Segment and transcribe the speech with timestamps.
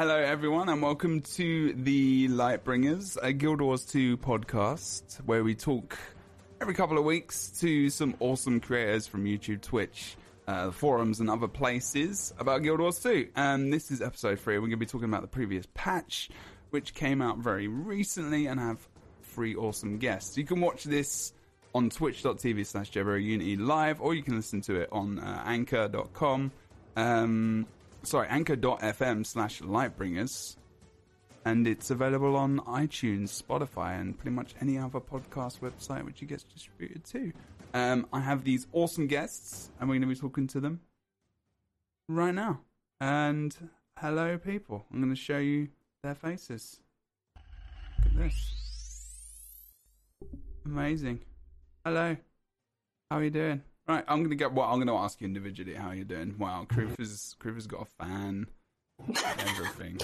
[0.00, 5.98] Hello, everyone, and welcome to the Lightbringers, a Guild Wars 2 podcast where we talk
[6.58, 10.16] every couple of weeks to some awesome creators from YouTube, Twitch,
[10.48, 13.28] uh, forums, and other places about Guild Wars 2.
[13.36, 14.54] And this is episode 3.
[14.54, 16.30] We're going to be talking about the previous patch,
[16.70, 18.78] which came out very recently, and have
[19.22, 20.38] three awesome guests.
[20.38, 21.34] You can watch this
[21.74, 26.52] on twitch.tv slash Unity live, or you can listen to it on uh, anchor.com.
[26.96, 27.66] Um,
[28.02, 30.56] sorry, anchor.fm slash lightbringers.
[31.44, 36.26] And it's available on iTunes, Spotify, and pretty much any other podcast website which it
[36.26, 37.32] gets distributed to.
[37.72, 40.80] Um, I have these awesome guests, and we're going to be talking to them
[42.08, 42.60] right now.
[43.00, 43.56] And
[43.98, 44.84] hello, people.
[44.92, 45.68] I'm going to show you
[46.02, 46.80] their faces.
[47.36, 48.54] Look at this.
[50.66, 51.20] Amazing.
[51.84, 52.16] Hello.
[53.10, 53.62] How are you doing?
[53.90, 54.52] Right, I'm gonna get.
[54.52, 56.36] Well, I'm gonna ask you individually how you're doing.
[56.38, 58.46] Wow, Kriv has Kriv has got a fan.
[59.48, 59.98] Everything.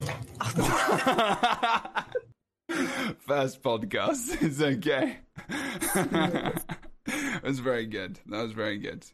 [3.18, 4.40] First podcast.
[4.40, 5.18] It's okay.
[7.08, 8.20] it was very good.
[8.26, 9.04] That was very good.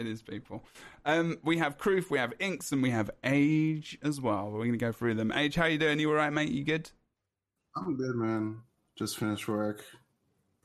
[0.00, 0.64] It is people.
[1.04, 4.50] Um, we have Kroof, we have Inks, and we have Age as well.
[4.50, 5.30] We're gonna go through them.
[5.30, 6.00] Age, how you doing?
[6.00, 6.50] You alright, mate?
[6.50, 6.90] You good?
[7.76, 8.62] I'm good, man.
[8.96, 9.84] Just finished work.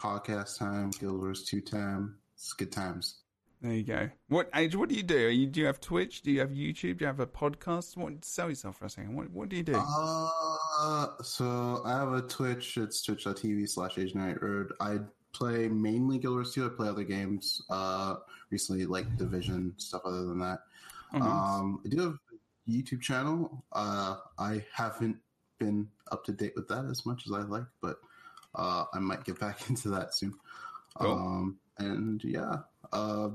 [0.01, 0.89] Podcast time.
[0.99, 2.15] Guild Wars 2 time.
[2.43, 3.21] It's good times.
[3.61, 4.09] There you go.
[4.27, 4.75] What age?
[4.75, 5.29] What do you do?
[5.29, 6.23] You, do you have Twitch?
[6.23, 6.97] Do you have YouTube?
[6.97, 7.95] Do you have a podcast?
[7.95, 8.25] What?
[8.25, 9.15] Sell yourself for a second.
[9.15, 9.31] What?
[9.31, 9.75] What do you do?
[9.81, 12.75] Uh, so I have a Twitch.
[12.75, 14.73] It's twitch.tv slash Age Night Road.
[14.81, 14.99] I
[15.31, 16.65] play mainly Guild Wars 2.
[16.65, 17.61] I play other games.
[17.69, 18.15] Uh,
[18.49, 20.01] recently like Division stuff.
[20.03, 20.59] Other than that,
[21.13, 21.29] Oh, nice.
[21.29, 22.17] um, I do have
[22.67, 23.63] a YouTube channel.
[23.71, 25.15] Uh, I haven't
[25.59, 27.99] been up to date with that as much as I like, but
[28.55, 30.33] uh, I might get back into that soon.
[30.99, 31.11] Cool.
[31.13, 32.57] Um, and yeah,
[32.91, 33.29] uh,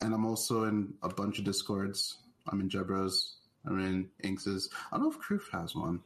[0.00, 2.18] and I'm also in a bunch of discords.
[2.48, 3.34] I'm in Jebros.
[3.66, 4.68] I'm in Inks's.
[4.90, 6.00] I don't know if Kroof has one.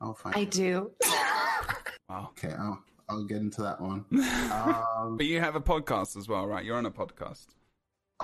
[0.00, 0.36] I'll find.
[0.36, 0.50] I it.
[0.50, 0.90] do.
[2.08, 2.30] wow.
[2.30, 4.04] Okay, I'll I'll get into that one.
[4.52, 6.64] um, But you have a podcast as well, right?
[6.64, 7.46] You're on a podcast.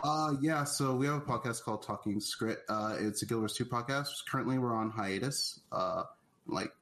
[0.02, 0.64] uh, yeah.
[0.64, 2.62] So we have a podcast called Talking Script.
[2.68, 4.08] Uh, it's a Guild Wars Two podcast.
[4.30, 5.60] Currently, we're on hiatus.
[5.70, 6.02] Uh,
[6.46, 6.72] like,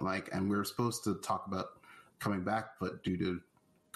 [0.00, 1.66] like, and we are supposed to talk about
[2.20, 3.40] coming back, but due to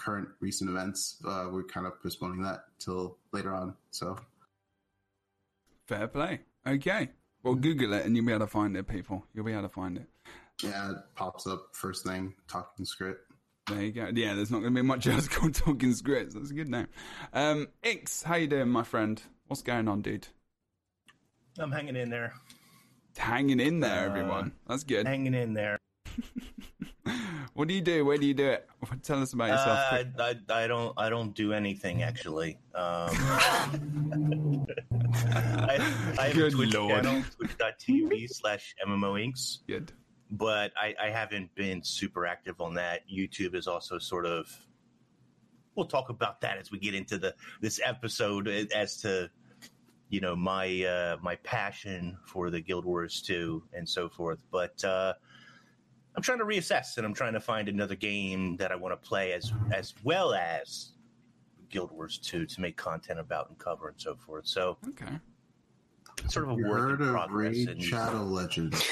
[0.03, 3.75] current recent events, uh, we're kind of postponing that till later on.
[3.91, 4.17] So
[5.87, 6.41] Fair play.
[6.67, 7.11] Okay.
[7.43, 9.25] Well, Google it and you'll be able to find it, people.
[9.35, 10.07] You'll be able to find it.
[10.63, 12.35] yeah, it pops up first thing.
[12.49, 13.21] Talking Script.
[13.69, 14.11] There you go.
[14.15, 16.35] Yeah, there's not going to be much else called Talking Scripts.
[16.35, 16.89] That's a good name.
[17.33, 19.21] Um, Inks, how you doing, my friend?
[19.49, 20.29] What's going on, dude?
[21.59, 22.33] I'm hanging in there.
[23.17, 24.53] Hanging in there, Uh, everyone.
[24.69, 25.07] That's good.
[25.07, 25.79] Hanging in there.
[27.55, 28.05] what do you do?
[28.05, 28.69] Where do you do it?
[29.03, 29.79] Tell us about yourself.
[29.79, 30.05] Uh.
[30.23, 32.59] I, I, I don't I don't do anything actually.
[32.75, 33.11] Um,
[35.15, 37.05] I, I have Good a Twitch lord.
[37.05, 39.93] channel, twitch.tv slash MMO Inks, Good.
[40.31, 43.03] but I, I haven't been super active on that.
[43.13, 44.47] YouTube is also sort of.
[45.75, 49.31] We'll talk about that as we get into the this episode as to
[50.11, 54.39] you know my uh, my passion for the Guild Wars 2 and so forth.
[54.51, 55.15] But uh,
[56.15, 59.09] I'm trying to reassess and I'm trying to find another game that I want to
[59.09, 60.93] play as as well as
[61.71, 64.47] Guild Wars 2 to make content about and cover and so forth.
[64.47, 65.19] So Okay.
[66.29, 68.83] sort of a You work heard in of progress Raid and Shadow Legends?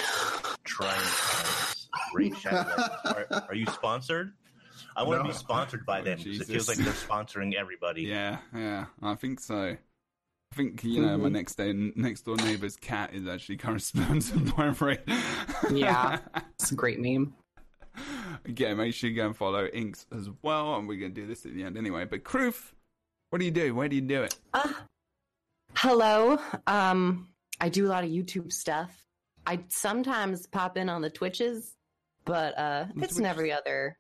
[0.65, 1.77] trying to
[2.15, 2.91] Raid Shadow Legends.
[3.05, 4.33] Are, are you sponsored?
[4.97, 8.03] I want to be sponsored by Oh, them because it feels like they're sponsoring everybody.
[8.03, 8.87] Yeah, yeah.
[9.03, 9.77] I think so.
[10.53, 11.33] I think you know my Mhm.
[11.33, 15.01] next day next door neighbor's cat is actually currently sponsored by Raid.
[15.71, 16.19] Yeah.
[16.61, 17.33] It's a great meme.
[18.45, 21.47] Again, make sure you go and follow Inks as well, and we're gonna do this
[21.47, 22.05] at the end anyway.
[22.05, 22.73] But Kroof,
[23.31, 23.75] what do you do?
[23.75, 24.37] Where do you do it?
[24.53, 24.73] Uh,
[25.77, 26.39] hello.
[26.67, 27.29] Um,
[27.61, 29.07] I do a lot of YouTube stuff.
[29.47, 31.77] I sometimes pop in on the Twitches,
[32.27, 33.21] but uh, On it's Twitch.
[33.21, 33.97] an every other.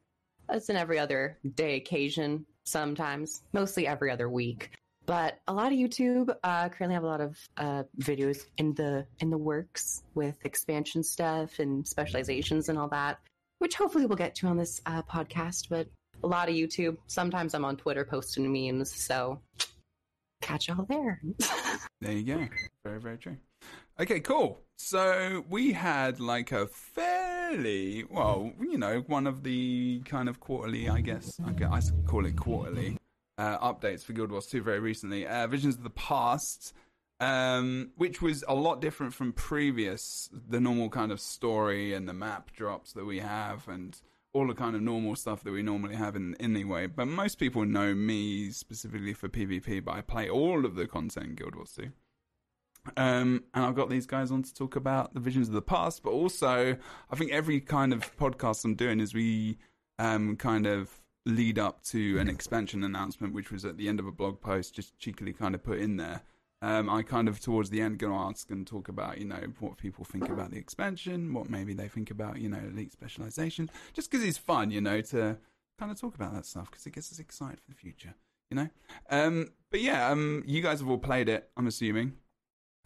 [0.50, 2.44] It's an every other day occasion.
[2.64, 4.70] Sometimes, mostly every other week.
[5.11, 6.33] But a lot of YouTube.
[6.45, 11.03] Uh, currently have a lot of uh, videos in the in the works with expansion
[11.03, 13.19] stuff and specializations and all that,
[13.59, 15.69] which hopefully we'll get to on this uh, podcast.
[15.69, 15.89] But
[16.23, 16.97] a lot of YouTube.
[17.09, 19.41] Sometimes I'm on Twitter posting memes, so
[20.43, 21.21] catch y'all there.
[22.01, 22.49] There you go.
[22.85, 23.37] Very, very true.
[23.99, 24.62] Okay, cool.
[24.79, 30.89] So we had like a fairly, well, you know, one of the kind of quarterly,
[30.89, 32.97] I guess, I guess I call it quarterly,
[33.40, 35.26] uh, updates for Guild Wars 2 very recently.
[35.26, 36.75] Uh, Visions of the Past,
[37.20, 42.12] um, which was a lot different from previous, the normal kind of story and the
[42.12, 43.98] map drops that we have and
[44.34, 46.87] all the kind of normal stuff that we normally have in anyway.
[46.87, 51.26] But most people know me specifically for PvP, but I play all of the content
[51.26, 51.90] in Guild Wars 2.
[52.98, 56.02] Um, and I've got these guys on to talk about the visions of the past,
[56.02, 56.76] but also
[57.10, 59.56] I think every kind of podcast I'm doing is we
[59.98, 64.06] um, kind of lead up to an expansion announcement, which was at the end of
[64.06, 66.22] a blog post, just cheekily kind of put in there.
[66.62, 69.40] Um, I kind of towards the end going to ask and talk about you know
[69.61, 73.70] what people think about the expansion, what maybe they think about you know elite specialization,
[73.94, 75.38] just because it's fun, you know, to
[75.78, 78.14] kind of talk about that stuff because it gets us excited for the future,
[78.50, 78.69] you know.
[79.08, 82.19] Um, but yeah, um, you guys have all played it, I'm assuming.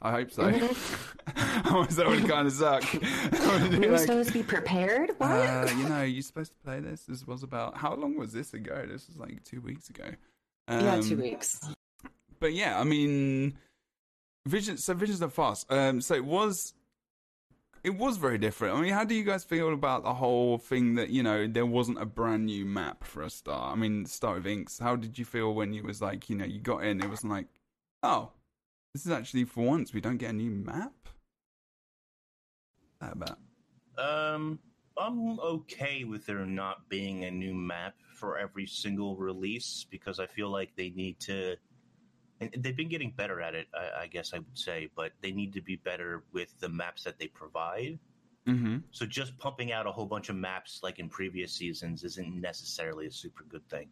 [0.02, 0.42] I hope so.
[1.64, 2.84] Otherwise, that would kind of suck.
[3.78, 5.12] We were supposed to be prepared.
[5.18, 5.30] What?
[5.30, 7.02] Uh, you know, you're supposed to play this.
[7.04, 8.84] This was about how long was this ago?
[8.86, 10.04] This was like two weeks ago.
[10.68, 11.60] yeah, two Um, weeks.
[12.40, 13.56] But yeah, I mean,
[14.46, 14.76] Vision.
[14.76, 15.70] So Visions of Past.
[15.72, 16.74] Um, so it was,
[17.82, 18.76] it was very different.
[18.76, 21.66] I mean, how do you guys feel about the whole thing that you know there
[21.66, 23.72] wasn't a brand new map for a start?
[23.72, 24.78] I mean, start with Inks.
[24.80, 27.00] How did you feel when it was like you know you got in?
[27.02, 27.46] It was like,
[28.02, 28.30] oh,
[28.94, 30.92] this is actually for once we don't get a new map.
[33.00, 33.38] How about?
[33.98, 34.60] Um,
[34.96, 40.26] I'm okay with there not being a new map for every single release because I
[40.26, 41.56] feel like they need to.
[42.40, 45.32] And they've been getting better at it, I, I guess I would say, but they
[45.32, 47.98] need to be better with the maps that they provide.
[48.46, 48.78] Mm-hmm.
[48.90, 53.06] So just pumping out a whole bunch of maps like in previous seasons isn't necessarily
[53.06, 53.88] a super good thing.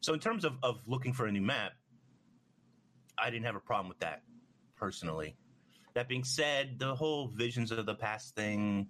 [0.00, 1.72] So in terms of, of looking for a new map,
[3.22, 4.22] I didn't have a problem with that
[4.76, 5.36] personally.
[5.94, 8.88] That being said, the whole visions of the past thing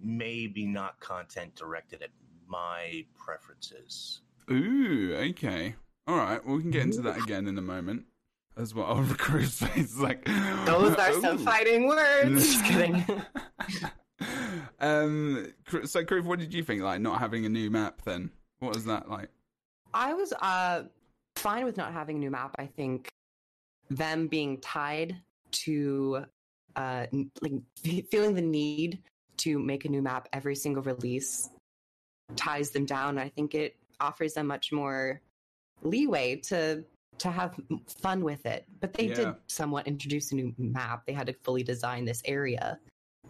[0.00, 2.10] maybe not content directed at
[2.46, 4.20] my preferences.
[4.50, 5.74] Ooh, okay.
[6.06, 6.44] All right.
[6.44, 8.04] Well, we can get into that again in a moment
[8.56, 8.86] as well.
[8.88, 10.24] Oh, Kroof's face is like
[10.64, 12.42] Those are some fighting words.
[12.52, 13.04] Just kidding.
[14.80, 15.52] um.
[15.84, 16.82] So, Crew, what did you think?
[16.82, 18.02] Like not having a new map.
[18.02, 18.30] Then
[18.60, 19.28] what was that like?
[19.92, 20.84] I was uh
[21.36, 22.54] fine with not having a new map.
[22.58, 23.10] I think
[23.90, 25.16] them being tied
[25.50, 26.24] to
[26.76, 27.06] uh
[27.40, 27.52] like
[28.10, 29.02] feeling the need
[29.38, 31.48] to make a new map every single release
[32.36, 33.18] ties them down.
[33.18, 35.20] I think it offers them much more
[35.82, 36.84] leeway to
[37.18, 37.58] to have
[38.00, 38.64] fun with it.
[38.80, 39.14] But they Yeah.
[39.14, 41.04] did somewhat introduce a new map.
[41.06, 42.78] They had to fully design this area.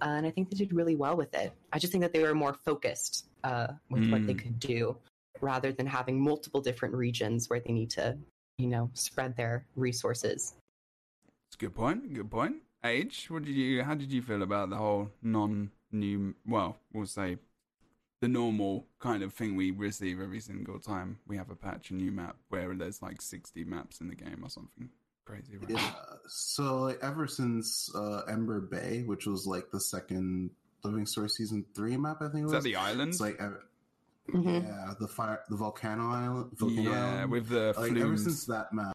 [0.02, 1.52] Uh, and I think they did really well with it.
[1.72, 4.38] I just think that they were more focused uh, with what they Mm.
[4.42, 4.96] could do
[5.40, 8.18] rather than having multiple different regions where they need to,
[8.58, 10.54] you know, spread their resources.
[11.46, 12.12] It's a good point.
[12.12, 12.56] Good point.
[12.84, 13.26] Age.
[13.30, 13.82] What did you?
[13.82, 16.34] How did you feel about the whole non-new?
[16.46, 17.38] Well, we'll say
[18.20, 21.94] the normal kind of thing we receive every single time we have a patch, a
[21.94, 24.90] new map, where there's like 60 maps in the game or something
[25.24, 25.56] crazy.
[25.56, 25.70] Right?
[25.70, 25.92] Yeah.
[26.26, 30.50] So like, ever since uh, Ember Bay, which was like the second
[30.84, 32.64] Living Story season three map, I think it Is was.
[32.64, 33.10] that the island?
[33.10, 33.40] It's like
[34.32, 34.64] Mhm.
[34.64, 36.50] yeah, the fire, the volcano island.
[36.58, 37.30] Volcano yeah, island.
[37.32, 38.92] with the like ever since that map,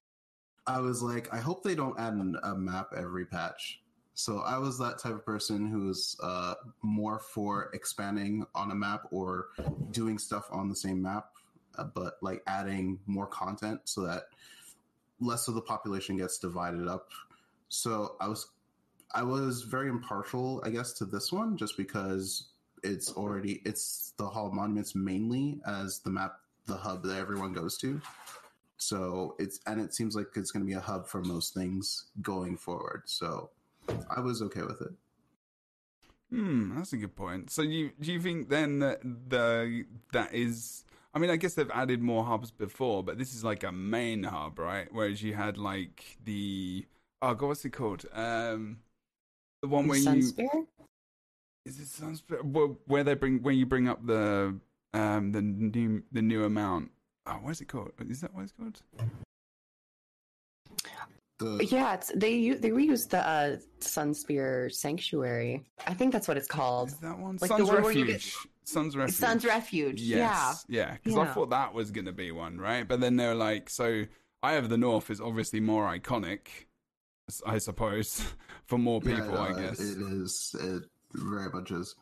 [0.67, 3.81] I was like, I hope they don't add an, a map every patch.
[4.15, 6.53] So I was that type of person who's uh,
[6.83, 9.47] more for expanding on a map or
[9.91, 11.31] doing stuff on the same map,
[11.77, 14.25] uh, but like adding more content so that
[15.19, 17.09] less of the population gets divided up.
[17.69, 18.51] So I was,
[19.15, 22.52] I was very impartial, I guess, to this one just because
[22.83, 26.35] it's already it's the Hall of Monuments mainly as the map,
[26.65, 28.01] the hub that everyone goes to.
[28.77, 32.07] So it's and it seems like it's going to be a hub for most things
[32.21, 33.03] going forward.
[33.05, 33.49] So
[34.15, 34.91] I was okay with it.
[36.29, 37.51] Hmm, that's a good point.
[37.51, 41.69] So you do you think then that the that is I mean I guess they've
[41.71, 44.87] added more hubs before, but this is like a main hub, right?
[44.91, 46.85] Whereas you had like the
[47.21, 48.05] oh god, what's it called?
[48.13, 48.79] Um
[49.61, 50.67] the one where you Sunspear?
[51.65, 52.43] Is it Sunspire?
[52.43, 54.59] Well, where they bring when you bring up the
[54.93, 56.91] um the new the new amount.
[57.25, 57.91] Oh, what's it called?
[58.09, 58.81] Is that what it's called?
[61.39, 65.63] The Yeah, it's they u- they reused the uh, Sunspear Sanctuary.
[65.87, 66.89] I think that's what it's called.
[66.89, 67.33] Is that one?
[67.41, 68.35] Like the Sun's one where you Refuge.
[68.65, 69.15] Sun's Refuge.
[69.17, 70.01] Sun's Refuge.
[70.01, 70.65] Yes.
[70.69, 70.93] Yeah.
[70.93, 72.87] Because I thought that was going to be one, right?
[72.87, 74.03] But then they're like, so
[74.43, 76.47] Eye of the North is obviously more iconic,
[77.45, 78.23] I suppose,
[78.65, 79.79] for more Yeah, people, I uh, guess.
[79.79, 80.55] it is.
[80.59, 81.95] It very much is.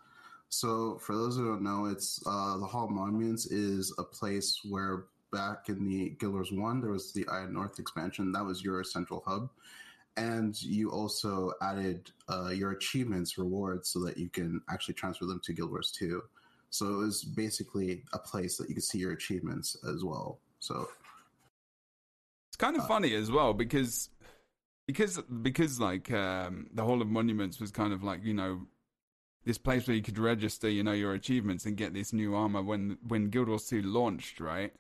[0.50, 4.60] So, for those who don't know, it's uh, the Hall of Monuments is a place
[4.68, 8.32] where back in the Guild Wars One, there was the of North expansion.
[8.34, 9.50] That was your central hub,
[10.18, 15.40] and you also added uh, your achievements rewards so that you can actually transfer them
[15.46, 16.24] to Guild Wars Two.
[16.70, 20.40] So it was basically a place that you could see your achievements as well.
[20.60, 20.88] So
[22.50, 24.10] It's kind of Uh, funny as well because
[24.88, 28.68] because because like um, the Hall of Monuments was kind of like you know
[29.46, 32.62] this place where you could register you know your achievements and get this new armor
[32.62, 34.74] when when Guild Wars 2 launched, right?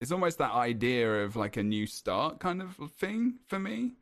[0.00, 3.92] It's almost that idea of like a new start kind of thing for me.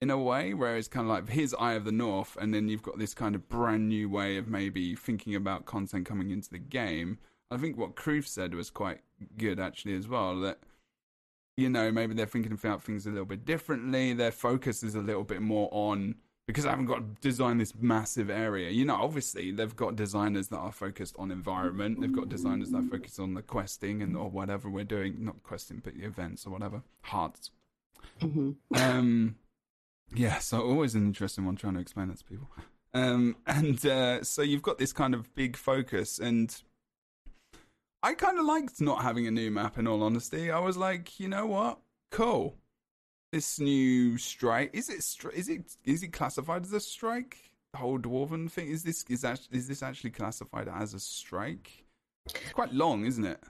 [0.00, 2.68] in a way, where it's kind of like his Eye of the North, and then
[2.68, 6.50] you've got this kind of brand new way of maybe thinking about content coming into
[6.50, 7.18] the game.
[7.50, 9.00] I think what Kroof said was quite
[9.36, 10.38] good actually as well.
[10.40, 10.60] That
[11.56, 14.12] you know maybe they're thinking about things a little bit differently.
[14.12, 16.14] Their focus is a little bit more on
[16.48, 18.70] because I haven't got to design this massive area.
[18.70, 22.00] You know, obviously they've got designers that are focused on environment.
[22.00, 25.42] They've got designers that are focused on the questing and or whatever we're doing, not
[25.42, 26.80] questing, but the events or whatever.
[27.02, 27.50] Hearts.
[28.18, 29.36] hmm Um,
[30.14, 32.48] yeah, so always an interesting one trying to explain that to people.
[32.94, 36.62] Um, and uh, so you've got this kind of big focus, and
[38.02, 39.76] I kind of liked not having a new map.
[39.76, 42.56] In all honesty, I was like, you know what, cool.
[43.32, 45.04] This new strike is it?
[45.34, 45.76] Is it?
[45.84, 47.36] Is it classified as a strike?
[47.72, 49.04] The whole dwarven thing is this?
[49.10, 49.40] Is that?
[49.50, 51.84] Is this actually classified as a strike?
[52.26, 53.40] It's quite long, isn't it?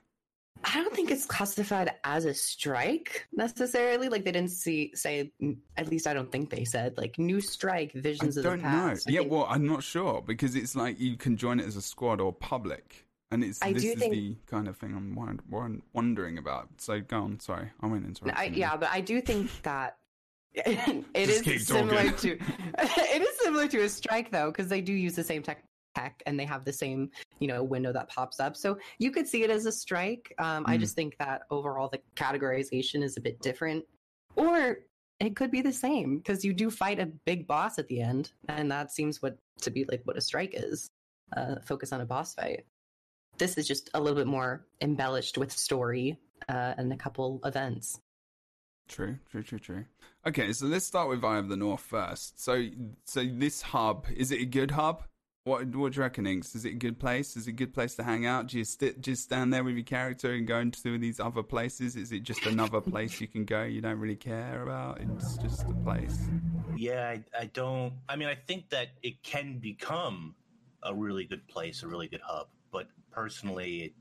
[0.64, 4.08] I don't think it's classified as a strike necessarily.
[4.08, 5.30] Like they didn't see say.
[5.76, 9.06] At least I don't think they said like new strike visions I of the past.
[9.06, 9.12] know.
[9.12, 11.82] Yeah, think- well, I'm not sure because it's like you can join it as a
[11.82, 15.40] squad or public, and it's I this is think- the kind of thing I'm won-
[15.48, 16.68] won- wondering about.
[16.78, 17.40] So go on.
[17.40, 18.30] Sorry, I went into.
[18.36, 19.96] I, yeah, but I do think that
[20.54, 22.30] it is similar to
[22.78, 25.62] it is similar to a strike though because they do use the same tech
[25.94, 29.26] tech and they have the same you know window that pops up so you could
[29.26, 30.80] see it as a strike um, i Mm.
[30.80, 33.84] just think that overall the categorization is a bit different
[34.36, 34.78] or
[35.20, 38.32] it could be the same because you do fight a big boss at the end
[38.48, 40.90] and that seems what to be like what a strike is
[41.36, 42.64] uh, focus on a boss fight
[43.38, 46.18] this is just a little bit more embellished with story
[46.48, 48.00] uh, and a couple events
[48.88, 49.84] True, true, true, true.
[50.26, 52.42] Okay, so let's start with Eye of the North first.
[52.42, 52.66] So,
[53.04, 55.04] so this hub is it a good hub?
[55.44, 56.54] What what do you reckon, Inks?
[56.54, 57.36] Is it a good place?
[57.36, 58.48] Is it a good place to hang out?
[58.48, 61.96] Do you st- just stand there with your character and go into these other places?
[61.96, 63.62] Is it just another place you can go?
[63.62, 65.00] You don't really care about.
[65.00, 66.18] It's just a place.
[66.76, 67.92] Yeah, I, I don't.
[68.08, 70.34] I mean, I think that it can become
[70.82, 72.48] a really good place, a really good hub.
[72.72, 72.88] But
[73.18, 73.94] personally,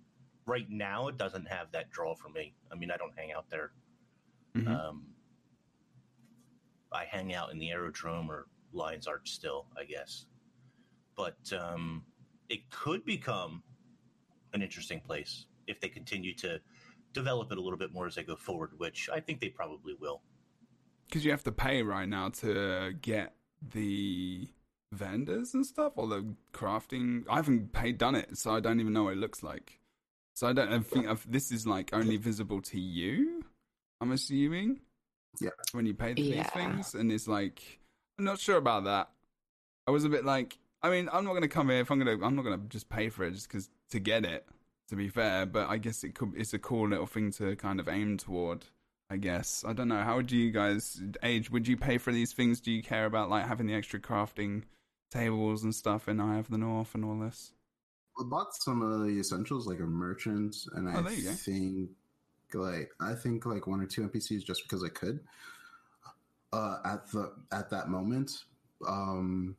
[0.46, 2.54] right now, it doesn't have that draw for me.
[2.72, 3.72] I mean, I don't hang out there.
[4.54, 4.68] Mhm.
[4.68, 5.16] Um,
[6.92, 10.28] I hang out in the aerodrome or Lions Arch still, I guess.
[11.16, 12.06] But um,
[12.48, 13.64] it could become
[14.54, 16.62] an interesting place if they continue to
[17.14, 19.96] develop it a little bit more as they go forward, which I think they probably
[19.96, 20.22] will.
[21.08, 24.48] Because you have to pay right now to get the
[24.92, 27.24] vendors and stuff, or the crafting.
[27.30, 29.80] I haven't paid done it, so I don't even know what it looks like.
[30.36, 33.44] So I don't I think I've, this is like only visible to you.
[34.02, 34.82] I'm assuming.
[35.40, 35.50] Yeah.
[35.72, 36.44] When you pay for Yeah.
[36.44, 37.80] these things, and it's like
[38.18, 39.10] I'm not sure about that.
[39.88, 42.24] I was a bit like, I mean, I'm not gonna come here if I'm gonna.
[42.24, 44.46] I'm not gonna just pay for it just because to get it.
[44.90, 46.32] To be fair, but I guess it could.
[46.38, 48.64] It's a cool little thing to kind of aim toward.
[49.10, 49.64] I guess.
[49.68, 50.02] I don't know.
[50.02, 51.50] How would you guys age?
[51.52, 52.62] Would you pay for these things?
[52.62, 54.64] Do you care about like having the extra crafting
[55.10, 57.52] tables and stuff in Eye of the North and all this?
[58.20, 61.36] I bought some of the essentials like a merchant, and Oh, I there you go.
[61.36, 61.90] think
[62.54, 65.20] like I think like one or two NPCs just because I could
[66.54, 68.44] uh, at the at that moment.
[68.88, 69.56] Um,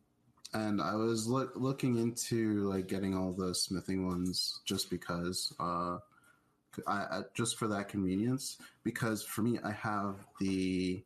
[0.55, 5.99] and I was look, looking into like getting all the smithing ones just because uh,
[6.87, 8.59] I, I just for that convenience.
[8.85, 11.05] Because for me, I have the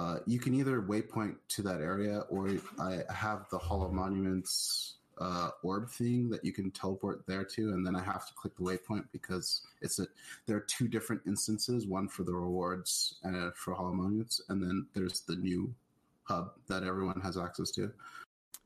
[0.00, 4.94] uh, you can either waypoint to that area or I have the Hall of Monuments
[5.18, 8.56] uh, orb thing that you can teleport there to, and then I have to click
[8.56, 10.06] the waypoint because it's a
[10.46, 14.62] there are two different instances, one for the rewards and for Hall of Monuments, and
[14.62, 15.74] then there's the new
[16.22, 17.92] hub that everyone has access to.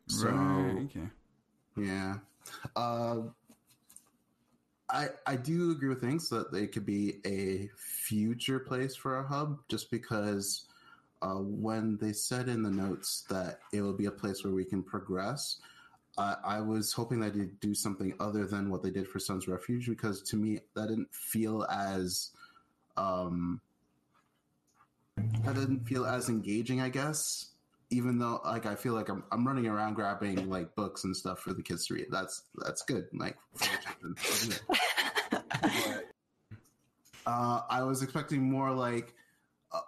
[0.07, 0.85] So right.
[0.85, 1.09] Okay.
[1.77, 2.15] yeah.
[2.77, 3.23] Uh,
[4.89, 9.27] I I do agree with things that they could be a future place for a
[9.27, 10.67] hub, just because
[11.25, 14.65] uh, when they said in the notes that it will be a place where we
[14.65, 15.59] can progress,
[16.19, 19.49] I I was hoping that they'd do something other than what they did for Sun's
[19.49, 22.31] Refuge, because to me that didn't feel as
[22.99, 23.61] um,
[25.17, 27.55] that didn't feel as engaging, I guess
[27.91, 31.39] even though like I feel like I'm I'm running around grabbing like books and stuff
[31.41, 32.07] for the kids to read.
[32.11, 33.07] That's that's good.
[33.13, 33.37] Like
[35.31, 35.45] but,
[37.27, 39.24] uh, I was expecting more like uh,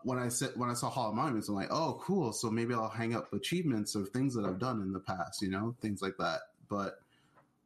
[0.02, 2.32] when I said when I saw Hall of Monuments, I'm like, oh, cool.
[2.32, 5.48] So maybe I'll hang up achievements of things that I've done in the past, you
[5.48, 6.40] know, things like that.
[6.68, 6.98] But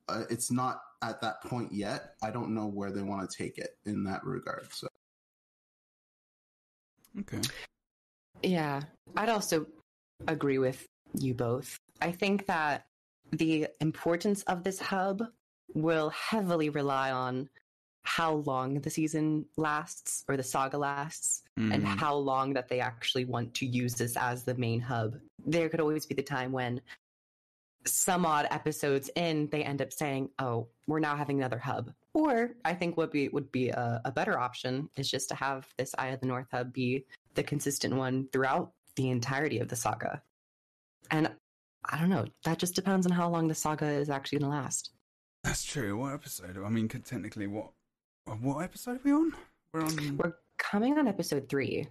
[0.08, 2.14] uh, it's not at that point yet.
[2.22, 4.72] I don't know where they want to take it in that regard.
[4.72, 4.88] So
[7.18, 7.40] Okay.
[8.42, 8.82] Yeah,
[9.16, 9.66] I'd also
[10.28, 11.78] agree with you both.
[12.00, 12.86] I think that
[13.32, 15.22] the importance of this hub
[15.74, 17.48] will heavily rely on
[18.02, 21.98] how long the season lasts or the saga lasts and Mm.
[21.98, 25.18] how long that they actually want to use this as the main hub.
[25.44, 26.80] There could always be the time when
[27.86, 32.50] some odd episodes in they end up saying, "Oh, we're now having another hub." Or
[32.64, 35.94] I think what be would be a, a better option is just to have this
[35.96, 40.22] Eye of the North hub be the consistent one throughout the entirety of the saga.
[41.10, 41.32] And
[41.84, 42.26] I don't know.
[42.44, 44.90] That just depends on how long the saga is actually going to last.
[45.44, 45.96] That's true.
[45.96, 46.58] What episode?
[46.62, 47.70] I mean, technically, what
[48.30, 49.32] Uh, what episode are we on?
[49.74, 50.16] We're on.
[50.16, 51.88] We're coming on episode three.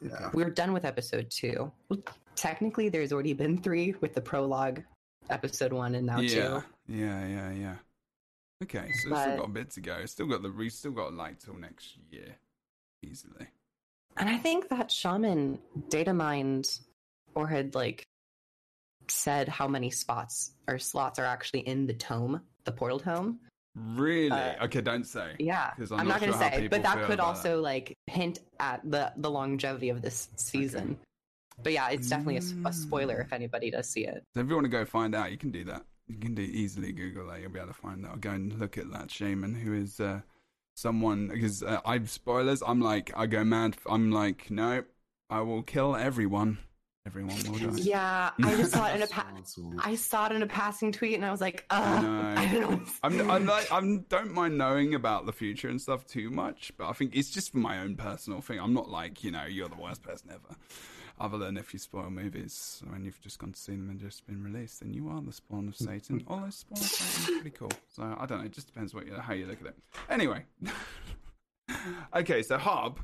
[0.00, 0.30] Yeah.
[0.34, 1.70] We're done with episode two.
[1.88, 2.00] Well,
[2.34, 4.82] technically, there's already been three with the prologue,
[5.30, 6.64] episode one, and now yeah, two.
[6.88, 7.74] yeah, yeah, yeah.
[8.62, 10.06] Okay, so But- still got a bit to go.
[10.06, 12.34] Still got the we still got like till next year,
[13.02, 13.46] easily.
[14.16, 16.66] And I think that Shaman data mined
[17.34, 18.06] or had like
[19.08, 23.38] said how many spots or slots are actually in the tome, the portal tome.
[23.76, 24.30] Really?
[24.30, 25.36] Uh, okay, don't say.
[25.38, 28.80] Yeah, I'm, I'm not, not going to say, but that could also like hint at
[28.90, 30.96] the the longevity of this season.
[31.62, 34.24] But yeah, it's definitely a spoiler if anybody does see it.
[34.34, 35.84] So if you want to go find out, you can do that.
[36.06, 37.40] You can do easily Google that.
[37.40, 38.12] You'll be able to find that.
[38.12, 40.20] Or go and look at that shaman who is uh,
[40.74, 42.62] someone because uh, I've spoilers.
[42.66, 43.76] I'm like I go mad.
[43.90, 44.84] I'm like no,
[45.28, 46.58] I will kill everyone.
[47.06, 47.78] Everyone will die.
[47.82, 49.26] Yeah, I just saw it in a pa-
[49.78, 52.34] I saw it in a passing tweet, and I was like, Ugh, know.
[52.36, 52.82] I don't know.
[53.04, 56.88] I'm, I'm like I'm don't mind knowing about the future and stuff too much, but
[56.88, 58.58] I think it's just for my own personal thing.
[58.58, 60.56] I'm not like you know you're the worst person ever.
[61.18, 64.26] Other than if you spoil movies when you've just gone to see them and just
[64.26, 66.22] been released, then you are the spawn of Satan.
[66.26, 68.44] Although spawn of Satan is pretty cool, so I don't know.
[68.44, 69.76] It just depends what you how you look at it.
[70.10, 70.44] Anyway,
[72.16, 72.98] okay, so Hub.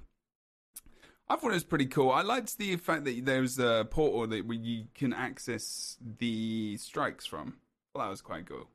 [1.32, 2.10] I thought it was pretty cool.
[2.10, 7.24] I liked the fact that there was a portal that you can access the strikes
[7.24, 7.56] from.
[7.94, 8.68] Well, that was quite cool.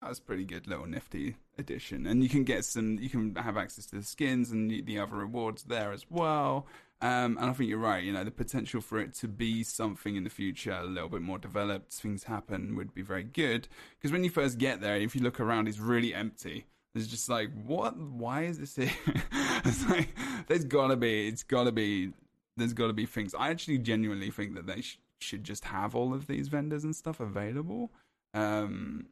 [0.00, 2.98] That was pretty good little nifty addition, and you can get some.
[2.98, 6.66] You can have access to the skins and the- the other rewards there as well.
[7.02, 8.02] Um, and I think you're right.
[8.02, 11.20] You know, the potential for it to be something in the future, a little bit
[11.20, 13.68] more developed, things happen, would be very good.
[13.98, 16.64] Because when you first get there, if you look around, it's really empty.
[16.94, 17.96] It's just like, what?
[17.96, 18.90] Why is this here?
[19.64, 20.08] it's like,
[20.46, 21.28] there's gotta be.
[21.28, 22.12] It's gotta be.
[22.56, 23.34] There's gotta be things.
[23.38, 26.96] I actually genuinely think that they sh- should just have all of these vendors and
[26.96, 27.92] stuff available.
[28.34, 29.06] Um,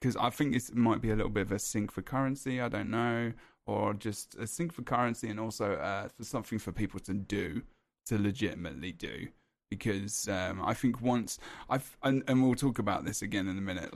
[0.00, 2.60] because I think it might be a little bit of a sink for currency.
[2.60, 3.32] I don't know,
[3.66, 7.62] or just a sink for currency, and also uh, for something for people to do
[8.06, 9.28] to legitimately do.
[9.70, 13.60] Because um, I think once I've and, and we'll talk about this again in a
[13.60, 13.92] minute.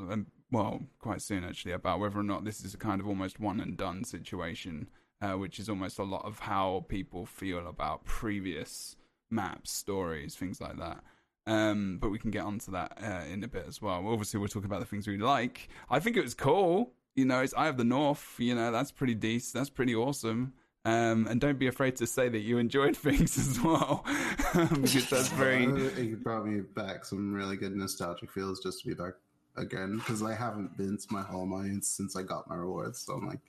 [0.52, 3.58] Well, quite soon actually about whether or not this is a kind of almost one
[3.58, 4.90] and done situation,
[5.22, 8.96] uh, which is almost a lot of how people feel about previous
[9.30, 11.02] maps, stories, things like that.
[11.46, 14.06] Um, but we can get onto that uh, in a bit as well.
[14.06, 15.70] Obviously, we'll talk about the things we like.
[15.88, 16.92] I think it was cool.
[17.16, 18.36] You know, it's Eye of the North.
[18.38, 19.54] You know, that's pretty decent.
[19.54, 20.52] That's pretty awesome.
[20.84, 24.04] Um, and don't be afraid to say that you enjoyed things as well,
[24.52, 25.64] because that's very.
[25.96, 29.14] It brought me back some really good nostalgic feels just to be back
[29.56, 33.00] again because I haven't been to my Hall Mines since I got my rewards.
[33.00, 33.40] So I'm like,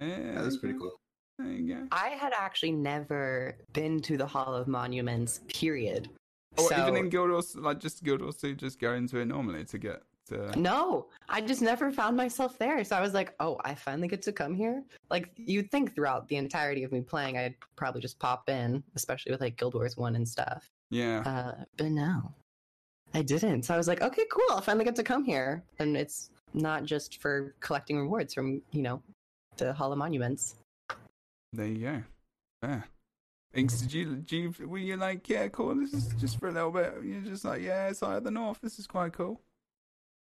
[0.00, 1.00] yeah, that's pretty cool.
[1.38, 1.86] There you go.
[1.90, 6.08] I had actually never been to the Hall of Monuments, period.
[6.56, 9.18] Or so, Oh, even in Guild Wars, like just Guild Wars 2, just go into
[9.18, 10.58] it normally to get to.
[10.58, 12.82] no, I just never found myself there.
[12.84, 14.82] So I was like, oh, I finally get to come here.
[15.10, 19.32] Like you'd think throughout the entirety of me playing, I'd probably just pop in, especially
[19.32, 20.70] with like Guild Wars One and stuff.
[20.90, 21.20] Yeah.
[21.26, 22.32] Uh, but no,
[23.14, 23.62] I didn't.
[23.62, 24.56] So I was like, okay, cool.
[24.56, 28.82] I finally get to come here, and it's not just for collecting rewards from you
[28.82, 29.02] know
[29.56, 30.56] the Hall of Monuments.
[31.52, 32.02] There you go.
[32.62, 32.84] There.
[33.54, 36.52] Inks, did you, did you, were you like, yeah, cool, this is just for a
[36.52, 36.92] little bit?
[37.04, 39.40] You're just like, yeah, it's Eye of the North, this is quite cool.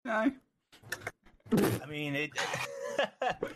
[0.03, 0.33] No?
[1.53, 2.31] I mean, it,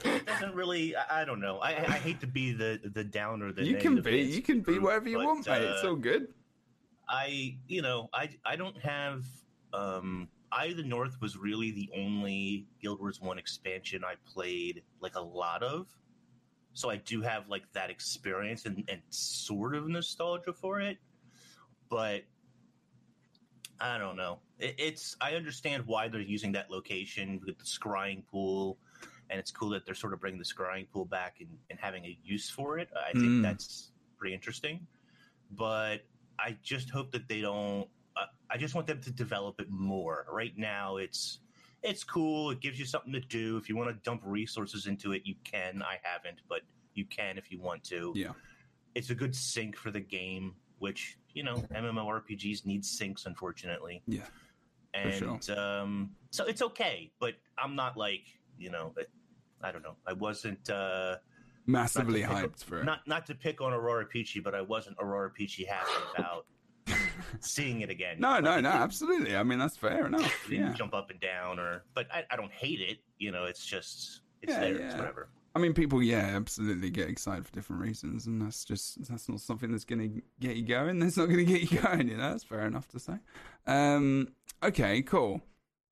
[0.05, 0.95] it doesn't really.
[0.95, 1.59] I, I don't know.
[1.59, 3.51] I, I hate to be the the downer.
[3.51, 5.61] The you can be, you can be whatever you but, want, mate.
[5.61, 6.27] It's uh, all good.
[7.07, 9.23] I, you know, I I don't have.
[9.73, 14.83] Um, Eye of the North was really the only Guild Wars One expansion I played
[15.01, 15.87] like a lot of,
[16.71, 20.97] so I do have like that experience and, and sort of nostalgia for it,
[21.89, 22.21] but
[23.81, 24.39] I don't know.
[24.59, 28.77] It, it's I understand why they're using that location with the scrying pool,
[29.29, 32.05] and it's cool that they're sort of bringing the scrying pool back and, and having
[32.05, 32.87] a use for it.
[32.95, 33.41] I think Mm.
[33.41, 34.87] that's pretty interesting,
[35.51, 36.05] but
[36.39, 37.87] I just hope that they don't.
[38.15, 40.25] Uh, I just want them to develop it more.
[40.31, 41.39] Right now, it's
[41.83, 42.51] it's cool.
[42.51, 43.57] It gives you something to do.
[43.57, 45.81] If you want to dump resources into it, you can.
[45.81, 46.61] I haven't, but
[46.93, 48.13] you can if you want to.
[48.15, 48.31] Yeah.
[48.95, 54.01] It's a good sink for the game, which you know MMORPGs need sinks, unfortunately.
[54.07, 54.21] Yeah,
[54.93, 57.11] and um, so it's okay.
[57.19, 58.23] But I'm not like
[58.57, 58.93] you know.
[59.61, 59.95] I don't know.
[60.05, 60.69] I wasn't.
[60.69, 61.17] Uh,
[61.65, 62.85] massively hyped for it.
[62.85, 66.45] Not not to pick on Aurora Peachy, but I wasn't Aurora Peachy happy about
[67.39, 68.19] seeing it again.
[68.19, 69.35] no, Like, no, no, absolutely.
[69.35, 70.31] I mean, that's fair enough.
[70.49, 70.73] Yeah.
[70.73, 72.99] jump up and down, or but I, I don't hate it.
[73.17, 74.75] You know, it's just it's Yeah, there.
[74.75, 75.29] It's whatever.
[75.55, 79.39] I mean, people, yeah, absolutely get excited for different reasons, and that's just that's not
[79.39, 80.99] something that's going to get you going.
[80.99, 82.09] That's not going to get you going.
[82.09, 83.13] You know, that's fair enough to say.
[83.65, 84.27] Um,
[84.61, 85.41] okay, cool.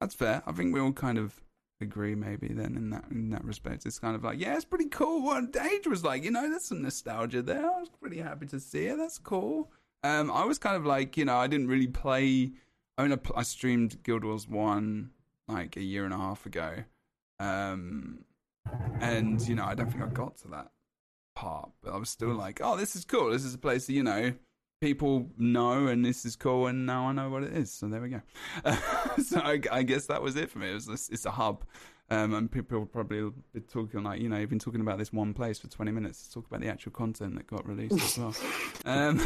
[0.02, 0.44] That's fair.
[0.46, 1.42] I think we all kind of
[1.84, 3.86] agree, maybe then in that in that respect.
[3.86, 5.22] It's kind of like, yeah, it's pretty cool.
[5.24, 7.66] What Age was like, you know, there's some nostalgia there.
[7.66, 8.98] I was pretty happy to see it.
[8.98, 9.72] That's cool.
[10.04, 12.52] Um, I was kind of like, you know, I didn't really play.
[12.98, 15.12] I mean, I, I streamed Guild Wars One
[15.48, 16.84] like a year and a half ago.
[17.40, 18.26] Um,
[19.00, 20.72] and you know, I don't think I got to that
[21.36, 23.32] part, but I was still like, "Oh, this is cool.
[23.32, 24.34] This is a place that you know
[24.84, 27.72] people know, and this is cool." And now I know what it is.
[27.72, 28.22] So there we go.
[29.24, 30.72] so I, I guess that was it for me.
[30.72, 31.64] It was this, it's a hub,
[32.10, 35.34] um, and people probably be talking like, you know, you've been talking about this one
[35.34, 36.20] place for twenty minutes.
[36.20, 38.36] Let's talk about the actual content that got released as well.
[38.86, 39.22] um,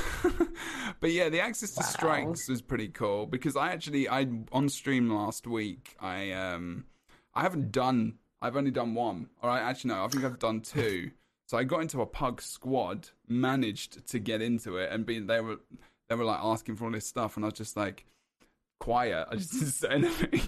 [1.00, 1.88] but yeah, the access to Wow.
[1.88, 5.96] strikes was pretty cool because I actually I on stream last week.
[6.00, 6.86] I um
[7.34, 8.20] I haven't done.
[8.41, 9.30] I've only done one.
[9.41, 11.12] All right, actually no, I think I've done two.
[11.48, 15.40] So I got into a pug squad, managed to get into it, and be they
[15.42, 15.60] were
[16.10, 18.06] they were like asking for all this stuff, and I was just like
[18.80, 19.28] quiet.
[19.32, 20.42] I just didn't say anything,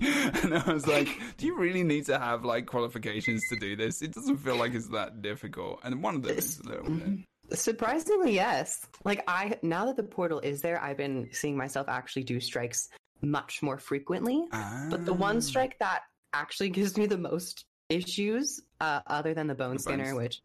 [0.44, 1.08] and I was like,
[1.38, 4.02] "Do you really need to have like qualifications to do this?
[4.02, 7.20] It doesn't feel like it's that difficult." And one of them is a little bit.
[7.58, 8.86] Surprisingly, yes.
[9.06, 12.90] Like I now that the portal is there, I've been seeing myself actually do strikes
[13.22, 14.46] much more frequently.
[14.52, 15.28] But the Ah.
[15.30, 16.02] one strike that
[16.34, 20.18] actually gives me the most issues, uh, other than the bone The scanner, bones.
[20.18, 20.42] which,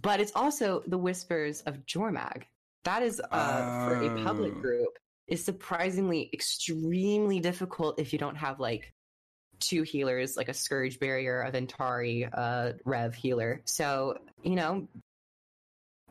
[0.00, 2.44] but it's also the whispers of Jormag.
[2.84, 4.60] That is uh, for a public Oh.
[4.60, 8.92] group is surprisingly extremely difficult if you don't have like
[9.60, 13.60] two healers, like a scourge barrier, a Ventari, uh, Rev healer.
[13.64, 14.88] So you know.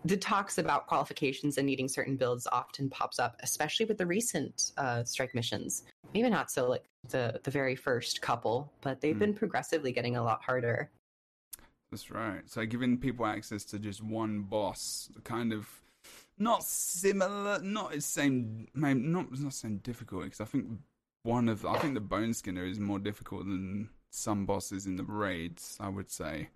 [0.04, 4.72] The talks about qualifications and needing certain builds often pops up, especially with the recent
[4.78, 9.20] uh, strike missions maybe not so like the the very first couple, but they've Hmm.
[9.20, 10.90] been progressively getting a lot harder.
[11.92, 12.42] That's right.
[12.46, 15.68] So giving people access to just one boss, kind of
[16.38, 20.68] not similar, not the same, maybe not not same difficult because I think
[21.24, 25.04] one of I think the Bone Skinner is more difficult than some bosses in the
[25.04, 25.78] raids.
[25.80, 26.50] I would say,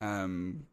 [0.00, 0.66] um,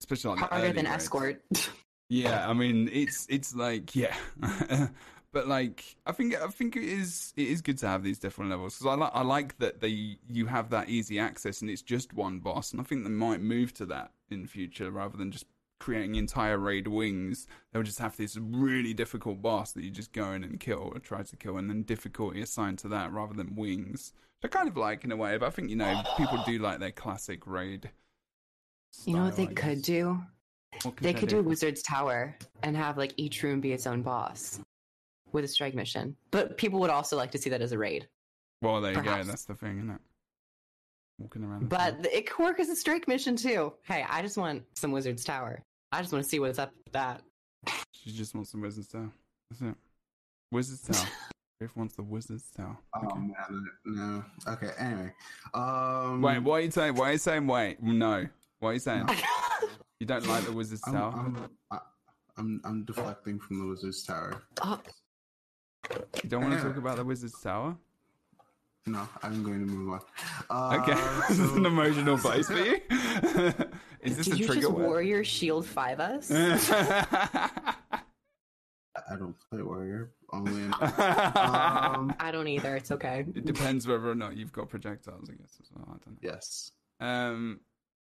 [0.00, 0.94] especially like Harder than raids.
[0.96, 1.42] escort.
[2.10, 4.14] Yeah, I mean it's it's like yeah,
[5.34, 8.50] but like I think I think it is it is good to have these different
[8.50, 11.82] levels because I like I like that they you have that easy access and it's
[11.82, 15.32] just one boss and I think they might move to that in future rather than
[15.32, 15.46] just
[15.80, 17.46] creating entire raid wings.
[17.72, 21.00] They'll just have this really difficult boss that you just go in and kill or
[21.00, 24.12] try to kill and then difficulty assigned to that rather than wings.
[24.42, 26.78] I kind of like in a way, but I think you know people do like
[26.78, 27.90] their classic raid.
[29.04, 30.20] you know what they could do?
[30.82, 34.60] What They could do Wizard's Tower and have like each room be its own boss
[35.34, 36.16] with a strike mission.
[36.30, 38.08] But people would also like to see that as a raid.
[38.62, 39.22] Well, there you go.
[39.22, 40.00] That's the thing, isn't it?
[41.18, 41.64] Walking around.
[41.64, 43.74] the But it could work as a strike mission too.
[43.82, 45.62] Hey, I just want some Wizard's Tower.
[45.92, 47.20] I just want to see what's up with that.
[47.92, 49.12] She just wants some Wizard's Tower.
[49.50, 49.74] That's it.
[50.50, 51.08] Wizard's Tower.
[51.60, 52.76] Griff wants the Wizard's Tower.
[52.96, 53.18] Oh Okay.
[53.20, 54.24] man, no.
[54.52, 54.70] Okay.
[54.78, 55.12] Anyway,
[55.52, 56.94] um, Wait, what are you saying?
[56.94, 57.82] Why are you saying wait?
[57.82, 58.26] No.
[58.60, 59.08] What are you saying?
[60.00, 61.12] You don't like the Wizard's I'm, Tower?
[61.70, 61.80] I'm,
[62.36, 64.42] I'm, I'm deflecting from the Wizard's Tower.
[64.62, 64.80] Oh,
[66.22, 67.76] You don't want to talk about the Wizard's Tower?
[68.86, 70.00] No, I'm going to move on.
[70.50, 70.94] Uh, Okay.
[71.28, 72.80] this is an emotional place for you.
[74.02, 74.86] is this did a you trigger just word?
[74.86, 76.30] warrior shield five us?
[79.10, 80.12] I don't play Warrior.
[80.32, 80.62] Only.
[80.64, 82.76] In, um, I don't either.
[82.76, 83.24] It's okay.
[83.34, 85.86] it depends whether or not you've got projectiles, I guess, as well.
[85.88, 86.70] I don't yes.
[87.00, 87.60] Um,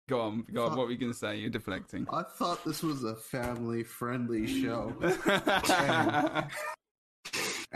[0.08, 0.76] go on, go on.
[0.76, 1.36] What were you going to say?
[1.36, 2.06] You're deflecting.
[2.12, 4.94] I thought this was a family-friendly show.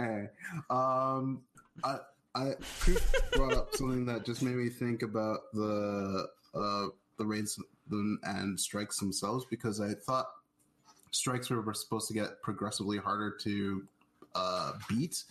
[0.00, 0.28] Hey,
[0.70, 1.42] um,
[1.84, 1.98] I
[2.34, 2.54] I
[3.34, 6.86] brought up something that just made me think about the uh
[7.18, 7.60] the raids
[7.90, 10.26] and strikes themselves because I thought
[11.10, 13.86] strikes were, were supposed to get progressively harder to
[14.34, 15.24] uh beat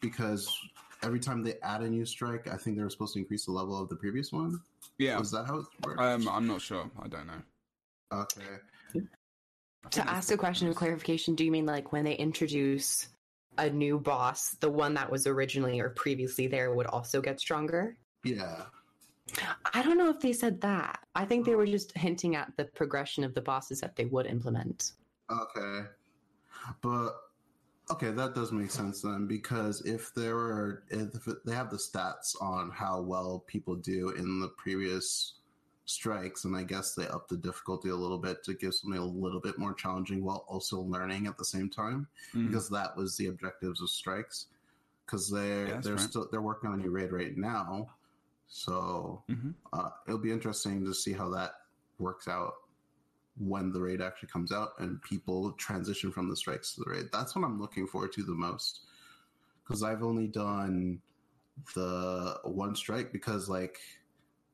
[0.00, 0.56] because
[1.02, 3.52] every time they add a new strike, I think they were supposed to increase the
[3.52, 4.60] level of the previous one.
[4.98, 5.18] yeah.
[5.18, 6.00] Was that how it worked?
[6.00, 6.90] Um, I'm not sure.
[7.02, 7.42] I don't know.
[8.12, 9.02] okay.
[9.90, 13.08] To ask a question of clarification, do you mean like when they introduce
[13.58, 17.96] a new boss, the one that was originally or previously there would also get stronger?
[18.24, 18.62] Yeah.
[19.74, 21.00] I don't know if they said that.
[21.14, 24.26] I think they were just hinting at the progression of the bosses that they would
[24.26, 24.92] implement.
[25.30, 25.88] Okay.
[26.80, 27.16] But
[27.90, 32.40] okay, that does make sense then because if there were if they have the stats
[32.40, 35.35] on how well people do in the previous
[35.86, 39.04] strikes, and I guess they upped the difficulty a little bit to give something a
[39.04, 42.48] little bit more challenging while also learning at the same time, Mm.
[42.48, 44.46] because that was the objectives of strikes.
[45.06, 46.00] Because they're Yeah, they're right.
[46.10, 47.94] still they're working on a new raid right now,
[48.48, 49.54] so Mhm.
[49.72, 51.66] uh, it'll be interesting to see how that
[51.98, 52.54] works out
[53.36, 57.08] when the raid actually comes out and people transition from the strikes to the raid.
[57.12, 58.80] That's what I'm looking forward to the most.
[59.62, 61.00] Because I've only done
[61.74, 63.78] the one strike because like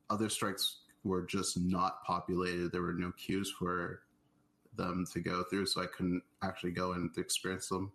[0.09, 2.71] other strikes were just not populated.
[2.71, 4.01] There were no queues for
[4.75, 7.91] them to go through, so I couldn't actually go and experience them.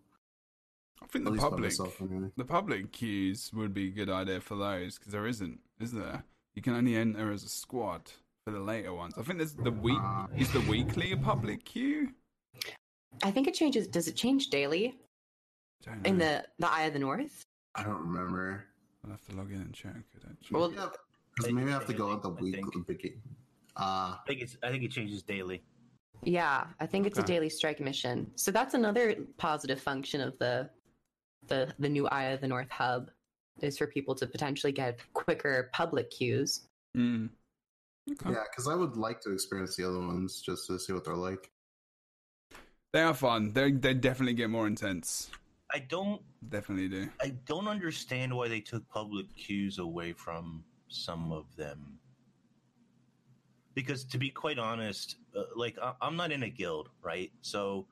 [1.02, 2.28] I think At the public, myself, anyway.
[2.36, 6.22] the public queues would be a good idea for those because there isn't, is there?
[6.54, 8.10] You can only enter as a squad
[8.44, 9.14] for the later ones.
[9.16, 9.98] I think there's the week.
[10.02, 12.08] Uh, Is the weekly a public queue?
[13.22, 13.86] I think it changes.
[13.86, 14.96] Does it change daily
[16.04, 17.42] in the the Eye of the North?
[17.76, 18.64] I don't remember.
[19.04, 20.22] I'll have to log in and check it.
[20.28, 20.58] Actually.
[20.58, 20.88] Well, Yeah,
[21.38, 23.22] because maybe I have to go I at the think- week the beginning.
[23.76, 24.56] Uh, I think it's.
[24.62, 25.62] I think it changes daily.
[26.24, 27.34] Yeah, I think it's a Okay.
[27.34, 28.30] daily strike mission.
[28.34, 30.68] So that's another positive function of the
[31.46, 33.10] the the new Eye of the North hub
[33.60, 36.66] is for people to potentially get quicker public queues.
[36.96, 37.30] Mm.
[38.10, 38.30] Okay.
[38.30, 41.14] yeah, because I would like to experience the other ones just to see what they're
[41.14, 41.50] like.
[42.92, 43.52] They are fun.
[43.52, 45.30] They they definitely get more intense.
[45.72, 46.20] I don't.
[46.48, 47.08] Definitely do.
[47.20, 51.98] I don't understand why they took public queues away from some of them.
[53.74, 57.32] Because to be quite honest, uh, like I- I'm not in a guild, right?
[57.42, 57.86] So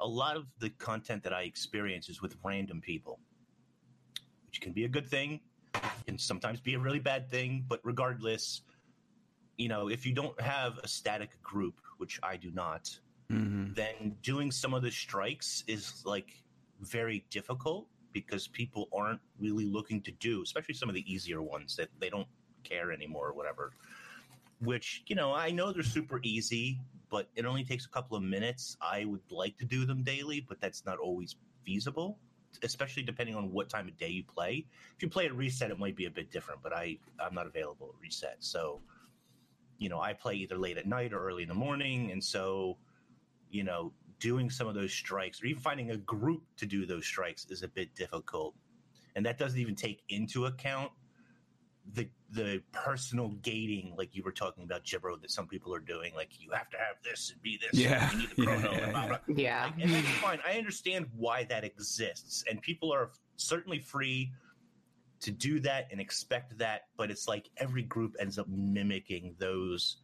[0.00, 3.20] a lot of the content that I experience is with random people,
[4.46, 5.40] which can be a good thing,
[6.06, 7.64] can sometimes be a really bad thing.
[7.66, 8.62] But regardless,
[9.56, 14.16] you know, if you don't have a static group, which I do not, hmm then
[14.22, 16.42] doing some of the strikes is like
[16.80, 21.76] very difficult because people aren't really looking to do, especially some of the easier ones
[21.76, 22.28] that they don't
[22.64, 23.72] care anymore or whatever.
[24.60, 26.78] Which, you know, I know they're super easy,
[27.10, 28.76] but it only takes a couple of minutes.
[28.80, 32.18] I would like to do them daily, but that's not always feasible,
[32.62, 34.64] especially depending on what time of day you play.
[34.96, 37.46] If you play at reset, it might be a bit different, but I, I'm not
[37.46, 38.36] available at reset.
[38.38, 38.80] So,
[39.78, 42.12] you know, I play either late at night or early in the morning.
[42.12, 42.78] And so,
[43.50, 43.92] you know,
[44.22, 47.62] doing some of those strikes or even finding a group to do those strikes is
[47.64, 48.54] a bit difficult.
[49.16, 50.92] And that doesn't even take into account
[51.94, 56.14] the the personal gating like you were talking about Jebro that some people are doing
[56.14, 58.08] like you have to have this and be this Yeah.
[58.12, 59.18] and you need a chrono Yeah, and blah, blah.
[59.36, 59.64] Yeah.
[59.64, 60.38] Like, and that's fine.
[60.46, 64.30] I understand why that exists, and people are certainly free
[65.20, 66.82] to do that and expect that.
[66.96, 69.96] But it's like every group ends up mimicking those,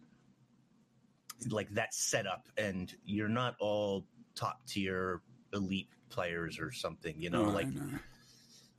[1.51, 5.23] like that setup, and you're not all top tier
[5.53, 7.15] elite players or something.
[7.19, 7.99] You know, Oh, I like know.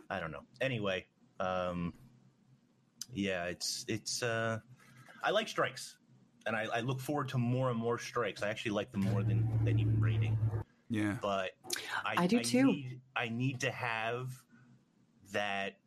[0.10, 0.44] I don't know.
[0.62, 1.06] Anyway,
[1.40, 1.94] um,
[3.14, 4.24] yeah, it's it's.
[4.24, 4.60] Uh,
[5.24, 5.98] I like strikes,
[6.46, 8.42] and I, I look forward to more and more strikes.
[8.44, 10.38] I actually like them more than than even raiding
[10.90, 11.18] Yeah.
[11.22, 11.52] but
[12.06, 12.66] I, I do too.
[12.68, 14.32] Need, I need to have
[15.34, 15.78] that.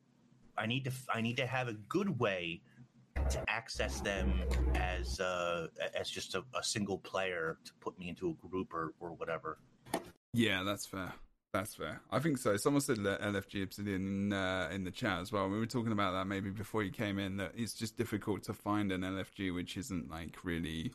[0.57, 0.93] I need to.
[1.13, 2.63] I need to have a good way
[3.31, 4.43] to access them
[4.75, 8.93] as uh, as just a, a single player to put me into a group or,
[9.01, 9.59] or whatever.
[10.33, 11.13] Yeah, that's fair.
[11.53, 12.01] That's fair.
[12.11, 12.57] I think so.
[12.57, 15.51] Someone said LFG Obsidian in, uh, in the chat as well.
[15.51, 17.37] We were talking about that maybe before you came in.
[17.37, 20.93] That it's just difficult to find an LFG which isn't like really.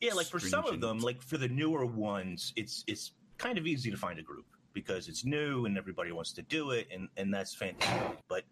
[0.00, 3.66] Yeah, like for some of them, like for the newer ones, it's it's kind of
[3.66, 7.08] easy to find a group because it's new and everybody wants to do it, and
[7.18, 8.18] and that's fantastic.
[8.28, 8.44] But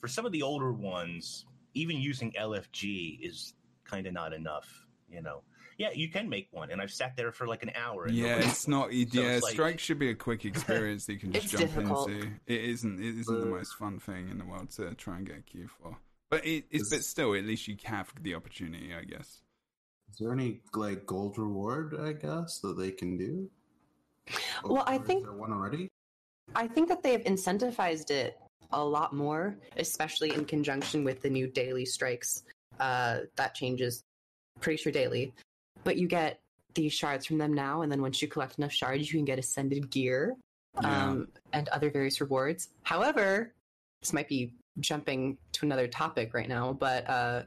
[0.00, 1.44] for some of the older ones,
[1.74, 4.68] even using LFG is kind of not enough.
[5.08, 5.42] You know,
[5.78, 8.04] yeah, you can make one, and I've sat there for like an hour.
[8.06, 8.92] And Yeah, nobody- it's not.
[8.92, 11.62] Yeah, So it's like- strike should be a quick experience that you can just jump
[11.62, 12.10] difficult.
[12.10, 12.28] into.
[12.46, 13.00] It isn't.
[13.00, 15.68] It isn't the most fun thing in the world to try and get a queue
[15.80, 15.96] for.
[16.30, 19.40] But it, it's Is- but still, at least you have the opportunity, I guess.
[20.10, 21.94] Is there any like gold reward?
[22.00, 23.50] I guess that they can do.
[24.64, 25.88] Well, I Or is think- there one already.
[26.54, 28.36] I think that they've incentivized it
[28.80, 32.42] a lot more, especially in conjunction with the new daily strikes.
[32.80, 34.02] Uh, that changes
[34.60, 35.32] pretty sure daily.
[35.84, 36.40] But you get
[36.74, 39.38] these shards from them now, and then once you collect enough shards, you can get
[39.38, 40.34] ascended gear
[40.82, 41.08] Yeah.
[41.10, 42.68] um, and other various rewards.
[42.82, 43.52] However,
[44.00, 47.42] this might be jumping to another topic right now, but uh,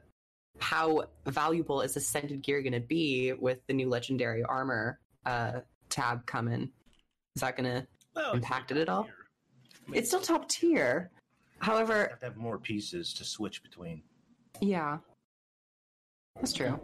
[0.59, 5.59] how valuable is ascended gear going to be with the new legendary armor uh,
[5.89, 6.69] tab coming?
[7.35, 9.03] Is that going to Well, it's impacted not it all?
[9.03, 9.13] here.
[9.87, 11.11] I mean, it's still top tier.
[11.61, 14.01] You However, have to have more pieces to switch between.
[14.61, 14.97] yeah,
[16.35, 16.79] that's true.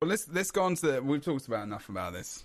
[0.00, 1.00] Well, let's let's go on to.
[1.00, 2.44] We've talked about enough about this.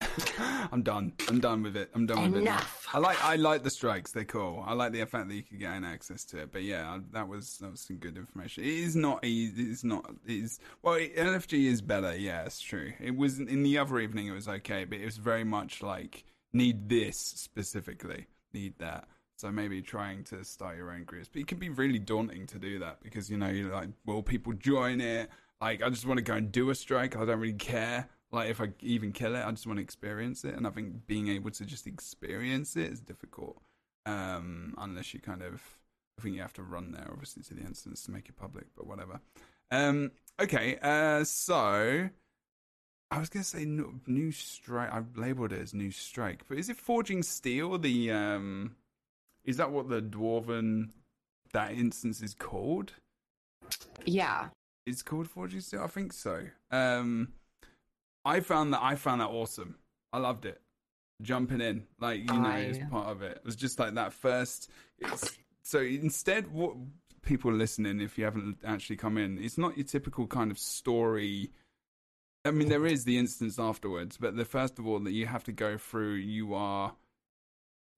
[0.72, 1.12] I'm done.
[1.28, 1.90] I'm done with it.
[1.94, 2.86] I'm done with Enough.
[2.88, 2.96] it.
[2.96, 4.12] I like I like the strikes.
[4.12, 4.62] They're cool.
[4.66, 6.52] I like the fact that you could gain access to it.
[6.52, 8.64] But yeah, that was that was some good information.
[8.64, 9.62] It is not easy.
[9.70, 10.04] It's not.
[10.26, 12.16] It's well, LFG is better.
[12.16, 12.92] Yeah, it's true.
[13.00, 14.28] It was in the other evening.
[14.28, 19.08] It was okay, but it was very much like need this specifically, need that.
[19.44, 22.58] So maybe trying to start your own groups, but it can be really daunting to
[22.58, 25.28] do that because you know you're like, will people join it?
[25.60, 27.14] Like, I just want to go and do a strike.
[27.14, 28.08] I don't really care.
[28.32, 30.54] Like, if I even kill it, I just want to experience it.
[30.54, 33.60] And I think being able to just experience it is difficult,
[34.06, 35.62] um, unless you kind of.
[36.18, 38.64] I think you have to run there, obviously, to the instance to make it public,
[38.74, 39.20] but whatever.
[39.70, 42.08] Um, okay, uh, so
[43.10, 44.90] I was gonna say no, new strike.
[44.90, 47.76] I've labeled it as new strike, but is it forging steel?
[47.76, 48.76] The um,
[49.44, 50.90] is that what the dwarven
[51.52, 52.92] that instance is called?
[54.04, 54.48] Yeah.
[54.86, 55.82] It's called Forging Steel.
[55.82, 56.44] I think so.
[56.70, 57.32] Um,
[58.24, 59.76] I found that I found that awesome.
[60.12, 60.60] I loved it.
[61.22, 63.36] Jumping in, like you know, as I- part of it.
[63.38, 64.70] It was just like that first.
[64.98, 66.74] It's, so instead, what
[67.22, 71.50] people listening, if you haven't actually come in, it's not your typical kind of story.
[72.44, 75.44] I mean, there is the instance afterwards, but the first of all that you have
[75.44, 76.94] to go through, you are.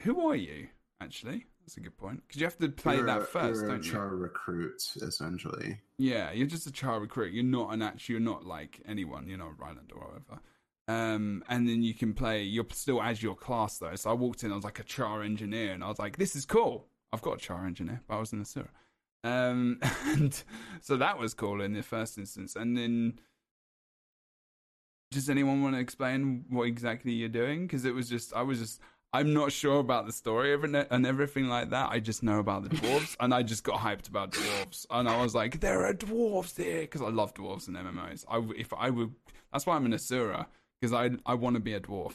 [0.03, 0.69] Who are you?
[1.01, 3.69] Actually, that's a good point because you have to play You're that a, 1st you're
[3.69, 3.93] don't a you?
[3.93, 5.79] charr recruit, essentially.
[5.99, 7.35] Yeah, you're just a charr recruit.
[7.35, 8.13] You're not an actual.
[8.13, 9.29] You're not like anyone.
[9.29, 10.41] You're not a Ryland or whatever.
[10.89, 12.43] Um, and then you can play.
[12.45, 13.95] You're still as your class though.
[13.97, 14.53] So I walked in.
[14.53, 16.87] I was like a charr engineer, and I was like, "This is cool.
[17.13, 18.71] I've got a charr engineer, but I was in the sewer."
[19.25, 20.43] Um, and
[20.81, 22.55] so that was cool in the first instance.
[22.57, 23.19] And then,
[25.11, 27.67] does anyone want to explain what exactly you're doing?
[27.67, 28.81] Because it was just, I was just.
[29.17, 31.91] I'm not sure about the story and everything like that.
[31.91, 35.23] I just know about the dwarves, and I just got hyped about dwarves, and I
[35.23, 38.25] was like, "There are dwarves here," because I love dwarves in MMOs.
[38.29, 39.13] I, w- if I would,
[39.53, 40.47] that's why I'm an Asura,
[40.81, 42.15] because I I want to be a dwarf.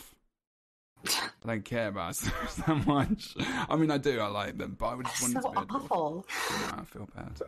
[1.08, 3.36] I don't care about Asuras that much.
[3.70, 4.20] I mean, I do.
[4.20, 5.84] I like them, but I would just want So to be a dwarf.
[5.92, 6.26] awful.
[6.52, 7.42] Yeah, I feel bad.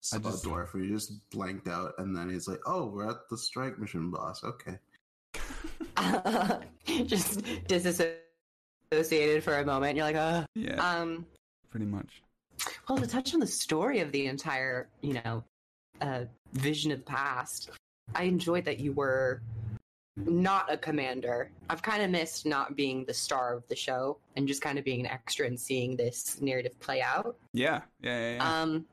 [0.00, 3.28] So just- dwarf where you just blanked out, and then he's like, "Oh, we're at
[3.30, 4.78] the strike mission, boss." Okay.
[7.06, 7.42] Just
[8.90, 9.96] disassociated for a moment.
[9.96, 10.44] You're like, uh.
[10.54, 11.26] Yeah, Um.
[11.70, 12.22] pretty much.
[12.88, 15.44] Well, to touch on the story of the entire, you know,
[16.00, 17.70] uh, vision of the past,
[18.14, 19.42] I enjoyed that you were
[20.16, 21.50] not a commander.
[21.70, 24.84] I've kind of missed not being the star of the show and just kind of
[24.84, 27.36] being an extra and seeing this narrative play out.
[27.52, 28.34] Yeah, yeah, yeah.
[28.36, 28.62] yeah.
[28.62, 28.86] Um,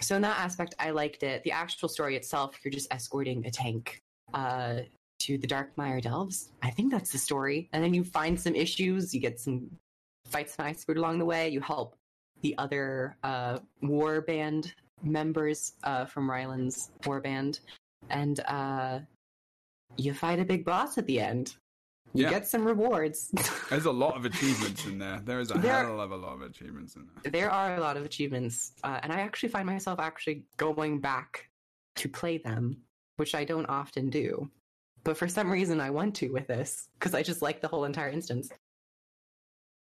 [0.00, 1.42] so in that aspect, I liked it.
[1.42, 4.00] The actual story itself, you're just escorting a tank
[4.32, 4.80] uh,
[5.20, 6.50] to the Darkrime Delves.
[6.62, 7.68] I think that's the story.
[7.72, 9.14] And then you find some issues.
[9.14, 9.70] You get some
[10.26, 11.48] fights and Icebrood along the way.
[11.48, 11.96] You help
[12.42, 17.60] the other uh, war band members uh, from Ryland's war band,
[18.08, 19.00] and uh,
[19.96, 21.54] you fight a big boss at the end.
[22.12, 22.30] You Yeah.
[22.30, 23.30] get some rewards.
[23.70, 25.20] There's a lot of achievements in there.
[25.24, 27.30] There is a There- hell of a lot of achievements in there.
[27.30, 31.48] there are a lot of achievements, uh, and I actually find myself actually going back
[31.96, 32.76] to play them,
[33.16, 34.50] which I don't often do.
[35.04, 37.84] But for some reason, I want to with this because I just like the whole
[37.84, 38.50] entire instance.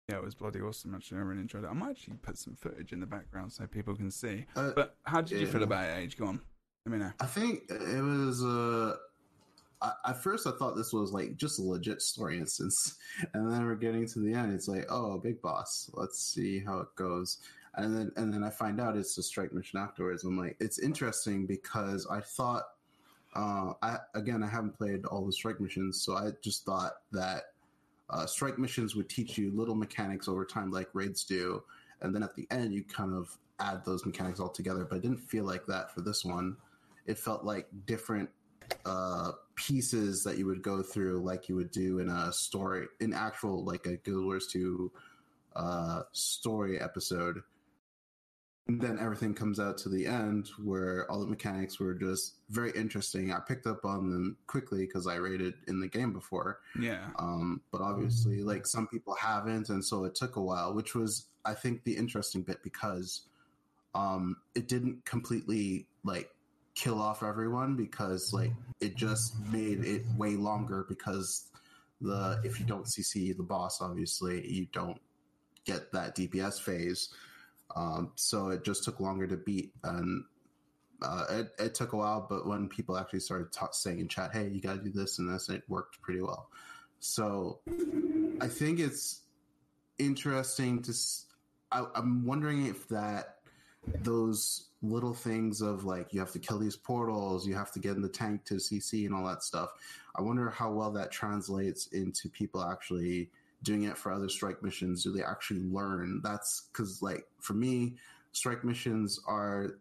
[0.08, 0.94] Yeah, it was bloody awesome.
[0.94, 1.68] Actually, I really enjoyed it.
[1.68, 4.46] I might actually put some footage in the background so people can see.
[4.56, 5.52] Uh, But how did you yeah.
[5.52, 6.16] feel about it, Age?
[6.16, 6.40] Go on.
[6.86, 7.12] Let me know.
[7.20, 8.42] I think it was.
[8.42, 8.96] Uh,
[9.80, 12.96] I, at first, I thought this was like just a legit story instance,
[13.34, 14.52] and then we're getting to the end.
[14.52, 15.90] It's like, oh, big boss.
[15.94, 17.38] Let's see how it goes.
[17.74, 20.24] And then, and then I find out it's a strike mission afterwards.
[20.24, 22.64] I'm like, it's interesting because I thought,
[23.34, 27.44] uh, I again, I haven't played all the strike missions, so I just thought that
[28.10, 31.62] uh, strike missions would teach you little mechanics over time, like raids do,
[32.00, 34.84] and then at the end, you kind of add those mechanics all together.
[34.84, 36.56] But it didn't feel like that for this one
[37.06, 38.30] it felt like different
[38.86, 43.12] uh pieces that you would go through like you would do in a story in
[43.12, 44.90] actual like a guild wars 2
[45.56, 47.42] uh story episode
[48.68, 52.70] and then everything comes out to the end where all the mechanics were just very
[52.72, 53.32] interesting.
[53.32, 56.60] I picked up on them quickly because i rated in the game before.
[56.78, 57.08] Yeah.
[57.18, 61.26] um, but obviously like some people haven't and so it took a while which was
[61.44, 63.22] i think the interesting bit because
[63.94, 66.30] um, it didn't completely like
[66.74, 71.50] kill off everyone because like it just made it way longer because
[72.00, 74.98] the if you don't cc the boss obviously you don't
[75.66, 77.10] get that dps phase
[77.76, 80.24] um, so it just took longer to beat and
[81.02, 84.30] uh, it, it took a while but when people actually started ta- saying in chat
[84.32, 86.48] hey you gotta do this and this it worked pretty well
[87.02, 87.58] so
[88.40, 89.22] I think it's
[89.98, 90.90] interesting to.
[90.92, 91.26] s-
[91.72, 93.38] I, am wondering if that
[94.02, 97.96] those little things of like you have to kill these portals, you have to get
[97.96, 99.70] in the tank to CC and all that stuff.
[100.14, 103.30] I wonder how well that translates into people actually
[103.62, 105.02] doing it for other strike missions.
[105.02, 106.20] Do they actually learn?
[106.22, 107.96] That's because like for me,
[108.32, 109.78] strike missions are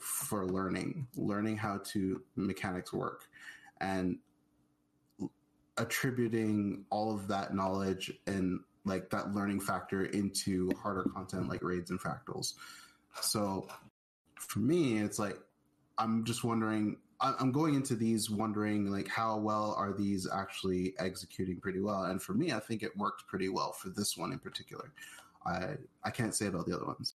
[0.00, 3.28] for learning, learning how to mechanics work,
[3.80, 4.18] and
[5.78, 11.90] attributing all of that knowledge and like that learning factor into harder content like raids
[11.90, 12.54] and fractals.
[13.20, 13.68] So
[14.38, 15.38] for me, it's like
[15.98, 16.98] I'm just wondering.
[17.22, 22.04] I- I'm going into these wondering like how well are these actually executing pretty well,
[22.04, 24.92] and for me, I think it worked pretty well for this one in particular.
[25.46, 27.14] I I can't say about the other ones.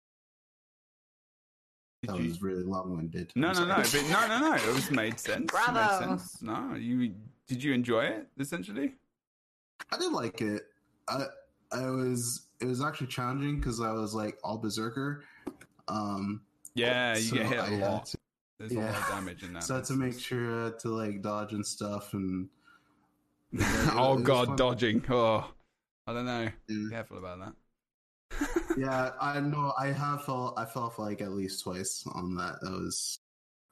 [2.03, 3.31] Did That you- was really long winded.
[3.35, 4.53] No, no, no, but no, no, no.
[4.55, 5.35] It was made sense.
[5.35, 5.99] It made Bravo.
[5.99, 6.41] sense.
[6.41, 7.13] No, you
[7.47, 8.95] did you enjoy it essentially?
[9.91, 10.63] I did like it.
[11.07, 11.25] I
[11.71, 15.23] I was it was actually challenging because I was like all berserker.
[15.87, 16.41] Um,
[16.75, 18.15] Yeah, you so get hit I a had lot.
[18.59, 19.63] To- There's a lot of damage in that.
[19.63, 22.49] so to make sure to like dodge and stuff and.
[23.93, 24.55] oh god, fun.
[24.57, 25.03] dodging.
[25.09, 25.49] Oh,
[26.05, 26.49] I don't know.
[26.67, 26.89] Yeah.
[26.89, 27.53] Careful about that.
[28.77, 29.73] yeah, I know.
[29.79, 30.53] I have fell.
[30.57, 32.59] I fell off like at least twice on that.
[32.61, 33.19] That was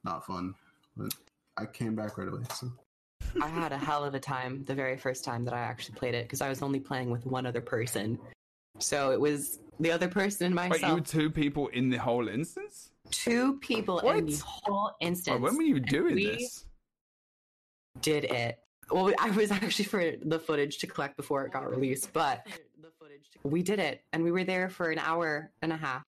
[0.05, 0.55] not fun,
[0.95, 1.13] but
[1.57, 2.43] I came back right away.
[2.53, 2.71] So
[3.41, 6.15] I had a hell of a time the very first time that I actually played
[6.15, 8.17] it because I was only playing with one other person.
[8.79, 10.89] So it was the other person and Wait, myself.
[10.89, 12.91] you were two people in the whole instance?
[13.11, 14.27] Two people in What?
[14.27, 15.41] the whole instance.
[15.41, 16.65] When were you doing we- this?
[18.01, 18.59] did it.
[18.91, 22.45] Well, I was actually for the footage to collect before it got released, but
[22.81, 23.23] the footage.
[23.43, 26.03] we did it, and we were there for an hour and a half,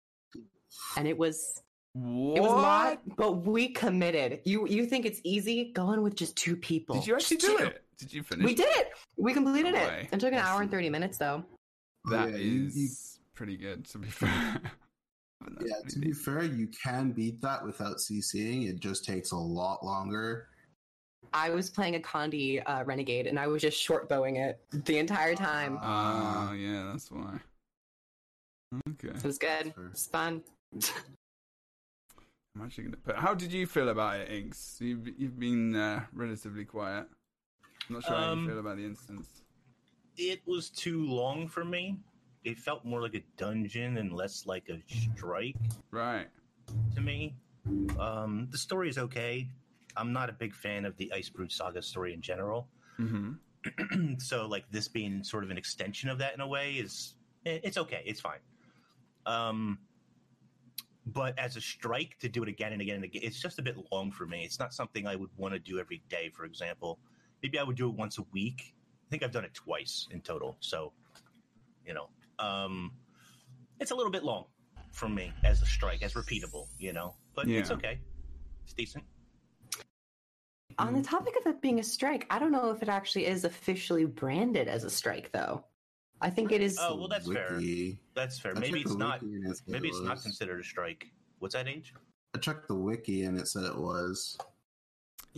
[0.97, 1.61] and it was
[1.93, 2.37] What?
[2.37, 4.41] it was a lot, but we committed.
[4.43, 6.95] You you think it's easy going with just two people?
[6.97, 7.63] Did you actually Just do two.
[7.65, 7.83] it?
[7.97, 8.45] Did you finish?
[8.45, 8.89] We did it.
[9.17, 10.09] We completed No it.
[10.11, 11.43] It took an hour and thirty minutes though.
[12.11, 12.89] That Yeah, is you- you-
[13.33, 14.61] pretty good, to be fair.
[15.59, 16.15] That's yeah, to be deep.
[16.17, 18.69] fair, you can beat that without CCing.
[18.69, 20.47] It just takes a lot longer.
[21.33, 24.97] I was playing a Condi uh, Renegade, and I was just short bowing it the
[24.97, 25.77] entire time.
[25.81, 27.39] Oh, yeah, that's why.
[28.89, 29.09] Okay.
[29.09, 29.73] It was good.
[29.91, 30.43] It's fun.
[32.55, 33.15] I'm actually gonna put.
[33.17, 34.77] How did you feel about it, Inks?
[34.79, 37.05] You've you've been uh, relatively quiet.
[37.87, 39.27] I'm not sure how Um, you feel about the instance.
[40.17, 41.97] It was too long for me.
[42.47, 45.57] It felt more like a dungeon and less like a strike
[45.91, 46.27] Right.
[46.95, 47.35] to me.
[47.99, 49.49] Um, the story is okay.
[49.97, 52.69] I'm not a big fan of the Icebrood Saga story in general.
[52.99, 54.15] Mm-hmm.
[54.19, 57.77] so like this being sort of an extension of that in a way is it's
[57.77, 58.39] okay it's fine
[59.25, 59.77] um
[61.05, 63.61] but as a strike to do it again and again and again it's just a
[63.61, 66.45] bit long for me it's not something i would want to do every day for
[66.45, 66.97] example
[67.43, 68.73] maybe i would do it once a week
[69.05, 70.93] i think i've done it twice in total so
[71.85, 72.07] you know
[72.39, 72.91] um
[73.79, 74.45] it's a little bit long
[74.91, 77.99] for me as a strike as repeatable you know but it's okay
[78.63, 79.03] it's decent
[80.79, 83.45] On the topic of it being a strike, I don't know if it actually is
[83.45, 85.65] officially branded as a strike, though.
[86.21, 86.77] I think it is.
[86.79, 87.59] Oh, well, that's fair.
[88.13, 90.59] That's fair I maybe it's not wiki and it said maybe it it's not considered
[90.59, 91.07] a strike
[91.39, 91.93] what's that age
[92.35, 94.37] I checked the wiki and it said it was.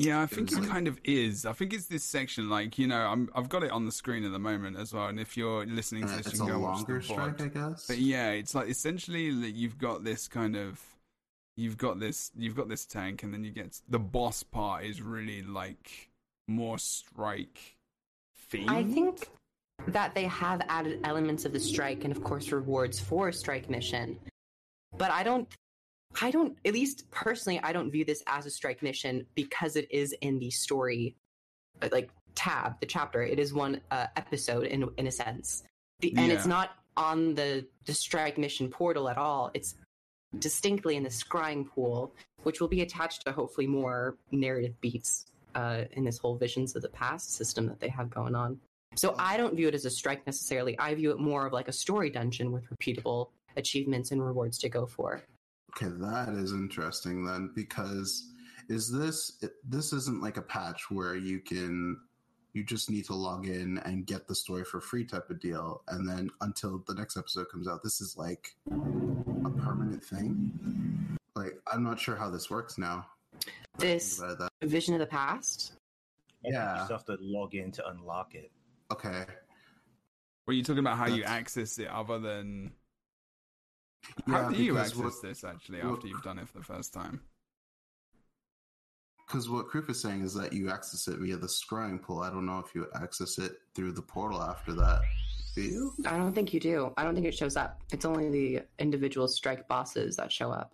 [0.01, 1.45] Yeah, I think it was- kind of is.
[1.45, 4.23] I think it's this section, like you know, I'm I've got it on the screen
[4.23, 5.07] at the moment as well.
[5.07, 7.13] And if you're listening to Uh, this, it's you a can go longer watch the
[7.15, 7.35] pod.
[7.35, 7.87] strike, I guess.
[7.87, 10.81] But yeah, it's like essentially that you've got this kind of
[11.57, 15.01] you've got this you've got this tank and then you get the boss part is
[15.01, 16.09] really like
[16.47, 17.75] more strike
[18.51, 18.69] themed.
[18.69, 19.27] I think
[19.87, 24.17] that they have added elements of the strike and, of course, rewards for strike mission.
[24.97, 25.47] But I don't.
[26.22, 29.88] I don't, at least personally, I don't view this as a strike mission because it
[29.91, 31.16] is in the story,
[31.82, 33.22] uh, like tab, the chapter.
[33.22, 35.64] It is one uh, episode in in a sense,
[35.99, 39.51] the, and it's not on the the strike mission portal at all.
[39.53, 39.76] It's
[40.39, 45.84] distinctly in the scrying pool, which will be attached to hopefully more narrative beats uh,
[45.91, 48.60] in this whole visions of the past system that they have going on.
[48.95, 50.78] So I don't view it as a strike necessarily.
[50.80, 54.70] I view it more of like a story dungeon with repeatable achievements and rewards to
[54.70, 55.24] go for.
[55.70, 58.32] Okay, that is interesting then, because
[58.70, 61.97] is this this isn't like a patch where you can
[62.53, 65.84] you just need to log in and get the story for free type of deal,
[65.88, 70.51] and then until the next episode comes out, this is like a permanent thing.
[71.36, 73.05] Like I'm not sure how this works now.
[73.78, 74.67] This Think about that.
[74.67, 75.74] vision of the past.
[76.43, 76.80] Yeah.
[76.80, 78.51] You still have to log in to unlock it.
[78.91, 79.26] Okay,
[80.47, 82.72] Were you talking about how you access it other than
[84.27, 86.63] how Yeah, do you access what- this actually what- after you've done it for the
[86.63, 87.21] first time?
[89.27, 92.21] because what Kroof is saying is that you access it via the scrying pool.
[92.21, 95.01] I don't know if you access it through the portal after that.
[95.53, 95.93] Do you?
[96.07, 96.91] I don't think you do.
[96.97, 97.79] I don't think it shows up.
[97.91, 100.73] It's only the individual strike bosses that show up.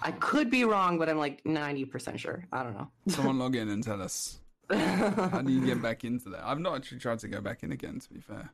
[0.00, 2.44] I could be wrong, but I'm like 90% sure.
[2.52, 2.90] I don't know.
[3.06, 4.40] Someone log in and tell us.
[4.68, 6.44] How do you get back into that?
[6.44, 8.50] I've not actually tried to go back in again, to be fair.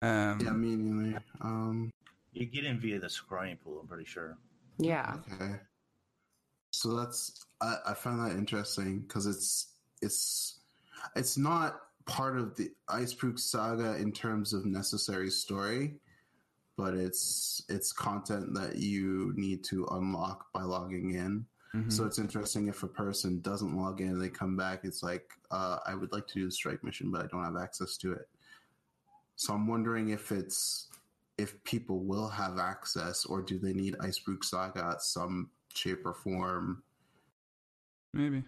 [0.00, 1.22] Um, Yeah, me neither.
[1.42, 1.90] Um,
[2.32, 4.38] You get in via the scrying pool, I'm pretty sure.
[4.78, 5.16] yeah.
[5.32, 5.54] okay.
[6.70, 9.72] So that's I, I find that interesting because it's
[10.02, 10.60] it's
[11.16, 15.96] it's not part of the Icebrood saga in terms of necessary story,
[16.76, 21.46] but it's it's content that you need to unlock by logging in.
[21.74, 21.92] mhm.
[21.92, 25.30] So it's interesting if a person doesn't log in and they come back, it's like,
[25.50, 28.12] uh, I would like to do the strike mission, but I don't have access to
[28.12, 28.28] it.
[29.36, 30.88] So I'm wondering if it's
[31.40, 36.14] if people will have access or do they need Icebrood Saga at some shape or
[36.14, 36.82] form?
[38.14, 38.44] Maybe.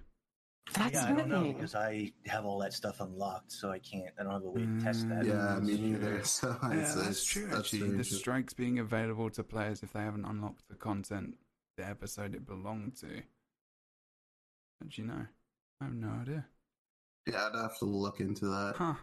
[0.75, 4.11] That's yeah, I don't know because I have all that stuff unlocked, so I can't.
[4.19, 5.25] I don't have a way to test that.
[5.25, 6.23] Mm, Yeah, me neither.
[6.25, 7.47] So Yeah, it's, that's it's- true.
[7.47, 8.19] that's Actually, the interesting.
[8.19, 11.35] strikes being available to players if they haven't unlocked the content,
[11.77, 13.09] the episode it belonged to.
[14.83, 15.27] Did you know?
[15.81, 16.47] I have no idea.
[17.27, 18.75] Yeah, I'd have to look into that.
[18.77, 18.95] Huh.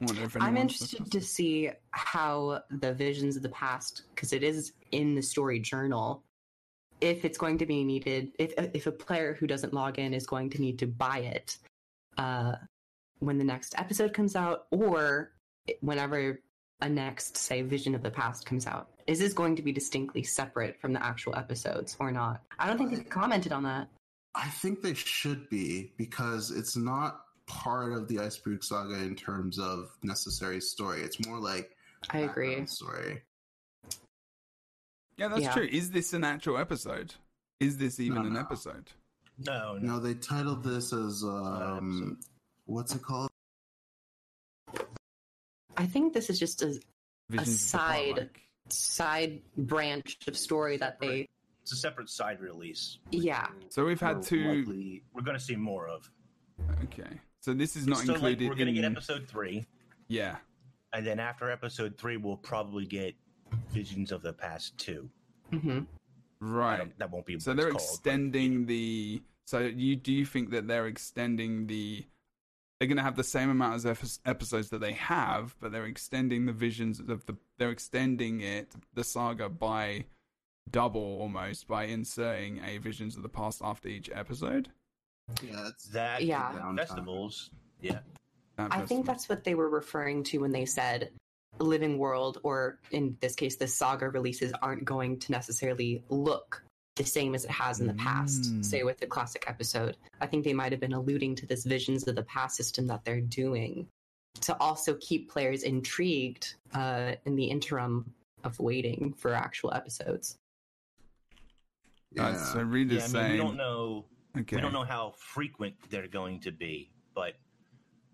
[0.00, 4.72] Wonder if I'm interested to see how the visions of the past, because it is
[4.90, 6.22] in the story journal,
[7.00, 10.26] if it's going to be needed, if if a player who doesn't log in is
[10.26, 11.58] going to need to buy it
[12.18, 12.54] uh,
[13.20, 15.32] when the next episode comes out, or
[15.80, 16.40] whenever
[16.80, 18.88] a next, say, vision of the past comes out.
[19.06, 22.42] Is this going to be distinctly separate from the actual episodes or not?
[22.58, 23.88] I don't think they commented on that.
[24.34, 29.58] I think they should be because it's not part of the Icebrood Saga in terms
[29.58, 31.00] of necessary story.
[31.02, 31.76] It's more like
[32.10, 32.48] I agree.
[32.48, 33.22] background story.
[35.16, 35.52] Yeah, that's Yeah.
[35.52, 35.68] true.
[35.70, 37.14] Is this an actual episode?
[37.60, 38.90] Is this even No, an episode?
[39.38, 39.94] No, no.
[39.94, 42.18] No, they titled this as um,
[42.66, 43.30] what's it called?
[45.76, 46.80] I think this is just a
[47.30, 48.30] Visions of side-
[48.68, 51.28] side branch of story that they,
[51.62, 52.98] It's a separate side release.
[53.10, 53.48] yeah.
[53.70, 54.54] So we've had We're two.
[54.60, 56.10] likely- we're going to see more of.
[56.84, 57.20] Okay.
[57.44, 58.80] So this is not so, like, included we're going to in.
[58.80, 59.66] get episode three,
[60.08, 60.36] yeah.
[60.94, 63.14] and then after episode three, we'll probably get
[63.70, 65.10] Visions of the Past two.
[65.50, 65.80] hmm
[66.40, 66.90] Right.
[66.98, 67.38] That won't be.
[67.38, 69.20] So what they're it's called, but- extending the.
[69.44, 72.06] So you do you think that they're extending the?
[72.80, 76.46] They're going to have the same amount of episodes that they have, but they're extending
[76.46, 77.36] the visions of the.
[77.58, 80.06] They're extending it the saga by
[80.70, 84.70] double almost by inserting a visions of the past after each episode.
[85.42, 86.22] Yeah, it's that.
[86.22, 86.52] Yeah.
[86.52, 86.76] Downtime.
[86.76, 87.50] festivals.
[87.80, 87.98] Yeah,
[88.56, 91.10] That I think that's what they were referring to when they said
[91.58, 96.62] Living World, or in this case, the saga releases aren't going to necessarily look
[96.96, 98.64] the same as it has in the past, Mm.
[98.64, 99.96] say with the classic episode.
[100.20, 103.04] I think they might have been alluding to this Visions of the Past system that
[103.04, 103.88] they're doing
[104.42, 108.14] to also keep players intrigued uh, in the interim
[108.44, 110.36] of waiting for actual episodes.
[112.16, 112.36] Uh, yeah.
[112.36, 112.64] so yeah.
[112.68, 114.04] readers I mean, saying we don't know.
[114.38, 114.56] Okay.
[114.56, 117.34] We don't know how frequent they're going to be, but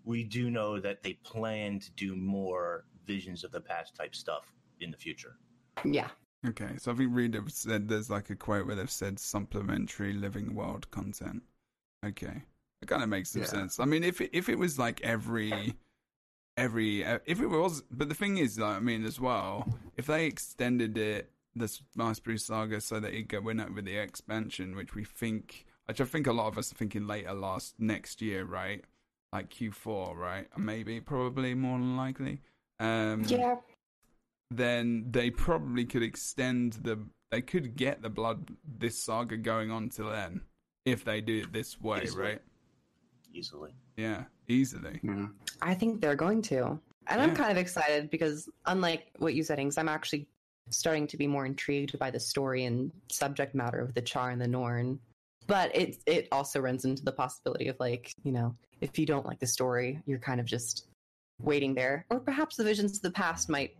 [0.03, 4.53] we do know that they plan to do more Visions of the Past type stuff
[4.79, 5.37] in the future.
[5.83, 6.09] Yeah.
[6.47, 10.55] Okay, so I think Reader said there's like a quote where they've said supplementary living
[10.55, 11.43] world content.
[12.05, 12.41] Okay,
[12.81, 13.47] it kind of makes some Yeah.
[13.47, 13.79] sense.
[13.79, 15.75] I mean, if it, if it was like every
[16.57, 19.67] every uh, if it was, but the thing is, like, I mean, as well,
[19.97, 23.85] if they extended it, this Master Bruce Saga, so that it go went up with
[23.85, 27.33] the expansion, which we think, which I think a lot of us are thinking later
[27.33, 28.83] last next year, right?
[29.33, 30.47] Like Q4, right?
[30.57, 32.41] Maybe, probably more than likely.
[32.79, 33.55] Um, Yeah.
[34.49, 39.87] then they probably could extend the they could get the blood this saga going on
[39.89, 40.41] till then
[40.85, 42.23] if they do it this way Easily.
[42.23, 42.41] right
[43.33, 43.71] Easily.
[43.95, 45.27] yeah easily yeah.
[45.61, 46.77] I think they're going to.
[47.07, 50.27] And I'm kind of excited because, unlike what you said, Inks, I'm actually
[50.69, 54.39] starting to be more intrigued by the story and subject matter of the Charr and
[54.41, 54.99] the Norn.
[55.55, 59.25] But it it also runs into the possibility of like, you know, if you don't
[59.29, 60.87] like the story, you're kind of just
[61.49, 62.05] waiting there.
[62.09, 63.71] Or perhaps the visions of the past might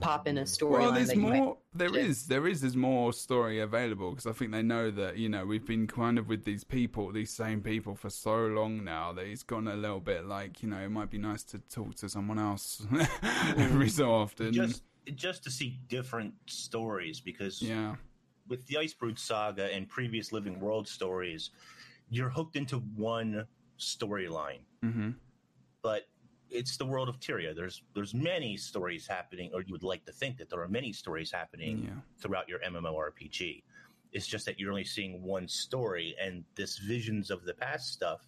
[0.00, 0.80] pop in a story.
[0.84, 2.02] well there's that might- more there Yeah.
[2.08, 5.44] is there is there's more story available because i think they know that you know
[5.44, 9.26] we've been kind of with these people these same people for so long now that
[9.26, 12.08] it's gone a little bit like you know it might be nice to talk to
[12.08, 12.86] someone else
[13.56, 14.84] every so often Just
[15.16, 17.96] just to see different stories because yeah
[18.48, 21.50] with the Icebrood saga and previous Living World stories,
[22.10, 23.46] you're hooked into one
[23.78, 24.60] storyline.
[24.82, 25.10] hmm
[25.82, 26.08] But
[26.50, 27.54] it's the world of Tyria.
[27.54, 30.92] There's there's many stories happening, or you would like to think that there are many
[30.92, 31.90] stories happening yeah
[32.20, 33.62] throughout your MMORPG.
[34.12, 38.26] It's just that you're only seeing one story, and this visions of the past stuff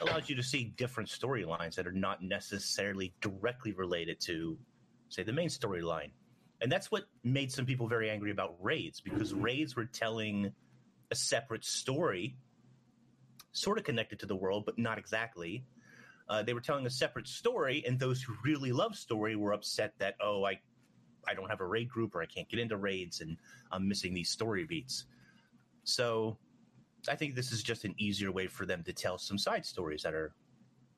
[0.00, 4.58] allows you to see different storylines that are not necessarily directly related to,
[5.08, 6.10] say, the main storyline.
[6.60, 10.52] And that's what made some people very angry about raids because raids were telling
[11.10, 12.36] a separate story,
[13.52, 15.64] sort of connected to the world, but not exactly.
[16.28, 19.92] Uh, they were telling a separate story, and those who really love story were upset
[19.98, 20.60] that oh, I,
[21.28, 23.36] I don't have a raid group or I can't get into raids, and
[23.70, 25.04] I'm missing these story beats.
[25.84, 26.36] So,
[27.08, 30.02] I think this is just an easier way for them to tell some side stories
[30.02, 30.34] that are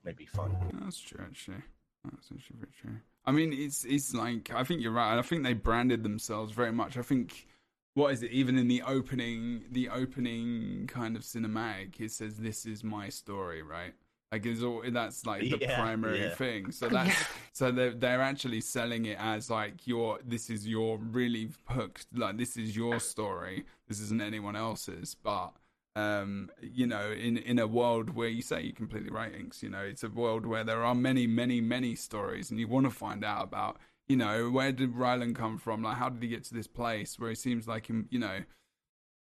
[0.04, 0.56] maybe fun.
[0.80, 1.62] That's true, actually.
[2.04, 2.96] That's actually very true.
[3.28, 5.18] I mean, it's it's like I think you're right.
[5.18, 6.96] I think they branded themselves very much.
[6.96, 7.46] I think
[7.94, 8.30] what is it?
[8.30, 13.62] Even in the opening, the opening kind of cinematic, it says, "This is my story,"
[13.62, 13.92] right?
[14.32, 16.34] Like it's all that's like the Yeah, primary yeah.
[16.34, 16.70] thing.
[16.72, 20.98] So oh, that's so they're they're actually selling it as like your this is your
[20.98, 23.64] really hooked like this is your story.
[23.88, 25.52] This isn't anyone else's, but
[25.98, 29.68] um, you know, in in a world where you say you completely right, Inks, you
[29.68, 32.90] know, it's a world where there are many, many, many stories, and you want to
[32.90, 35.82] find out about, you know, where did Ryland come from?
[35.82, 38.40] Like, how did he get to this place where he seems like him, you know,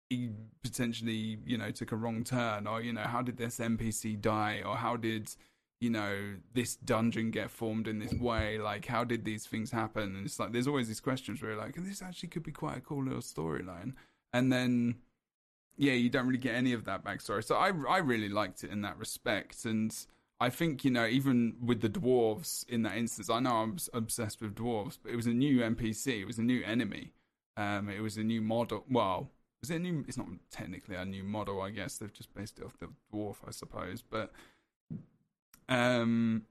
[0.09, 0.31] he
[0.63, 4.63] potentially, you know, took a wrong turn, or you know, how did this NPC die,
[4.65, 5.29] or how did
[5.79, 8.59] you know this dungeon get formed in this way?
[8.59, 10.17] Like, how did these things happen?
[10.17, 12.79] And it's like there's always these questions where you're like, this actually could be quite
[12.79, 13.93] a cool little storyline,
[14.33, 14.97] and then
[15.77, 17.45] yeah, you don't really get any of that backstory.
[17.45, 19.95] So I I really liked it in that respect, and
[20.41, 24.41] I think you know even with the dwarves in that instance, I know I'm obsessed
[24.41, 27.13] with dwarves, but it was a new NPC, it was a new enemy,
[27.57, 28.85] um, it was a new model.
[28.91, 29.31] Well,
[29.63, 30.05] was it a new?
[30.09, 31.97] It's not technically a new model, I guess.
[31.97, 34.33] They've just based it off the dwarf, I suppose, but
[35.69, 36.43] um,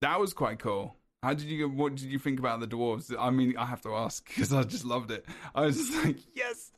[0.00, 0.96] that was quite cool.
[1.22, 1.68] How did you?
[1.68, 3.14] What did you think about the dwarves?
[3.16, 5.24] I mean, I have to ask because I just loved it.
[5.54, 6.71] I was just like, yes,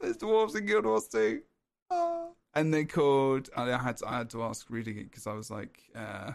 [0.00, 1.42] there's dwarves in Guild Wars too.
[1.90, 2.26] Ah.
[2.54, 3.50] And they called.
[3.56, 6.32] I had to, I had to ask reading it because I was like, uh,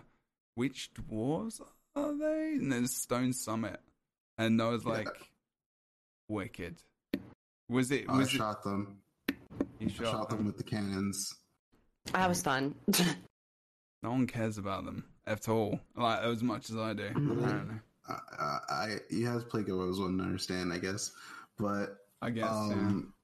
[0.56, 1.60] which dwarves
[1.96, 2.54] are they?
[2.60, 3.80] And then Stone Summit,
[4.38, 4.92] and I was Yeah.
[4.92, 5.30] like,
[6.30, 6.78] wicked.
[7.70, 8.06] Was it?
[8.10, 8.38] I Was it?
[8.38, 9.00] shot them.
[9.80, 11.34] You I shot them with the cannons.
[12.12, 12.76] That was fun.
[14.04, 15.80] No one cares about them at all.
[15.96, 17.06] Like as much as I do.
[17.08, 17.76] Apparently,
[18.10, 21.14] I, I, I you have to play Guild Wars One to understand, I guess.
[21.58, 22.50] But I guess.
[22.52, 23.23] um, yeah,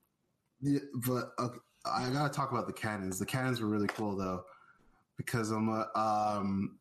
[1.06, 3.20] but okay, I gotta talk about the cannons.
[3.20, 4.44] The cannons were really cool though,
[5.18, 6.78] because I'm a, um,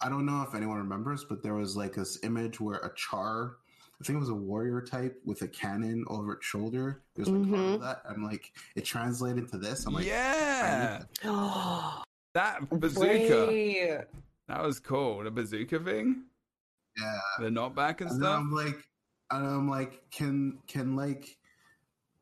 [0.00, 3.52] I don't know if anyone remembers, but there was like this image where a charr,
[4.00, 7.02] I think it was a warrior type with a cannon over its shoulder.
[7.14, 7.80] There's like part of Mhm.
[7.82, 8.02] that.
[8.08, 9.84] I'm like, it translated to this.
[9.86, 11.02] I'm like, yeah.
[11.24, 12.02] oh,
[12.32, 13.46] That bazooka.
[13.48, 14.00] wait.
[14.48, 15.22] That was cool.
[15.24, 16.22] The bazooka thing.
[16.98, 17.18] yeah.
[17.40, 18.38] The knockback and And stuff.
[18.38, 18.88] I'm like,
[19.32, 21.36] and I'm like, can can like,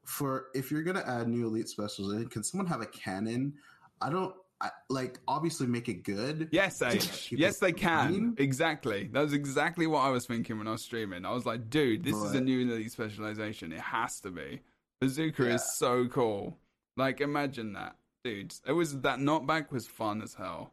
[0.08, 3.52] for if you're gonna add new elite specials in, can someone have a cannon?
[4.00, 6.48] I don't I, like obviously make it good.
[6.50, 7.30] Yes, H.
[7.30, 8.08] Yes, they can.
[8.08, 8.34] clean.
[8.38, 9.08] Exactly.
[9.12, 11.24] That was exactly what I was thinking when I was streaming.
[11.24, 13.70] I was like, dude, this is a new elite specialization.
[13.72, 14.60] It has to be.
[15.00, 15.54] Bazooka Yeah.
[15.54, 16.56] is so cool.
[16.96, 17.94] Like, imagine that,
[18.24, 18.52] dude.
[18.66, 20.72] It was that knockback was fun as hell.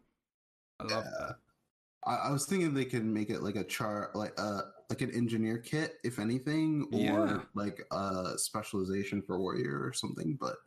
[0.80, 1.12] I love Yeah.
[1.28, 1.36] that.
[2.08, 5.12] I, I was thinking they can make it like a charr, like uh like an
[5.12, 7.42] engineer kit, if anything, or Yeah.
[7.54, 10.38] like a specialization for warrior or something.
[10.40, 10.58] But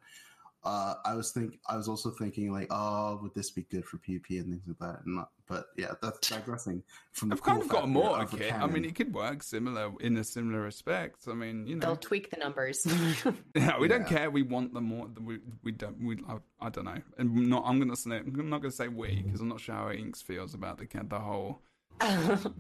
[0.65, 3.99] uh, I was think I was also thinking like, oh, would this be good for
[3.99, 5.05] PvP and things like that?
[5.07, 7.37] And not, but yeah, that's digressing from the.
[7.37, 8.53] I've kind of got a factor mortar of a kit.
[8.53, 11.29] I mean, it could work similar in a similar respect.
[11.29, 12.85] I mean, you know, They'll tweak the numbers.
[13.55, 14.31] yeah, we don't care.
[14.31, 15.09] We want the more.
[15.25, 16.03] We we don't.
[16.03, 17.01] We I, I don't know.
[17.19, 17.63] And not.
[17.65, 18.17] I'm gonna say.
[18.17, 21.21] I'm not gonna say we because I'm not sure how Inks feels about the the
[21.21, 21.63] whole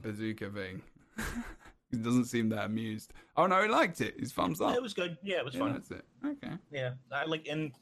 [0.02, 0.82] bazooka thing.
[1.90, 3.12] he doesn't seem that amused.
[3.36, 4.18] Oh no, he liked it.
[4.18, 4.74] His thumbs up.
[4.74, 5.16] It was good.
[5.22, 5.72] Yeah, it was Yeah, fun.
[5.72, 6.04] that's it.
[6.24, 6.52] Okay.
[6.70, 7.72] Yeah, I like and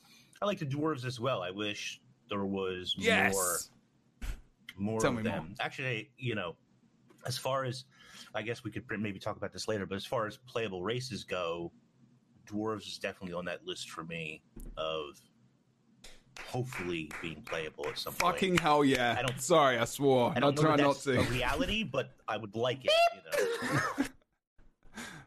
[0.42, 1.42] I like the dwarves as well.
[1.42, 3.32] I wish there was Yes.
[3.32, 3.58] more
[4.78, 5.44] more Tell of them.
[5.46, 5.54] more.
[5.60, 6.54] Actually, you know,
[7.26, 7.84] as far as
[8.34, 11.24] I guess we could maybe talk about this later, but as far as playable races
[11.24, 11.72] go,
[12.46, 14.42] dwarves is definitely on that list for me
[14.76, 15.18] of
[16.48, 18.60] hopefully being playable at some Fucking point.
[18.60, 19.16] hell yeah.
[19.18, 20.30] I don't- Sorry, I swore.
[20.30, 21.18] I I'll don't know try not to.
[21.18, 22.90] a reality, but I would like it.
[23.14, 24.04] You know,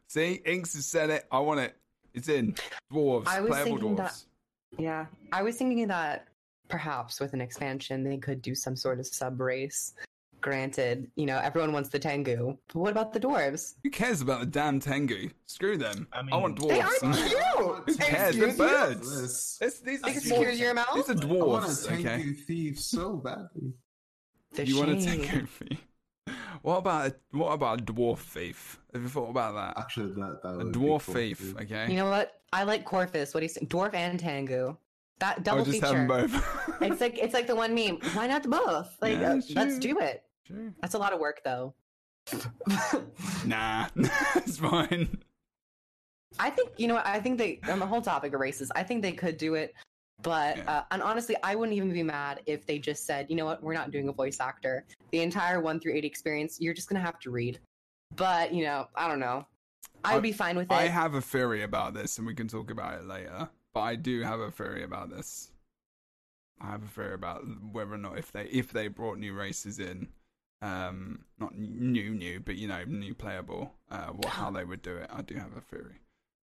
[0.08, 1.26] See, Inks has said it.
[1.32, 1.76] I want it.
[2.14, 2.56] It's in.
[2.92, 3.28] Dwarves.
[3.28, 3.98] I was playable thinking dwarves.
[3.98, 4.24] that-
[4.82, 6.28] yeah, I was thinking that
[6.68, 9.94] perhaps with an expansion they could do some sort of sub race.
[10.42, 13.76] Granted, you know everyone wants the Tengu, but what about the dwarves?
[13.84, 15.30] Who cares about the damn Tengu?
[15.46, 16.08] Screw them.
[16.14, 17.04] I, I mean- want They dwarves.
[17.04, 17.14] are
[17.82, 18.00] Who cute.
[18.00, 18.38] cares?
[18.38, 19.22] They're birds.
[19.22, 19.58] This.
[19.60, 20.88] This, these are Excuse small- your mouth?
[20.96, 21.84] These are I want dwarves.
[21.84, 22.34] to tank Okay.
[22.34, 23.74] thief so badly.
[24.54, 25.22] The You want to shame.
[25.22, 25.80] take over me?
[26.62, 28.80] What about a, what about a dwarf thief?
[28.94, 29.82] Have you thought about that?
[29.82, 31.40] Actually, that that A would be dwarf cool, thief.
[31.40, 31.58] too.
[31.62, 31.88] Okay.
[31.90, 32.42] You know what?
[32.52, 33.34] I like Corvus.
[33.34, 33.62] What do you say?
[33.66, 34.76] Dwarf and Tengu.
[35.20, 36.08] That I'll double just have feature.
[36.08, 36.82] them both.
[36.82, 38.00] It's like it's like the one meme.
[38.14, 38.96] Why not the both?
[39.02, 40.24] Like Yeah, uh, let's do it.
[40.50, 40.74] Sure.
[40.82, 41.74] That's a lot of work though.
[43.46, 43.88] Nah,
[44.36, 45.18] it's fine.
[46.38, 46.96] I think you know.
[46.96, 48.72] what, I think they on the whole topic of races.
[48.76, 49.74] I think they could do it,
[50.22, 50.64] but Yeah.
[50.80, 53.64] uh, and honestly, I wouldn't even be mad if they just said, you know what,
[53.64, 54.86] we're not doing a voice actor.
[55.12, 57.60] The entire one through eight experience, you're just gonna have to read.
[58.16, 59.46] But you know, I don't know.
[60.04, 60.76] I would I- be fine with it.
[60.76, 63.50] I have a theory about this, and we can talk about it later.
[63.74, 65.52] But I do have a theory about this.
[66.62, 69.80] I have a theory about whether or not if they if they brought new races
[69.80, 70.10] in,
[70.62, 74.96] um, not new new, but you know new playable, uh, what how they would do
[74.98, 75.10] it.
[75.12, 75.96] I do have a theory.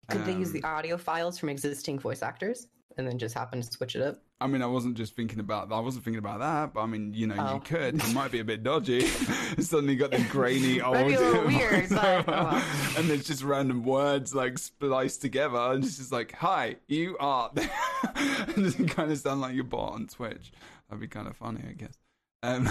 [0.08, 3.60] Could they use Um, the audio files from existing voice actors and then just happen
[3.60, 4.22] to switch it up?
[4.40, 5.72] I mean, I wasn't just thinking about.
[5.72, 7.54] I wasn't thinking about that, but I mean, you know, Oh.
[7.54, 7.94] you could.
[7.96, 9.00] It might be a bit dodgy.
[9.58, 10.96] Suddenly got the grainy old.
[10.96, 12.64] Weird, but, oh well.
[12.98, 17.50] and there's just random words like spliced together, and it's just like, "Hi, you are."
[17.54, 20.52] and it kind of sound like your bot on Twitch.
[20.88, 21.98] That'd be kind of funny, I guess.
[22.42, 22.68] Um,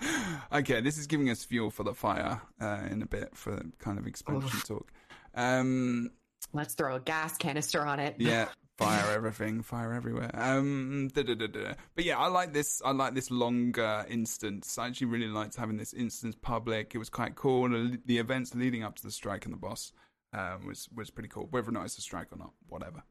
[0.52, 3.98] okay, this is giving us fuel for the fire uh, in a bit for kind
[3.98, 4.92] of expansion talk.
[5.34, 6.10] Um,
[6.52, 8.16] Let's throw a gas canister on it.
[8.18, 10.30] yeah, fire everything, fire everywhere.
[10.34, 11.74] Um, da, da, da, da.
[11.94, 12.80] but yeah, I like this.
[12.84, 14.78] I like this longer instance.
[14.78, 16.94] I actually really liked having this instance public.
[16.94, 17.68] It was quite cool.
[17.68, 19.92] The, the events leading up to the strike and the boss
[20.32, 21.48] um, was was pretty cool.
[21.50, 23.02] Whether or not it's a strike or not, whatever.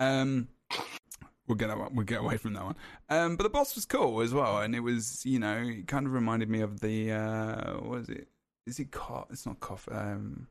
[0.00, 0.48] Um,
[1.52, 2.76] we'll get away, we'll get away from that one.
[3.10, 6.06] Um, but the boss was cool as well, and it was you know it kind
[6.06, 8.28] of reminded me of the uh, what is it?
[8.66, 9.26] Is it cough?
[9.30, 9.88] It's not cough.
[9.90, 10.46] Um,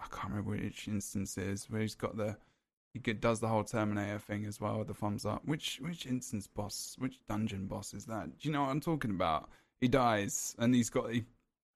[0.00, 2.36] I can't remember which instance it is where he's got the
[2.94, 5.42] he get, does the whole Terminator thing as well with the thumbs up.
[5.44, 6.96] Which which instance boss?
[6.98, 8.38] Which dungeon boss is that?
[8.38, 9.48] Do you know what I'm talking about?
[9.80, 11.24] He dies and he's got he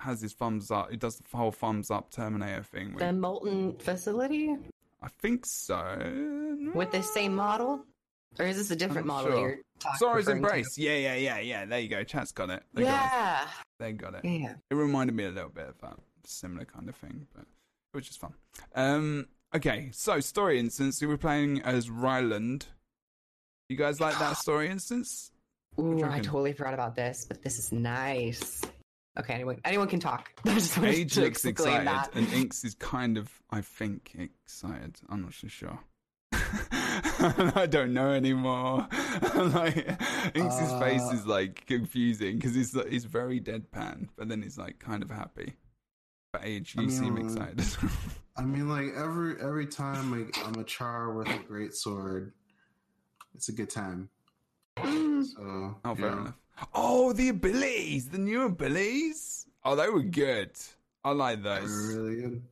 [0.01, 0.91] has his thumbs up.
[0.91, 2.97] He does the whole thumbs up Terminator thing.
[2.97, 4.57] The molten facility
[5.03, 5.99] I think so.
[6.75, 7.85] with the same model,
[8.39, 9.41] or is this a different model sure.
[9.41, 9.99] you're talking?
[9.99, 10.49] Sorrow's referring to?
[10.49, 10.79] embrace.
[10.79, 11.65] Yeah, yeah, yeah, yeah.
[11.67, 12.03] There you go.
[12.05, 12.63] Chat's got it.
[12.73, 12.95] They got it.
[12.95, 14.25] Yeah, They got it.
[14.25, 14.55] yeah.
[14.71, 17.45] It reminded me a little bit of that similar kind of thing, but
[17.93, 18.35] which is fun.
[18.75, 21.01] Um, okay, so story instance.
[21.01, 22.67] We were playing as Ryland.
[23.69, 25.31] You guys like that story instance?
[25.79, 28.63] Ooh, I totally forgot about this, but this is nice.
[29.19, 30.31] Okay, anyone anyone can talk.
[30.47, 32.11] I just wanted Age looks excited, that.
[32.15, 34.97] and Inks is kind of, I think, excited.
[35.11, 35.79] I'm not so sure.
[37.57, 38.87] I don't know anymore.
[39.35, 39.77] like
[40.35, 44.79] Inks' face Uh, is like confusing because he's he's very deadpan, but then he's like
[44.79, 45.55] kind of happy.
[46.33, 47.65] But Age, you I seem excited.
[48.37, 52.33] I mean, like every every time like, I'm a charr with a great sword,
[53.35, 54.09] it's a good time.
[54.79, 56.35] Mm, So Oh, fair know, enough.
[56.75, 59.47] Oh, the abilities, the new abilities.
[59.65, 60.51] Oh, they were good.
[61.05, 61.95] I like those.
[61.95, 62.43] really good.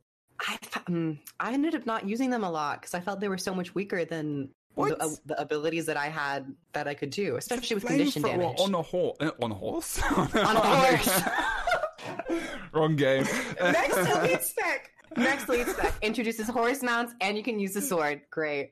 [0.47, 3.29] I f- mm, I ended up not using them a lot because I felt they
[3.29, 7.09] were so much weaker than the, uh, the abilities that I had that I could
[7.11, 8.59] do, especially with Flame condition thrower damage.
[8.59, 9.17] on a horse.
[9.41, 10.01] On a horse.
[10.11, 11.21] On a horse.
[12.73, 13.23] Wrong game.
[13.61, 14.91] Next to lead spec.
[15.17, 18.21] Next lead spec introduces horse mounts, and you can use the sword.
[18.29, 18.71] Great.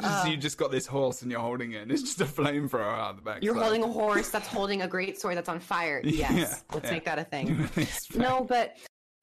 [0.00, 1.82] Just- you just got this horse and you're holding it.
[1.82, 3.42] and It's just a flamethrower out of the back.
[3.42, 6.00] You're so- holding a horse that's holding a great sword that's on fire.
[6.04, 6.90] Yes, Yeah, let's yeah.
[6.92, 7.68] make that a thing.
[8.14, 8.76] No, but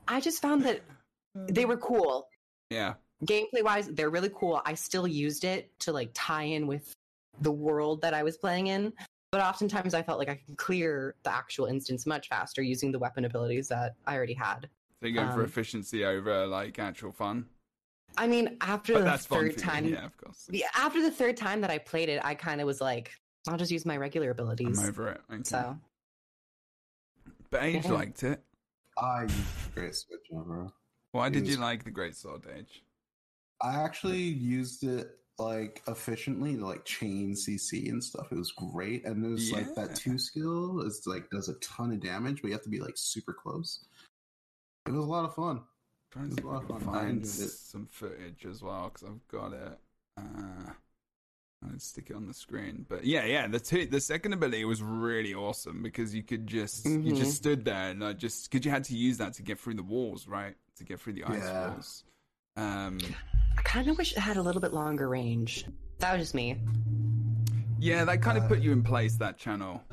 [0.07, 0.81] I just found that
[1.35, 2.27] they were cool.
[2.69, 2.93] Yeah.
[3.25, 4.61] Gameplay wise, they're really cool.
[4.65, 6.93] I still used it to like tie in with
[7.41, 8.93] the world that I was playing in.
[9.31, 12.99] But oftentimes I felt like I could clear the actual instance much faster using the
[12.99, 14.69] weapon abilities that I already had.
[15.01, 17.47] So you're going for Um, efficiency over like actual fun.
[18.15, 20.47] I mean, after But the that's third for time, Yeah, of course.
[20.51, 23.11] yeah, after the third time that I played it, I kind of was like,
[23.47, 24.87] I'll just use my regular I'm abilities.
[24.87, 25.21] over it.
[25.31, 25.43] Okay.
[25.43, 25.79] So
[27.49, 27.91] But Age Yeah.
[27.91, 28.43] liked it.
[28.97, 30.71] I use the great switch now, bro.
[31.13, 32.83] Why did you like the Great Sword Age?
[33.61, 38.31] I actually used it like efficiently to like chain CC and stuff.
[38.31, 42.01] It was great, and there's like that two skill is like does a ton of
[42.01, 43.85] damage, but you have to be like super close.
[44.87, 45.61] It was a lot of fun.
[46.11, 46.79] trying It was a lot of fun.
[46.81, 47.27] Find it.
[47.27, 49.79] some footage as well because I've got it.
[50.17, 50.71] Uh,
[51.63, 52.87] I'll stick it on the screen.
[52.89, 56.85] But yeah, yeah, the two, the second ability was really awesome because you could just
[56.87, 57.17] you Mhm.
[57.17, 59.75] just stood there and I just because you had to use that to get through
[59.75, 60.55] the walls, right?
[60.77, 61.69] To get through the ice Yeah.
[61.69, 62.03] walls.
[62.55, 62.97] Um,
[63.57, 65.65] I kind of wish it had a little bit longer range.
[65.99, 66.59] That was just me.
[67.79, 69.17] yeah, that kind of Uh, put you in place.
[69.17, 69.83] That channel.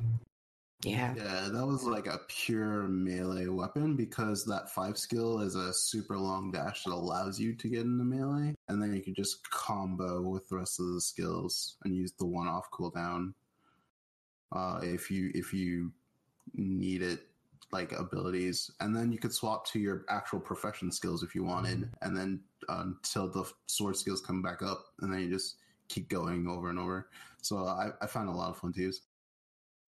[0.82, 1.14] Yeah.
[1.14, 6.16] Yeah, that was like a pure melee weapon because that five skill is a super
[6.16, 10.22] long dash that allows you to get into melee, and then you can just combo
[10.22, 13.34] with the rest of the skills and use the one off cooldown.
[14.52, 15.92] Uh, if you if you
[16.54, 17.26] need it
[17.72, 21.88] like abilities, and then you could swap to your actual profession skills if you wanted,
[22.02, 25.56] and then uh, until the sword skills come back up, and then you just
[25.88, 27.08] keep going over and over.
[27.42, 29.02] So I, I found a lot of fun to use.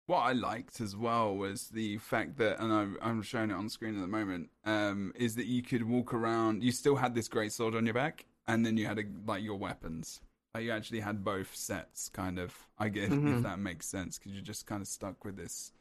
[0.07, 3.69] what I liked as well was the fact that, and I'm, I'm showing it on
[3.69, 6.63] screen at the moment, um, is that you could walk around.
[6.63, 9.43] You still had this great sword on your back, and then you had a, like
[9.43, 10.21] your weapons.
[10.55, 12.55] Like you actually had both sets, kind of.
[12.79, 13.43] I guess if Mhm.
[13.43, 15.73] that makes sense, because you're just kind of stuck with this,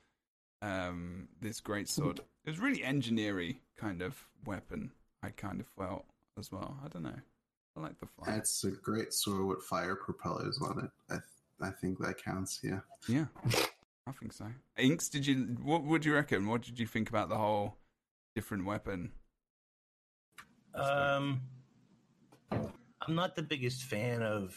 [0.62, 2.20] um, this great sword.
[2.46, 4.92] It was really engineery kind of weapon.
[5.24, 6.06] I kind of felt
[6.38, 6.78] as well.
[6.84, 7.20] I don't know.
[7.78, 8.36] I like the fire.
[8.38, 10.92] It's a great sword with fire propellers on it.
[11.10, 11.24] I th-
[11.62, 12.60] I think that counts.
[12.64, 12.80] Yeah.
[13.08, 13.26] Yeah,
[14.08, 14.48] I think so.
[14.78, 15.58] Inks, did you?
[15.62, 16.48] What would you reckon?
[16.48, 17.78] What did you think about the whole
[18.36, 19.12] different weapon?
[20.74, 21.42] Um,
[22.52, 24.56] I'm not the biggest fan of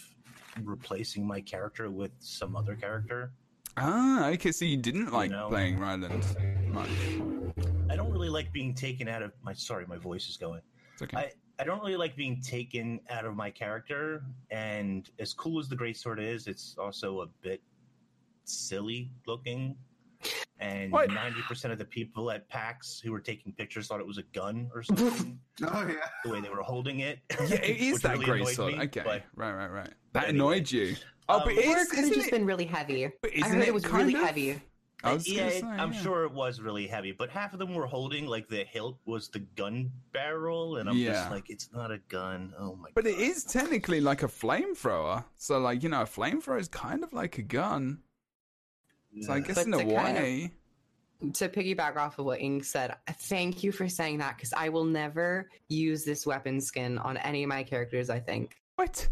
[0.63, 3.33] replacing my character with some other character.
[3.77, 4.53] Ah, okay.
[4.53, 5.49] So you didn't like know.
[5.49, 6.25] playing Ryland
[6.69, 6.89] much.
[7.91, 9.53] I don't really like being taken out of my.
[9.53, 10.61] Sorry, my voice is going.
[10.93, 11.17] It's okay.
[11.17, 15.69] I, I don't really like being taken out of my character, and as cool as
[15.69, 17.63] the greatsword is, it's also a bit
[18.45, 19.77] silly looking.
[20.61, 24.19] And ninety percent of the people at PAX who were taking pictures thought it was
[24.19, 25.39] a gun or something.
[25.65, 25.95] Oh yeah.
[26.25, 27.19] the way they were holding it.
[27.31, 28.75] yeah, it is that really great sword.
[28.75, 29.91] me, Okay, but- right, right, right.
[30.13, 30.37] That anyway.
[30.59, 30.95] annoyed you.
[31.29, 32.31] Oh, but Um, it Or it is, could have just it?
[32.33, 33.07] been really heavy.
[33.07, 34.21] I isn't heard it it was really of?
[34.23, 34.61] heavy.
[35.03, 36.01] I was yeah, say, I'm yeah.
[36.03, 39.29] sure it was really heavy, but half of them were holding like the hilt was
[39.29, 41.13] the gun barrel, and I'm Yeah.
[41.13, 42.55] just like, it's not a gun.
[42.59, 42.89] Oh my!
[42.89, 42.93] God.
[42.95, 43.11] But god.
[43.13, 45.25] it is technically like a flamethrower.
[45.37, 47.99] So, like, you know, a flamethrower is kind of like a gun.
[49.21, 50.51] So I guess But in a to kind of- way.
[51.35, 54.85] To piggyback off of what Ink said, thank you for saying that because I will
[54.85, 58.11] never use this weapon skin on any of my characters.
[58.11, 59.09] I think What?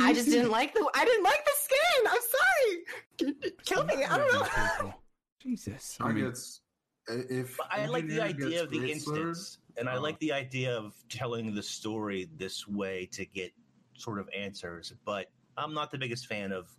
[0.00, 0.88] I just didn't like the.
[0.94, 2.06] I didn't like the skin.
[2.08, 3.52] I'm sorry.
[3.64, 4.04] Kill me.
[4.04, 4.94] I don't know.
[5.42, 5.96] Jesus.
[6.00, 6.60] I mean, Targets.
[7.08, 10.18] If But I like the idea of the great sword- instance, and I uh, like
[10.20, 13.52] the idea of telling the story this way to get
[13.96, 14.92] sort of answers.
[15.04, 15.26] But
[15.56, 16.74] I'm not the biggest fan of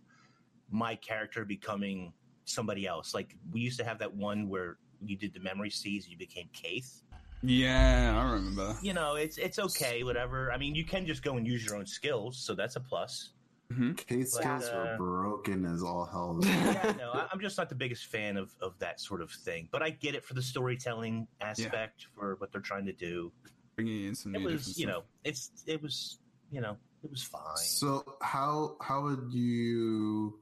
[0.70, 2.14] my character becoming
[2.46, 3.12] somebody else.
[3.12, 6.48] Like we used to have that one where you did the memory seeds, you became
[6.54, 7.02] Caithe.
[7.46, 8.76] Yeah, I remember.
[8.82, 10.50] You know, it's it's okay, whatever.
[10.52, 13.30] I mean, you can just go and use your own skills, so that's a plus.
[13.72, 16.38] Caithe skills But, were uh, broken as all hell.
[16.42, 19.68] yeah, no, I- I'm just not the biggest fan of, of that sort of thing.
[19.72, 23.32] But I get it for the storytelling aspect, for what they're trying to do.
[23.74, 24.94] Bringing in some It new was, different you stuff.
[24.96, 26.18] know, it's it was,
[26.52, 27.56] you know, it was fine.
[27.56, 30.38] So how how would you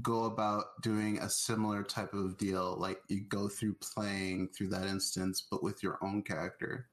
[0.00, 2.76] go about doing a similar type of deal?
[2.78, 6.88] Like you go through playing through that instance, but with your own character.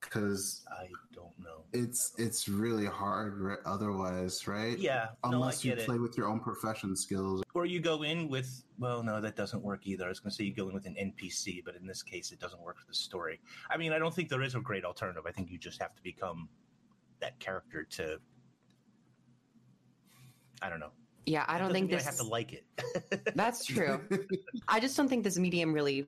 [0.00, 1.64] Because I don't know.
[1.72, 4.78] it's it's really hard otherwise, right?
[4.78, 6.00] Yeah, no, Unless you play it.
[6.00, 7.42] with your own profession skills.
[7.52, 10.04] Or you go in with, well, no, that doesn't work either.
[10.04, 12.30] I was going to say you go in with an NPC, but in this case,
[12.30, 13.40] it doesn't work for the story.
[13.70, 15.24] I mean, I don't think there is a great alternative.
[15.26, 16.48] I think you just have to become
[17.20, 18.18] that character to.
[20.62, 20.92] I don't know.
[21.26, 22.06] Yeah, I don't doesn't think mean this.
[22.06, 22.64] I have to like it.
[23.34, 24.00] That's true.
[24.66, 26.06] I just don't think this medium really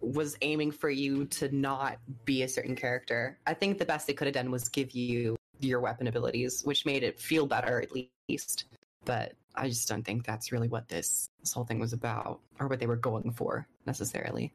[0.00, 3.38] was aiming for you to not be a certain character.
[3.46, 6.84] I think the best they could have done was give you your weapon abilities, which
[6.84, 7.90] made it feel better at
[8.28, 8.64] least.
[9.04, 12.68] But I just don't think that's really what this this whole thing was about, or
[12.68, 14.52] what they were going for necessarily.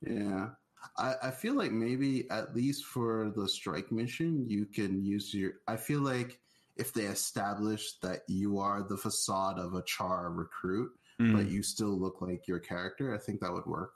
[0.00, 0.50] Yeah.
[0.98, 5.54] I, I feel like maybe at least for the strike mission, you can use your.
[5.66, 6.38] I feel like
[6.76, 11.32] if they establish that you are the facade of a charr recruit, Mm.
[11.36, 13.94] but you still look like your character, I think that would work.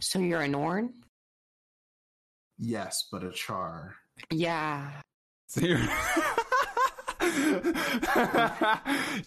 [0.00, 0.92] So you're a Norn?
[2.58, 3.92] Yes, but a charr.
[4.30, 4.90] Yeah.
[5.46, 5.80] So you're-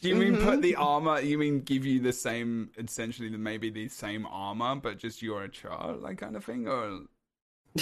[0.02, 0.44] you mean Mm-hmm.
[0.46, 1.20] put the armor?
[1.22, 5.44] You mean give you the same, essentially, the maybe the same armor, but just you're
[5.44, 7.02] a char, like kind of thing, or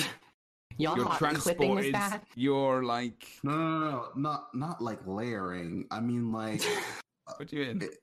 [0.80, 1.94] Y'all you're is transported?
[1.94, 2.22] bad.
[2.36, 5.86] You're like, No, no, no, no, not not like layering.
[5.92, 6.62] I mean, like,
[7.38, 7.82] what do you mean?
[7.84, 7.98] it-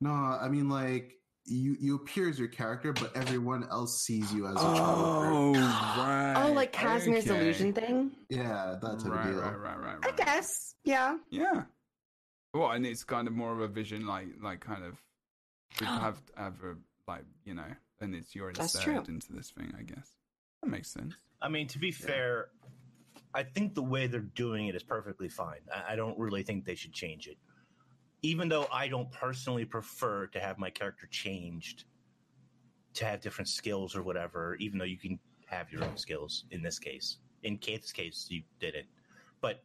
[0.00, 1.14] no, I mean like
[1.46, 5.56] you you appear as your character, but everyone else sees you as a charr recruit.
[5.58, 6.44] Oh, right.
[6.48, 7.38] Oh, like Kasmeer's okay.
[7.38, 8.10] illusion thing?
[8.30, 9.42] Yeah, that type Right, of deal.
[9.42, 10.74] right, right, right, I guess.
[10.84, 11.18] Yeah.
[11.30, 11.64] Yeah.
[12.54, 14.94] Well, and it's kind of more of a vision, like, like kind of
[15.78, 16.76] to have have a
[17.10, 17.64] like you know,
[18.00, 20.08] and it's you're That's inserted into this thing, I guess.
[20.62, 21.14] That makes sense.
[21.44, 22.48] I mean, to be fair,
[23.34, 25.60] I think the way they're doing it is perfectly fine.
[25.70, 27.36] I, I don't really think they should change it.
[28.22, 31.84] Even though I don't personally prefer to have my character changed
[32.94, 36.62] to have different skills or whatever, even though you can have your own skills in
[36.62, 37.18] this case.
[37.42, 38.86] In Caithe's case, you didn't.
[39.42, 39.62] But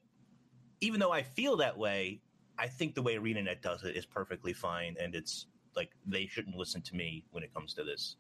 [0.82, 2.20] even though I feel that way,
[2.58, 4.98] I think the way ArenaNet does it is perfectly fine.
[5.00, 5.46] And it's
[5.78, 8.18] like they shouldn't listen to me when it comes to this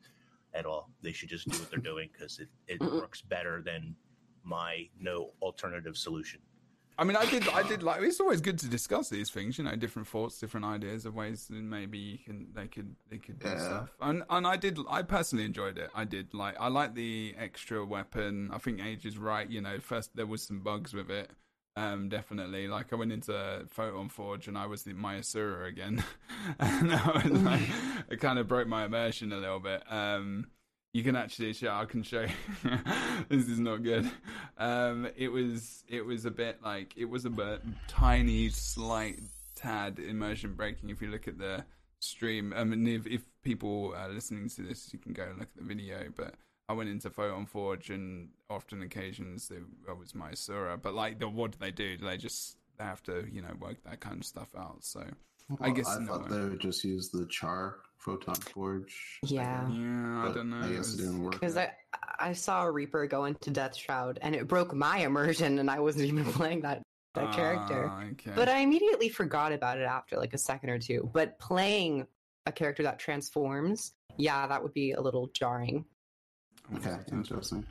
[0.53, 0.89] at all.
[1.01, 3.95] They should just do what they're doing because it, it works better than
[4.43, 6.39] my no alternative solution.
[6.97, 8.01] I mean, I did, I did like.
[8.01, 11.47] It's always good to discuss these things, you know, different thoughts, different ideas of ways
[11.47, 13.57] that maybe you can, they could, they could do Yeah.
[13.57, 13.89] stuff.
[14.01, 15.89] And and I did, I personally enjoyed it.
[15.95, 18.49] I did like, I like the extra weapon.
[18.53, 19.49] I think Age is right.
[19.49, 21.31] You know, first there was some bugs with it.
[21.75, 22.67] Um, definitely.
[22.67, 26.03] Like I went into Photon Forge and I was the my Asura again,
[26.59, 27.69] and I was like,
[28.09, 29.83] it kind of broke my immersion a little bit.
[29.89, 30.47] Um,
[30.93, 31.71] you can actually show.
[31.71, 32.21] I can show.
[32.21, 32.29] You.
[33.29, 34.09] this is not good.
[34.57, 35.83] Um, it was.
[35.87, 39.19] It was a bit like it was a bit tiny, slight
[39.55, 40.89] tad immersion breaking.
[40.89, 41.63] If you look at the
[41.99, 45.49] stream, I mean, if, if people are listening to this, you can go and look
[45.55, 46.05] at the video.
[46.15, 46.33] But
[46.69, 50.77] I went into Photon Forge, and often occasions there was my Asura.
[50.77, 51.97] But like, the, what do they do?
[51.97, 54.83] Do they just they have to, you know, work that kind of stuff out?
[54.83, 55.03] So
[55.59, 56.37] I guess I in thought way.
[56.37, 59.19] they would just use the charr photon forge.
[59.23, 59.67] Yeah.
[59.67, 60.59] yeah, I don't know.
[60.59, 61.33] I guess it didn't work.
[61.33, 61.71] Because I
[62.19, 65.79] I saw a Reaper go into Death Shroud and it broke my immersion and I
[65.79, 66.83] wasn't even playing that
[67.15, 67.89] that character.
[67.89, 68.31] Ah, okay.
[68.35, 71.09] But I immediately forgot about it after like a second or two.
[71.11, 72.05] But playing
[72.45, 75.85] a character that transforms, yeah, that would be a little jarring.
[76.75, 77.65] Okay, interesting.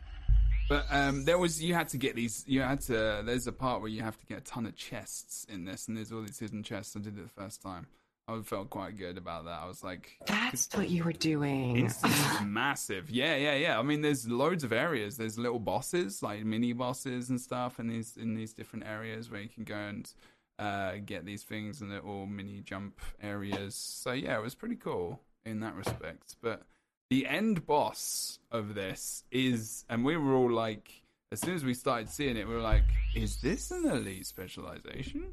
[0.69, 2.45] But um, there was you had to get these.
[2.47, 3.23] You had to.
[3.25, 5.97] There's a part where you have to get a ton of chests in this, and
[5.97, 6.95] there's all these hidden chests.
[6.95, 7.87] I did it the first time.
[8.31, 9.59] I felt quite good about that.
[9.63, 11.79] I was like, That's what you were doing.
[11.79, 13.09] instance is massive.
[13.09, 13.79] Yeah, yeah, yeah.
[13.79, 15.17] I mean, there's loads of areas.
[15.17, 19.41] There's little bosses, like mini bosses and stuff, in these in these different areas where
[19.41, 20.13] you can go and
[20.59, 23.75] uh, get these things and little mini jump areas.
[23.75, 26.37] So yeah, it was pretty cool in that respect.
[26.43, 26.65] But
[27.11, 30.91] the end boss of this is, and we were all like,
[31.33, 32.85] as soon as we started seeing it, we were like,
[33.15, 35.33] is this an elite specialization?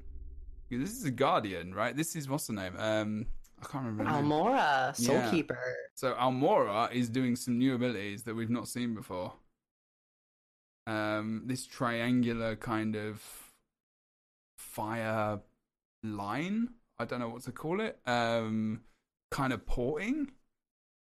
[0.70, 1.96] This is a guardian, right?
[1.96, 2.76] This is what's the name?
[2.78, 3.26] Um,
[3.62, 4.12] I can't remember.
[4.12, 5.32] Almorra, Yeah.
[5.32, 5.58] Soulkeeper.
[5.94, 9.34] So Almorra is doing some new abilities that we've not seen before.
[10.88, 13.24] Um, this triangular kind of
[14.58, 15.40] fire
[16.04, 16.70] line.
[17.00, 17.98] I don't know what to call it.
[18.06, 18.82] Um,
[19.32, 20.32] kind of porting.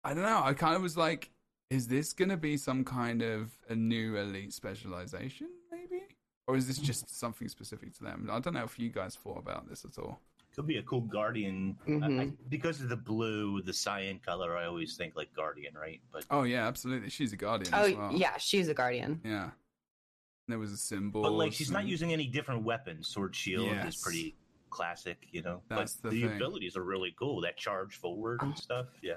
[0.04, 0.42] I don't know.
[0.44, 1.30] I kind of was like,
[1.70, 6.02] is this going to be some kind of a new elite specialization, maybe?
[6.46, 8.28] Or is this just something specific to them?
[8.30, 10.20] I don't know if you guys thought about this at all.
[10.54, 12.28] Could be a cool guardian I- I- mm-hmm.
[12.48, 14.56] because of the blue, the cyan color.
[14.56, 16.00] I always think like guardian, right?
[16.12, 17.10] But Oh, yeah, absolutely.
[17.10, 17.74] She's a guardian.
[17.74, 18.12] Oh as well.
[18.14, 19.20] yeah, she's a guardian.
[19.24, 19.50] Yeah.
[20.46, 21.22] There was a symbol.
[21.22, 23.08] but like she's not using any different weapons.
[23.08, 23.94] Sword shield Yes.
[23.94, 24.36] is pretty
[24.70, 25.62] classic, you know.
[25.68, 27.40] That's but the the, abilities are really cool.
[27.40, 28.60] That charge forward and uh-huh.
[28.60, 28.86] stuff.
[29.02, 29.14] Yeah.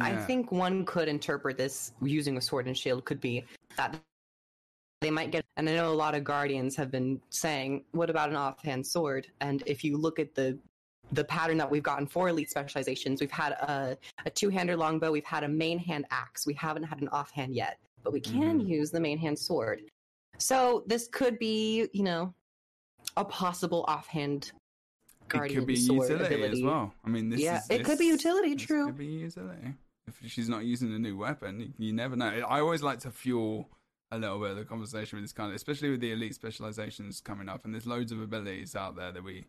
[0.00, 3.44] I think one could interpret this using a sword and shield could be
[3.76, 4.00] that
[5.00, 8.30] they might get and I know a lot of guardians have been saying, what about
[8.30, 9.26] an offhand sword?
[9.40, 10.58] And if you look at the
[11.10, 15.24] the pattern that we've gotten for elite specializations, we've had a, a two-hander longbow, we've
[15.26, 18.66] had a main hand axe, we haven't had an offhand yet, but we can Mhm.
[18.66, 19.82] use the main hand sword.
[20.38, 22.32] So this could be, you know,
[23.18, 24.52] a possible offhand
[25.28, 26.58] guardian it could be sword utility ability.
[26.58, 26.94] as well.
[27.04, 28.86] I mean, this Yeah, is, it could be utility, true.
[28.86, 29.74] Could be utility.
[30.06, 32.26] If she's not using a new weapon, you, never know.
[32.26, 33.68] I always like to fuel
[34.10, 37.20] a little bit of the conversation with this kind of, especially with the elite specializations
[37.20, 39.46] coming up, and there's loads of abilities out there that we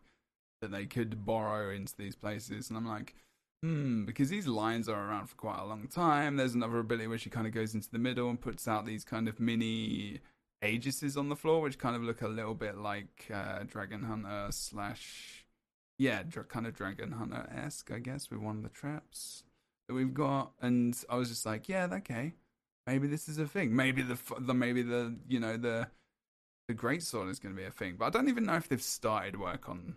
[0.60, 3.14] that they could borrow into these places, and I'm like.
[3.62, 6.36] Hmm, because these lines are around for quite a long time.
[6.36, 9.06] There's another ability where she kind of goes into the middle and puts out these
[9.06, 10.20] kind of mini
[10.62, 14.48] Aegises on the floor, which kind of look a little bit like uh, Dragon Hunter
[14.50, 15.44] slash
[15.98, 19.44] yeah, dra- kind of Dragon Hunter esque, I guess, with one of the traps
[19.88, 20.52] that we've got.
[20.60, 22.34] And I was just like, yeah, okay,
[22.86, 23.74] maybe this is a thing.
[23.74, 25.88] Maybe the, the maybe the you know the
[26.68, 27.96] the great sword is going to be a thing.
[27.98, 29.96] But I don't even know if they've started work on.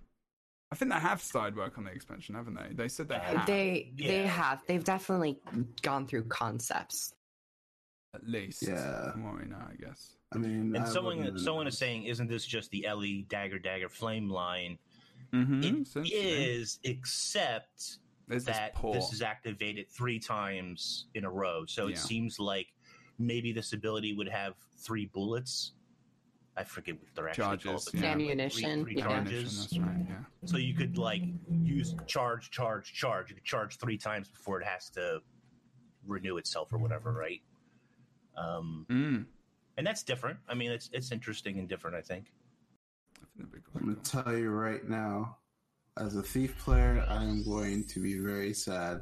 [0.71, 2.73] I think they have started work on the expansion, haven't they?
[2.73, 4.61] They said they have They they have.
[4.67, 5.39] They've definitely
[5.81, 7.13] gone through concepts.
[8.13, 8.67] at least.
[8.67, 9.11] Yeah.
[9.11, 10.15] from what we know, I guess.
[10.33, 13.87] I mean, And I someone someone is saying, isn't this just the Ele dagger dagger
[13.87, 14.77] flame line?
[15.33, 15.83] Mm-hmm.
[16.01, 21.65] It is, except There's this that this is activated three times in a row.
[21.65, 21.93] So Yeah.
[21.93, 22.67] it seems like
[23.17, 25.73] maybe this ability would have three bullets.
[26.55, 27.89] I forget what they're actually Charges, called.
[27.93, 28.11] but yeah.
[28.11, 29.07] Ammunition, Three, three yeah.
[29.07, 29.61] Charges.
[29.69, 30.05] That's right.
[30.09, 30.15] Yeah.
[30.45, 31.21] So you could like
[31.63, 33.29] use charge, charge, charge.
[33.29, 35.21] You could charge three times before it has to
[36.05, 37.41] renew itself or whatever, right?
[38.35, 39.25] Um, Mm.
[39.77, 40.39] and that's different.
[40.47, 41.95] I mean, it's it's interesting and different.
[41.95, 42.31] I think.
[43.21, 45.37] I think that'd be I'm going to tell you right now,
[45.99, 49.01] as a thief player, I am going to be very sad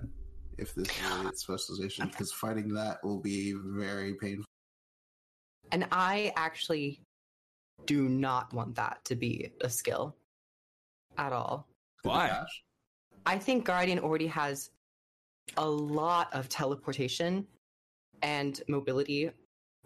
[0.57, 4.45] if this is a specialization because fighting that will be very painful.
[5.71, 7.01] And I actually
[7.85, 10.15] do not want that to be a skill
[11.17, 11.67] at all.
[12.03, 12.43] Why?
[13.25, 14.69] I think Guardian already has
[15.57, 17.47] a lot of teleportation
[18.21, 19.31] and mobility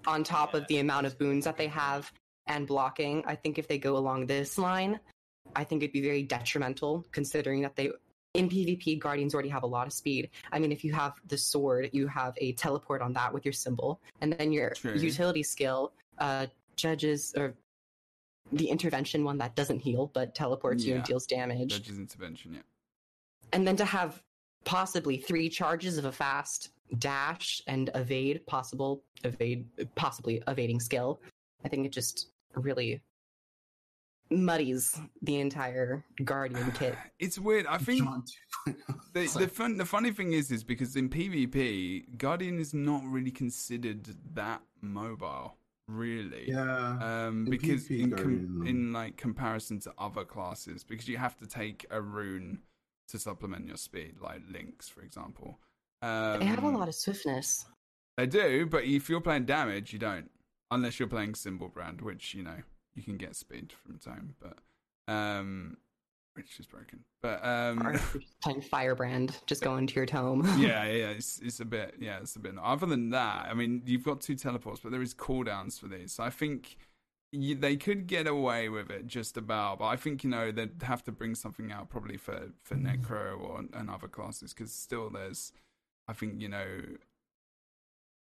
[0.06, 2.12] on top of the amount of boons that they have.
[2.48, 3.24] and blocking.
[3.28, 5.00] I think if they go along this line,
[5.56, 7.92] I think it'd be very detrimental considering that they
[8.36, 10.30] in PvP Guardians already have a lot of speed.
[10.52, 13.54] I mean, if you have the sword, you have a teleport on that with your
[13.54, 14.94] symbol, and then your True.
[14.94, 17.56] utility skill uh, judges or
[18.52, 22.62] the intervention one that doesn't heal but teleports you and deals damage Judge's intervention, yeah.
[23.54, 24.22] and then to have
[24.66, 31.22] possibly three charges of a fast dash and evade possible evade possibly evading skill
[31.64, 33.00] i think it just really
[34.32, 37.66] muddies the entire guardian kit It's weird.
[37.68, 38.04] I think
[39.14, 43.32] the, the fun the funny thing is is because in PvP, Guardian is not really
[43.32, 45.56] considered that mobile,
[45.88, 46.46] really.
[46.48, 46.98] yeah.
[47.28, 51.18] Um, In because PvP, in com- Guardian- in like comparison to other classes, because you
[51.18, 52.60] have to take a rune
[53.08, 55.60] to supplement your speed, like Lynx, for example.
[56.02, 57.66] Um, they have a lot of swiftness
[58.18, 60.30] They do, but if you're playing damage, you don't,
[60.72, 62.60] unless you're playing Symbol Brand, which you know
[62.96, 64.58] you can get speed from Tome, but
[65.12, 65.78] um,
[66.36, 67.04] which is broken.
[67.22, 71.40] But um, or if you're playing firebrand just go into your tome yeah, yeah, it's
[71.40, 72.54] it's a bit, yeah, it's a bit.
[72.62, 76.14] Other than that, I mean, you've got two teleports, but there is cooldowns for these.
[76.14, 76.78] So I think
[77.32, 80.82] you, they could get away with it just about, but I think you know they'd
[80.84, 85.10] have to bring something out probably for for Necro or and other classes because still
[85.10, 85.52] there's,
[86.08, 86.68] I think you know.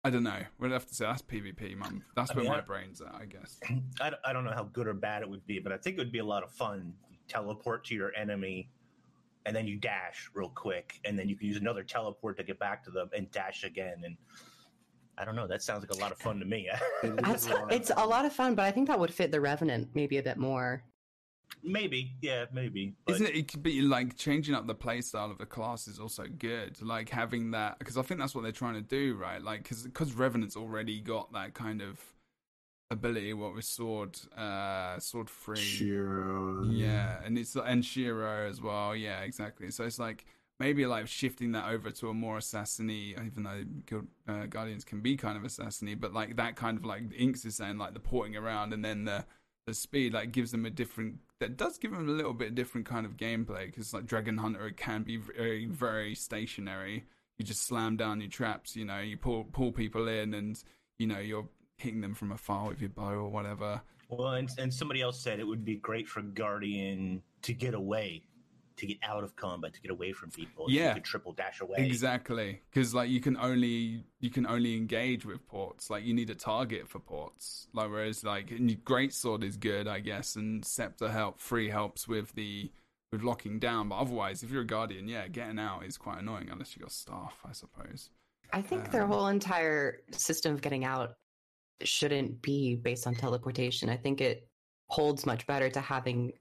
[0.07, 0.39] I don't know.
[0.59, 2.03] We'll have to say that's PvP, mum.
[2.15, 3.59] That's I where mean, my I- brain's at, I guess.
[4.01, 5.97] I, don't- I don't know how good or bad it would be, but I think
[5.97, 6.93] it would be a lot of fun.
[7.11, 8.69] You teleport to your enemy,
[9.45, 12.57] and then you dash real quick, and then you can use another teleport to get
[12.59, 14.01] back to them and dash again.
[14.05, 14.15] And
[15.17, 15.47] I don't know.
[15.47, 16.69] That sounds like a lot of fun to me.
[17.03, 17.71] It is a lot.
[17.73, 20.23] it's a lot of fun but i think that would fit the revenant maybe a
[20.23, 20.83] bit more
[21.63, 22.93] maybe, yeah, maybe.
[23.05, 23.35] But Isn't it?
[23.35, 26.81] It could be like changing up the play style of the class is also good.
[26.81, 29.41] Like having that because I think that's what they're trying to do, right?
[29.41, 31.99] Like because because Revenant's already got that kind of
[32.89, 33.33] ability.
[33.33, 36.63] What with sword, uh, sword free, Shiro.
[36.65, 38.95] yeah, and it's and Shiro as well.
[38.95, 39.71] Yeah, exactly.
[39.71, 40.25] So it's like
[40.59, 45.15] maybe like shifting that over to a more assassiny, even though uh, Guardians can be
[45.15, 48.35] kind of assassiny, but like that kind of like Inks is saying, like the porting
[48.35, 49.25] around and then the
[49.65, 52.87] the speed like gives them a different that does give them a little bit different
[52.87, 57.05] kind of gameplay because like Dragon Hunter it can be very very stationary.
[57.37, 60.61] You just slam down your traps, you know, you pull pull people in and
[60.97, 63.81] you know you're hitting them from afar with your bow or whatever.
[64.09, 68.23] well, and, and somebody else said it would be great for Guardian to get away,
[68.77, 70.67] to get out of combat, to get away from people.
[70.69, 70.89] Yeah.
[70.89, 71.77] you could triple dash away.
[71.79, 75.89] Exactly, because like you can only you can only engage with ports.
[75.89, 77.67] Like you need a target for ports.
[77.73, 78.51] Like whereas like
[78.85, 82.71] great sword is good, I guess, and scepter help free helps with the
[83.11, 83.89] with locking down.
[83.89, 86.91] But otherwise, if you're a guardian, yeah, getting out is quite annoying unless you got
[86.91, 88.09] staff, I suppose.
[88.53, 91.15] I think their Um, whole entire system of getting out
[91.83, 93.89] shouldn't be based on teleportation.
[93.89, 94.47] I think it
[94.89, 96.33] holds much better to having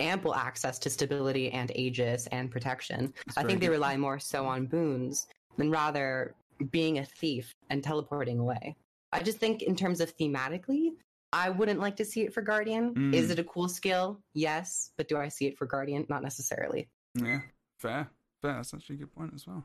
[0.00, 3.12] ample access to stability and aegis and protection.
[3.36, 5.26] I think they rely more so on boons
[5.56, 6.34] than rather
[6.70, 8.76] being a thief and teleporting away.
[9.12, 10.90] I just think in terms of thematically,
[11.32, 12.94] I wouldn't like to see it for Guardian.
[12.94, 13.14] Mm.
[13.14, 14.20] Is it a cool skill?
[14.34, 16.06] Yes, but do I see it for Guardian?
[16.08, 16.88] Not necessarily.
[17.14, 17.40] Yeah,
[17.78, 18.10] fair,
[18.42, 18.54] fair.
[18.54, 19.64] That's actually a good point as well.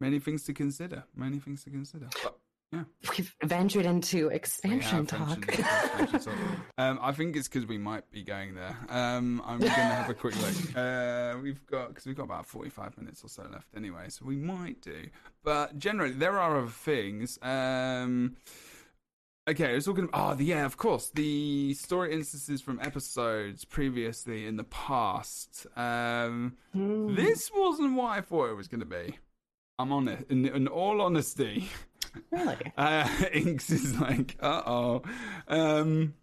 [0.00, 1.04] Many things to consider.
[1.14, 2.08] Many things to consider.
[2.22, 2.36] But
[2.72, 5.38] We've ventured into expansion talk.
[6.78, 8.76] Um, I think it's because we might be going there.
[8.90, 10.54] Um, I'm going to have a quick look.
[10.76, 14.36] Uh, we've got because we've got about 45 minutes or so left anyway, so we
[14.36, 15.06] might do.
[15.42, 17.38] But generally, there are other things.
[17.40, 18.36] Um,
[19.48, 20.08] okay, I was talking.
[20.12, 25.66] Oh, the, yeah, of course, the story instances from episodes previously in the past.
[25.76, 27.14] Um, Hmm.
[27.14, 29.16] this wasn't what I thought it was going to be.
[29.78, 30.26] I'm on it.
[30.30, 31.68] In, in all honesty.
[32.30, 32.56] really?
[32.76, 35.02] Uh, Inks is like, uh oh.
[35.48, 36.14] Um,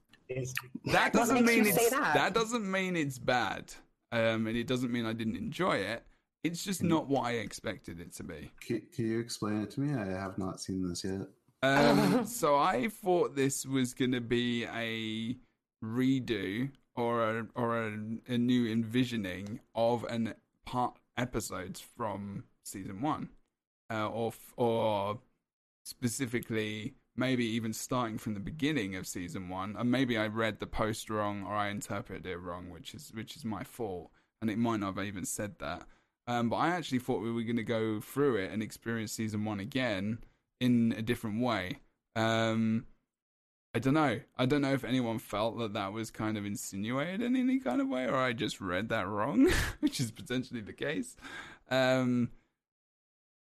[0.85, 2.33] that doesn't mean it's say that?
[2.33, 3.73] doesn't mean it's bad.
[4.11, 6.03] Um, and it doesn't mean I didn't enjoy it.
[6.43, 8.51] It's just not what I expected it to be.
[8.61, 9.93] Can, can you explain it to me?
[9.93, 11.27] I have not seen this yet.
[11.63, 15.37] Um, so I thought this was going to be a
[15.83, 17.97] redo or a, or a,
[18.27, 23.29] a new envisioning of an part episodes from season one,
[23.91, 25.19] uh, or or
[25.83, 29.75] specifically maybe even starting from the beginning of season one.
[29.77, 33.35] And maybe I read the post wrong or I interpreted it wrong, which is which
[33.35, 34.09] is my fault,
[34.41, 35.83] and it might not have even said that.
[36.25, 39.43] Um, but I actually thought we were going to go through it and experience season
[39.43, 40.19] one again
[40.59, 41.79] in a different way.
[42.15, 42.85] Um,
[43.75, 44.21] I don't know.
[44.37, 47.81] I don't know if anyone felt that that was kind of insinuated in any kind
[47.81, 49.51] of way, or I just read that wrong,
[49.81, 51.17] which is potentially the case.
[51.69, 52.29] Um,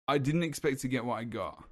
[0.08, 1.64] I didn't expect to get what I got.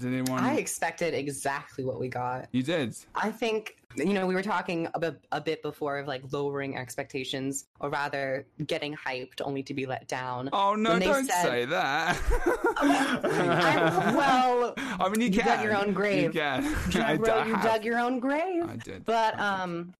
[0.00, 0.42] Did anyone?
[0.42, 2.48] I expected exactly what we got.
[2.52, 2.96] You did.
[3.14, 6.76] I think you know we were talking a bit, a bit before of like lowering
[6.76, 10.48] expectations, or rather getting hyped only to be let down.
[10.52, 10.98] Oh no!
[10.98, 12.16] Don't said- say that.
[12.82, 15.46] I- well, I mean, you, you can.
[15.46, 16.32] dug your own You grave.
[16.34, 16.64] can.
[16.64, 18.64] I, Trevor, d- I you dug your own grave.
[18.68, 19.04] I did.
[19.04, 19.94] But um,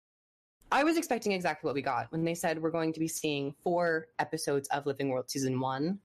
[0.72, 3.54] I was expecting exactly what we got when they said we're going to be seeing
[3.62, 5.98] four episodes of Living World season one.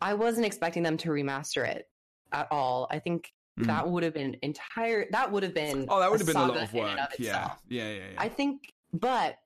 [0.00, 1.88] I wasn't expecting them to remaster it
[2.32, 2.86] at all.
[2.90, 3.66] I think Mhm.
[3.66, 5.06] that would have been entire.
[5.10, 5.86] That would have been.
[5.88, 6.98] Oh, that would have been a lot of work.
[6.98, 7.52] of Yeah.
[7.68, 8.04] yeah, yeah, yeah.
[8.18, 9.38] I think, but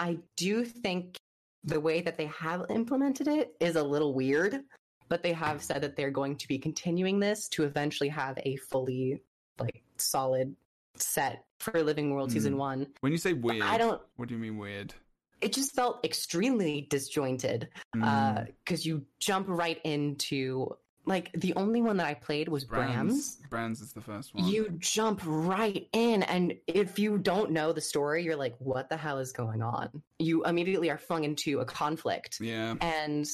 [0.00, 1.16] I do think
[1.64, 4.64] the way that they have implemented it is a little weird.
[5.08, 8.56] But they have said that they're going to be continuing this to eventually have a
[8.56, 9.20] fully
[9.58, 10.56] like solid
[10.96, 12.34] set for Living World Hmm.
[12.34, 12.86] season one.
[13.00, 14.00] when you say But weird, I don't.
[14.16, 14.94] What do you mean weird?
[15.42, 21.96] It just felt extremely disjointed Mm, because you jump right into like the only one
[21.96, 22.92] that I played was Bram's.
[22.94, 23.36] Brands.
[23.50, 24.46] Bram's is the first one.
[24.46, 28.96] You jump right in, and if you don't know the story, you're like, "What the
[28.96, 32.76] hell is going on?" You immediately are flung into a conflict, Yeah.
[32.80, 33.26] and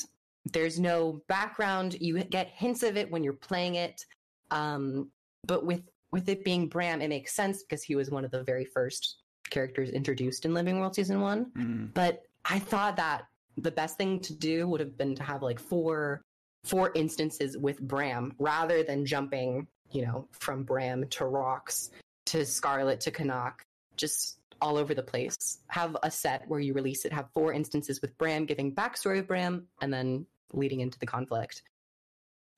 [0.53, 2.01] there's no background.
[2.01, 4.05] You get hints of it when you're playing it,
[4.51, 5.11] um,
[5.47, 8.43] but with with it being Bram, it makes sense because he was one of the
[8.43, 9.19] very first
[9.51, 11.51] characters introduced in Living World season one.
[11.57, 11.93] Mm.
[11.93, 13.27] But I thought that
[13.59, 16.23] the best thing to do would have been to have like four
[16.65, 21.91] four instances with Bram rather than jumping, you know, from Bram to Rox
[22.27, 23.55] to Scarlet to Canach,
[23.97, 25.59] just all over the place.
[25.69, 29.27] Have a set where you release it, have four instances with Bram giving backstory of
[29.29, 31.63] Bram, and then leading into the conflict.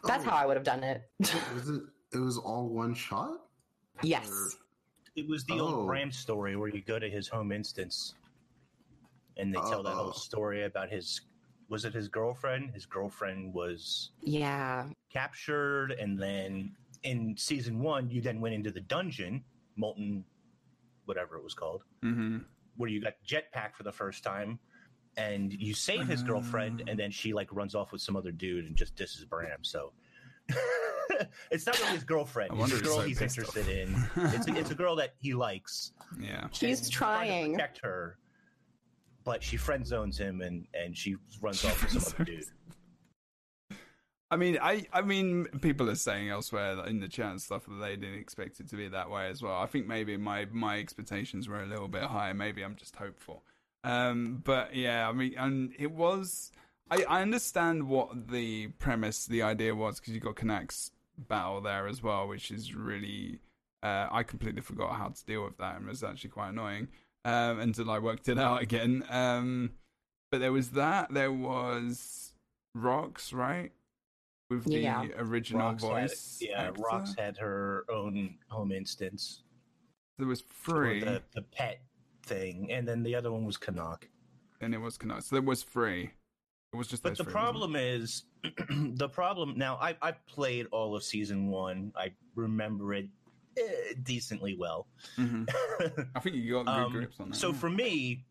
[0.04, 1.02] That's Oh, how I would have done it.
[1.54, 1.82] Was it?
[2.12, 3.42] It was all one shot.
[4.02, 4.28] yes.
[4.30, 4.48] Or-
[5.14, 5.76] It was the Oh.
[5.76, 8.14] old Bram story where you go to his home instance
[9.36, 10.04] and they tell that Oh.
[10.04, 11.20] whole story about his
[11.70, 12.72] was it his girlfriend?
[12.74, 14.88] His girlfriend was Yeah.
[15.10, 16.74] captured and then
[17.04, 19.42] in season 1 you then went into the dungeon,
[19.76, 20.24] Molten
[21.06, 22.38] whatever it was called, hmm
[22.76, 24.58] where you got jetpack for the first time
[25.18, 26.90] and you save his girlfriend Ah.
[26.90, 29.62] and then she like runs off with some other dude and just disses Bram.
[29.62, 29.92] So
[31.50, 32.52] it's not really his girlfriend.
[32.52, 34.16] I It's a girl he's he's interested off.
[34.16, 34.34] in.
[34.34, 35.92] It's a, it's a girl that he likes.
[36.20, 36.48] Yeah.
[36.52, 37.44] He's trying.
[37.44, 38.16] to protect her,
[39.24, 42.44] but she friend zones him and and she runs off with some other dude.
[44.32, 47.80] I mean, I, I mean, people are saying elsewhere in the chat and stuff that
[47.80, 49.56] they didn't expect it to be that way as well.
[49.56, 52.32] I think maybe my my expectations were a little bit higher.
[52.32, 53.42] Maybe I'm just hopeful.
[53.82, 56.52] Um, but yeah, I mean, and it was.
[56.92, 61.86] I, I understand what the premise, the idea was, because you got Canach's battle there
[61.86, 63.40] as well, which is really.
[63.82, 66.88] Uh, I completely forgot how to deal with that, and it was actually quite annoying
[67.24, 69.04] um, until I worked it out again.
[69.10, 69.72] Um,
[70.30, 71.12] but there was that.
[71.12, 72.32] There was
[72.76, 73.72] Rox, right?
[74.48, 75.06] With the Yeah.
[75.16, 76.38] original Rox had- voice.
[76.42, 76.82] yeah, actor.
[76.82, 79.42] Rox had her own home instance
[80.18, 81.80] There was for free, the the pet
[82.24, 84.04] thing, and then the other one was Canach.
[84.60, 85.26] and it was Canach's.
[85.26, 86.10] So there was free.
[86.72, 87.02] It was just.
[87.02, 88.24] But the three, problem is,
[88.70, 89.76] the problem now.
[89.76, 91.92] I I played all of season one.
[91.96, 93.08] I remember it
[93.58, 94.86] eh, decently well.
[95.16, 95.48] Mhm.
[96.14, 97.36] I think you got good Um, grips on that.
[97.36, 98.24] So for me,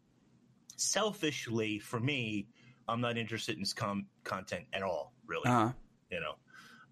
[0.75, 2.47] selfishly, for me,
[2.87, 5.13] I'm not interested in this com- content at all.
[5.27, 5.71] Really, uh
[6.11, 6.35] you know.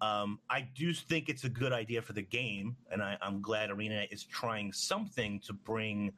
[0.00, 3.70] Um, I do think it's a good idea for the game, and I, I'm glad
[3.70, 6.12] Arena is trying something to bring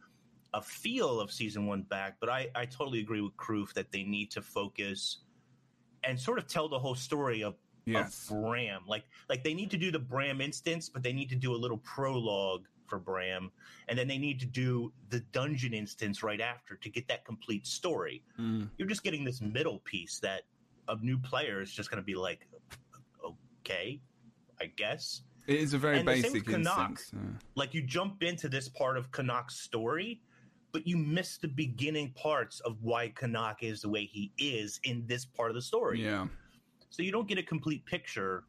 [0.52, 2.16] a feel of season one back.
[2.20, 5.18] But I, I totally agree with Kroof that they need to focus
[6.04, 7.54] and sort of tell the whole story of,
[7.85, 8.82] yes, of Bram.
[8.86, 11.57] Like like they need to do the Bram instance, but they need to do a
[11.57, 13.51] little prologue for Bram,
[13.89, 17.66] and then they need to do the dungeon instance right after to get that complete
[17.66, 18.23] story.
[18.39, 18.69] Mm.
[18.77, 20.43] You're just getting this middle piece that
[20.89, 22.47] a new player is just going to be like,
[23.65, 24.01] okay,
[24.61, 25.23] I guess.
[25.47, 26.90] it is a very and basic Canach.
[26.90, 27.12] instance.
[27.12, 27.20] yeah.
[27.55, 30.20] Like you jump into this part of Canach's story,
[30.73, 35.05] but you miss the beginning parts of why Kanak is the way he is in
[35.07, 36.02] this part of the story.
[36.02, 36.27] Yeah,
[36.90, 38.44] So you don't get a complete picture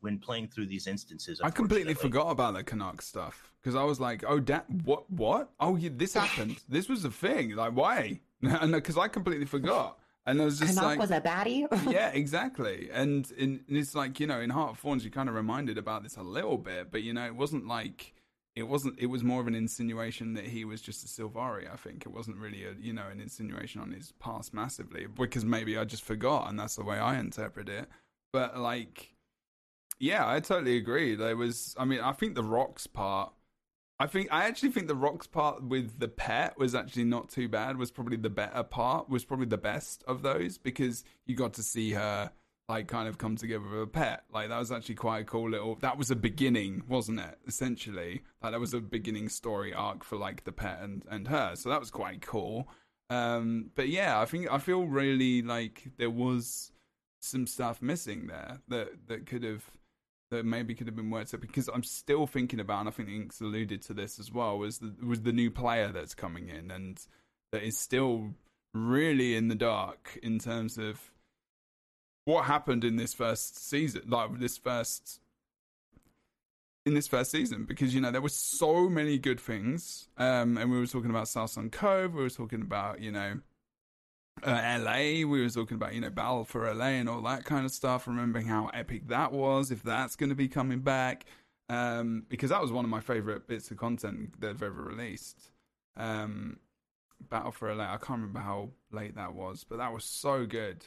[0.00, 1.40] when playing through these instances.
[1.42, 5.10] I completely forgot about the Canach stuff because I was like, "Oh, da- what?
[5.10, 5.50] What?
[5.58, 6.58] Oh, yeah, this happened.
[6.68, 7.56] this was a thing.
[7.56, 11.10] Like, why?" And uh, because I completely forgot, and I was just Canach like, was
[11.10, 11.66] a baddie.
[11.90, 12.90] yeah, exactly.
[12.92, 15.78] And, in, and it's like you know, in Heart of Thorns, you're kind of reminded
[15.78, 18.12] about this a little bit, but you know, it wasn't like
[18.56, 18.98] it wasn't.
[18.98, 21.70] It was more of an insinuation that he was just a Sylvari.
[21.70, 25.44] I think it wasn't really a you know an insinuation on his past massively because
[25.44, 27.86] maybe I just forgot, and that's the way I interpret it.
[28.32, 29.14] But like,
[29.98, 31.14] yeah, I totally agree.
[31.14, 33.32] There was, I mean, I think the Rox part.
[33.98, 37.48] I think I actually think the Rox part with the pet was actually not too
[37.48, 37.76] bad.
[37.76, 39.10] Was probably the better part.
[39.10, 42.30] Was probably the best of those because you got to see her
[42.68, 44.24] like kind of come together with a pet.
[44.32, 45.76] Like that was actually quite a cool little.
[45.76, 47.38] That was a beginning, wasn't it?
[47.46, 51.54] Essentially, like that was a beginning story arc for like the pet and and her.
[51.56, 52.68] So that was quite cool.
[53.08, 56.72] Um, but yeah, I think I feel really like there was
[57.20, 59.64] some stuff missing there that that could have
[60.30, 63.08] that maybe could have been worked out because I'm still thinking about, and I think
[63.08, 66.70] Inks alluded to this as well, was the, was the new player that's coming in
[66.70, 66.98] and
[67.52, 68.34] that is still
[68.74, 71.12] really in the dark in terms of
[72.26, 75.20] what happened in this first season, like this first
[76.84, 80.70] in this first season, because you know there were so many good things, um, and
[80.70, 83.40] we were talking about Southsun Cove, we were talking about you know
[84.42, 85.26] uh, LA.
[85.26, 88.06] We were talking about, you know, Battle for LA and all that kind of stuff.
[88.06, 91.26] Remembering how epic that was, if that's going to be coming back,
[91.68, 95.50] um, because that was one of my favorite bits of content that they've ever released.
[95.96, 96.58] Um,
[97.30, 97.84] Battle for LA.
[97.84, 100.84] I can't remember how late that was, but that was so good.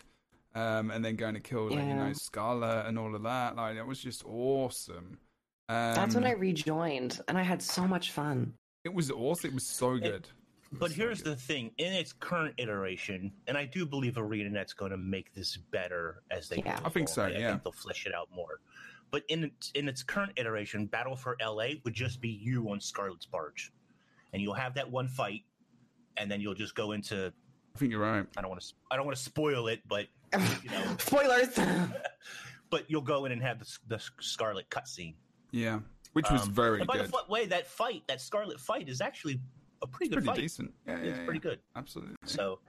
[0.55, 3.55] Um, and then going to kill, like, you know, Scarlet and all of that.
[3.55, 5.19] Like, that was just awesome.
[5.69, 8.53] Um, That's when I rejoined, and I had so much fun.
[8.83, 9.51] It was awesome.
[9.51, 10.27] It was so good.
[10.71, 14.97] But here's the thing: in its current iteration, and I do believe ArenaNet's going to
[14.97, 16.57] make this better as they.
[16.57, 16.79] Yeah.
[16.79, 17.35] go I think so, along.
[17.35, 17.49] I yeah.
[17.51, 18.59] think they'll flesh it out more.
[19.11, 22.79] But in its, in its current iteration, Battle for LA would just be you on
[22.79, 23.71] Scarlet's barge,
[24.33, 25.43] and you'll have that one fight,
[26.17, 27.33] and then you'll just go into.
[27.75, 28.25] I think you're right.
[28.37, 28.73] I don't want to.
[28.91, 30.07] I don't want to spoil it, but
[30.63, 31.57] you know, Spoilers.
[32.69, 35.15] but you'll go in and have the, the Scarlet cutscene.
[35.51, 35.79] Yeah,
[36.13, 37.07] which was Um, very and by good.
[37.11, 39.39] the way, that fight, that Scarlet fight, is actually
[39.81, 40.41] a pretty It's good pretty fight.
[40.41, 40.73] decent.
[40.87, 41.25] Yeah, yeah, It's yeah.
[41.25, 41.59] pretty good.
[41.75, 42.15] Absolutely.
[42.25, 42.59] So,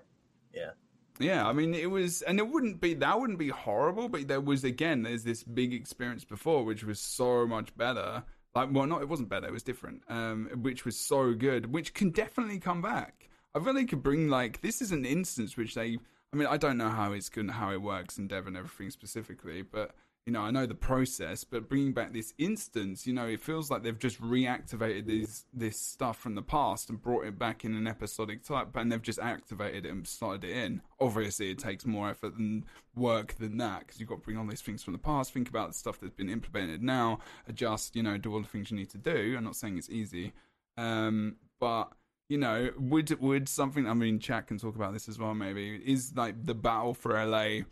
[0.55, 0.71] yeah.
[1.19, 4.41] Yeah, I mean, it was, and it wouldn't be that wouldn't be horrible, but there
[4.41, 8.23] was again, there's this big experience before, which was so much better.
[8.55, 10.03] Like, well, not it wasn't better, it was different.
[10.09, 13.29] Um, which was so good, which can definitely come back.
[13.55, 15.99] I really could bring like this is an instance which they.
[16.33, 18.91] I mean, I don't know how it's going, how it works in Dev and everything
[18.91, 19.95] specifically, but
[20.27, 21.45] you know, I know the process.
[21.45, 25.79] But bringing back this instance, you know, it feels like they've just reactivated these this
[25.79, 29.19] stuff from the past and brought it back in an episodic type, and they've just
[29.19, 30.83] activated it and started it in.
[31.01, 34.47] Obviously, it takes more effort and work than that because you've got to bring all
[34.47, 38.03] these things from the past, think about the stuff that's been implemented now, adjust, you
[38.03, 39.35] know, do all the things you need to do.
[39.37, 40.33] I'm not saying it's easy,
[40.77, 41.93] um, but
[42.31, 43.87] you know, would would something?
[43.87, 45.35] I mean, chat can talk about this as well.
[45.35, 47.65] Maybe is like the battle for LA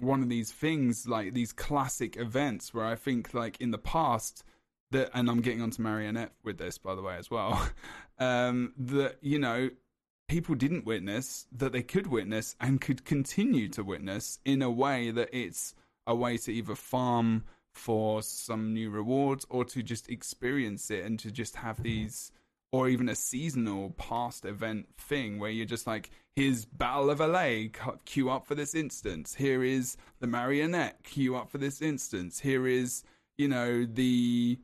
[0.00, 4.42] one of these things, like these classic events, where I think, like in the past,
[4.90, 7.68] that, and I'm getting onto Marionette with this, by the way, as well.
[8.22, 9.70] Um, that you know,
[10.28, 15.10] people didn't witness that they could witness and could continue to witness in a way
[15.10, 15.74] that it's
[16.06, 21.18] a way to either farm for some new rewards or to just experience it and
[21.20, 22.30] to just have these
[22.72, 27.48] or even a seasonal past event thing where you're just like here's battle of la
[28.04, 29.34] queue up for this instance.
[29.34, 32.40] Here is the marionette queue up for this instance.
[32.40, 33.02] Here is
[33.36, 34.58] you know the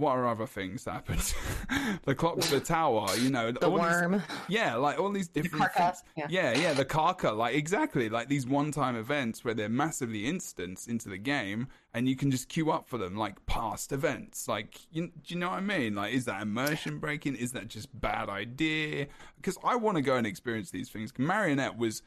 [0.00, 1.34] what are other things that happened
[2.04, 4.22] the clock to the tower you know the all these- worm.
[4.48, 6.02] yeah, like all these different Karka, things.
[6.16, 6.26] yeah.
[6.30, 11.08] yeah, yeah, the Karka, like exactly, like these one-time events where they're massively instanced into
[11.08, 14.48] the game, and you can just queue up for them, like past events.
[14.48, 15.94] Like, you, do you know what I mean?
[15.94, 17.36] Like, is that immersion breaking?
[17.36, 19.06] Is that just bad idea?
[19.36, 21.12] Because I want to go and experience these things.
[21.18, 22.02] Marionette was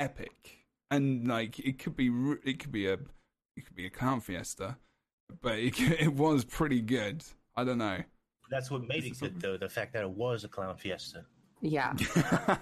[0.00, 2.10] epic, and like it could be,
[2.44, 2.94] it could be a,
[3.56, 4.76] it could be a clown fiesta,
[5.42, 7.22] but it, it was pretty good.
[7.56, 7.98] I don't know.
[8.50, 9.56] That's what made it it is good, though.
[9.56, 11.24] The fact that it was a clown fiesta.
[11.62, 11.94] Yeah.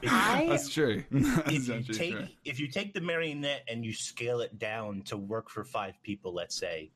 [0.07, 1.05] I- That's true.
[1.11, 2.27] That's If you take true.
[2.45, 6.33] if you take the marionette and you scale it down to work for five people,
[6.33, 6.91] let's say,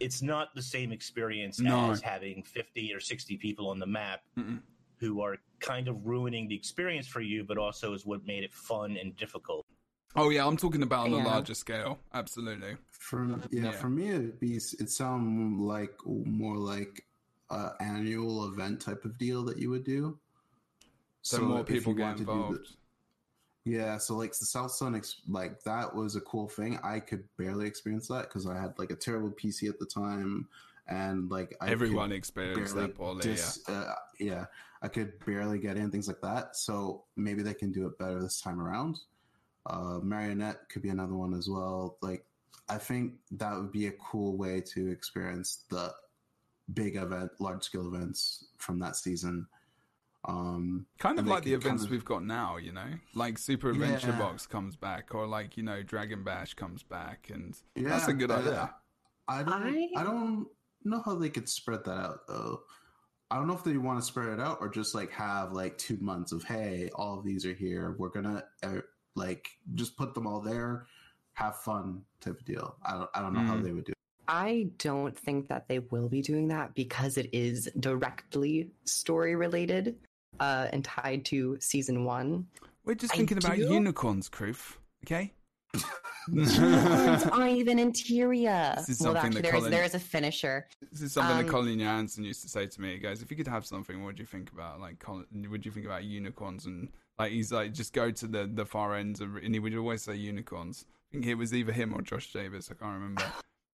[0.00, 1.90] it's not the same experience No.
[1.90, 4.60] as having fifty or sixty people on the map Mm-mm.
[4.98, 8.52] who are kind of ruining the experience for you, but also is what made it
[8.52, 9.66] fun and difficult.
[10.16, 11.98] Oh yeah, I'm talking about on a larger scale.
[12.12, 12.76] Absolutely.
[12.90, 13.70] For yeah, Yeah.
[13.72, 17.06] for me it'd be it sound like more like
[17.50, 20.18] a annual event type of deal that you would do.
[21.22, 22.76] So, more people get want to do the- involved.
[23.64, 26.78] yeah, so like the South Sun, like that was a cool thing.
[26.82, 30.48] I could barely experience that because I had like a terrible PC at the time,
[30.88, 33.20] and like I Everyone experienced that poorly.
[33.22, 34.46] dis- uh, yeah,
[34.82, 36.56] I could barely get in things like that.
[36.56, 38.98] So maybe they can do it better this time around.
[39.66, 41.98] Uh, Marionette could be another one as well.
[42.00, 42.24] Like
[42.68, 45.92] I think that would be a cool way to experience the
[46.72, 49.46] big event, large scale events from that season.
[50.26, 53.38] Um, kind of like the could kind events of- we've got now, you know, like
[53.38, 54.18] Super Adventure Yeah.
[54.18, 58.12] Box comes back, or like you know Dragon Bash comes back, and yeah, that's a
[58.12, 58.74] good idea.
[59.28, 59.52] I don't.
[59.62, 60.46] I- I don't
[60.84, 62.62] know how they could spread that out though.
[63.30, 65.78] I don't know if they want to spread it out or just like have like
[65.78, 67.94] two months of hey, all of these are here.
[67.98, 68.80] We're gonna uh,
[69.16, 70.86] like just put them all there.
[71.34, 72.76] have fun type of deal.
[72.84, 73.62] I don't I don't know how Mm.
[73.64, 73.92] they would do.
[73.92, 73.98] it.
[74.28, 79.96] I don't think that they will be doing that because it is directly story related
[80.38, 82.46] uh, and tied to season one.
[82.84, 83.72] We're just I thinking about do?
[83.72, 84.76] unicorns, Kroof.
[85.04, 85.32] Okay.
[86.28, 88.74] Unicorns aren't even interior.
[88.76, 90.68] This is well, something actually, that there is Colin- there is a finisher.
[90.92, 92.92] This is something Um, that Colin Johanson used to say to me.
[92.92, 94.80] He goes, "If you could have something, what would you think about?
[94.80, 96.88] Like, Colin, would you think about unicorns?" And
[97.20, 100.00] like, he's like, just go to the the far ends, of, and he would always
[100.00, 100.86] say unicorns.
[100.88, 102.70] I think it was either him or Josh Davis.
[102.70, 103.24] I can't remember.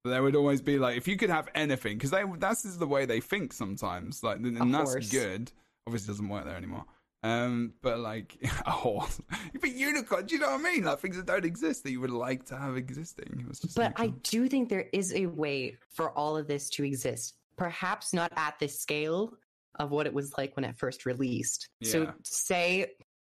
[0.03, 2.89] But there would always be like, if you could have anything, because that's just the
[2.89, 4.25] way they think sometimes.
[4.25, 5.53] Like, and that's good.
[5.87, 6.87] Obviously, it doesn't work there anymore.
[7.23, 8.37] Um, but like
[8.67, 9.21] a horse,
[9.61, 10.27] but unicorn.
[10.27, 10.83] Do you know what I mean?
[10.83, 13.39] Like things that don't exist that you would like to have existing.
[13.41, 16.69] It was just But I do think there is a way for all of this
[16.71, 17.35] to exist.
[17.57, 19.35] Perhaps not at the scale
[19.79, 21.69] of what it was like when it first released.
[21.81, 21.91] Yeah.
[21.91, 22.87] So say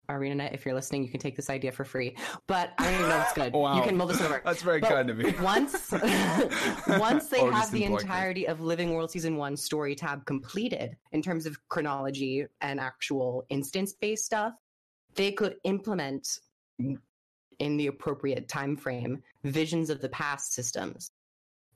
[0.09, 2.15] ArenaNet, if you're listening, you can take this idea for free.
[2.47, 3.53] But I don't even know if it's good.
[3.53, 3.75] Wow.
[3.77, 4.41] You can mull this over.
[4.43, 5.33] That's very But kind of you.
[5.41, 5.91] once
[6.87, 11.45] once they have the entirety of Living World Season 1 story tab completed in terms
[11.45, 14.53] of chronology and actual instance based stuff,
[15.15, 16.39] they could implement
[17.59, 21.11] in the appropriate time frame visions of the past systems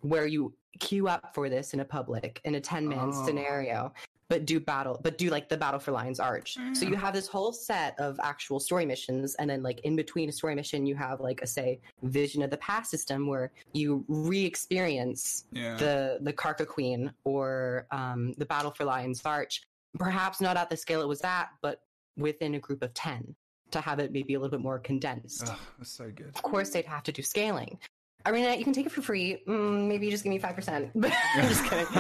[0.01, 3.25] where you queue up for this in a public in a 10 man Oh.
[3.25, 3.93] scenario
[4.29, 7.27] but do battle but do like the battle for lions arch so you have this
[7.27, 10.95] whole set of actual story missions and then like in between a story mission you
[10.95, 15.75] have like a say vision of the past system where you re-experience Yeah.
[15.77, 19.61] the the Karka Queen or um, the Battle for Lion's Arch.
[19.97, 21.81] Perhaps not at the scale it was at, but
[22.17, 23.35] within a group of ten
[23.71, 25.45] to have it maybe a little bit more condensed.
[25.77, 26.31] That's so good.
[26.35, 27.77] Of course, they'd have to do scaling.
[28.25, 29.41] Arena, you can take it for free.
[29.47, 30.91] Mm, maybe you just give me five percent.
[30.95, 31.85] I'm just kidding.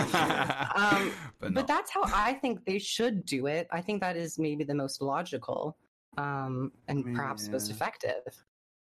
[0.75, 3.67] Um, but, but that's how I think they should do it.
[3.71, 5.77] I think that is maybe the most logical
[6.17, 8.21] um, and mean, perhaps most effective.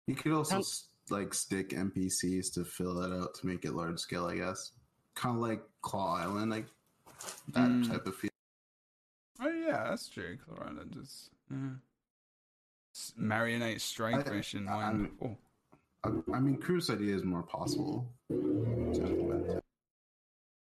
[0.06, 3.72] You could also Um, s like stick NPCs to fill it out to make it
[3.74, 4.26] large scale.
[4.26, 4.72] I guess
[5.14, 6.66] kind of like Claw Island, like
[7.52, 7.88] that Mm.
[7.90, 8.30] type of feel.
[9.40, 10.36] oh yeah, that's true.
[10.44, 11.70] Claw Island is yeah.
[12.94, 14.66] S- marionette strike I- mission.
[14.68, 14.84] I- One.
[14.84, 15.36] I'm- Oh,
[16.04, 18.08] I, I mean, Kroof's idea is more possible.
[18.30, 19.60] to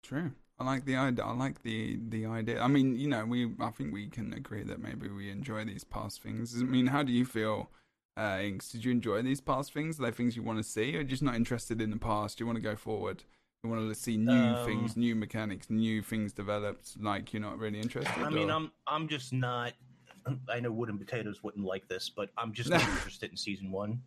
[0.02, 0.32] true.
[0.60, 1.24] I like the idea.
[1.24, 2.60] I like the the idea.
[2.60, 3.52] I mean, you know, we.
[3.60, 6.60] I think we can agree that maybe we enjoy these past things.
[6.60, 7.70] I mean, how do you feel?
[8.16, 10.00] Uh, Inks, did you enjoy these past things?
[10.00, 12.38] Are they things you want to see, or just not interested in the past?
[12.38, 13.22] Do you want to go forward?
[13.62, 17.00] You want to see new Um, things, new mechanics, new things developed.
[17.00, 18.12] Like you're not really interested.
[18.18, 19.74] I mean, or- I'm I'm just not.
[20.48, 24.02] I know wooden Potatoes wouldn't like this, but I'm just not interested in season one.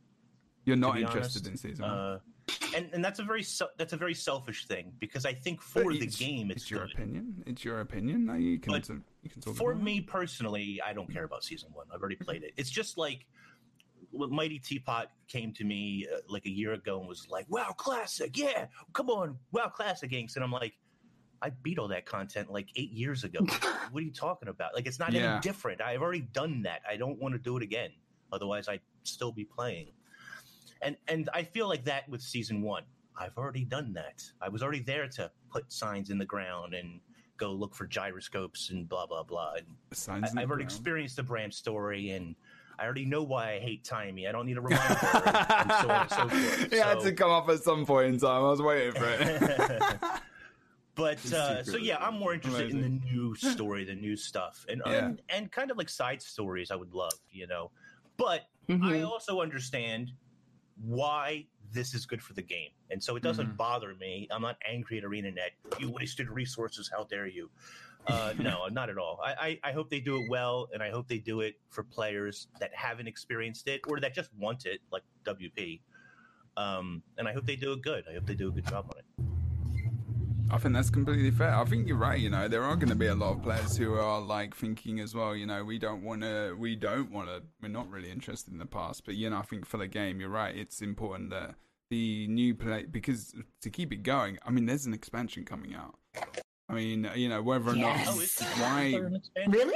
[0.66, 1.66] You're not interested honest.
[1.66, 1.94] in season one.
[1.94, 2.20] Uh,
[2.76, 5.94] and and that's a very se- that's a very selfish thing because I think for
[5.94, 6.94] the game it's, it's your good.
[6.96, 7.44] opinion.
[7.46, 8.26] It's your opinion.
[8.26, 8.90] No, you can But
[9.24, 11.88] you can talk For me personally, I don't care about season one.
[11.94, 12.54] I've already played it.
[12.58, 13.26] It's just like
[14.14, 18.38] Mighty Teapot came to me uh, like a year ago and was like, "Wow, classic!
[18.38, 20.74] Yeah, come on, Wow, classic inks," and I'm like.
[21.44, 23.40] I beat all that content like eight years ago.
[23.90, 24.76] what are you talking about?
[24.76, 25.32] Like, it's not Yeah.
[25.32, 25.82] any different.
[25.82, 26.82] I've already done that.
[26.88, 27.90] I don't want to do it again.
[28.32, 29.88] Otherwise, I'd still be playing.
[30.82, 32.84] And and I feel like that with season one.
[33.20, 34.24] I've already done that.
[34.42, 37.00] I was already there to put signs in the ground and
[37.38, 39.54] go look for gyroscopes and blah blah blah.
[39.58, 40.34] And signs.
[40.36, 40.72] I, I've already ground.
[40.78, 42.36] experienced the Bram story, and
[42.80, 44.28] I already know why I hate Taimi.
[44.28, 46.74] I don't need a reminder, and, and so on and so forth.
[46.74, 48.44] it had to come up at some point in time.
[48.44, 50.00] I was waiting for it.
[50.96, 54.82] but uh, so yeah, I'm more interested in the new story, the new stuff, and,
[54.86, 55.06] Yeah.
[55.08, 56.72] and and kind of like side stories.
[56.72, 57.72] I would love, you know,
[58.18, 59.06] but I Mhm.
[59.06, 60.12] also understand
[60.86, 63.58] why this is good for the game, and so it doesn't Mhm.
[63.58, 64.28] bother me.
[64.32, 65.52] I'm not angry at ArenaNet.
[65.80, 66.90] You wasted resources.
[66.94, 67.50] How dare you?
[68.08, 69.20] Uh, no, not at all.
[69.24, 71.84] I, I, I hope they do it well, and I hope they do it for
[71.84, 75.82] players that haven't experienced it or that just want it, like WP.
[76.58, 78.04] Um, and I hope they do it good.
[78.10, 79.06] I hope they do a good job on it.
[80.54, 81.56] I think that's completely fair.
[81.56, 82.20] I think you're right.
[82.20, 85.00] You know, there are going to be a lot of players who are like thinking
[85.00, 85.34] as well.
[85.34, 86.56] You know, we don't want to.
[86.60, 87.44] We don't want to.
[87.62, 89.06] We're not really interested in the past.
[89.06, 90.54] But you know, I think for the game, you're right.
[90.56, 91.56] It's important that
[91.90, 94.40] the new play because to keep it going.
[94.46, 95.96] I mean, there's an expansion coming out.
[96.68, 98.42] I mean, you know, whether or Yes.
[98.42, 99.02] not Oh, why
[99.48, 99.74] Really?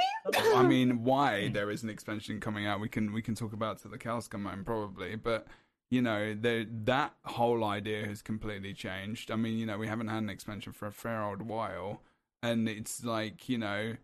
[0.55, 3.81] I mean, why there is an expansion coming out, we can we can talk about
[3.81, 5.15] till the cows come home, probably.
[5.15, 5.47] But
[5.95, 9.31] you know, the, that whole idea has completely changed.
[9.31, 12.01] I mean, you know, we haven't had an expansion for a fair old while,
[12.43, 13.95] and it's like you know,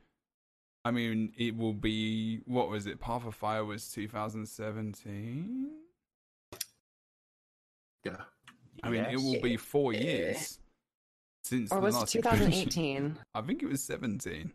[0.86, 3.02] I mean, it will be what was it?
[3.02, 5.70] Path of Fire was 2017.
[8.06, 8.16] Yeah.
[8.84, 10.60] I mean, it will be four years
[11.44, 12.52] since Or the was it last expansion.
[12.52, 13.18] 2018?
[13.36, 14.54] I think it was 17.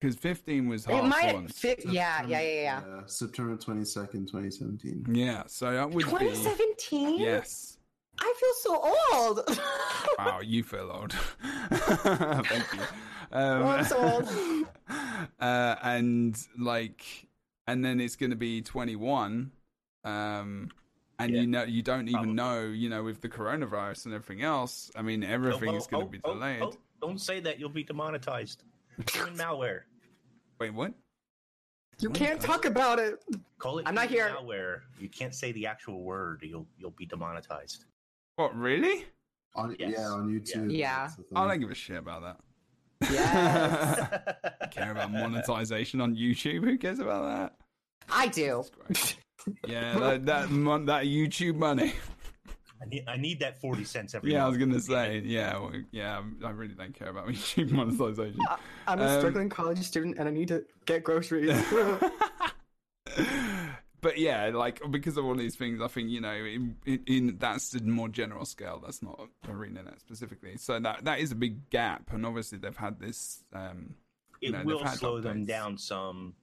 [0.00, 1.58] Because 15 was It half might once.
[1.58, 1.84] fit.
[1.86, 3.00] Yeah, yeah, yeah, yeah.
[3.06, 5.04] September twenty second, twenty seventeen.
[5.10, 7.18] Yeah, so that would be 2017.
[7.20, 7.78] yes.
[8.18, 9.58] I feel so old.
[10.18, 11.12] Wow, you feel old.
[11.72, 12.80] Thank you.
[13.32, 14.66] Um, Oh, I'm so old.
[15.40, 17.04] uh, and like,
[17.66, 19.50] and then it's going to be 21.
[20.04, 20.70] Um,
[21.18, 22.32] and Yeah, you know, you don't even probably.
[22.34, 24.90] know, you know, with the coronavirus and everything else.
[24.94, 26.62] I mean, everything Oh, is going to oh, be oh, delayed.
[26.62, 27.58] oh, don't say that.
[27.58, 28.62] You'll be demonetized.
[29.12, 29.80] Human malware.
[30.60, 30.92] Wait, what?
[32.00, 33.22] You can't talk about it.
[33.58, 34.36] Call it I'm not human here.
[34.40, 34.80] malware.
[34.98, 36.40] You can't say the actual word.
[36.42, 37.84] You'll you'll be demonetized.
[38.36, 38.56] What?
[38.56, 39.06] Really?
[39.54, 39.92] On Yes.
[39.96, 40.76] yeah, on YouTube.
[40.76, 41.02] Yeah.
[41.02, 42.40] that's the I don't give a shit about that.
[43.12, 46.64] Yes, care about monetization on YouTube.
[46.64, 47.52] Who cares about that?
[48.10, 48.60] I do.
[48.60, 49.16] It's great.
[49.68, 51.92] Yeah, that that, mon- that YouTube money.
[52.82, 54.32] I need I need that forty cents every.
[54.32, 55.20] Yeah, I was gonna say.
[55.24, 56.20] Yeah, well, yeah.
[56.44, 58.40] I really don't care about YouTube monetization.
[58.86, 61.50] I'm a a Um, struggling college student and I need to get groceries.
[64.00, 67.36] but yeah, like because of all these things, I think you know, in, in, in
[67.38, 68.80] that's the more general scale.
[68.84, 70.56] That's not ArenaNet specifically.
[70.56, 73.44] So that that is a big gap, and obviously they've had this.
[73.52, 73.94] Um,
[74.40, 76.34] It know, they've will had slow them down some.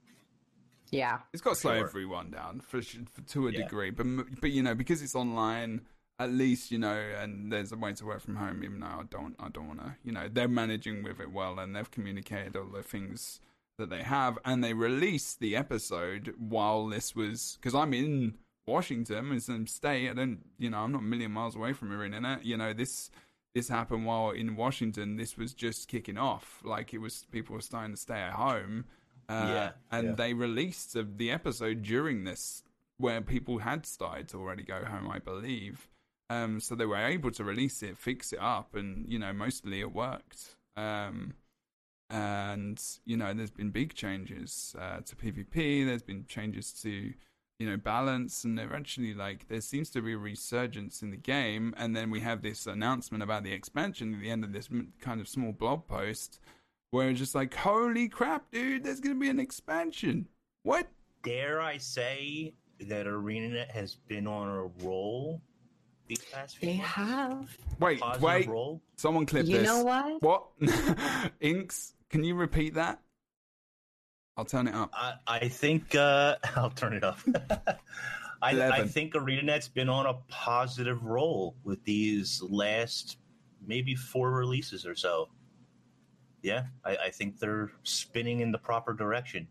[0.90, 1.18] yeah.
[1.32, 1.86] It's got to slow Sure.
[1.86, 3.62] everyone down for, for to a Yeah.
[3.62, 4.06] degree, but
[4.40, 5.82] but you know because it's online,
[6.18, 8.62] at least you know, and there's a way to work from home.
[8.64, 11.58] Even though I don't, I don't want to, you know, they're managing with it well,
[11.58, 13.40] and they've communicated all the things
[13.78, 18.34] that they have, and they released the episode while this was because I'm in
[18.66, 20.10] Washington, it's in state.
[20.10, 22.44] I don't, you know, I'm not a million miles away from ArenaNet.
[22.44, 23.10] You know, this
[23.54, 25.16] this happened while in Washington.
[25.16, 28.84] This was just kicking off, like it was people were starting to stay at home.
[29.28, 30.14] Uh, Yeah, and yeah.
[30.14, 32.62] they released the episode during this
[32.98, 35.88] where people had started to already go home, I believe.
[36.30, 39.80] Um, so they were able to release it, fix it up, and you know, mostly
[39.80, 40.56] it worked.
[40.76, 41.34] Um,
[42.08, 45.86] and you know, there's been big changes uh, to PvP.
[45.86, 47.12] There's been changes to
[47.58, 51.74] you know balance, and eventually, like, there seems to be a resurgence in the game.
[51.76, 54.68] And then we have this announcement about the expansion at the end of this
[55.00, 56.40] kind of small blog post,
[56.90, 60.28] where it's just like, holy crap, dude, there's gonna be an expansion.
[60.62, 60.88] What?
[61.22, 65.40] Dare I say that ArenaNet has been on a roll
[66.08, 66.90] these past few They months?
[66.92, 67.56] have.
[67.80, 68.48] Wait, Positive wait.
[68.48, 68.82] roll.
[68.96, 69.66] Someone clip You this.
[69.66, 70.22] know what?
[70.22, 70.46] What?
[71.40, 73.00] Inks, can you repeat that?
[74.36, 74.90] I'll turn it up.
[74.94, 77.18] I, I think uh, I'll turn it up.
[78.42, 78.88] I, I 11.
[78.88, 83.18] think ArenaNet's been on a positive roll with these last
[83.64, 85.28] maybe four releases or so.
[86.42, 89.46] Yeah, I, I think they're spinning in the proper direction.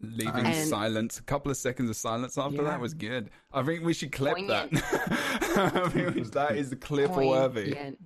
[0.00, 1.18] Leaving And- silence.
[1.18, 2.64] A couple of seconds of silence after Yeah.
[2.70, 3.30] that was good.
[3.52, 4.72] I think we should clip Poignant.
[4.72, 5.72] that.
[5.74, 7.72] I think that is clip worthy.
[7.72, 7.98] Poignant.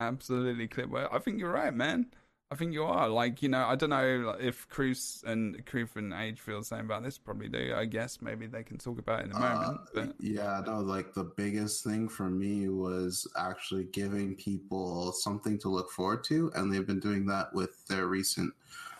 [0.00, 1.08] Absolutely clip worthy.
[1.12, 2.06] I think you're right, man.
[2.50, 3.08] I think you are.
[3.08, 6.80] Like, you know, I don't know if Kroof and Kroof and Age feel the same
[6.84, 7.16] about this.
[7.16, 7.72] Probably do.
[7.74, 9.80] I guess maybe they can talk about it in a moment.
[9.80, 15.56] Uh, but yeah, no, like the biggest thing for me was actually giving people something
[15.60, 18.52] to look forward to, and they've been doing that with their recent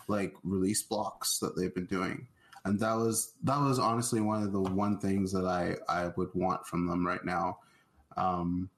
[0.09, 2.27] like release blocks that they've been doing.
[2.65, 6.31] And that was that was honestly one of the one things that I I would
[6.35, 7.59] want from them right now.
[8.17, 8.71] Um,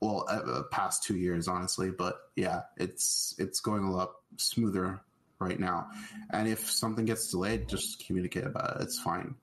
[0.00, 5.00] well, uh, past two years, honestly, but yeah, it's it's going a lot smoother
[5.38, 5.88] right now.
[6.30, 8.82] And if something gets delayed, just communicate about it.
[8.84, 9.34] It's fine.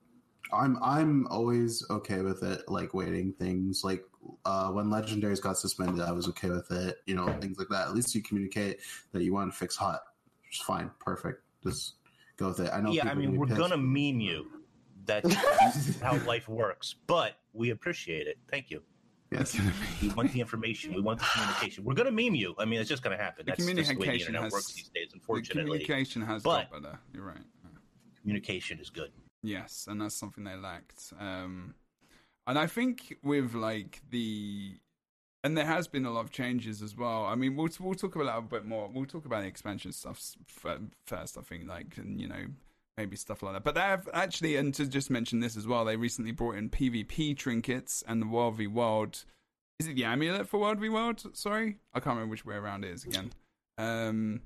[0.52, 4.04] I'm I'm always okay with it, like waiting things like
[4.44, 6.98] uh, when legendaries got suspended, I was okay with it.
[7.06, 7.88] You know, things like that.
[7.88, 8.80] At least you communicate
[9.12, 10.00] that you want to fix hot.
[10.50, 11.42] It's fine, perfect.
[11.62, 11.94] Just
[12.36, 12.70] go with it.
[12.72, 12.90] I know.
[12.92, 13.58] yeah, I mean, we're pissed.
[13.58, 14.46] gonna meme you.
[15.04, 15.34] That's
[16.00, 18.38] how life works, but we appreciate it.
[18.50, 18.82] Thank you.
[19.30, 19.58] Yes.
[20.00, 20.94] We want the information.
[20.94, 21.84] We want the communication.
[21.84, 22.54] We're gonna meme you.
[22.58, 23.44] I mean, it's just gonna happen.
[23.46, 25.08] The That's just the way the communication internet has- works these days.
[25.10, 26.98] The Unfortunately, communication has But- got better.
[27.12, 27.38] You're right.
[28.20, 29.10] communication is good.
[29.42, 31.12] Yes, and that's something they lacked.
[31.18, 31.74] Um,
[32.46, 34.72] and I think with like the,
[35.44, 37.24] and there has been a lot of changes as well.
[37.24, 38.90] I mean, we'll we'll talk about that a bit more.
[38.92, 40.36] We'll talk about the expansion stuff
[41.06, 41.38] first.
[41.38, 42.46] I think like and you know
[42.96, 43.64] maybe stuff like that.
[43.64, 46.68] But they have actually, and to just mention this as well, they recently brought in
[46.68, 49.24] PvP trinkets and the World v World.
[49.78, 51.24] Is it the amulet for World v World?
[51.36, 53.30] Sorry, I can't remember which way around it is again.
[53.78, 54.40] Um,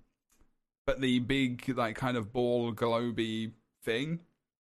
[0.86, 3.52] but the big like kind of ball globy
[3.82, 4.20] thing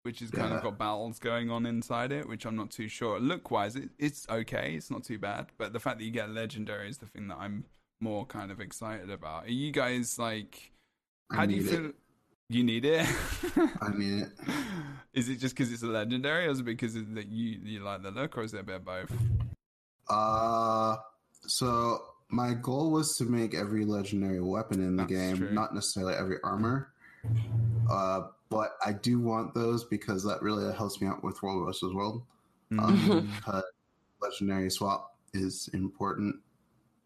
[0.04, 3.20] which has kind of got battles going on inside it, which I'm not too sure.
[3.20, 4.74] Look wise, it, it's okay.
[4.76, 5.48] It's not too bad.
[5.58, 7.66] But the fact that you get legendary is the thing that I'm
[8.00, 9.46] more kind of excited about.
[9.46, 10.72] Are you guys like?
[11.32, 11.86] How do you feel?
[11.88, 11.96] it.
[12.50, 13.08] You need it.
[13.82, 14.30] I mean it.
[15.14, 18.04] is it just because it's a legendary, or is it because that you you like
[18.04, 19.12] the look, or is it a bit of both?
[20.10, 20.98] Uh,
[21.48, 22.00] so
[22.30, 25.52] my goal was to make every legendary weapon in the That's game, true.
[25.52, 26.90] not necessarily every armor.
[27.90, 31.94] Uh, but I do want those because that really helps me out with World versus
[31.94, 32.24] World.
[32.80, 33.36] Um, Mm.
[33.36, 33.64] because
[34.22, 36.36] legendary swap is important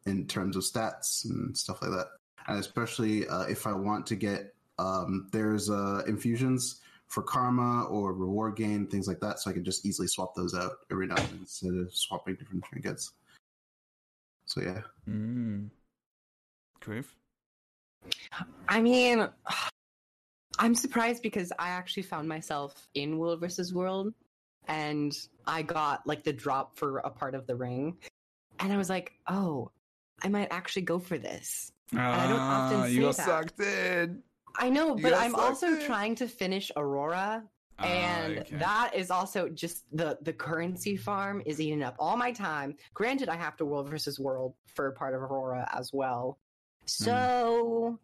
[0.06, 2.08] in terms of stats and stuff like that.
[2.48, 8.14] And especially uh, if I want to get um, there's uh, infusions for karma or
[8.14, 11.16] reward gain, things like that, so I can just easily swap those out every now
[11.16, 13.14] and then instead of swapping different trinkets.
[14.46, 15.70] So yeah, Mm.
[16.80, 17.16] Griff?
[18.70, 19.28] I mean,
[20.60, 24.14] I'm surprised because I actually found myself in World versus World
[24.68, 25.16] and
[25.46, 27.98] I got like the drop for a part of the ring.
[28.60, 29.72] And I was like, oh,
[30.24, 31.72] I might actually go for this.
[31.94, 33.26] I don't often Ah, you got that.
[33.26, 34.24] sucked in.
[34.58, 35.86] I know, You but I'm also in.
[35.86, 37.44] trying to finish Aurora.
[37.80, 38.56] Ah, And okay.
[38.58, 42.76] that is also just the the currency farm is eating up all my time.
[42.96, 46.40] Granted, I have to world versus world for part of Aurora as well,
[46.88, 48.00] so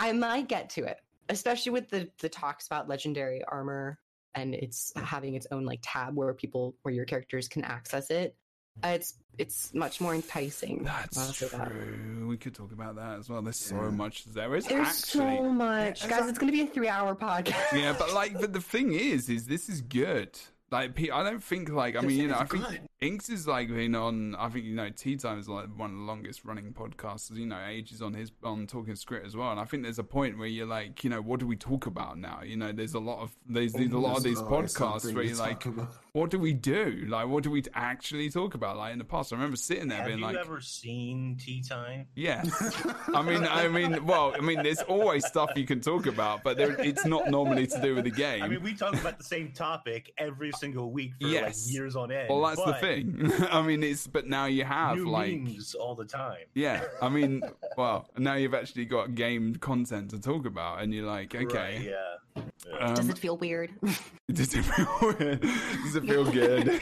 [0.00, 0.98] I might get to it,
[1.28, 3.98] especially with the the talks about legendary armor
[4.34, 8.34] and it's having its own like tab where people where your characters can access it.
[8.82, 10.84] Uh, it's it's much more enticing.
[10.84, 11.68] That's say that.
[11.70, 12.26] true.
[12.28, 13.42] We could talk about that as well.
[13.42, 13.90] There's so Yeah.
[13.90, 15.36] much there is There's actually.
[15.36, 16.18] so much, Yeah, guys.
[16.18, 17.72] it's- It's going to be a three-hour podcast.
[17.78, 20.38] yeah, but like, but the thing is, is this is good.
[20.70, 22.80] Like, I don't think like, I This mean, you know, is I think good.
[23.02, 24.34] Inks is like been on.
[24.34, 27.34] I think you know, Tea Time is like one of the longest running podcasts.
[27.34, 29.50] You know, ages on his on talking script as well.
[29.50, 31.86] And I think there's a point where you're like, you know, what do we talk
[31.86, 32.42] about now?
[32.44, 35.36] You know, there's a lot of there's, there's a lot of these podcasts where you're
[35.36, 35.94] like, about.
[36.12, 37.06] what do we do?
[37.08, 38.76] Like, what do we actually talk about?
[38.76, 41.62] Like in the past, I remember sitting there Have being you like, ever seen Tea
[41.62, 42.06] Time?
[42.14, 42.84] Yes.
[43.14, 46.58] I mean, I mean, well, I mean, there's always stuff you can talk about, but
[46.58, 48.42] there, it's not normally to do with the game.
[48.42, 51.64] I mean, we talk about the same topic every single week for Yes.
[51.64, 52.28] like years on end.
[52.28, 53.32] well, that's the but thing.
[53.50, 56.44] I mean, it's but now you have New like, memes all the time.
[56.54, 56.84] yeah.
[57.00, 57.42] I mean,
[57.76, 61.90] well, now you've actually got game content to talk about, and you're like, Right, okay,
[62.36, 62.42] yeah.
[62.78, 63.72] um, Does it feel weird?
[64.32, 65.40] does it feel weird?
[65.40, 66.80] Does it feel good?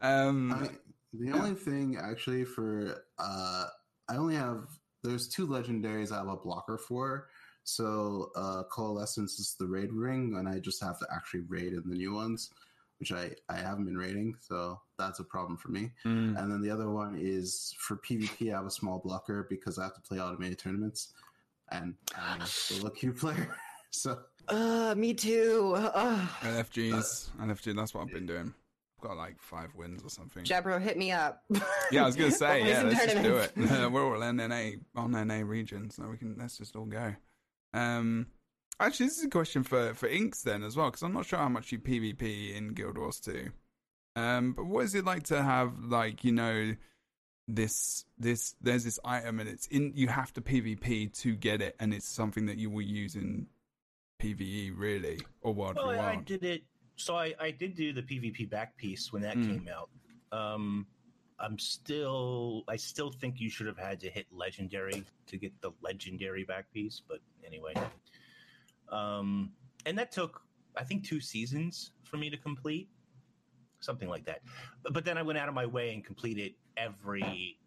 [0.00, 0.68] um, I,
[1.14, 3.66] the only thing actually for uh
[4.08, 4.64] I only have
[5.02, 7.28] there's two legendaries I have a blocker for.
[7.64, 11.82] So uh Coalescence is the raid ring and I just have to actually raid in
[11.86, 12.50] the new ones,
[13.02, 15.90] which I I haven't been raiding, so that's a problem for me.
[16.04, 19.76] mm, And then the other one is for PvP I have a small blocker because
[19.78, 21.12] I have to play automated tournaments
[21.72, 23.48] and I'm a solo queue player.
[23.94, 25.74] So uh, me too.
[25.76, 27.76] Uh, LFGs, LFG.
[27.76, 28.54] That's what I've been doing.
[28.96, 30.44] I've got like five wins or something.
[30.44, 31.42] Jebro, hit me up.
[31.90, 33.52] Yeah, I was gonna say, yeah, let's just do it.
[33.56, 37.14] We're all NNA on NA region, so we can let's just all go.
[37.74, 38.28] Um,
[38.86, 41.38] actually, this is a question for for Inks then as well, because I'm not sure
[41.38, 43.50] how much you PvP in Guild Wars 2.
[44.14, 46.74] Um, but what is it like to have like you know
[47.48, 51.76] this this there's this item and it's in you have to PvP to get it,
[51.80, 53.46] and it's something that you will use in
[54.22, 56.62] PVE really or World Well, I did it.
[56.96, 59.48] So I, I did do the PvP back piece when that Mm.
[59.48, 59.88] came out.
[60.30, 60.86] Um,
[61.40, 65.72] I'm still, I still think you should have had to hit legendary to get the
[65.80, 67.02] legendary back piece.
[67.08, 67.74] But anyway,
[68.92, 69.50] um,
[69.86, 70.42] and that took,
[70.76, 72.88] I think, two seasons for me to complete,
[73.80, 74.42] something like that.
[74.82, 77.58] But, but then I went out of my way and completed every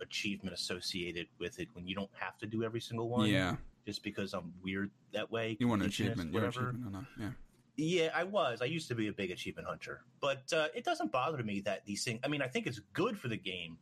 [0.00, 3.28] achievement associated with it when you don't have to do every single one.
[3.28, 3.56] Yeah,
[3.86, 5.56] Just because I'm weird that way.
[5.58, 6.70] you want an achievement, whatever.
[6.70, 7.06] achievement.
[7.18, 7.30] Yeah.
[7.76, 8.62] Yeah, I was.
[8.62, 11.84] I used to be a big achievement hunter, but uh, it doesn't bother me that
[11.84, 12.20] these things.
[12.22, 13.78] I mean, I think it's good for the game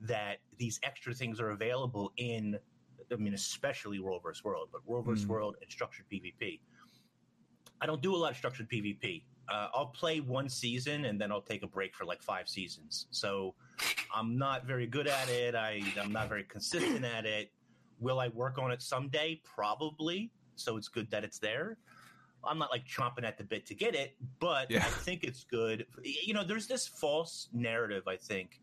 [0.00, 2.58] that these extra things are available in.
[3.12, 4.44] I mean, especially World vs.
[4.44, 5.24] World, but World vs.
[5.24, 5.28] Mm.
[5.28, 6.60] World and structured PvP.
[7.80, 9.22] I don't do a lot of structured PvP.
[9.48, 13.06] Uh, I'll play one season and then I'll take a break for like five seasons.
[13.10, 13.54] So
[14.14, 15.54] I'm not very good at it.
[15.54, 17.50] I, I'm not very consistent at it.
[18.00, 19.40] Will I work on it someday?
[19.44, 20.30] Probably.
[20.56, 21.78] So it's good that it's there.
[22.44, 24.78] I'm not like chomping at the bit to get it, but Yeah.
[24.78, 25.86] I think it's good.
[26.04, 28.60] You know, there's this false narrative, I think,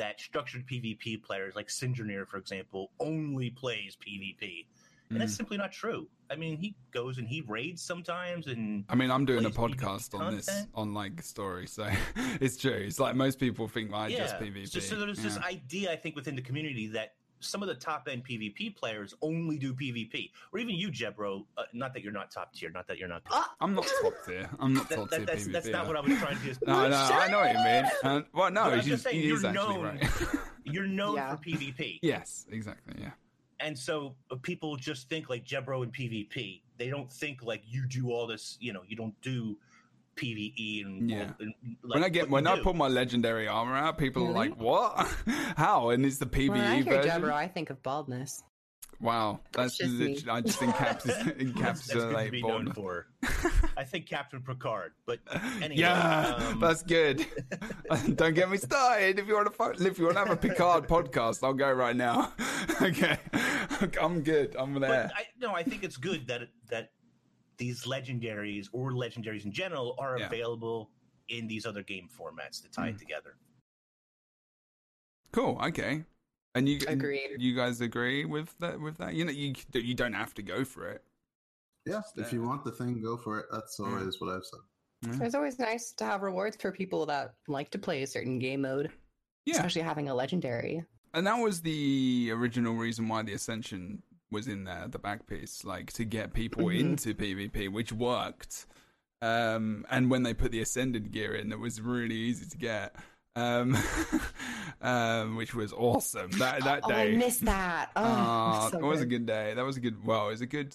[0.00, 4.66] that structured PvP players like Sindrener, for example, only plays PvP.
[5.10, 5.36] And that's Mm.
[5.38, 6.08] simply not true.
[6.30, 9.74] I mean, he goes and he raids sometimes, and I mean, I'm doing a PvP
[9.76, 11.88] podcast on this on like story, so
[12.40, 12.84] it's true.
[12.86, 14.36] It's like most people think I just.
[14.38, 14.68] PvP.
[14.68, 18.06] So, so there's this idea, I think, within the community that some of the top
[18.10, 21.44] end PvP players only do PvP, or even you, Jebro.
[21.56, 23.22] Uh, not that you're not top tier, not that you're not.
[23.30, 24.48] Ah, I'm not top tier.
[24.58, 25.52] I'm not That- top that- tier that's, PvP.
[25.52, 26.56] that's not what I was trying to.
[26.66, 27.84] No, no, I know what you mean.
[28.04, 30.04] And, well, no, But I'm he's, just saying, you're known- right.
[30.64, 31.34] You're known Yeah.
[31.34, 31.98] for PvP.
[32.02, 32.94] yes, exactly.
[33.00, 33.10] Yeah.
[33.58, 36.62] And so uh, people just think like Jebro and PvP.
[36.78, 39.56] They don't think like you do all this, you know, you don't do
[40.20, 41.30] PVE and, Yeah.
[41.40, 42.62] and, like, when I get when I do.
[42.62, 45.06] pull my legendary armor out, people are like, "What?
[45.56, 47.22] How?" And it's the PVE when I hear version.
[47.22, 48.42] Jebro, I think of baldness.
[49.00, 50.18] Wow, that's just me.
[50.28, 52.76] I just encaps- that's, that's good encapsulate known baldness.
[52.76, 53.06] for.
[53.74, 55.20] I think Captain Picard, but
[55.62, 57.24] anyway, yeah, um, that's good.
[58.14, 59.18] Don't get me started.
[59.18, 61.72] If you want to, fu- if you want to have a Picard podcast, I'll go
[61.72, 62.34] right now.
[62.82, 63.16] okay,
[63.98, 64.54] I'm good.
[64.58, 65.08] I'm there.
[65.10, 66.90] But I, no, I think it's good that that
[67.60, 70.26] these legendaries or legendaries in general are Yeah.
[70.26, 70.90] available
[71.28, 72.94] in these other game formats to tie Mm.
[72.94, 73.36] it together.
[75.32, 75.60] Cool.
[75.62, 76.04] Okay.
[76.56, 77.36] And you Agreed.
[77.38, 78.80] You guys agree with that?
[78.80, 81.04] With that, you know, you you don't have to go for it.
[81.86, 83.46] Yeah, if you want the thing, go for it.
[83.52, 83.86] That's Yeah.
[83.86, 85.22] always what I've said.
[85.22, 88.62] It's always nice to have rewards for people that like to play a certain game
[88.62, 88.92] mode,
[89.46, 90.84] Yeah, especially having a legendary.
[91.14, 95.64] and that was the original reason why the Ascension was in there, the back piece,
[95.64, 96.80] like to get people Mhm.
[96.80, 98.66] into PvP, which worked.
[99.22, 102.94] Um, and when they put the Ascended gear in, it was really easy to get.
[103.36, 103.76] Um,
[104.80, 106.30] um, which was awesome.
[106.32, 107.12] That that oh, day.
[107.12, 107.90] I missed that.
[107.96, 109.20] Oh, Ah, so it was a good.
[109.20, 109.54] good day.
[109.54, 110.04] That was a good.
[110.04, 110.74] Well, it was a good.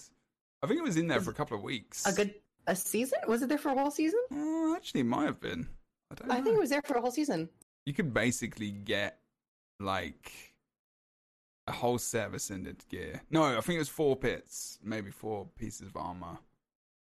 [0.62, 2.06] I think it was in there Was for a couple of weeks.
[2.06, 2.34] a good
[2.66, 3.18] a season.
[3.28, 4.20] Was it there for a whole season?
[4.32, 5.68] Oh, actually, it might have been.
[6.10, 6.34] I don't know.
[6.34, 7.48] I think it was there for a whole season.
[7.84, 9.18] you could basically get
[9.80, 10.54] like
[11.66, 13.22] a whole set of ascended gear.
[13.30, 16.38] No, I think it was four pits, maybe four pieces of armor,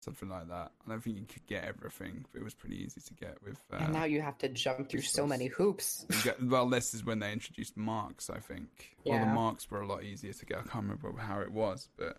[0.01, 0.71] something like that.
[0.85, 3.59] I don't think you could get everything, but it was pretty easy to get with.
[3.71, 6.05] Uh, and now you have to jump through so many hoops.
[6.41, 8.29] well, this is when they introduced marks.
[8.29, 8.95] I think.
[9.05, 10.57] Well, the marks were a lot easier to get.
[10.57, 12.17] I can't remember how it was, but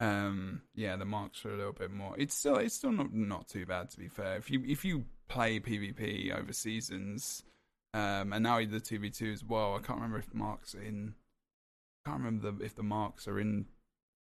[0.00, 2.14] um, yeah, the marks were a little bit more.
[2.18, 4.36] It's still it's still not not too bad to be fair.
[4.36, 7.42] If you if you play PvP over seasons,
[7.92, 9.74] um, and now the two v two as well.
[9.74, 11.14] I can't remember if marks in.
[12.04, 13.66] I can't remember the, if the marks are in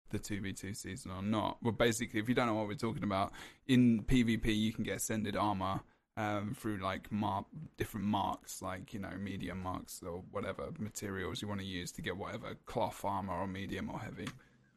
[0.09, 1.57] the two v two season or not.
[1.61, 3.33] Well, basically, if you don't know what we're talking about,
[3.67, 5.81] in PvP you can get ascended armor
[6.15, 7.45] um, through like mark
[7.77, 12.01] different marks, like you know medium marks or whatever materials you want to use to
[12.01, 14.27] get whatever cloth armor or medium or heavy.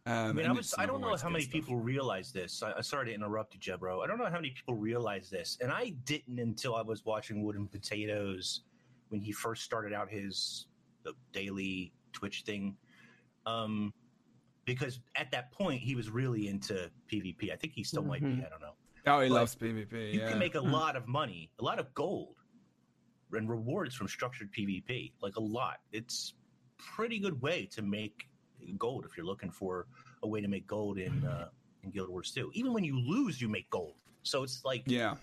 [0.07, 1.53] Um, I mean, I was I don't know how many stuff.
[1.53, 2.63] people realize this.
[2.63, 4.03] I, I sorry to interrupt you, Jebro.
[4.03, 7.45] I don't know how many people realize this, and I didn't until I was watching
[7.45, 8.63] Wooden Potatoes
[9.09, 10.67] when he first started out his
[11.03, 12.77] the daily Twitch thing.
[13.51, 13.95] Um,
[14.65, 17.53] because at that point he was really into PvP.
[17.53, 18.27] I think he still might be.
[18.27, 18.45] Mhm.
[18.45, 18.75] I don't know.
[19.07, 20.13] Oh, he but loves PvP.
[20.13, 20.29] You yeah.
[20.29, 20.73] can make a Hmm.
[20.73, 22.35] lot of money, a lot of gold,
[23.33, 25.13] and rewards from structured PvP.
[25.21, 25.81] Like a lot.
[25.93, 26.35] It's
[26.77, 28.29] pretty good way to make
[28.77, 29.87] gold if you're looking for
[30.25, 31.51] a way to make gold in uh,
[31.85, 32.51] in Guild Wars 2.
[32.55, 33.95] Even when you lose, you make gold.
[34.25, 35.17] So it's like Yeah,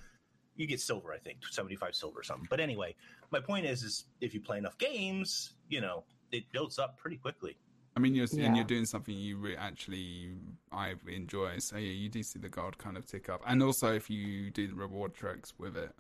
[0.56, 2.48] you get silver, I think, 75 silver or something.
[2.50, 2.96] But anyway,
[3.32, 7.18] my point is, is if you play enough games, you know, it builds up pretty
[7.18, 7.58] quickly.
[7.96, 10.32] I mean, you're and you're doing something you re- actually
[10.72, 11.60] I enjoy.
[11.60, 14.50] So yeah, you do see the gold kind of tick up, and also if you
[14.50, 15.92] do the reward tricks with it,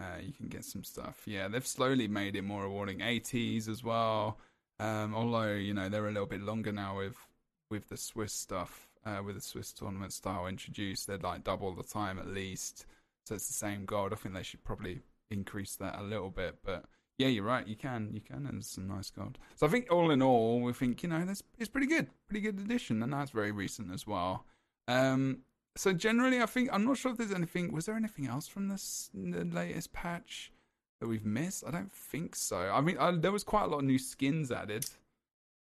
[0.00, 1.22] uh, you can get some stuff.
[1.26, 3.02] Yeah, they've slowly made it more rewarding.
[3.02, 4.38] ATs as well,
[4.78, 7.16] um, although you know they're a little bit longer now with
[7.70, 11.06] with the Swiss stuff, uh, with the Swiss tournament style introduced.
[11.06, 12.86] They're like double the time at least,
[13.26, 14.12] so it's the same gold.
[14.12, 15.00] I think they should probably
[15.30, 16.84] increase that a little bit, but
[17.18, 17.66] yeah, you're right.
[17.66, 19.38] You can, you can, and it's some nice gold.
[19.56, 22.40] So I think all in all, we think you know that's it's pretty good, pretty
[22.40, 24.44] good addition, and that's very recent as well.
[24.88, 25.38] Um,
[25.76, 27.72] so generally, I think I'm not sure if there's anything.
[27.72, 30.52] Was there anything else from this the latest patch
[31.00, 31.64] that we've missed?
[31.66, 32.56] I don't think so.
[32.58, 34.86] I mean, I, there was quite a lot of new skins added.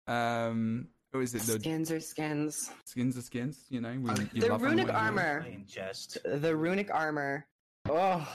[0.06, 2.70] Um, or is it the Skins or skins.
[2.84, 3.64] skins of skins?
[3.68, 5.44] You know, we, you The love them runic armor.
[6.24, 7.46] The runic armor.
[7.88, 8.26] Oh,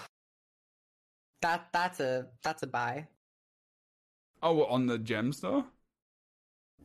[1.42, 3.08] that that's a that's a buy.
[4.42, 5.66] Oh, what, on the gem store?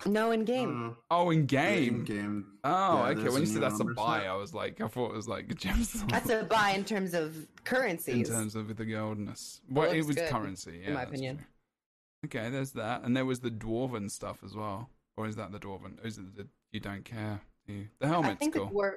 [0.06, 0.90] No, in game.
[1.10, 2.16] Uh, Oh, in game, game.
[2.16, 2.46] game.
[2.64, 3.28] Oh, Yeah, okay.
[3.28, 4.28] When you said that's a buy, set.
[4.28, 6.08] I was like, I thought it was like a gem store.
[6.08, 8.28] That's a buy in terms of currencies.
[8.30, 9.60] in terms of the goldness.
[9.68, 11.36] Well, it looks was good, currency, yeah, my opinion.
[11.38, 11.46] true.
[12.26, 14.88] Okay, there's that, and there was the dwarven stuff as well.
[15.18, 16.02] Or is that the dwarven?
[16.02, 17.40] Or is it the you don't care?
[17.66, 17.88] do you?
[17.98, 18.66] The I helmet's think cool.
[18.66, 18.94] the dwar-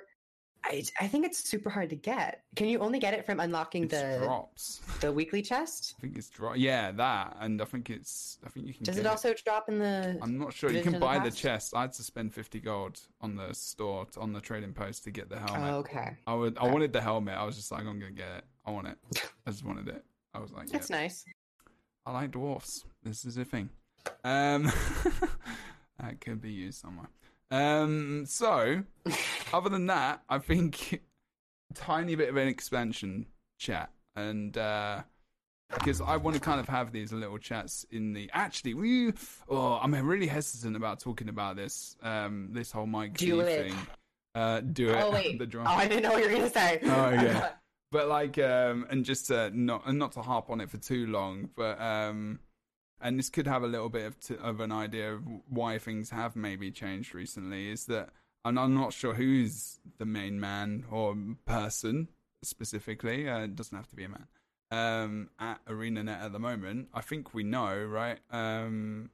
[0.65, 2.43] I, I think it's super hard to get.
[2.55, 4.81] Can you only get it from unlocking It's the drops.
[5.01, 5.95] the weekly chest?
[5.97, 6.55] I think it's drop.
[6.57, 8.37] Yeah, that, and I think it's.
[8.45, 8.83] I think you can.
[8.85, 10.17] Does get it also drop in the?
[10.21, 10.71] I'm not sure.
[10.71, 11.73] You can of the buy the chest.
[11.75, 15.29] I had to spend fifty gold on the store on the trading post to get
[15.29, 15.73] the helmet.
[15.73, 16.57] Oh, okay, I would.
[16.57, 16.71] I Okay.
[16.71, 17.35] wanted the helmet.
[17.37, 18.45] I was just like, I'm gonna get it.
[18.65, 18.97] I want it.
[19.45, 20.03] I just wanted it.
[20.33, 20.73] I was like, yeah.
[20.73, 21.25] that's nice.
[22.05, 22.85] I like dwarfs.
[23.03, 23.69] This is a thing.
[24.23, 24.71] Um,
[25.99, 27.09] that could be used somewhere.
[27.51, 28.83] Um, so
[29.53, 31.01] other than that, I think
[31.75, 33.27] tiny bit of an expansion
[33.57, 35.03] chat, and uh,
[35.73, 38.29] because I want to kind of have these little chats in the.
[38.33, 39.13] Actually, we.
[39.47, 41.95] Oh, I'm really hesitant about talking about this.
[42.01, 43.69] Um, this whole Mike Do it.
[43.69, 43.87] thing.
[44.35, 44.95] Uh, do it.
[44.99, 45.63] Oh wait, the oh.
[45.63, 46.79] I didn't know what you were gonna say.
[46.83, 47.49] Oh, yeah.
[47.91, 51.05] but like, um, and just to not and not to harp on it for too
[51.07, 52.39] long, but um,
[52.99, 56.09] and this could have a little bit of, t- of an idea of why things
[56.09, 57.69] have maybe changed recently.
[57.69, 58.09] Is that
[58.45, 61.15] and I'm not sure who's the main man or
[61.45, 62.09] person
[62.43, 63.29] specifically.
[63.29, 64.27] Uh, it doesn't have to be a man
[64.73, 66.89] um, at ArenaNet at the moment.
[66.93, 68.19] I think we know, right?
[68.31, 69.11] Um,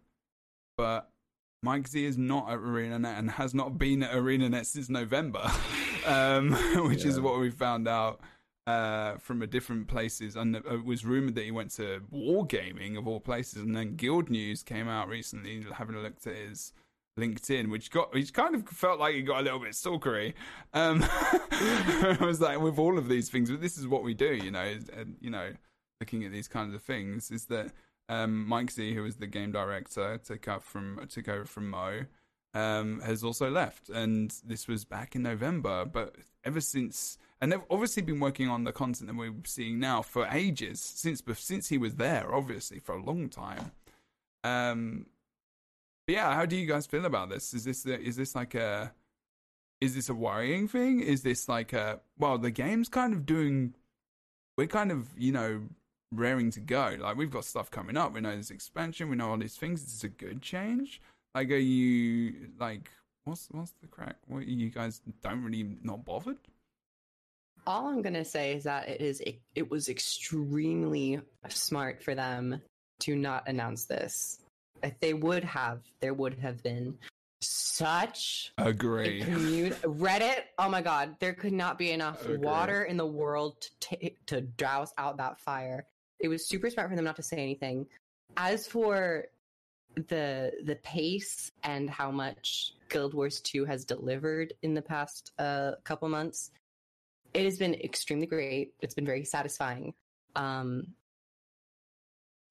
[0.78, 1.10] but
[1.62, 5.52] Mike Z is not at ArenaNet and has not been at ArenaNet since November,
[6.06, 6.52] um,
[6.88, 7.10] which yeah.
[7.10, 8.22] is what we found out
[8.66, 10.36] uh, from a different places.
[10.36, 14.30] And it was rumored that he went to Wargaming of all places, and then Guild
[14.30, 16.72] News came out recently, having a look at his
[17.20, 20.34] LinkedIn, which got which kind of felt like it got a little bit stalkery.
[20.74, 24.34] Um, I was like, with all of these things, but this is what we do,
[24.34, 24.78] you know.
[24.96, 25.52] And, you know,
[26.00, 27.72] looking at these kinds of things, is that
[28.08, 32.06] um, Mike Z, who was the game director, took up from took over from Mo,
[32.54, 35.86] um, has also left, and this was back in November.
[35.86, 40.02] But ever since, and they've obviously been working on the content that we're seeing now
[40.02, 43.72] for ages since since he was there, obviously for a long time.
[44.44, 45.06] Um,
[46.10, 47.54] but yeah, how do you guys feel about this?
[47.54, 48.92] Is this is this like a
[49.80, 51.02] is this a worrying thing?
[51.02, 53.76] Is this like a well, the game's kind of doing
[54.58, 55.62] we're kind of, you know,
[56.12, 56.98] raring to go.
[57.00, 58.12] Like we've got stuff coming up.
[58.12, 59.84] We know there's expansion, we know all these things.
[59.84, 61.00] It's a good change.
[61.36, 62.90] Like are you like
[63.26, 64.16] what's what's the crack?
[64.28, 66.40] What you guys don't really not bothered?
[67.68, 72.64] All I'm gonna say is that it is it, it was extremely smart for them
[73.02, 74.40] to not announce this
[75.00, 76.98] they would have, there would have been
[77.42, 79.22] such agree.
[79.22, 82.38] commute reddit oh my god there could not be enough Agree.
[82.38, 85.86] water in the world to take to douse out that fire.
[86.20, 87.86] It was super smart for them not to say anything.
[88.36, 89.26] As for
[89.96, 95.72] the the pace and how much guild wars 2 has delivered in the past uh,
[95.84, 96.52] couple months
[97.34, 98.74] it has been extremely great.
[98.82, 99.94] It's been very satisfying.
[100.36, 100.88] Um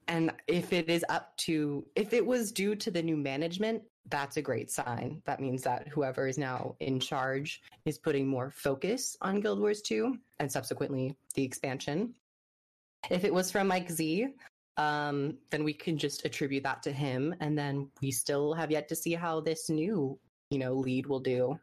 [0.08, 4.38] and if it is up to, if it was due to the new management, that's
[4.38, 5.22] a great sign.
[5.26, 9.82] That means that whoever is now in charge is putting more focus on Guild Wars
[9.82, 12.14] 2 and subsequently the expansion.
[13.10, 14.28] If it was from Mike Z,
[14.78, 17.34] um, then we can just attribute that to him.
[17.40, 20.18] And then we still have yet to see how this new,
[20.50, 21.58] you know, lead will do.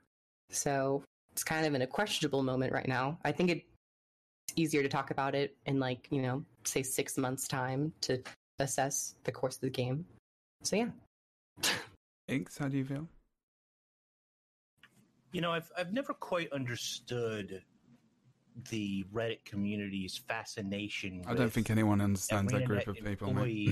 [0.49, 3.17] So it's kind of in a questionable moment right now.
[3.25, 3.65] I think it's
[4.55, 8.21] easier to talk about it in like, you know, say six months time to
[8.59, 10.05] assess the course of the game.
[10.63, 10.89] So yeah.
[12.27, 13.07] Inks, how do you feel?
[15.31, 17.61] You know, I've I've never quite understood
[18.69, 21.23] the Reddit community's fascination.
[21.27, 23.33] I don't think anyone understands that group of people.
[23.33, 23.65] they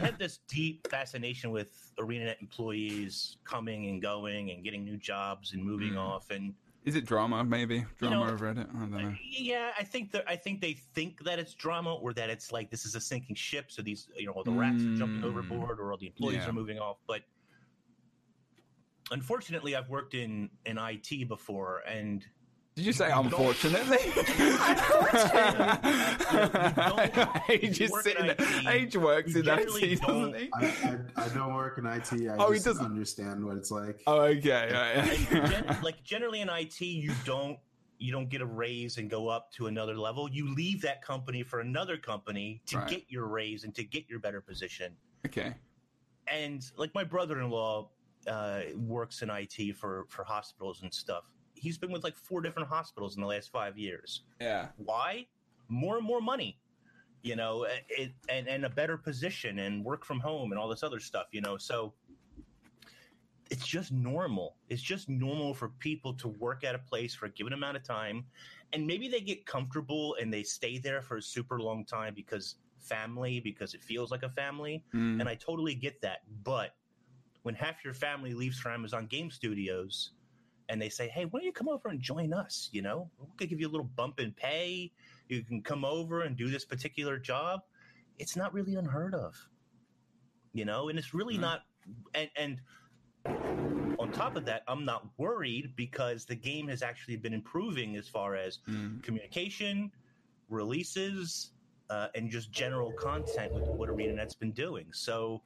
[0.00, 5.62] have this deep fascination with ArenaNet employees coming and going and getting new jobs and
[5.62, 5.98] moving mm.
[5.98, 7.44] off and is it drama?
[7.44, 8.68] Maybe drama you know, over Reddit.
[8.74, 9.14] I don't know.
[9.30, 12.70] Yeah, I think that I think they think that it's drama, or that it's like
[12.70, 14.94] this is a sinking ship, so these you know all the rats mm.
[14.94, 15.26] are jumping mm.
[15.26, 16.48] overboard, or all the employees yeah.
[16.48, 16.98] are moving off.
[17.06, 17.22] But
[19.10, 22.24] unfortunately, I've worked in in IT before, and
[22.74, 23.98] did you say unfortunately?
[27.50, 28.36] Age is sitting there.
[28.66, 30.48] Age works in IT, doesn't he?
[30.54, 32.12] I, I, I, don't work in IT.
[32.12, 34.00] I oh, he doesn't understand what it's like.
[34.06, 35.26] Oh, okay.
[35.30, 37.58] Gen- like generally in IT, you don't
[37.98, 40.30] you don't get a raise and go up to another level.
[40.30, 42.88] You leave that company for another company to right.
[42.88, 44.94] get your raise and to get your better position.
[45.26, 45.54] Okay.
[46.26, 47.90] And like my brother-in-law
[48.26, 51.24] uh, works in IT for for hospitals and stuff
[51.62, 54.22] he's been with like four different hospitals in the last five years.
[54.40, 54.68] Yeah.
[54.76, 55.26] Why?
[55.68, 56.58] More and more money,
[57.22, 60.82] you know, it, and and a better position and work from home and all this
[60.82, 61.56] other stuff, you know.
[61.56, 61.94] So
[63.50, 64.56] it's just normal.
[64.68, 67.84] It's just normal for people to work at a place for a given amount of
[67.84, 68.24] time,
[68.72, 72.56] and maybe they get comfortable and they stay there for a super long time because
[72.78, 74.84] family, because it feels like a family.
[74.92, 75.20] Mm.
[75.20, 76.74] And I totally get that, but
[77.44, 80.12] when half your family leaves for Amazon Game Studios
[80.72, 82.70] and they say, "Hey, why don't you come over and join us?
[82.72, 84.90] You know, we could give you a little bump in pay.
[85.28, 87.60] You can come over and do this particular job."
[88.18, 89.36] It's not really unheard of,
[90.54, 91.42] you know, and it's really mm-hmm.
[91.42, 91.60] not.
[92.14, 92.60] And and
[93.98, 98.08] on top of that, I'm not worried because the game has actually been improving as
[98.08, 99.00] far as mm-hmm.
[99.00, 99.92] communication,
[100.48, 101.50] releases,
[101.90, 104.86] uh, and just general content with what ArenaNet's been doing.
[104.92, 105.42] So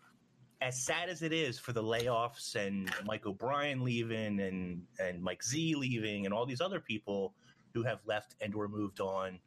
[0.60, 5.42] as sad as it is for the layoffs and Mike O'Brien leaving and and Mike
[5.42, 7.34] Z leaving and all these other people
[7.74, 9.38] who have left and were moved on,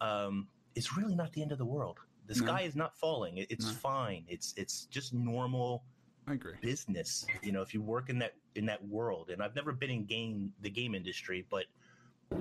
[0.00, 1.98] um, it's really not the end of the world.
[2.26, 2.66] The sky no.
[2.66, 3.46] is not falling.
[3.48, 3.72] It's no.
[3.72, 4.24] fine.
[4.28, 5.84] It's it's just normal.
[6.26, 6.54] I agree.
[6.62, 7.26] Business.
[7.42, 10.04] You know, if you work in that in that world, and I've never been in
[10.04, 11.64] game the game industry, but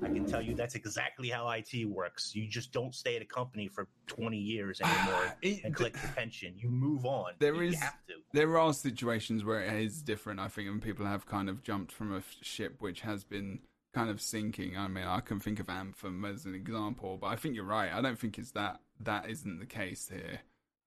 [0.01, 2.35] I can tell you that's exactly how IT works.
[2.35, 6.11] You just don't stay at a company for 20 years anymore It- and collect your
[6.13, 6.53] pension.
[6.57, 7.33] You move on.
[7.39, 8.13] There is- you have to.
[8.33, 11.91] There are situations where it is different, I think, and people have kind of jumped
[11.91, 13.59] from a ship which has been
[13.93, 14.75] kind of sinking.
[14.77, 17.91] I mean, I can think of Anthem as an example, but I think you're right.
[17.93, 20.39] I don't think it's that that isn't the case here.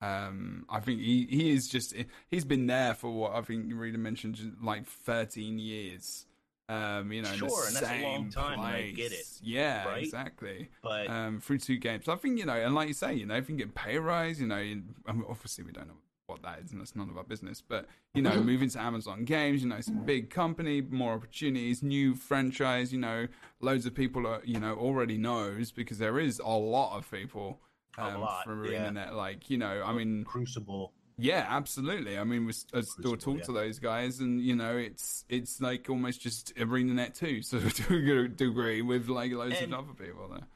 [0.03, 1.95] Um, I think he, he is just
[2.28, 6.26] he's been there for what I think Rita mentioned, like 13 years.
[6.68, 9.40] Um, you know, Sure, and that's a same long time, I get place.
[9.43, 10.02] Yeah, right?
[10.02, 10.68] exactly.
[10.82, 12.09] But um, through two games.
[12.09, 13.98] I think you know, and like you say, you know, if you can get pay
[13.98, 15.94] rise, you know, you, I mean, obviously we don't know
[16.26, 17.62] what that is, and that's none of our business.
[17.66, 21.84] But you know, moving to Amazon Games, you know, it's a big company, more opportunities,
[21.84, 22.93] new franchise.
[22.93, 23.28] You know,
[23.60, 27.60] loads of people are, you know, already knows because there is a lot of people
[27.97, 28.78] A um, lot, from the yeah.
[28.78, 29.14] internet.
[29.14, 30.93] Like you know, I mean, Crucible.
[31.18, 32.18] Yeah, absolutely.
[32.18, 33.44] I mean, we I still talk yeah.
[33.44, 37.43] to those guys, and you know, it's it's like almost just ArenaNet too.
[37.43, 40.47] So to a degree, with like loads And- of other people there.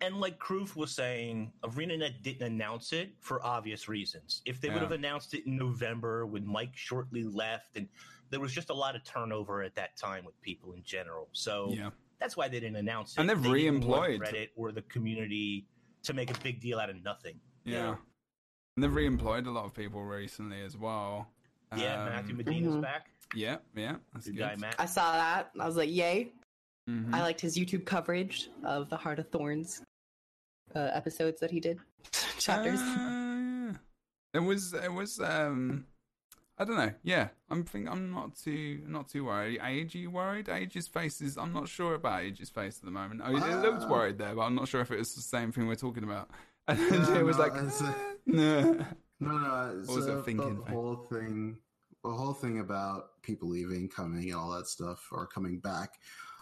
[0.00, 4.42] And like Kroof was saying, ArenaNet didn't announce it for obvious reasons.
[4.44, 7.88] If they would have announced it in November when Mike shortly left, and
[8.30, 11.28] there was just a lot of turnover at that time with people in general.
[11.32, 11.90] So Yeah.
[12.18, 13.20] that's why they didn't announce it.
[13.20, 14.20] And they've They re-employed.
[14.20, 15.66] Reddit or the community
[16.02, 17.40] to make a big deal out of nothing.
[17.64, 17.82] you Yeah.
[17.82, 17.98] know?
[18.76, 21.28] And they've re-employed a lot of people recently as well.
[21.76, 22.82] Yeah, Um, Matthew Medina's Mhm.
[22.82, 23.10] back.
[23.34, 24.40] Yeah, yeah, that's Good good.
[24.42, 24.76] guy, Matt.
[24.78, 25.50] I saw that.
[25.58, 26.32] I was like, yay.
[26.88, 27.14] Mhm.
[27.14, 29.82] I liked his YouTube coverage of the Heart of Thorns
[30.74, 31.80] uh, episodes that he did,
[32.38, 32.80] chapters.
[32.80, 33.74] Uh.
[34.32, 35.86] It was, it was, um,
[36.58, 36.92] I don't know.
[37.02, 39.60] Yeah, I'm think I'm not too, not too worried.
[39.62, 40.48] Age, are you worried?
[40.48, 41.38] Age's face is.
[41.38, 43.20] I'm not sure about Age's face at the moment.
[43.24, 45.52] Oh, it looks Uh, worried there, but I'm not sure if it was the same
[45.52, 46.28] thing we're talking about.
[46.68, 48.86] And No, it was no, like, a- "Eh, no.
[49.20, 49.82] No, no.
[49.86, 51.58] What was so it thinking, the whole thing,
[52.02, 55.94] the whole thing about people leaving, coming, and all that stuff, or coming back.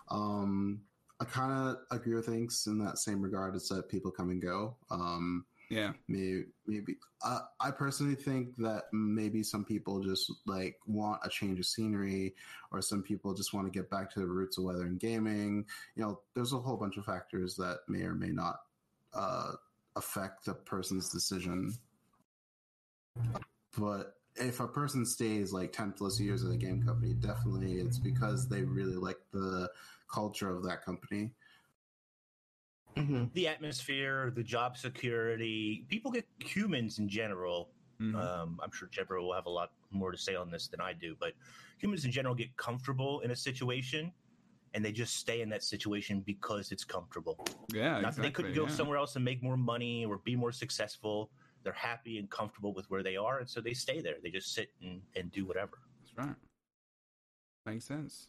[0.09, 0.81] Um,
[1.21, 3.55] I kind of agree with things in that same regard.
[3.55, 4.77] It's that people come and go.
[4.91, 11.21] Um, Yeah, maybe, maybe uh, I personally think that maybe some people just like want
[11.25, 12.35] a change of scenery,
[12.73, 15.65] or some people just want to get back to the roots of weather and gaming.
[15.95, 18.57] You know, there's a whole bunch of factors that may or may not
[19.15, 19.53] uh,
[19.97, 21.75] affect a person's decision.
[23.77, 27.99] But if a person stays like 10 plus years at a game company, definitely it's
[27.99, 29.71] because they really like the
[30.13, 31.33] culture of that company.
[32.97, 37.71] hmm The atmosphere, the job security, people get humans in general.
[38.01, 38.15] Mhm.
[38.15, 40.93] Um, I'm sure Jebro will have a lot more to say on this than I
[40.93, 41.33] do, but
[41.79, 44.13] humans in general get comfortable in a situation
[44.75, 47.47] and they just stay in that situation because it's comfortable.
[47.73, 48.01] yeah.
[48.01, 48.73] Not that they couldn't go yeah.
[48.73, 51.31] somewhere else and make more money or be more successful.
[51.63, 54.15] They're happy and comfortable with where they are, and so they stay there.
[54.23, 55.79] They just sit and, and do whatever.
[56.01, 56.37] That's right.
[57.67, 58.29] Makes sense.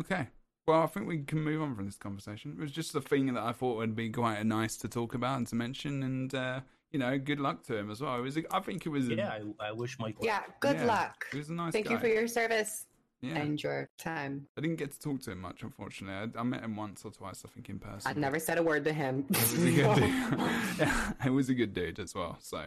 [0.00, 0.28] Okay.
[0.68, 2.52] Well, I think we can move on from this conversation.
[2.52, 5.38] It was just a thing that I thought would be quite nice to talk about
[5.38, 6.60] and to mention, and uh,
[6.92, 8.16] you know, good luck to him as well.
[8.16, 10.16] It was, a, I think it was, Yeah, I, I wish Mike.
[10.20, 10.86] Yeah, good Yeah.
[10.86, 11.26] luck.
[11.32, 11.72] it was a nice.
[11.72, 11.94] Thank guy.
[11.94, 12.86] you for your service
[13.26, 14.46] Yeah, and your time.
[14.56, 16.32] I didn't get to talk to him much, unfortunately.
[16.36, 18.10] I, I met him once or twice, I think, in person.
[18.10, 19.26] I never said a word to him.
[19.30, 20.38] It was a good dude.
[20.78, 22.36] yeah, it was a good dude as well.
[22.40, 22.64] So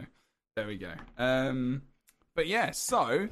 [0.56, 0.92] there we go.
[1.18, 1.82] Um,
[2.34, 3.28] but yeah, so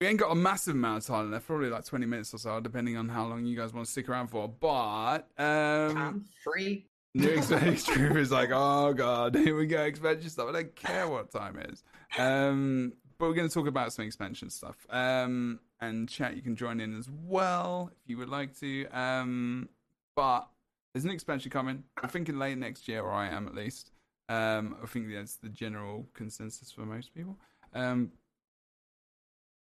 [0.00, 2.60] we ain't got a massive amount of time left, probably like twenty minutes or so,
[2.60, 4.48] depending on how long you guys want to stick around for.
[4.48, 6.86] But um, I'm free.
[7.14, 10.50] New expansion is like, oh god, here we go, expansion stuff.
[10.50, 11.82] I don't care what time it is.
[12.18, 14.76] Um, but we're going to talk about some expansion stuff.
[14.90, 18.86] Um, and chat, you can join in as well if you would like to.
[18.86, 19.68] Um,
[20.14, 20.48] but
[20.92, 21.84] there's an expansion coming.
[22.02, 23.90] I'm thinking late next year, or I am at least.
[24.28, 27.36] Um, I think that's the general consensus for most people.
[27.74, 28.12] Um,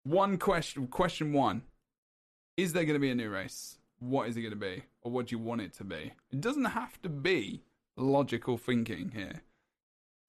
[0.05, 1.63] one question, question one:
[2.57, 3.79] Is there going to be a new race?
[3.99, 6.13] What is it going to be, or what do you want it to be?
[6.31, 7.63] It doesn't have to be
[7.97, 9.43] logical thinking here.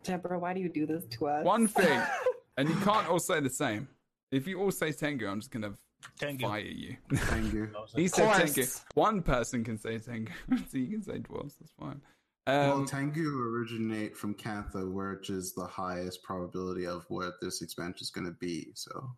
[0.04, 1.46] Jebro, why do you do this to us?
[1.46, 2.02] One thing,
[2.58, 3.88] and you can't all say the same.
[4.32, 5.74] If you all say Tengu, I'm just going to
[6.20, 6.46] Tengu.
[6.48, 6.98] fire you.
[7.16, 7.70] Tengu.
[7.76, 8.54] I was like, he said course.
[8.54, 8.68] Tengu.
[8.94, 10.32] One person can say Tengu,
[10.72, 11.54] so you can say dwarves.
[11.60, 12.02] That's fine.
[12.48, 18.02] well, Um, Tengu originate from Cantha, which is the highest probability of what this expansion
[18.04, 18.68] is going to be.
[18.76, 19.10] So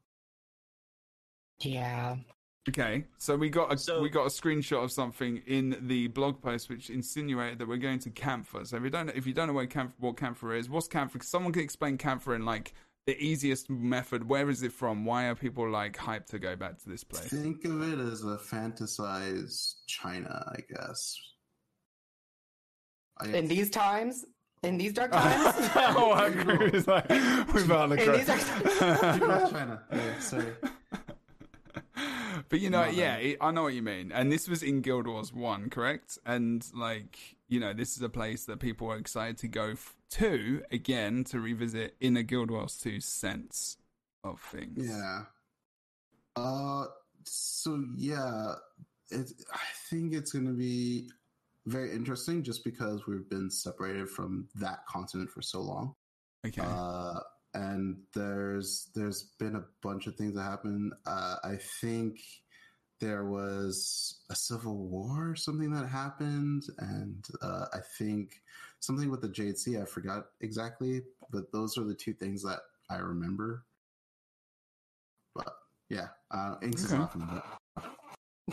[1.61, 2.15] yeah.
[2.69, 6.41] Okay, so we got a So- we got a screenshot of something in the blog
[6.41, 8.65] post which insinuated that we're going to Cantha.
[8.67, 11.23] So if you don't if you don't know what Cantha, what Cantha is, what's Cantha?
[11.23, 12.73] Someone can explain Cantha in like
[13.07, 14.27] the easiest method.
[14.29, 15.05] Where is it from?
[15.05, 17.27] Why are people like hyped to go back to this place?
[17.29, 21.19] think of it as a fantasized China, I guess.
[23.19, 24.25] I, In these times,
[24.63, 25.69] in these dark times.
[25.75, 26.69] oh, I agree.
[26.73, 27.09] It's like,
[27.53, 28.27] without the In these
[29.51, 29.83] China.
[29.91, 30.53] Yeah, sorry.
[32.49, 34.11] But you know, Not yeah, it, I know what you mean.
[34.11, 36.17] And this was in Guild Wars 1, correct?
[36.25, 37.17] And like,
[37.47, 41.23] you know, this is a place that people are excited to go f- to again
[41.25, 43.77] to revisit in a Guild Wars 2 sense
[44.23, 44.89] of things.
[44.89, 45.23] Yeah.
[46.35, 46.85] Uh,
[47.23, 48.53] so yeah,
[49.09, 49.31] it.
[49.53, 49.59] I
[49.89, 51.09] think it's going to be
[51.65, 55.95] very interesting, just because we've been separated from that continent for so long.
[56.45, 56.61] Okay.
[56.63, 57.19] Uh,
[57.53, 60.93] and there's there's been a bunch of things that happened.
[61.05, 62.21] Uh, I think
[62.99, 68.41] there was a civil war or something that happened, and uh, I think
[68.81, 69.79] something with the Jade Sea.
[69.79, 72.59] I forgot exactly, but those are the two things that
[72.89, 73.65] I remember.
[75.33, 75.53] But
[75.89, 77.01] yeah, uh, Inks is Okay.
[77.01, 77.27] laughing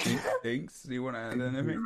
[0.04, 1.84] at Inks, do you want to add anything?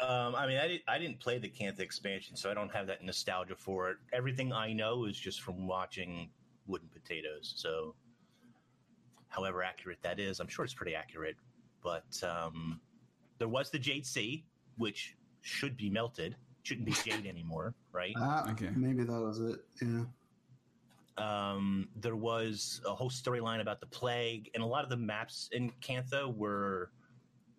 [0.00, 2.88] Um, I mean, I, did, I didn't play the Cantha expansion, so I don't have
[2.88, 3.98] that nostalgia for it.
[4.12, 6.30] Everything I know is just from watching
[6.66, 7.54] Wooden Potatoes.
[7.56, 7.94] So,
[9.28, 11.36] however accurate that is, I'm sure it's pretty accurate.
[11.80, 12.80] But um,
[13.38, 14.44] there was the Jade Sea,
[14.78, 16.34] which should be melted.
[16.64, 18.14] Shouldn't be jade anymore, right?
[18.18, 18.70] Ah, Okay.
[18.74, 19.60] maybe that was it.
[19.80, 20.04] Yeah.
[21.16, 25.48] Um, there was a whole storyline about the plague, and a lot of the maps
[25.52, 26.90] in Cantha were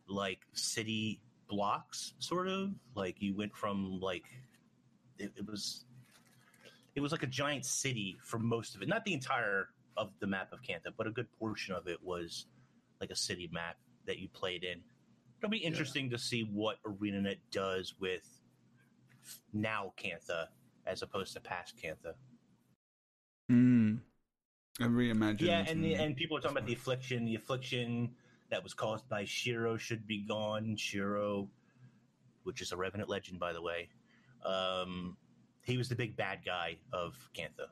[0.09, 2.71] like city blocks, sort of.
[2.95, 4.25] Like you went from like
[5.17, 5.85] it, it was
[6.95, 8.89] it was like a giant city for most of it.
[8.89, 12.47] Not the entire of the map of Cantha, but a good portion of it was
[12.99, 14.81] like a city map that you played in.
[15.39, 18.34] It'll be interesting to see what ArenaNet does with
[19.53, 20.47] now Cantha
[20.85, 22.13] as opposed to past Cantha.
[23.51, 23.99] Mm.
[24.79, 25.41] I reimagined.
[25.41, 27.25] Yeah, and the, and people are talking about the affliction.
[27.25, 28.11] The affliction
[28.49, 30.75] that was caused by Shiro should be gone.
[30.75, 31.49] Shiro,
[32.43, 33.89] which is a Revenant legend, by the way,
[34.43, 35.17] um,
[35.63, 37.67] he was the big bad guy of Cantha.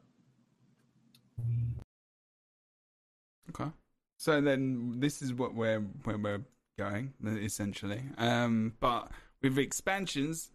[3.49, 3.69] Okay.
[4.17, 6.45] So then this is what we're where we're
[6.77, 8.01] going essentially.
[8.17, 9.11] Um, but
[9.41, 10.49] with expansions,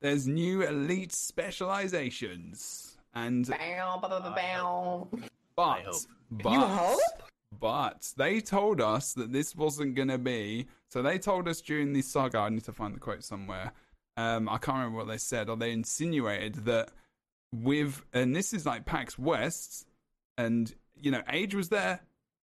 [0.00, 5.08] there's new elite specializations, and Bow, bow, bow, bow, bow.
[5.56, 6.02] but I hope.
[6.30, 7.00] but You hope?
[7.60, 10.66] but they told us that this wasn't gonna be.
[10.90, 12.38] So they told us during the saga.
[12.38, 13.72] I need to find the quote somewhere.
[14.16, 16.90] Um, I can't remember what they said, or they insinuated that
[17.54, 19.86] with, and this is like PAX West,
[20.36, 22.00] and you know, Age was there.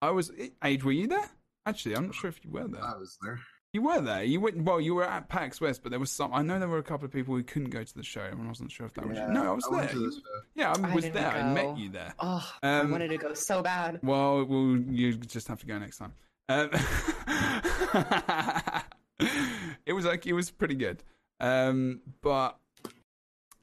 [0.01, 0.31] I was
[0.65, 0.85] Age.
[0.85, 1.29] Were you there?
[1.67, 2.83] Actually, I'm not sure if you were there.
[2.83, 3.41] I was there.
[3.79, 4.25] You were there.
[4.25, 4.65] You went.
[4.65, 6.35] Well, you were at PAX West, but there was some.
[6.35, 8.43] I know there were a couple of people who couldn't go to the show, and
[8.43, 9.17] I wasn't sure if that was.
[9.17, 9.35] Yeah, you.
[9.35, 9.93] No, I was went there.
[9.93, 10.19] to You- show.
[10.57, 11.31] yeah, I I was didn't there.
[11.31, 12.13] I met you there.
[12.19, 14.01] Oh, Um, I wanted to go so bad.
[14.03, 16.13] Well, well, you just have to go next time.
[16.49, 16.71] Um,
[19.87, 21.05] it was like it was pretty good,
[21.39, 22.59] um, but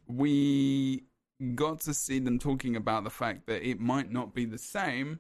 [0.08, 1.04] we
[1.56, 5.20] got to see them talking about the fact that it might not be the same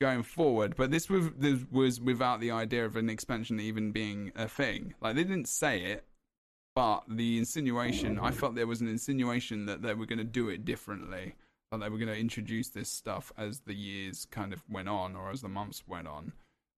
[0.00, 0.74] going forward.
[0.76, 4.94] But this was this was without the idea of an expansion even being a thing.
[5.00, 6.04] Like they didn't say it,
[6.74, 8.18] but the insinuation.
[8.18, 11.34] I felt there was an insinuation that they were going to do it differently
[11.70, 15.14] that they were going to introduce this stuff as the years kind of went on
[15.14, 16.32] or as the months went on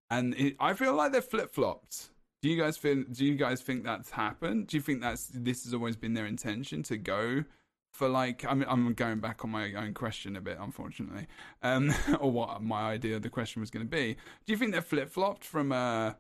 [0.10, 2.10] and it, i feel like they're flip-flopped
[2.42, 5.64] do you guys feel do you guys think that's happened do you think that's this
[5.64, 7.44] has always been their intention to go
[7.92, 11.28] for like i'm, I'm going back on my own question a bit unfortunately
[11.64, 14.72] um or what my idea of the question was going to be do you think
[14.72, 16.14] they're flip-flopped from uh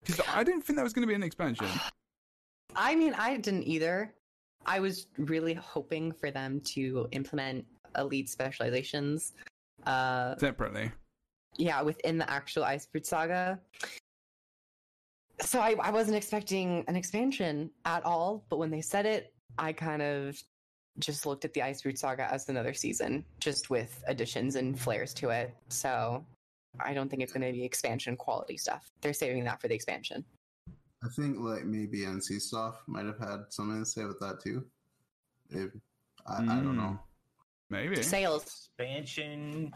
[0.00, 1.66] because i didn't think that was going to be an expansion
[2.76, 4.12] I mean, I didn't either.
[4.66, 7.64] I was really hoping for them to implement
[7.96, 9.32] elite specializations.
[9.86, 10.92] Uh, separately
[11.58, 13.58] yeah, within the actual Icebrood Saga.
[15.40, 19.72] So I, I wasn't expecting an expansion at all, but when they said it, I
[19.72, 20.36] kind of
[20.98, 25.30] just looked at the Icebrood Saga as another season, just with additions and flares to
[25.30, 25.54] it.
[25.68, 26.24] So
[26.80, 28.90] I don't think it's going to be expansion quality stuff.
[29.00, 30.24] They're saving that for the expansion.
[31.04, 34.64] I think like maybe NCSoft might have had something to say with that too.
[35.50, 35.70] If,
[36.26, 36.76] I, I don't Mm.
[36.76, 36.98] know.
[37.70, 38.44] maybe Sales,
[38.76, 39.72] Expansion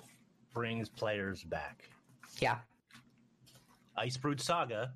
[0.53, 1.89] brings players back.
[2.41, 2.59] yeah.
[3.99, 4.93] Icebrood Saga,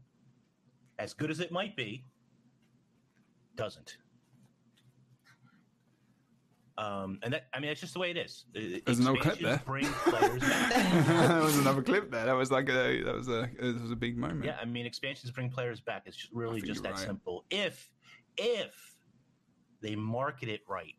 [0.99, 2.05] as good as it might be,
[3.57, 3.97] doesn't.
[6.79, 8.45] Um, and that I mean, that's just the way it is.
[8.53, 9.63] There's no clip there.
[9.65, 11.07] Bring players back.
[11.07, 12.27] that was another clip there.
[12.27, 14.45] That was like a that was a it was a big moment.
[14.45, 16.03] Yeah, I mean, expansions bring players back.
[16.05, 16.99] It's just really just that right.
[16.99, 17.47] simple.
[17.51, 17.91] If
[18.37, 18.75] if
[19.81, 20.95] they market it right,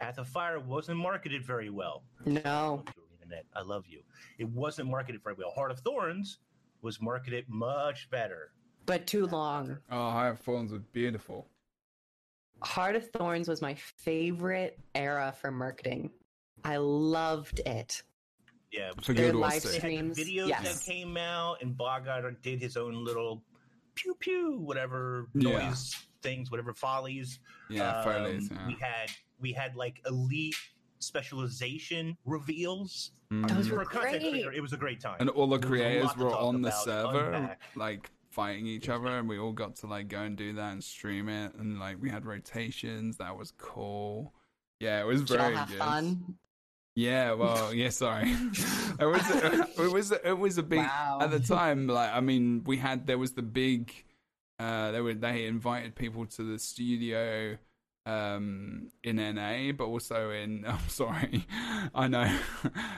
[0.00, 2.02] Path of Fire wasn't marketed very well.
[2.26, 2.82] No.
[3.12, 3.46] Internet.
[3.54, 4.02] I love you.
[4.38, 5.52] It wasn't marketed very well.
[5.52, 6.38] Heart of Thorns
[6.80, 8.50] was marketed much better.
[8.86, 9.78] But too long.
[9.90, 11.46] Oh, Heart of Thorns was beautiful.
[12.62, 16.10] Heart of Thorns was my favorite era for marketing.
[16.64, 18.02] I loved it.
[18.72, 18.90] yeah.
[19.02, 19.72] For Their live sake.
[19.72, 20.18] They streams.
[20.18, 20.84] videos yes.
[20.84, 23.42] that came out, and Bogart did his own little
[23.94, 25.68] pew pew, whatever Yeah.
[25.68, 27.40] noise things, whatever follies.
[27.68, 28.66] Yeah, Um, Foley's, yeah.
[28.66, 29.10] We had
[29.40, 30.54] we had like elite
[31.00, 33.12] specialization reveals.
[33.32, 33.48] Mm.
[33.48, 34.20] Those were great.
[34.20, 35.16] creator, it was a great time.
[35.20, 37.60] and all the There was a creators were on the server unpack.
[37.76, 40.82] like fighting each other and we all got to like go and do that and
[40.82, 43.18] stream it and like we had rotations.
[43.18, 44.32] That was cool.
[44.80, 45.78] Yeah it was Did very good.
[45.78, 46.34] fun?
[46.94, 48.30] yeah well yeah sorry.
[49.00, 49.22] It was
[49.78, 51.18] it was it was a big Wow.
[51.22, 53.92] at the time like i mean we had there was the big
[54.58, 57.56] uh they were they invited people to the studio
[58.04, 61.46] um in NA but also in I'm sorry
[61.94, 62.20] I know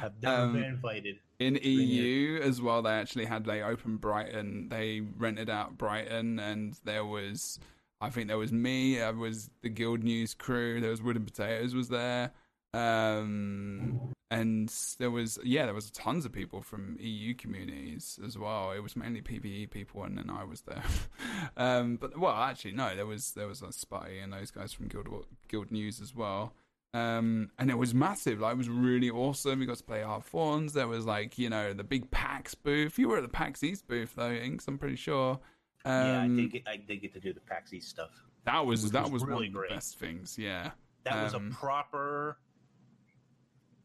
[0.02, 1.16] I've never Um, been invited.
[1.38, 1.56] in.
[1.62, 4.68] EU as well, they actually had they opened Brighton.
[4.70, 7.58] They rented out Brighton, and there was,
[8.00, 8.96] I think there was me.
[8.96, 10.80] There was the Guild News crew.
[10.80, 12.30] There was Wooden Potatoes was there,
[12.72, 18.72] um, and there was yeah, there was tons of people from EU communities as well.
[18.72, 20.82] It was mainly PVE people, and then I was there.
[21.56, 24.88] um, but well, actually no, there was there was a Spotty and those guys from
[24.88, 25.08] Guild
[25.48, 26.54] Guild News as well.
[26.92, 28.38] Um, and it was massive.
[28.38, 29.58] Like, it was really awesome.
[29.58, 30.74] We got to play Hard Fawns.
[30.74, 33.00] There was like, you know, the big PAX booth.
[33.00, 34.68] You were at the PAX East booth though, Inks.
[34.68, 35.40] I'm pretty sure.
[35.84, 38.10] Um, yeah, I did, get, I did get to do the PAX East stuff.
[38.44, 39.70] that was that was was really one of the great.
[39.70, 40.36] best things.
[40.38, 40.70] Yeah,
[41.04, 42.38] That was a Um, proper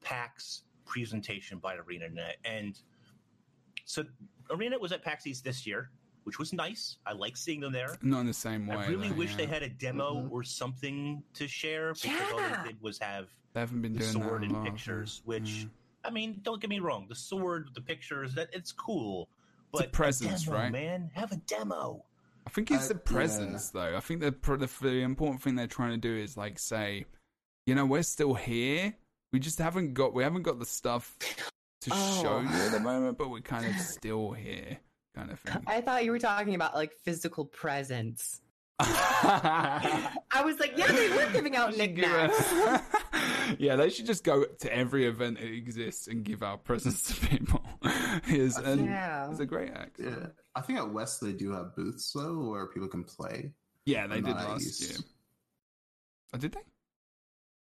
[0.09, 2.33] PAX presentation by ArenaNet.
[2.45, 2.79] And
[3.85, 4.03] so
[4.49, 5.91] ArenaNet was at PAX East this year,
[6.23, 6.97] which was nice.
[7.05, 7.95] I like seeing them there.
[8.01, 8.75] not in the same way.
[8.75, 10.31] I really though, wish they had a demo Mhm.
[10.31, 14.11] or something to share because all they did was have They haven't been the doing
[14.11, 15.65] sword that and pictures, which Yeah.
[16.05, 19.29] I mean, don't get me wrong, the sword, the pictures, that it's cool.
[19.73, 20.71] It's a But presence, demo, right?
[20.71, 22.05] man, have a demo.
[22.47, 23.95] I think it's I- the presence, though.
[23.97, 27.05] I think the, the the important thing they're trying to do is like say,
[27.65, 28.95] you know, we're still here.
[29.31, 31.15] We just haven't got we haven't got the stuff
[31.81, 32.21] to Oh.
[32.21, 34.77] show you at the moment, but we're kind of still here,
[35.15, 35.63] kind of thing.
[35.67, 38.41] I thought you were talking about like physical presence.
[38.79, 42.53] I I was like, yeah, they were giving out knickknacks.
[43.59, 47.27] yeah, they should just go to every event that exists and give out presents to
[47.27, 47.61] people.
[48.27, 49.29] Is I and think- Yeah.
[49.29, 49.99] it's a great act.
[49.99, 53.51] Yeah, I think at West they do have booths though, where people can play.
[53.85, 54.97] Yeah, they did not last year.
[56.33, 56.61] Oh, did they?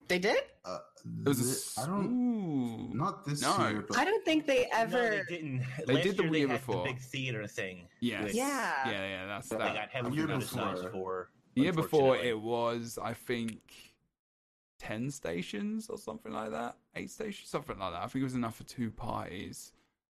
[0.08, 0.44] They did?
[0.64, 0.80] Uh,
[1.24, 2.06] It was a thi- s- I don't.
[2.12, 2.94] Ooh.
[2.96, 3.68] Not this No.
[3.70, 5.10] year, but I don't think they No, ever.
[5.10, 5.64] they didn't.
[5.88, 6.84] They Last did the year they year had before.
[6.84, 7.88] the big theater thing.
[8.00, 8.24] Yes.
[8.26, 8.90] which Yeah.
[8.90, 9.74] Yeah, yeah, that's They They that.
[9.76, 11.30] got heavily year criticized before- for.
[11.56, 13.62] The year before it was, I think,
[14.80, 16.78] ten stations or something like that.
[16.96, 18.04] Eight stations, something like that.
[18.04, 19.72] I think it was enough for two parties,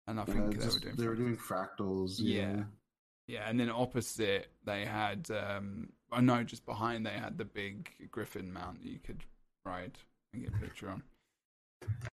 [0.07, 0.95] and I yeah, think they just- were doing.
[0.95, 1.17] they were fractals.
[1.17, 2.15] doing fractals.
[2.19, 2.55] Yeah.
[2.57, 2.63] Yeah,
[3.27, 5.29] Yeah, and then opposite they had.
[5.31, 9.23] um I know just behind they had the big Griffon mount that you could
[9.65, 9.97] ride
[10.33, 11.01] and get a picture.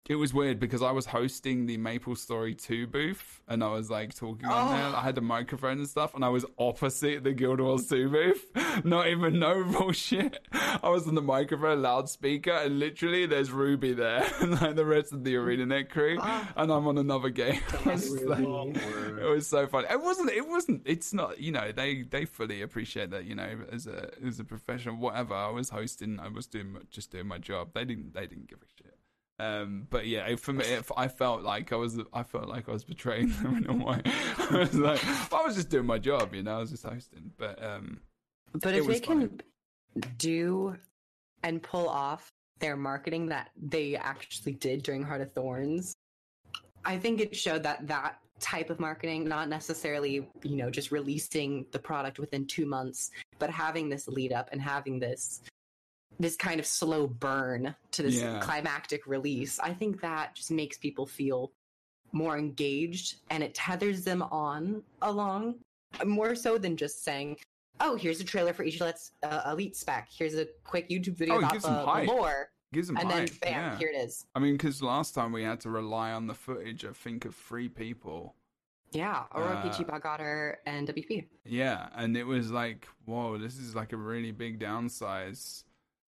[0.09, 4.15] It was weird because I was hosting the MapleStory 2 booth and I was like
[4.15, 4.77] talking on Oh.
[4.77, 4.97] there.
[4.97, 8.45] I had the microphone and stuff and I was opposite the Guild Wars 2 booth.
[8.85, 10.39] Not even no bullshit.
[10.53, 15.13] I was on the microphone loudspeaker and literally there's Rubi there and like the rest
[15.13, 16.53] of the ArenaNet crew Ah.
[16.57, 17.61] and I'm on another game.
[17.87, 19.87] Was like- it was so funny.
[19.89, 20.31] It wasn't.
[20.31, 20.83] It wasn't.
[20.85, 21.39] It's not.
[21.41, 23.25] You know, they they fully appreciate that.
[23.25, 25.35] You know, as a as a professional, whatever.
[25.35, 26.19] I was hosting.
[26.21, 27.71] I was doing just doing my job.
[27.73, 28.15] They didn't.
[28.15, 28.95] They didn't give a shit.
[29.43, 31.99] Um, but yeah, for me, it, I felt like I was.
[32.13, 34.01] I felt like I was betraying them in a way.
[34.51, 36.33] I was like, I was just doing my job.
[36.33, 37.33] You know, I was just hosting.
[37.37, 38.01] But um,
[38.53, 39.41] But if they can
[40.17, 40.77] do
[41.43, 45.93] and pull off their marketing that they actually did during Heart of Thorns,
[46.85, 51.67] I think it showed that that type of marketing, not necessarily, you know, just releasing
[51.73, 53.11] the product within two months,
[53.41, 55.43] but having this lead up and having this
[56.21, 58.41] this kind of slow burn to this Yeah.
[58.41, 59.59] climactic release.
[59.59, 61.53] I think that just makes people feel
[62.13, 65.55] more engaged and it tethers them on along
[66.05, 67.39] more so than just saying,
[67.81, 70.09] "Oh, here's a trailer for each Let's uh, Elite spec.
[70.11, 73.53] Here's a quick YouTube video Oh, about the, the lore," gives them and then bam,
[73.53, 73.79] yeah.
[73.79, 74.27] here it is.
[74.35, 76.85] I mean, because last time we had to rely on the footage.
[76.85, 78.35] I think of three people.
[78.93, 81.27] Yeah, Aurora, Uh, Bogotter, and WP.
[81.47, 85.65] Yeah, and it was like, whoa, this is like a really big downsize.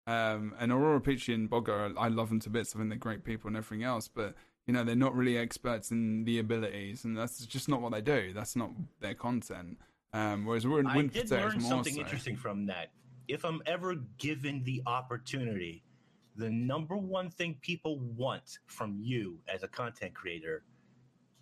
[0.06, 2.74] Um, and Aurora Peachy and Bogger, I love them to bits.
[2.74, 4.34] I think they're great people and everything else, but
[4.66, 8.00] you know they're not really experts in the abilities, and that's just not what they
[8.00, 8.32] do.
[8.32, 8.70] That's not
[9.00, 9.78] their content.
[10.12, 12.00] Um, whereas we're in I Wind did Potatoes learn something so.
[12.00, 12.90] interesting from that.
[13.28, 15.84] If I'm ever given the opportunity,
[16.36, 20.64] the number one thing people want from you as a content creator,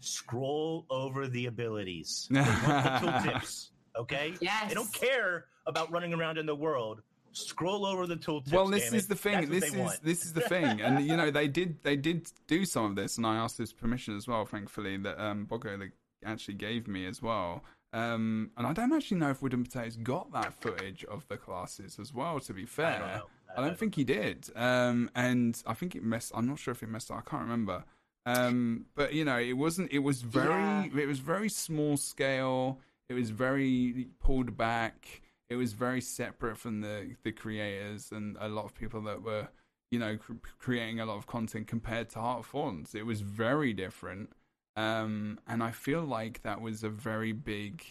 [0.01, 2.29] scroll over the abilities.
[2.31, 3.71] They want the tooltips.
[3.97, 4.35] Okay?
[4.41, 4.69] Yes.
[4.69, 7.03] They don't care about running around in the world.
[7.47, 8.53] Scroll over the tooltips.
[8.53, 9.09] well, this is it.
[9.09, 9.49] the thing.
[9.49, 10.03] That's This is want.
[10.03, 13.17] this is the thing, and you know they did they did do some of this,
[13.17, 14.45] and I asked his permission as well.
[14.45, 15.91] Thankfully, that um, Bogo
[16.25, 17.63] actually gave me as well.
[17.93, 21.99] Um, and I don't actually know if Wooden Potatoes got that footage of the classes
[21.99, 22.39] as well.
[22.41, 23.23] To be fair, I don't know.
[23.57, 24.51] I don't think he did.
[24.55, 26.33] Um, and I think it messed.
[26.35, 27.19] I'm not sure if it messed up.
[27.27, 27.85] I can't remember.
[28.27, 29.91] Um, but you know, it wasn't.
[29.91, 30.51] It was very.
[30.51, 30.89] Yeah.
[30.99, 32.79] It was very small scale.
[33.09, 35.23] It was very pulled back.
[35.51, 39.49] It was very separate from the the creators and a lot of people that were,
[39.91, 42.95] you know, cr- creating a lot of content compared to Heart of Thorns.
[42.95, 44.31] It was very different.
[44.77, 47.85] Um, and I feel like that was a very big.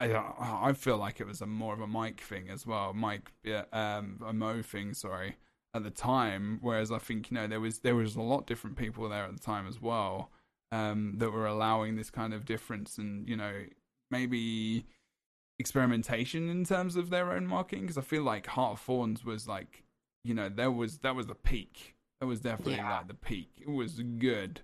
[0.00, 3.32] I, I feel like it was a more of a Mike thing as well, Mike,
[3.72, 4.92] um, a Mo thing.
[4.92, 5.36] Sorry,
[5.74, 6.58] at the time.
[6.62, 9.32] Whereas I think you know there was there was a lot different people there at
[9.32, 10.30] the time as well
[10.72, 13.64] um, that were allowing this kind of difference and you know
[14.10, 14.86] maybe
[15.58, 19.46] experimentation in terms of their own marketing because I feel like Heart of Thorns was
[19.48, 19.82] like
[20.24, 21.94] you know there was that was the peak.
[22.20, 22.96] That was definitely Yeah.
[22.98, 23.50] like the peak.
[23.60, 24.60] It was good.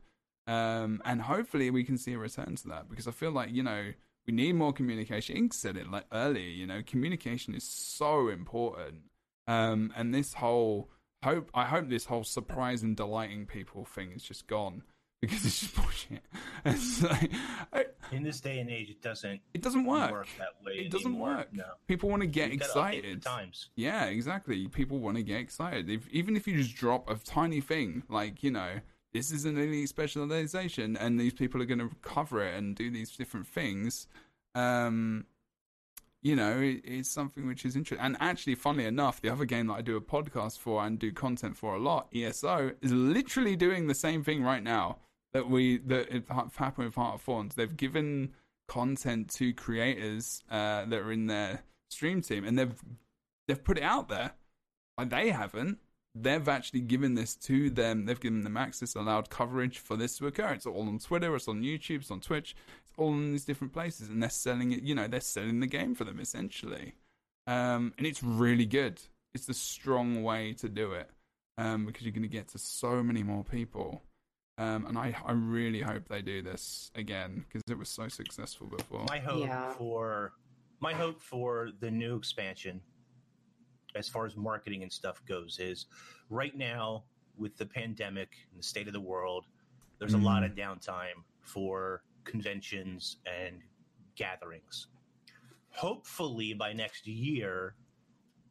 [0.47, 3.63] Um, and hopefully we can see a return to that because I feel like you
[3.63, 3.93] know
[4.27, 5.37] we need more communication.
[5.37, 6.49] Ink said it like earlier.
[6.49, 9.03] You know, communication is so important.
[9.49, 10.89] Um, and this whole
[11.25, 14.83] hope, I hope this whole surprise and delighting people thing is just gone
[15.21, 16.23] because it's just bullshit.
[16.65, 17.31] It's like,
[17.73, 20.27] I- In this day and age, it doesn't it doesn't work.
[20.39, 20.73] that way.
[20.75, 21.49] It doesn't work.
[21.53, 21.65] No.
[21.87, 23.23] People want to get You gotta excited.
[23.23, 23.71] times.
[23.77, 24.69] Yeah, exactly.
[24.69, 25.89] People want to get excited.
[25.91, 28.81] If, even if you just drop a tiny thing, like, you know,
[29.13, 32.91] this is an elite specialization and these people are going to cover it and do
[32.91, 34.07] these different things,
[34.55, 35.27] um,
[36.23, 38.05] you know, it, it's something which is interesting.
[38.05, 41.13] And actually, funnily enough, the other game that I do a podcast for and do
[41.13, 44.99] content for a lot, ESO, is literally doing the same thing right now
[45.35, 47.55] that we that it happened with Heart of Thorns.
[47.55, 48.33] They've given
[48.69, 52.75] content to creators uh, that are in their stream team, and they've
[53.49, 54.33] they've put it out there.
[54.99, 55.79] Like they haven't.
[56.15, 58.05] They've actually given this to them.
[58.05, 60.53] They've given them access, allowed coverage for this to occur.
[60.53, 61.35] It's all on Twitter.
[61.35, 62.01] It's on YouTube.
[62.01, 62.55] It's on Twitch.
[62.83, 64.83] It's all in these different places, and they're selling it.
[64.83, 66.95] You know, they're selling the game for them essentially,
[67.47, 69.01] um, and it's really good.
[69.35, 71.09] It's the strong way to do it
[71.57, 74.03] um, because you're going to get to so many more people.
[74.59, 78.67] Um, and I, I really hope they do this again because it was so successful
[78.67, 79.05] before.
[79.09, 79.73] My hope Yeah.
[79.73, 80.33] for
[80.81, 82.81] my hope for the new expansion,
[83.95, 85.87] as far as marketing and stuff goes, is
[86.29, 87.05] right now
[87.39, 89.47] with the pandemic and the state of the world,
[89.99, 93.63] there's a lot of downtime for conventions and
[94.17, 94.89] gatherings.
[95.71, 97.77] Hopefully, by next year,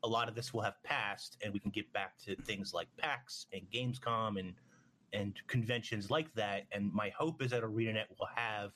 [0.04, 2.88] a lot of this will have passed, and we can get back to things like
[2.98, 4.54] PAX and Gamescom and
[5.14, 6.64] and conventions like that.
[6.72, 8.72] And my hope is that ArenaNet will have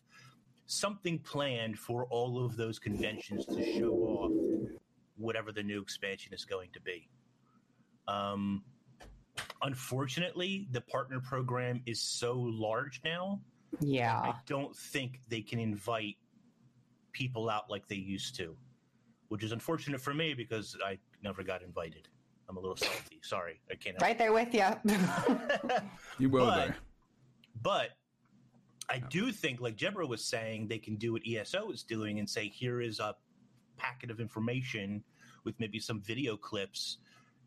[0.68, 4.32] something planned for all of those conventions to show off
[5.18, 7.08] whatever the new expansion is going to be.
[8.08, 8.64] Um,
[9.62, 13.40] unfortunately, the partner program is so large now.
[13.80, 14.20] Yeah.
[14.20, 16.18] I don't think they can invite
[17.12, 18.56] people out like they used to,
[19.30, 22.08] which is unfortunate for me because I never got invited.
[22.48, 23.20] I'm a little salty.
[23.22, 24.00] Sorry, I can't.
[24.02, 24.66] Right there with you.
[26.20, 26.74] you will but- though.
[27.62, 27.90] But
[28.90, 32.30] I do think, like Jebro was saying, they can do what ESO is doing and
[32.30, 33.16] say, here is a
[33.78, 35.04] packet of information
[35.44, 36.98] with maybe some video clips,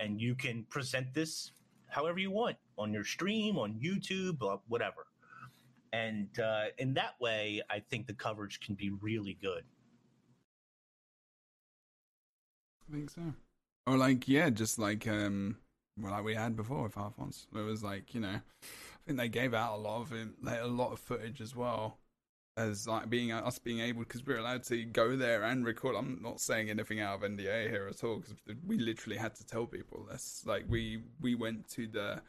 [0.01, 1.53] and you can present this
[1.89, 5.07] however you want on your stream, on YouTube, uh, whatever.
[5.93, 9.65] And uh, in that way, I think the coverage can be really good.
[12.89, 13.23] I think so.
[13.89, 15.57] Or like, yeah, just like um,
[15.99, 17.47] well, like we had before with half ones.
[17.55, 20.61] It was like, you know, I think they gave out a lot of it, like,
[20.61, 21.99] a lot of footage as well
[22.59, 25.97] as like being us being able because we're allowed to go there and record.
[25.97, 28.35] I'm not saying anything out of NDA here at all because
[28.67, 30.43] we literally had to tell people this.
[30.45, 32.21] Like we we went to the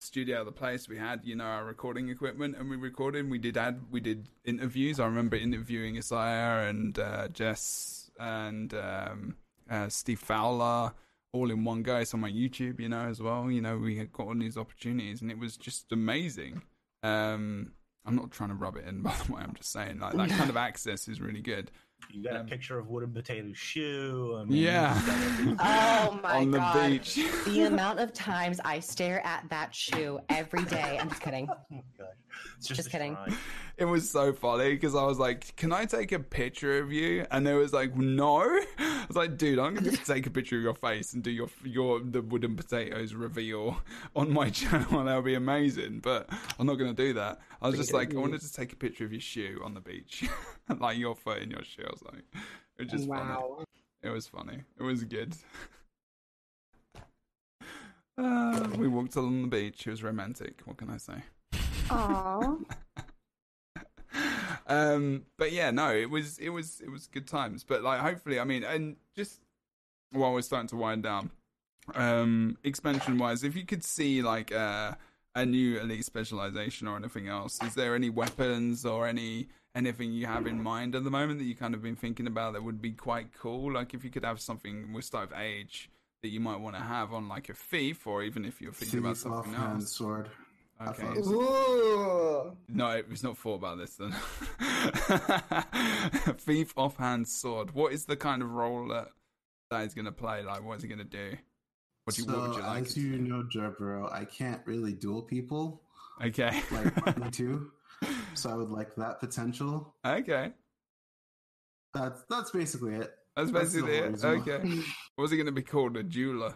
[0.00, 3.30] studio, the place we had, you know, our recording equipment, and we recorded.
[3.30, 5.00] We did add, we did interviews.
[5.00, 9.36] I remember interviewing Isaiah and uh, Jess and um,
[9.70, 10.92] uh, Steve Fowler
[11.32, 11.96] all in one go.
[11.98, 13.50] It's on my YouTube, you know, as well.
[13.50, 16.62] You know, we had got all these opportunities, and it was just amazing.
[17.02, 17.72] Um,
[18.06, 19.42] I'm not trying to rub it in, by the way.
[19.42, 21.70] I'm just saying, like that kind of access is really good.
[22.10, 24.38] You got Um, a picture of Wooden Potato shoe.
[24.40, 24.94] I mean, Yeah.
[25.00, 25.56] you got everything.
[25.60, 26.90] Oh my on the god.
[26.90, 27.14] beach.
[27.44, 30.96] the amount of times I stare at that shoe every day.
[31.00, 31.48] I'm just kidding.
[31.50, 32.06] Oh my gosh.
[32.58, 33.14] It's just, Just kidding.
[33.14, 33.36] shrine.
[33.76, 37.24] It was so funny because I was like, "Can I take a picture of you?"
[37.30, 38.40] And there was like, "No."
[38.78, 41.48] I was like, "Dude, I'm gonna take a picture of your face and do your
[41.62, 43.76] your the Wooden Potatoes reveal
[44.16, 46.28] on my channel, and That would be amazing." But
[46.58, 47.40] I'm not gonna do that.
[47.62, 49.80] I was just like, I wanted to take a picture of your shoe on the
[49.80, 50.28] beach,
[50.80, 52.22] like your foot in your shoe or something.
[52.78, 53.30] It was just funny.
[53.30, 53.64] wow.
[54.02, 54.62] It was funny.
[54.78, 55.36] It was good.
[58.16, 59.86] Uh, we walked along the beach.
[59.86, 60.60] It was romantic.
[60.64, 61.22] What can I say?
[61.88, 62.64] Aww.
[64.66, 67.64] um, but yeah, no, it was it was it was good times.
[67.64, 69.40] But like, hopefully, I mean, and just
[70.12, 71.30] while we're starting to wind down,
[71.94, 74.92] um, expansion wise, if you could see like uh,
[75.34, 80.26] a new elite specialization or anything else, is there any weapons or any anything you
[80.26, 82.82] have in mind at the moment that you kind of been thinking about that would
[82.82, 83.72] be quite cool?
[83.72, 85.90] Like if you could have something with start of age
[86.22, 88.98] that you might want to have on like a thief, or even if you're thinking
[88.98, 89.96] about something offhand, else.
[89.96, 90.28] sword.
[90.80, 91.02] I Okay.
[91.02, 92.56] thought it was- Ooh.
[92.68, 94.12] No, it was not thought about this then.
[96.38, 97.74] Thief offhand sword.
[97.74, 99.08] What is the kind of role that
[99.70, 100.42] that is going to play?
[100.42, 101.36] Like, what is he going to do?
[102.04, 102.82] What, do you, so, what would you like?
[102.82, 103.22] as it to you do?
[103.22, 105.82] know, Jebro, I can't really duel people
[106.24, 106.62] Okay.
[106.72, 107.70] like me too.
[108.34, 109.94] So I would like that potential.
[110.04, 110.52] okay.
[111.94, 113.12] That's that's basically it.
[113.36, 114.10] That's That's basically whole it.
[114.12, 114.30] reason.
[114.48, 114.82] Okay.
[115.16, 115.96] What's he going to be called?
[115.96, 116.54] A jeweler?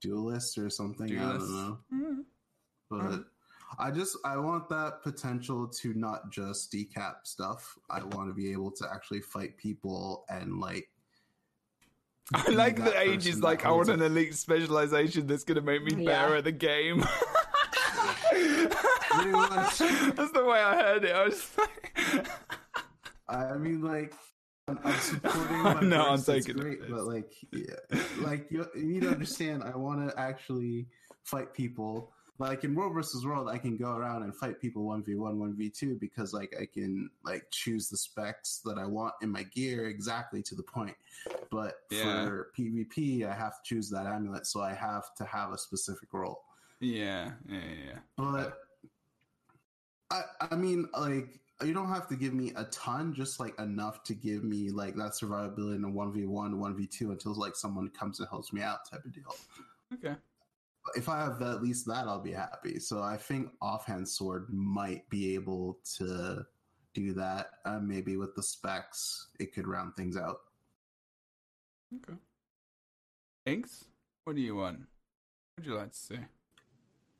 [0.00, 1.18] Duelist or something.
[1.18, 1.78] I don't know.
[1.92, 2.24] Mm.
[2.90, 3.24] But Mhm.
[3.78, 7.78] I just I want that potential to not just decap stuff.
[7.90, 10.88] I want to be able to actually fight people and like.
[12.34, 15.62] I like that the age is like, I want an elite specialization that's going to
[15.62, 17.02] make me better at the game.
[19.18, 19.78] That's
[20.32, 21.12] the way I heard it.
[21.14, 22.28] I was like,
[23.28, 24.14] I mean, like,
[24.68, 26.90] I'm, I'm supporting my No, I'm burst, it's taking it.
[26.90, 29.62] but like, yeah, like you, you need to understand.
[29.64, 30.88] I want to actually
[31.24, 32.12] fight people.
[32.40, 35.40] Like in World versus World, I can go around and fight people one v one,
[35.40, 39.30] one v two because like I can like choose the specs that I want in
[39.30, 40.96] my gear exactly to the point.
[41.50, 42.02] But Yeah.
[42.26, 46.12] for PvP, I have to choose that amulet, so I have to have a specific
[46.12, 46.44] role.
[46.80, 47.98] yeah, yeah, yeah.
[48.16, 48.60] But
[50.10, 54.04] I I mean like you don't have to give me a ton, just like enough
[54.04, 57.34] to give me like that survivability in a one v one, one v two until
[57.34, 59.34] like someone comes and helps me out type of deal.
[59.92, 60.14] Okay.
[60.88, 62.78] But if I have at least that, I'll be happy.
[62.78, 66.44] So I think offhand sword might be able to
[66.94, 67.50] do that.
[67.64, 70.38] Uh, maybe with the specs, it could round things out.
[71.94, 72.18] Okay.
[73.46, 73.84] Inks,
[74.24, 74.78] what do you want?
[74.78, 74.86] What
[75.58, 76.18] would you like to see?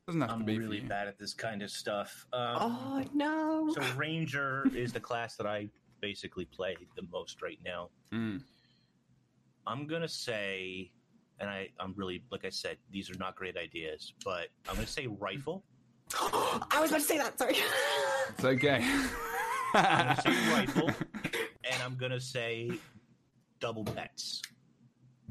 [0.07, 2.25] Doesn't have I'm be really bad at this kind of stuff.
[2.33, 3.71] Um, Oh no.
[3.73, 5.67] So Ranger is the class that I
[6.01, 7.89] basically play the most right now.
[8.11, 8.41] Mm.
[9.67, 10.91] I'm gonna say,
[11.39, 14.87] and I, I'm really like I said, these are not great ideas, but I'm gonna
[14.87, 15.63] say rifle.
[16.15, 17.37] I was about to say that.
[17.37, 17.55] Sorry.
[18.31, 18.79] It's okay.
[19.73, 20.87] I'm gonna say rifle,
[21.71, 22.71] and I'm gonna say
[23.59, 24.41] double pets.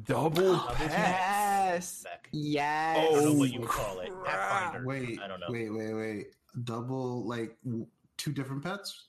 [0.04, 0.90] Double Double pet.
[0.90, 2.02] yes.
[2.04, 2.28] Back.
[2.32, 2.96] Yes.
[2.98, 4.10] I don't know what Oh, you would call it.
[4.12, 4.86] Oh, Pathfinder.
[4.86, 5.46] Wait, I don't know.
[5.50, 6.26] wait, wait, wait.
[6.64, 7.56] Double like
[8.16, 9.06] two different pets,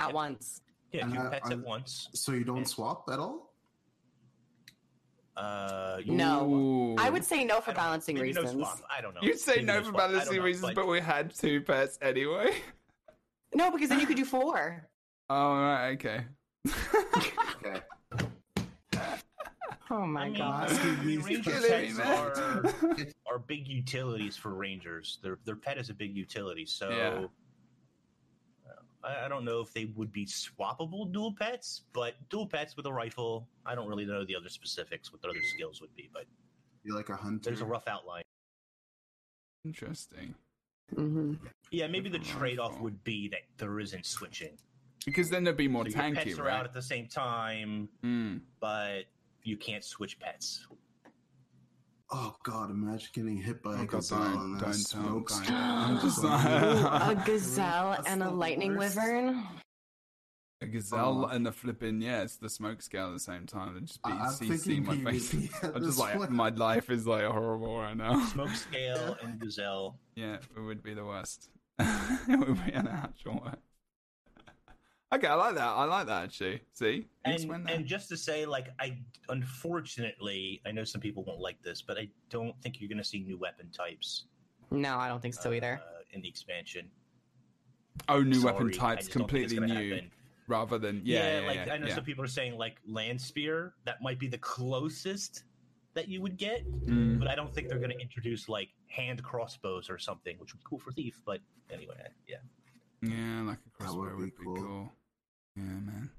[0.00, 0.60] At once.
[0.92, 2.08] Yeah, two I- pets I- at once.
[2.14, 3.45] so you don't swap at all.
[5.36, 6.46] Uh, No.
[6.50, 6.96] Ooh.
[6.98, 8.58] I would say no for balancing maybe no reasons.
[8.60, 8.80] swap.
[8.90, 9.20] I don't know.
[9.22, 9.96] You'd say Maybe no for swap.
[10.10, 12.56] Balancing reasons, but we had two pets anyway.
[13.54, 14.86] No, because then you could do four.
[15.28, 16.24] Oh, right, okay.
[17.56, 17.80] Okay.
[19.88, 20.70] Oh my I mean, god.
[20.70, 22.64] Asking I ranger pets are
[23.26, 25.18] are big utilities for rangers.
[25.22, 27.26] Their their pet is a big utility, so Yeah.
[29.06, 32.86] I, I don't know if they would be swappable dual pets, but dual pets with
[32.86, 33.46] a rifle.
[33.64, 36.24] I don't really know the other specifics, what the other skills would be, but
[36.84, 37.50] You're like a hunter.
[37.50, 38.22] there's a rough outline.
[39.64, 40.34] Interesting.
[40.94, 41.34] hmm
[41.70, 44.56] Yeah, maybe the trade off would be that there isn't switching.
[45.04, 47.88] Because then there'd be more so your tanky, pets are out at the same time,
[48.04, 48.40] Mm.
[48.60, 49.02] but
[49.44, 50.66] you can't switch pets.
[52.12, 55.28] Oh god, imagine getting hit by Oh, a gazelle don't- and don't that tell- smoke
[55.28, 55.44] don't.
[55.44, 55.58] screen.
[55.58, 57.10] I'm just not- yeah.
[57.10, 58.96] a gazelle and a lightning worst.
[58.96, 59.44] wyvern.
[60.62, 61.28] A gazelle Oh.
[61.28, 63.76] and the flipping, yeah, it's the smoke scale at the same time.
[63.76, 65.32] And just be I- CC my face.
[65.32, 66.30] PvP I'm this just like, point.
[66.30, 68.24] my life is like horrible right now.
[68.26, 69.98] Smoke scale and gazelle.
[70.14, 71.50] Yeah, it would be the worst.
[71.80, 73.58] it would be an actual worst.
[75.14, 75.62] Okay, I like that.
[75.68, 76.60] I like that actually.
[76.72, 81.62] See, And, and just to say, like, I unfortunately, I know some people won't like
[81.62, 84.24] this, but I don't think you're going to see new weapon types
[84.70, 85.80] No, I don't think so either.
[85.82, 86.90] uh, in the expansion.
[88.08, 90.10] oh, new Sorry, weapon types, just don't think it's completely new, happen.
[90.48, 91.94] rather than yeah, yeah, like yeah, I know yeah.
[91.94, 95.44] some people are saying like land spear that might be the closest
[95.94, 97.18] that you would get, Mm.
[97.18, 100.60] but I don't think they're going to introduce like hand crossbows or something, which would
[100.60, 101.20] be cool for thief.
[101.24, 101.94] But anyway,
[102.28, 102.36] yeah.
[103.02, 104.56] Yeah, like a crossbow would would be be cool.
[104.56, 104.92] cool.
[105.56, 106.10] Yeah, man.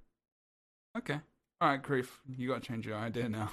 [0.98, 1.20] Okay.
[1.62, 3.50] All right, Grief, you got to change your idea now.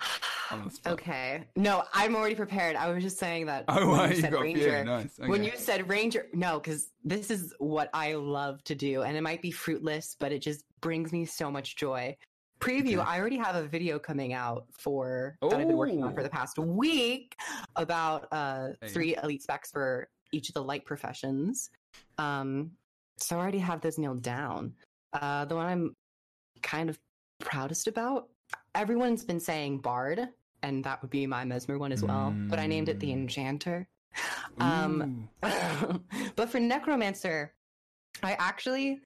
[0.50, 0.92] On the spot.
[0.94, 1.44] Okay.
[1.56, 2.74] No, I'm already prepared.
[2.76, 4.54] I was just saying that Oh, when wow, you you said got a few.
[4.54, 4.84] ranger.
[4.84, 5.18] Nice.
[5.18, 9.20] When you said ranger, no, because this is what I love to do, and it
[9.22, 12.16] might be fruitless, but it just brings me so much joy.
[12.60, 13.10] preview, Okay.
[13.10, 16.30] I already have a video coming out for that I've been working on for the
[16.30, 17.36] past week
[17.76, 18.88] about uh, Hey.
[18.88, 21.70] three elite specs for each of the light professions.
[22.18, 22.72] Um,
[23.16, 24.74] so I already have those nailed down.
[25.12, 25.96] Uh, the one I'm
[26.62, 26.98] kind of
[27.40, 28.28] proudest about,
[28.74, 30.28] everyone's been saying Bard,
[30.62, 32.34] and that would be my Mesmer one as well.
[32.48, 33.22] But I named it the Mm.
[33.22, 33.88] Enchanter.
[34.58, 35.28] Um,
[36.36, 37.54] but for Necromancer,
[38.22, 39.00] I actually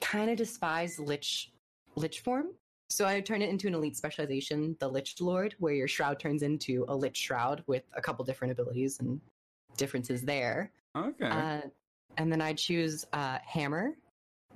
[0.00, 1.52] kind of despise Lich
[1.96, 2.48] Lich form.
[2.90, 6.42] So I turn it into an elite specialization, the Lich Lord, where your shroud turns
[6.42, 9.18] into a Lich Shroud with a couple different abilities and
[9.76, 10.70] differences there.
[10.96, 11.26] okay.
[11.26, 11.60] Uh,
[12.18, 13.92] and then I choose uh, Hammer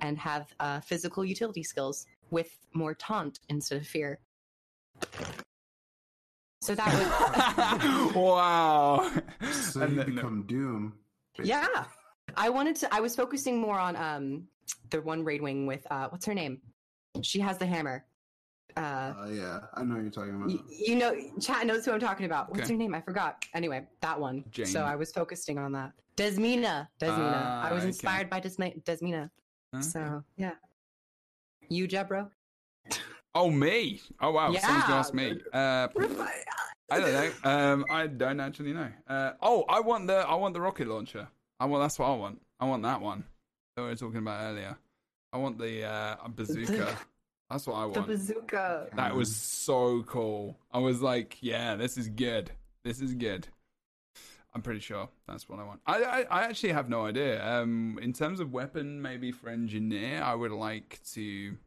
[0.01, 4.19] and have uh, physical utility skills with more taunt instead of fear.
[6.61, 9.11] So that was wow.
[9.51, 10.93] So And you then- become Doom.
[11.37, 11.49] basically.
[11.49, 11.85] Yeah.
[12.35, 14.47] I wanted to I was focusing more on um
[14.89, 16.61] the one raid wing with uh what's her name?
[17.21, 18.05] She has the hammer.
[18.77, 20.49] Uh Uh, yeah, I know you're talking about.
[20.49, 22.49] y- you know chat knows who I'm talking about.
[22.49, 22.73] What's Okay.
[22.73, 22.93] her name?
[22.95, 23.43] I forgot.
[23.53, 24.43] Anyway, that one.
[24.51, 24.65] Jane.
[24.67, 25.91] So I was focusing on that.
[26.15, 26.87] Desmina.
[26.99, 27.41] Desmina.
[27.45, 27.87] Ah, I was okay.
[27.89, 29.29] inspired by Desma- Desmina.
[29.75, 29.83] Okay.
[29.83, 30.53] So yeah.
[31.69, 32.29] You Jebro?
[33.35, 34.01] Oh me!
[34.19, 34.51] Oh wow!
[34.51, 35.39] Someone's gonna ask me.
[35.53, 35.87] Uh,
[36.89, 37.31] I don't know.
[37.43, 38.89] Um, I don't actually know.
[39.07, 41.27] Uh, oh, I want the I want the rocket launcher.
[41.59, 42.41] I want that's what I want.
[42.59, 43.23] I want that one
[43.75, 44.75] that we were talking about earlier.
[45.31, 46.97] I want the uh, bazooka.
[47.49, 47.93] That's what I want.
[47.93, 48.87] The bazooka.
[48.95, 50.57] That was so cool.
[50.71, 52.51] I was like, yeah, this is good.
[52.83, 53.47] This is good.
[54.53, 55.81] I'm pretty sure that's what I want.
[55.85, 57.45] I, I, I actually have no idea.
[57.45, 61.57] Um, in terms of weapon, maybe for engineer, I would like to.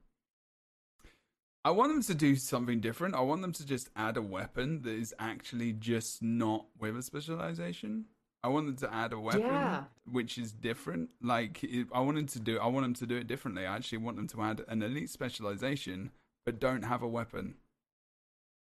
[1.65, 3.15] I want them to do something different.
[3.15, 7.03] I want them to just add a weapon that is actually just not with a
[7.03, 8.07] specialization.
[8.43, 9.85] I wanted to add a weapon Yeah.
[10.11, 11.11] which is different.
[11.23, 13.67] Like I wanted to do, I want them to do it differently.
[13.67, 16.11] I actually want them to add an elite specialization,
[16.47, 17.57] but don't have a weapon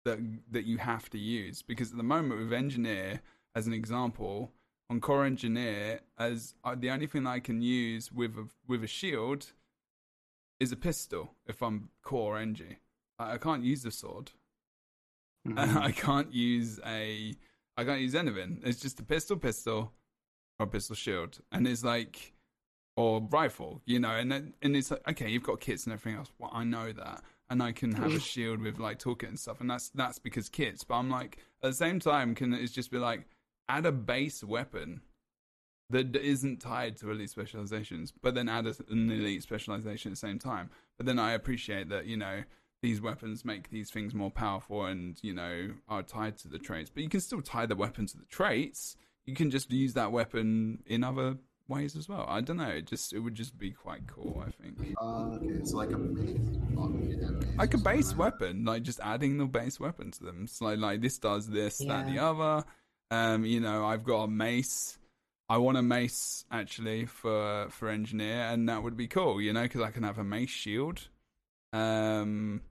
[0.05, 0.19] that
[0.51, 1.63] that you have to use.
[1.63, 3.21] Because at the moment with engineer,
[3.55, 4.53] as an example,
[4.89, 8.87] on core engineer, as uh, the only thing I can use with a with a
[8.87, 9.53] shield
[10.59, 11.35] is a pistol.
[11.47, 12.77] If I'm core engie,
[13.19, 14.33] I, I can't use a sword.
[15.47, 15.77] Mhm.
[15.77, 17.35] I can't use a
[17.77, 18.61] I can't use anything.
[18.65, 19.93] It's just a pistol, pistol,
[20.59, 22.33] or a pistol shield, and it's like
[22.97, 24.13] or rifle, you know.
[24.13, 26.33] And then, and it's like okay, you've got kits and everything else.
[26.39, 28.23] Well, I know that, and I can have a mm.
[28.23, 30.85] shield with like toolkit and stuff, and that's that's because kits.
[30.85, 33.27] But I'm like at the same time, can it's just be like
[33.69, 35.03] add a base weapon
[35.91, 40.39] that isn't tied to elite specializations, but then add an elite specialization at the same
[40.39, 40.71] time.
[40.97, 42.43] But then I appreciate that you know
[42.83, 46.91] these weapons make these things more powerful and you know are tied to the traits.
[46.93, 48.97] But you can still tie the weapon to the traits.
[49.25, 51.37] You can just use that weapon in other
[51.69, 52.25] ways as well.
[52.29, 52.69] I don't know.
[52.69, 54.43] It just it would just be quite cool.
[54.47, 56.39] I think Uh, okay, it's like a base.
[57.59, 60.47] like a base weapon, like just adding the base weapon to them.
[60.47, 62.65] So like, like this does this, that, the other.
[63.11, 64.99] Um, you know, I've got a mace.
[65.49, 69.41] I want a mace actually for for engineer, and that would be cool.
[69.41, 71.09] You know, because I can have a mace shield.
[71.77, 72.63] Um,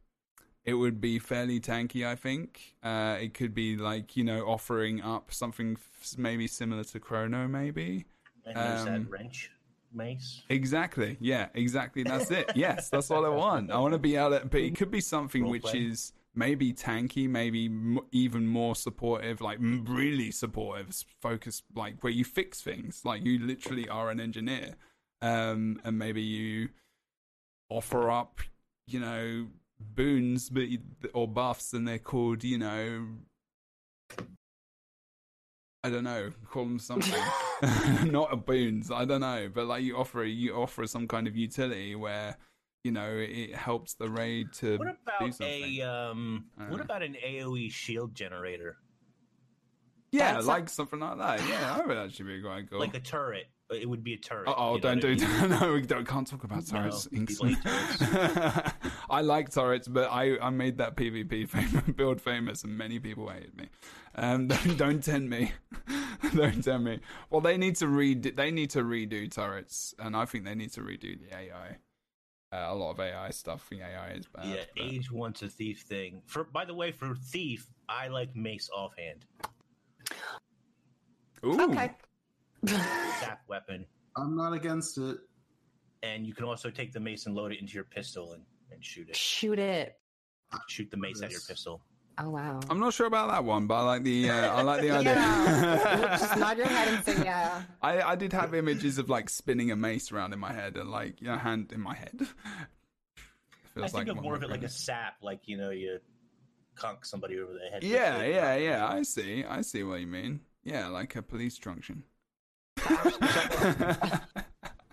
[0.64, 2.76] it would be fairly tanky, I think.
[2.82, 7.48] Uh, it could be like you know offering up something f- maybe similar to Chrono,
[7.48, 8.06] maybe.
[8.45, 9.52] And Um, that wrench
[9.94, 10.41] mace.
[10.49, 11.18] Exactly.
[11.19, 12.03] Yeah, exactly.
[12.03, 12.52] That's it.
[12.56, 13.72] Yes, that's what I want.
[13.72, 15.90] I want to be able to, but it could be something which Roleplay.
[15.91, 22.03] is maybe tanky, maybe m- even more supportive, like m- really supportive, s- focused, like
[22.03, 24.76] where you fix things, like you literally are an engineer.
[25.22, 26.69] Um, and maybe you
[27.69, 28.41] offer up,
[28.88, 29.48] you know,
[29.80, 30.64] boons, but
[31.14, 33.07] or buffs, and they're called, you know,
[35.84, 37.14] I don't know, call them something.
[38.12, 41.36] Not a boons, I don't know, but like you offer you offer some kind of
[41.36, 42.38] utility where
[42.84, 46.45] you know it helps the raid to What about a um?
[46.57, 46.84] What know.
[46.84, 48.78] about an AOE shield generator,
[50.12, 51.48] yeah, That's a- like something like that.
[51.48, 52.80] Yeah, that would actually be quite cool.
[52.80, 53.48] like a turret?
[53.72, 54.48] It would be a turret.
[54.48, 55.50] Oh, you know don't what I do mean?
[55.50, 55.62] that.
[55.62, 57.08] no, we don't, can't talk about No, turrets.
[57.08, 58.72] people hate Inks.
[59.10, 63.28] I like turrets, but I, I made that PvP fam- build famous, and many people
[63.28, 63.70] hated me.
[64.16, 65.52] Um, don't, don't tempt me.
[66.36, 67.00] don't tempt me.
[67.32, 68.36] Well, they need to redo.
[68.36, 71.78] They need to redo turrets, and I think they need to redo the AI.
[72.54, 73.68] Uh, a lot of AI stuff.
[73.72, 74.46] The AI is bad.
[74.46, 76.22] Yeah, but- age wants a thief thing.
[76.28, 79.26] For by the way, for thief, I like mace offhand,
[81.44, 81.60] Ooh.
[81.60, 81.92] Okay.
[82.68, 83.86] Sap weapon,
[84.18, 85.18] I'm not against it.
[86.04, 88.84] and you can also take the mace and load it into your pistol and, and
[88.84, 89.16] shoot it.
[89.16, 89.96] Shoot it.
[90.68, 91.82] Shoot the mace at your pistol.
[92.18, 92.62] Oh wow.
[92.70, 95.16] I'm not sure about that one, but I like the uh, I like the idea.
[95.16, 96.18] Yeah.
[96.18, 97.64] Just nod your head and say yeah.
[97.82, 100.90] I, I did have images of like spinning a mace around in my head and
[100.90, 102.18] like you know hand in my head
[103.74, 105.72] feels I think like of more of it like a a sap, like you know,
[105.72, 106.00] you
[106.76, 107.84] conk somebody over the head.
[107.84, 108.88] Yeah, yeah, yeah.
[108.88, 109.44] I see.
[109.44, 110.40] I see what you mean.
[110.64, 112.04] Yeah, like a police truncheon.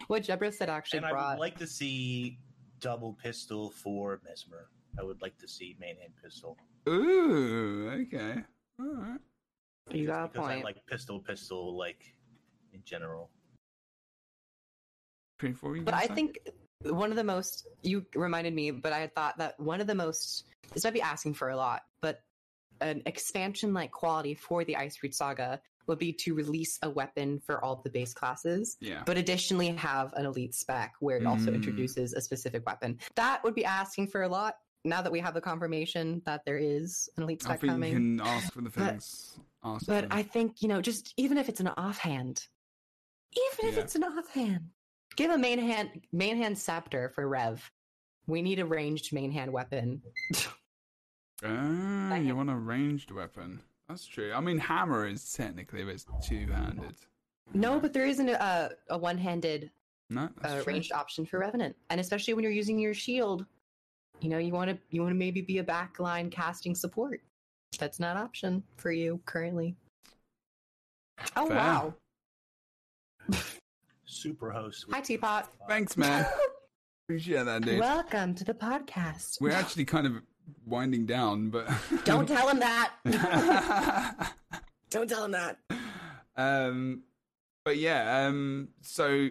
[0.08, 2.38] What Jebro said actually And I would like to see
[2.80, 4.68] double pistol for Mesmer.
[4.98, 6.58] I would like to see main hand pistol.
[6.88, 8.42] Ooh, okay.
[8.78, 9.20] All right.
[9.90, 10.60] you got a because point.
[10.60, 12.04] I like pistol, pistol, like
[12.74, 13.30] in general.
[15.38, 15.82] Pretty for you.
[15.82, 16.38] But I think
[16.82, 19.94] one of the most you reminded me, but I had thought that one of the
[19.94, 20.44] most
[20.74, 22.20] this might be asking for a lot, but
[22.80, 27.62] an expansion like quality for the Icebrood Saga would be to release a weapon for
[27.64, 29.02] all the base classes, Yeah.
[29.04, 31.56] but additionally have an elite spec where it also Mm.
[31.56, 32.98] introduces a specific weapon.
[33.16, 34.56] That would be asking for a lot.
[34.84, 38.20] Now that we have the confirmation that there is an elite spec coming, you can
[38.20, 39.38] ask for the But- things.
[39.62, 40.12] ask but.
[40.12, 42.48] I think, you know, just even if it's an offhand,
[43.32, 43.82] even if Yeah.
[43.82, 44.70] it's an offhand,
[45.16, 47.70] give a main hand main hand scepter for Rev.
[48.26, 50.02] We need a ranged main hand weapon.
[51.44, 53.62] Ah, you want a ranged weapon.
[53.92, 54.32] That's true.
[54.34, 56.94] I mean, hammer is technically it's two-handed.
[57.52, 59.70] no, but there isn't a, a one handed
[60.08, 63.44] No, uh, ranged option for Revenant, and especially when you're using your shield,
[64.22, 67.20] you know, you want to you want to maybe be a backline casting support.
[67.78, 69.76] That's not option for you currently.
[71.36, 71.56] Oh Fair.
[71.58, 71.94] wow!
[74.06, 74.86] Super host.
[74.90, 75.48] Hi Teapot.
[75.68, 76.24] Thanks, man.
[77.06, 77.78] Appreciate that, dude.
[77.78, 79.38] Welcome to the podcast.
[79.38, 80.22] We're actually kind of
[80.66, 81.68] winding down, but
[82.04, 82.92] Don't tell him that.
[84.90, 85.58] Don't tell him that.
[86.36, 87.02] um,
[87.64, 89.28] but yeah, um, so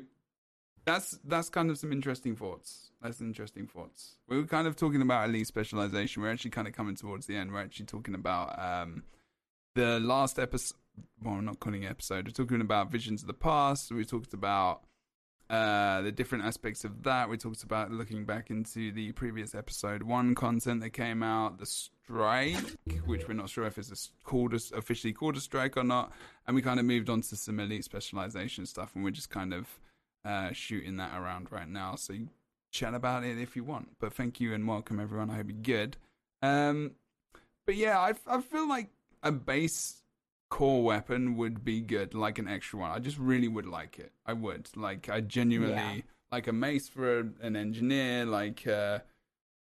[0.85, 2.91] that's that's kind of some interesting thoughts.
[3.01, 4.17] That's interesting thoughts.
[4.27, 6.21] We were kind of talking about elite specialization.
[6.21, 7.51] We're actually kind of coming towards the end.
[7.51, 9.03] We're actually talking about um,
[9.75, 10.77] the last episode.
[11.23, 12.27] Well, I'm not calling it episode.
[12.27, 13.91] We're talking about visions of the past.
[13.91, 14.83] We talked about
[15.51, 17.27] uh, the different aspects of that.
[17.27, 21.65] We talked about looking back into the previous episode one content that came out, the
[21.65, 22.55] strike,
[23.05, 26.13] which we're not sure if it's called a, officially called a strike or not,
[26.47, 29.53] and we kind of moved on to some elite specialization stuff, and we're just kind
[29.53, 29.67] of
[30.23, 31.95] uh, shooting that around right now.
[31.95, 32.13] So
[32.71, 33.89] chat about it if you want.
[33.99, 35.29] But thank you and welcome everyone.
[35.29, 35.97] I hope you're good.
[36.41, 36.91] Um,
[37.65, 38.87] but yeah, I I feel like
[39.21, 40.00] a base
[40.51, 42.91] core weapon would be good, like an extra one.
[42.91, 44.11] I just really would like it.
[44.25, 45.09] I would like.
[45.09, 46.01] I genuinely Yeah.
[46.31, 48.99] like a mace for a, an engineer, like uh,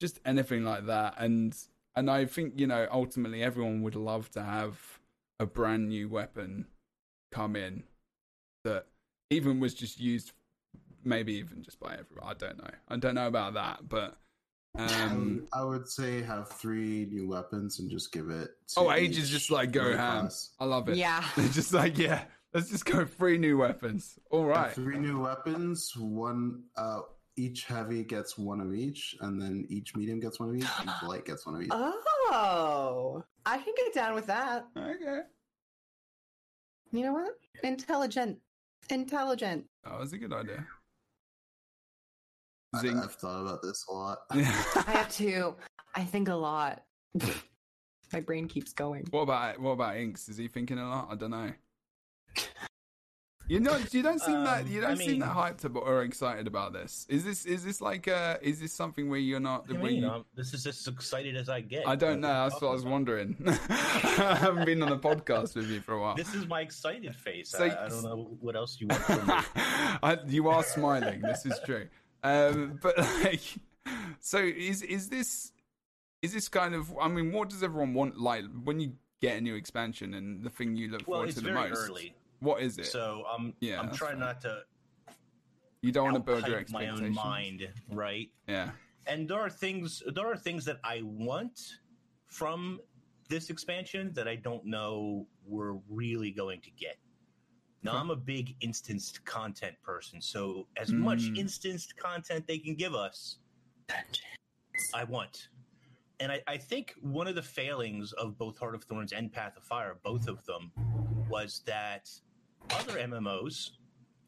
[0.00, 1.14] just anything like that.
[1.18, 1.56] And
[1.94, 4.98] and I think you know ultimately everyone would love to have
[5.38, 6.66] a brand new weapon
[7.30, 7.84] come in
[8.64, 8.86] that
[9.30, 10.32] even was just used,
[11.04, 12.30] maybe even just by everyone.
[12.30, 12.70] I don't know.
[12.88, 14.16] I don't know about that, but.
[14.78, 18.50] Um, I would say have three new weapons and just give it.
[18.74, 20.20] To Oh, Age is just like go raid ham.
[20.20, 20.50] class.
[20.60, 20.96] I love it.
[20.96, 21.24] Yeah.
[21.36, 22.24] They're just like, yeah,
[22.54, 24.18] let's just go three new weapons.
[24.30, 24.72] All right.
[24.72, 25.92] Three new weapons.
[25.96, 26.62] One.
[26.76, 27.00] Uh,
[27.36, 30.64] each heavy gets one of each, and then each medium gets one of each.
[30.64, 31.70] Each light gets one of each.
[31.72, 34.66] Oh, I can get down with that.
[34.76, 35.20] Okay.
[36.90, 37.32] You know what?
[37.62, 38.38] Intelligent.
[38.90, 39.66] Intelligent.
[39.84, 40.66] That was a good idea.
[42.74, 42.98] I, Zing.
[42.98, 44.18] I've thought about this a lot.
[44.30, 45.54] I have to.
[45.94, 46.82] I think a lot.
[48.12, 49.04] My brain keeps going.
[49.10, 50.28] what about what about Inks?
[50.28, 51.08] Is he thinking a lot?
[51.10, 51.52] I don't know.
[53.50, 55.84] You not you don't seem that Um, you don't I seem mean- that hyped about
[55.84, 57.06] or excited about this.
[57.08, 60.24] Is this is this like uh is this something where you're not where mean, you-
[60.34, 61.88] this is as excited as I get.
[61.88, 62.28] I don't know.
[62.48, 62.92] That's what I was about.
[62.92, 63.36] wondering.
[63.70, 66.14] I haven't been on a podcast with you for a while.
[66.14, 67.50] This is my excited face.
[67.52, 69.34] So- I, I don't know what else you want from me.
[70.02, 71.22] I, you are smiling.
[71.22, 71.88] This is true.
[72.22, 73.40] Um, but like,
[74.20, 75.52] so is is this
[76.22, 76.92] is this kind of?
[77.00, 78.18] I mean, what does everyone want?
[78.20, 81.40] Like when you get a new expansion and the thing you look Well, forward to
[81.40, 81.76] the most.
[81.76, 82.86] early, What is it?
[82.86, 84.20] so I'm Yeah, I'm trying fine.
[84.20, 84.62] not to
[85.82, 88.30] you don't want to build your outhype my own mind, right?
[88.48, 88.70] Yeah.
[89.06, 91.60] and there are things there are things that I want
[92.26, 92.80] from
[93.28, 96.96] this expansion that I don't know we're really going to get.
[97.82, 101.38] Now I'm a big instanced content person, so as much Mm.
[101.38, 103.38] instanced content they can give us,
[104.94, 105.48] I want.
[106.20, 109.56] And I, I think one of the failings of both Heart of Thorns and Path
[109.56, 110.72] of Fire, both of them,
[111.28, 112.10] was that
[112.70, 113.70] other MMOs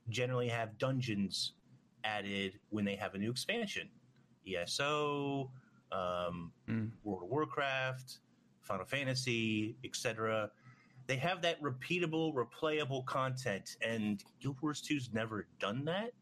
[0.09, 1.55] generally have dungeons
[2.05, 3.91] added when they have a new expansion.
[4.47, 5.51] ESO,
[5.93, 6.93] um, Mm.
[7.03, 8.19] World of Warcraft,
[8.62, 10.51] Final Fantasy, etc.
[11.11, 16.13] They have that repeatable, replayable content, and Guild Wars 2's never done that.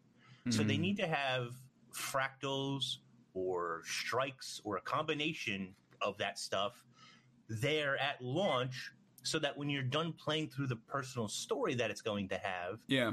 [0.49, 0.81] So they Mm.
[0.81, 1.55] need to have
[1.93, 2.97] fractals
[3.35, 6.83] or strikes or a combination of that stuff
[7.51, 8.91] there at launch
[9.25, 12.81] so that when you're done playing through the personal story that it's going to have,
[12.87, 13.13] Yeah.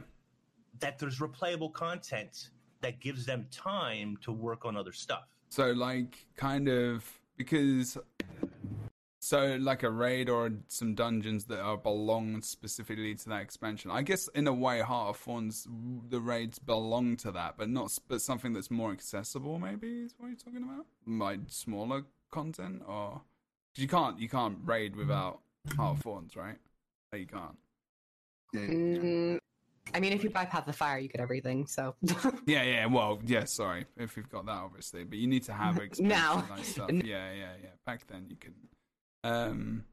[0.80, 5.28] that there's replayable content that gives them time to work on other stuff.
[5.50, 7.98] So like kind of because
[9.26, 13.90] so like a raid or some dungeons that are belong specifically to that expansion.
[13.90, 15.68] I guess in a way, Heart of Thorns,
[16.10, 19.58] the raids belong to that, but not but something that's more accessible.
[19.58, 20.86] Maybe is what you're talking about.
[21.08, 23.14] Like smaller content, or
[23.74, 25.40] 'cause you can't you can't raid without
[25.76, 26.60] Heart of Thorns, right?
[27.12, 27.58] No, you can't.
[28.54, 29.40] Yeah, Mm,
[29.96, 31.66] I mean, if you buy Path of Fire, you get everything.
[31.66, 31.96] So
[32.46, 32.86] Yeah, yeah.
[32.86, 33.46] Well, yeah.
[33.46, 36.46] Sorry if you've got that, obviously, but you need to have expansion Now.
[36.48, 36.92] like stuff.
[36.92, 37.70] Yeah, yeah, yeah.
[37.88, 38.70] Back then, you couldn't.
[39.26, 39.84] Um.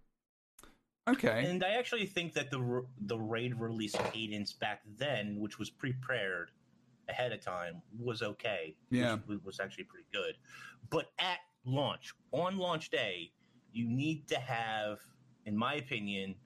[1.08, 1.44] Okay.
[1.48, 5.68] And I actually think that the r- the raid release cadence back then, which was
[5.68, 6.52] prepared
[7.08, 8.76] ahead of time, was okay.
[8.90, 9.18] Yeah.
[9.26, 10.36] was, was actually pretty good.
[10.90, 13.32] But at launch, on launch day,
[13.72, 15.00] you need to have,
[15.46, 16.36] in my opinion,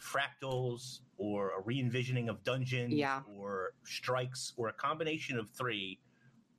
[0.00, 3.22] fractals or a re-envisioning of dungeons Yeah.
[3.36, 5.98] or strikes or a combination of three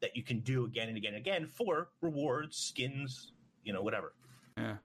[0.02, 3.32] that you can do again and again and again for rewards, skins,
[3.64, 4.14] you know, whatever.
[4.58, 4.78] Yeah.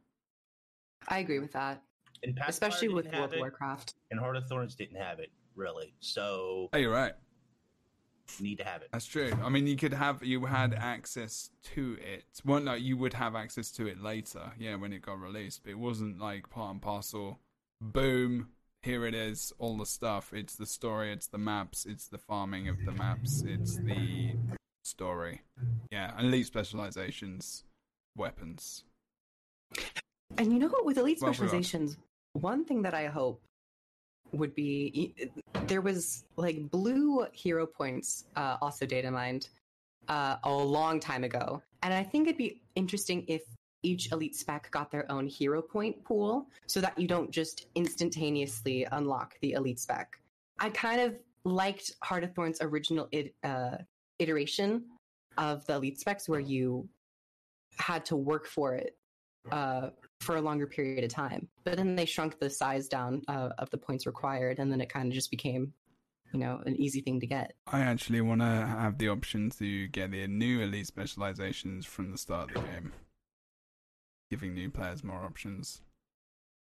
[1.09, 1.83] I agree with that,
[2.23, 3.95] And Pathfinder especially with World of Warcraft.
[4.11, 5.95] and Heart of Thorns didn't have it really.
[6.01, 7.15] So Oh, you're right.
[8.41, 8.89] need to have it.
[8.93, 9.31] That's true.
[9.43, 12.25] I mean, you could have you had access to it.
[12.45, 14.53] Well, no, you would have access to it later.
[14.59, 17.41] Yeah, when it got released, but it wasn't like part and parcel.
[17.81, 18.49] Boom,
[18.81, 19.53] here it is.
[19.59, 20.33] All the stuff.
[20.33, 21.13] It's the story.
[21.13, 21.85] It's the maps.
[21.85, 23.43] It's the farming of the maps.
[23.43, 24.35] It's the
[24.83, 25.43] story.
[25.91, 27.65] Yeah, elite specializations,
[28.17, 28.85] weapons.
[30.39, 30.85] And you know what?
[30.85, 31.97] With elite Well, specializations,
[32.33, 33.43] one thing that I hope
[34.33, 35.15] would be
[35.67, 39.49] there was like blue hero points, uh, also data mined
[40.09, 43.43] uh, a long time ago, and I think it'd be interesting if
[43.83, 48.87] each elite spec got their own hero point pool, so that you don't just instantaneously
[48.93, 50.19] unlock the elite spec.
[50.59, 53.79] I kind of liked Heart of Thorns' original it, uh,
[54.19, 54.85] iteration
[55.37, 56.89] of the elite specs, where you
[57.77, 58.97] had to work for it
[59.51, 59.91] uh,
[60.21, 61.49] for a longer period of time.
[61.65, 64.89] But then they shrunk the size down uh, of the points required, and then it
[64.93, 65.73] kind of just became,
[66.33, 67.55] you know, an easy thing to get.
[67.67, 72.19] I actually want to have the option to get the new elite specializations from the
[72.19, 72.93] start of the game,
[74.31, 75.81] giving new players more options.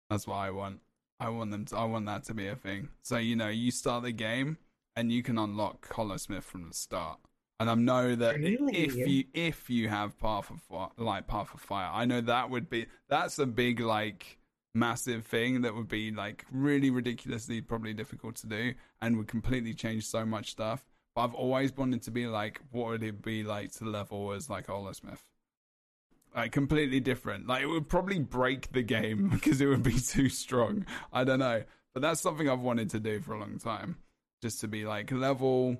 [0.09, 0.79] That's what I want.
[1.19, 1.65] I want them.
[1.65, 2.89] To, I want that to be a thing.
[3.03, 4.57] So you know, you start the game
[4.95, 7.19] and you can unlock Holosmith from the start.
[7.61, 8.39] And I know that i-
[8.75, 12.49] if you if you have Path of Fire, like Path of Fire, I know that
[12.49, 14.37] would be that's a big like
[14.73, 19.73] massive thing that would be like really ridiculously probably difficult to do and would completely
[19.73, 20.85] change so much stuff.
[21.15, 24.49] But I've always wanted to be like, what would it be like to level as
[24.49, 25.19] like Holosmith?
[26.33, 27.47] Like completely different.
[27.47, 30.85] Like it would probably break the game because it would be too strong.
[31.11, 33.97] I don't know, but that's something I've wanted to do for a long time.
[34.41, 35.77] Just to be like level,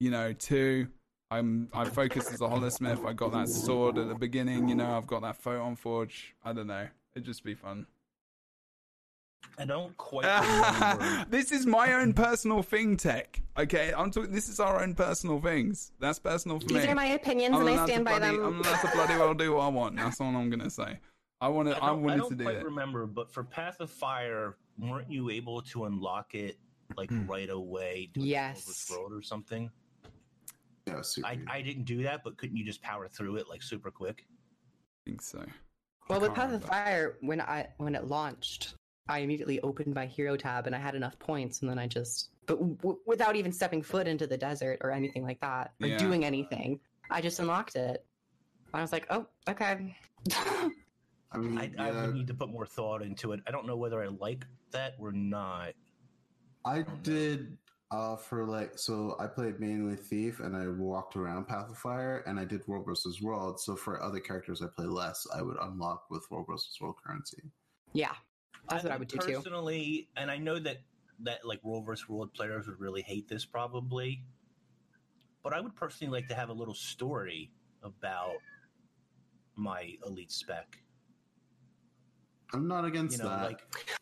[0.00, 0.88] you know, two.
[1.30, 3.04] I'm I focused as a Holosmith.
[3.06, 4.68] I got that sword at the beginning.
[4.68, 6.34] You know, I've got that photon forge.
[6.44, 6.88] I don't know.
[7.14, 7.86] It'd just be fun.
[9.60, 13.40] I don't quite this is my own personal thing, Tech.
[13.58, 14.30] Okay, I'm talking.
[14.32, 15.90] This is our own personal things.
[16.00, 16.88] That's personal for These me.
[16.88, 18.46] are my opinions, I'm and I stand by bloody, them.
[18.46, 19.96] I'm allowed to bloody well do what I want.
[19.96, 20.98] That's all I'm gonna say.
[21.40, 21.76] I want to.
[21.76, 22.64] I I, don't, I don't to do quite it.
[22.64, 26.56] remember, but for Path of Fire, weren't you able to unlock it
[26.96, 27.26] like Hmm.
[27.26, 28.10] right away?
[28.14, 28.62] doing Yes.
[28.64, 29.70] Silver Scroll or something.
[30.88, 31.26] Yeah, super.
[31.28, 31.38] I.
[31.48, 34.24] I didn't do that, but couldn't you just power through it like super quick?
[34.28, 35.44] I think so.
[36.08, 36.64] Well, with Path of.
[36.64, 38.74] Fire, when I when it launched,
[39.08, 42.30] I immediately opened my hero tab, and I had enough points, and then I just,
[42.46, 45.98] but w- without even stepping foot into the desert or anything like that, or Yeah.
[45.98, 48.04] doing anything, I just unlocked it.
[48.74, 49.96] I was like, oh, okay.
[51.30, 53.40] I mean, I, I yeah, would need to put more thought into it.
[53.46, 55.72] I don't know whether I like that or not.
[56.64, 57.56] I did
[57.90, 62.22] uh for like so I played mainly Thief and I walked around Path of Fire
[62.26, 63.58] and I did World versus World.
[63.60, 67.42] So for other characters I play less, I would unlock with World versus World currency.
[67.94, 68.12] yeah,
[68.68, 69.36] that's what I would do too.
[69.36, 70.78] Personally, and I know that
[71.20, 74.22] that like World versus World players would really hate this probably,
[75.42, 77.50] but I would personally like to have a little story
[77.82, 78.36] about
[79.56, 80.78] my elite spec.
[82.52, 83.42] I'm not against You know, that.
[83.44, 83.60] like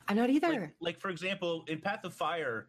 [0.09, 0.49] I'm not either.
[0.49, 2.69] like, like for example, in Path of Fire,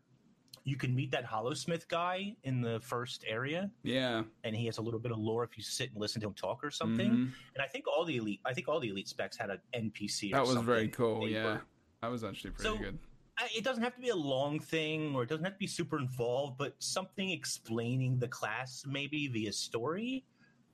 [0.67, 4.23] you can meet that Holosmith guy in the first area, Yeah.
[4.43, 6.33] and he has a little bit of lore if you sit and listen to him
[6.33, 7.09] talk or something.
[7.09, 7.31] Mhm.
[7.55, 10.33] And I think all the elite, I think all the elite specs had an NPC.
[10.33, 11.21] Or That was very cool.
[11.21, 11.45] They Yeah.
[11.45, 11.61] were-
[12.01, 12.99] That was actually pretty So- good.
[13.37, 15.67] I- it doesn't have to be a long thing, or it doesn't have to be
[15.67, 20.25] super involved, but something explaining the class maybe via story.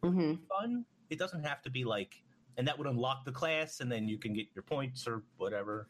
[0.01, 0.85] hmm Fun.
[1.11, 2.23] It doesn't have to be like,
[2.57, 5.87] and that would unlock the class, and then you can get your points or whatever.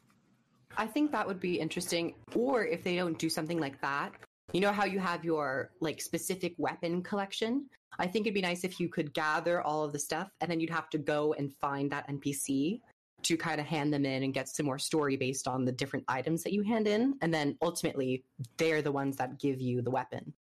[0.77, 2.16] I think that would be interesting.
[2.35, 4.14] Or if they don't do something like that,
[4.52, 7.68] you know how you have your like specific weapon collection.
[8.00, 10.60] I think it'd be nice if you could gather all of the stuff and then
[10.60, 12.82] you'd have to go and find that NPC
[13.24, 16.03] to kind of hand them in and get some more story based on the different
[16.08, 17.16] items that you hand in.
[17.22, 18.24] And then ultimately,
[18.58, 20.34] they're the ones that give you the weapon.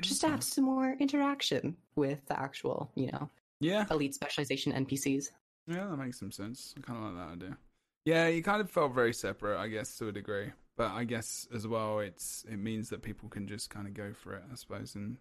[0.00, 5.30] Just to have some more interaction with the actual, you know, Yeah, elite specialization NPCs.
[5.66, 6.74] yeah, that makes some sense.
[6.76, 7.58] I kind of like that idea.
[8.06, 10.52] Yeah, you kind of felt very separate, I guess, to a degree.
[10.76, 14.12] But I guess as well, it's it means that people can just kind of go
[14.12, 14.94] for it, I suppose.
[14.94, 15.16] And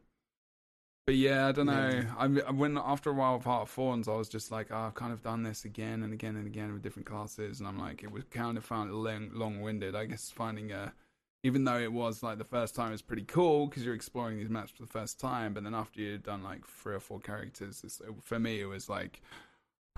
[1.07, 1.89] but yeah, I don't know.
[1.91, 2.13] Yeah.
[2.17, 4.93] I when after a while of Heart of Thorns, I was just like, oh, I've
[4.93, 8.03] kind of done this again and again and again with different classes, and I'm like,
[8.03, 9.95] it was kind of found long long winded.
[9.95, 10.93] I guess finding a
[11.43, 14.49] even though it was like the first time it's pretty cool because you're exploring these
[14.49, 17.81] maps for the first time, but then after you've done like three or four characters,
[17.83, 19.21] it's, for me it was like,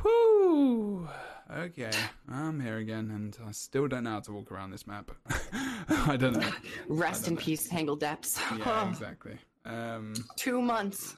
[0.03, 1.07] whoo,
[1.55, 1.91] okay,
[2.29, 5.11] I'm here again, and I still don't know how to walk around this map.
[5.89, 6.51] I don't know.
[6.87, 7.45] Rest in don't know.
[7.45, 8.39] peace, Tangled Depths.
[8.57, 9.37] Yeah, exactly.
[9.65, 11.15] Um, Two months.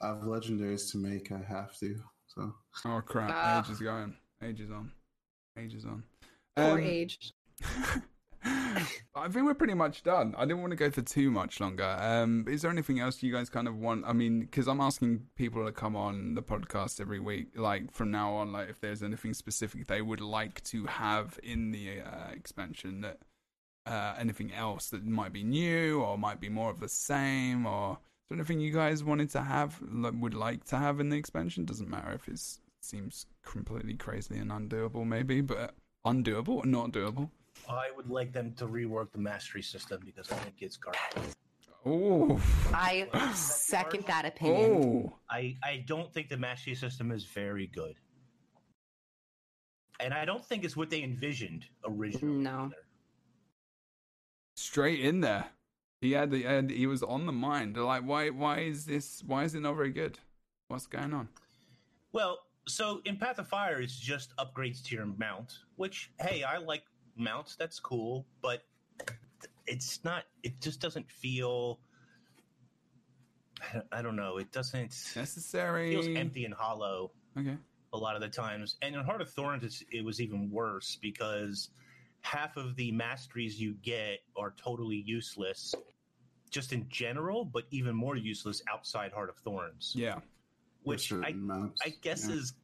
[0.00, 1.32] I have legendaries to make.
[1.32, 1.96] I have to.
[2.26, 2.54] So
[2.84, 3.30] oh crap!
[3.32, 3.64] Ah.
[3.64, 4.92] Ages going, ages on,
[5.58, 6.04] ages on.
[6.56, 7.32] Poor Um, age.
[9.14, 10.34] I think we're pretty much done.
[10.36, 11.96] I didn't want to go for too much longer.
[11.98, 14.04] Um, is there anything else you guys kind of want?
[14.06, 18.10] I mean, because I'm asking people to come on the podcast every week, like from
[18.10, 22.30] now on, like if there's anything specific they would like to have in the uh,
[22.32, 23.18] expansion that
[23.88, 27.98] uh, anything else that might be new or might be more of the same or
[28.30, 31.88] is anything you guys wanted to have would like to have in the expansion doesn't
[31.88, 32.40] matter if it
[32.82, 35.74] seems completely crazy and undoable maybe but
[36.06, 37.30] undoable or not doable
[37.68, 41.34] I would like them to rework the mastery system because I think it's garbage.
[41.86, 42.40] oh
[42.72, 44.70] I second that opinion.
[44.84, 47.94] oh I, I don't think the mastery system is very good.
[50.00, 52.42] And I don't think it's what they envisioned originally.
[52.44, 52.66] No.
[52.66, 52.74] either.
[54.56, 55.46] straight in there
[56.00, 59.22] he had the and he was on the mind They're like why why is this
[59.26, 60.18] why is it not very good
[60.68, 61.28] what's going on
[62.12, 66.58] Well, so in Path of Fire, it's just upgrades to your mount, which, hey, I
[66.58, 66.82] like
[67.18, 67.56] mounts.
[67.56, 68.62] That's cool, but
[69.66, 71.80] it's not, it just doesn't feel.
[73.92, 74.38] I don't- know.
[74.38, 74.80] It doesn't.
[74.80, 77.56] It necessary feels empty and hollow okay
[77.92, 78.76] a lot of the times.
[78.82, 81.70] And in Heart of Thorns, it was even worse because
[82.20, 85.74] half of the masteries you get are totally useless,
[86.50, 90.18] just in general, but even more useless outside Heart of Thorns, yeah
[90.82, 92.36] which I maps, I guess yeah.
[92.36, 92.54] is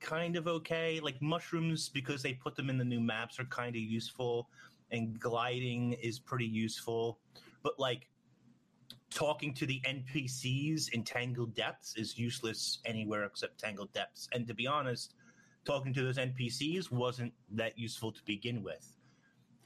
[0.00, 1.00] kind of okay.
[1.00, 4.48] Like mushrooms, because they put them in the new maps, are kind of useful,
[4.90, 7.18] and gliding is pretty useful.
[7.62, 8.08] But like
[9.10, 14.28] talking to the NPCs in Tangled Depths is useless anywhere except Tangled Depths.
[14.32, 15.14] And to be honest,
[15.64, 18.96] talking to those NPCs wasn't that useful to begin with.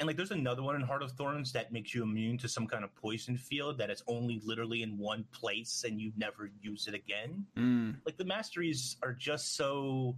[0.00, 2.66] And like, there's another one in Heart of Thorns that makes you immune to some
[2.66, 6.88] kind of poison field that is only literally in one place and you never use
[6.88, 7.94] it again mm.
[8.04, 10.16] like the masteries are just so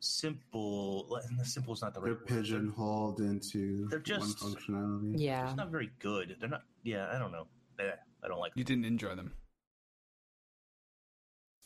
[0.00, 1.06] simple.
[1.10, 3.16] well, Simple is not the right They're word.
[3.18, 5.14] They're- into They're just- one functionality.
[5.18, 5.46] Yeah.
[5.46, 6.36] It's not very good.
[6.40, 6.62] They're not.
[6.82, 7.46] Yeah, I don't know.
[7.78, 7.90] Eh,
[8.22, 8.52] I don't like.
[8.54, 9.32] you didn't enjoy them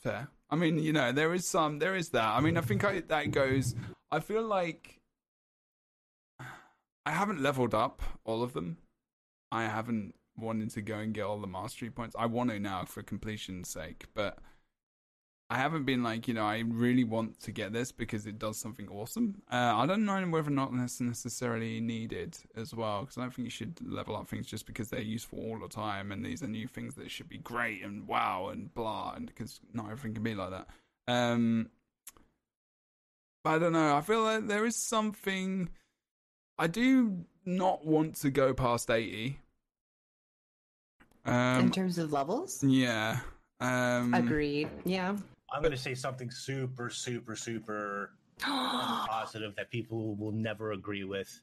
[0.04, 2.84] fair i mean you know there is some there is that i mean i think
[2.84, 3.74] I, that goes
[4.12, 5.00] i feel like
[7.06, 8.78] i haven't leveled up all of them.
[9.52, 12.16] I haven't wanted to go and get all the mastery points.
[12.18, 14.38] I want to now for completion's sake but
[15.50, 18.58] i haven't been like you know i really want to get this because it does
[18.58, 19.42] something awesome.
[19.52, 23.34] Uh, i don't know whether or not that's necessarily needed as well because i don't
[23.34, 26.42] think you should level up things just because they're useful all the time and these
[26.42, 30.14] are new things that should be great and wow and blah and because not everything
[30.14, 30.66] can be like that.
[31.06, 31.68] Um
[33.44, 33.94] but i don't know.
[33.94, 35.68] I feel like there is something
[36.58, 39.38] i do not want to go past 80
[41.26, 42.62] In um terms of levels?
[42.62, 43.20] yeah
[43.60, 44.68] um Agreed.
[44.84, 45.16] Yeah.
[45.52, 48.10] I'm going to say something super, super, super
[48.40, 51.40] positive that people will never agree with.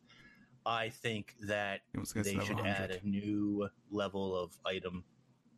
[0.66, 2.68] I think that He wants to go to they should 100.
[2.70, 5.04] add a new level of item.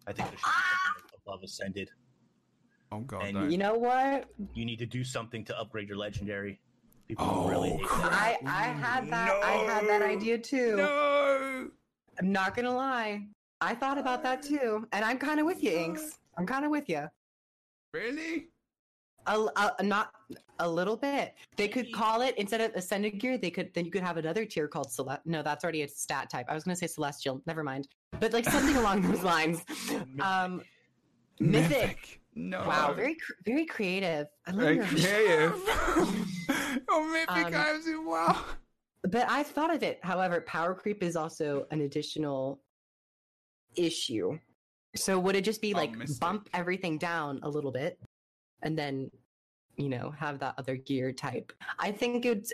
[0.06, 1.90] I think there should be something above ascended.
[2.92, 3.52] oh god and don't.
[3.52, 4.30] you know what?
[4.54, 6.60] You need to do something to upgrade your legendary.
[7.08, 8.12] People Oh, really crap.
[8.14, 10.78] I I had that I had that idea too.
[10.78, 11.70] no
[12.20, 13.28] I'm not gonna lie.
[13.62, 16.20] I thought about that too, and I'm kind of with you, Inks.
[16.38, 17.08] I'm kind of with you.
[17.94, 18.50] really
[19.28, 19.48] A,
[19.80, 20.12] a, not
[20.60, 21.34] a little bit.
[21.56, 23.38] They could call it instead of ascended gear.
[23.38, 25.20] They could then you could have another tier called celest.
[25.26, 26.46] No, that's already a stat type.
[26.50, 27.42] I was gonna say celestial.
[27.46, 27.88] Never mind.
[28.20, 29.64] But like something along those lines.
[30.22, 30.62] Um,
[31.40, 32.20] mythic.
[32.36, 34.28] No Wow, very very creative.
[34.48, 34.86] I love very your.
[34.86, 35.54] creative
[36.90, 38.44] oh mythic Um, wow
[39.04, 40.00] But I've thought of it.
[40.04, 42.62] However, power creep is also an additional
[43.76, 44.40] issue.
[44.96, 48.00] So would it just be Oh, like bump everything down a little bit
[48.62, 49.10] and then,
[49.76, 51.52] you know, have that other gear type?
[51.80, 52.54] I think it's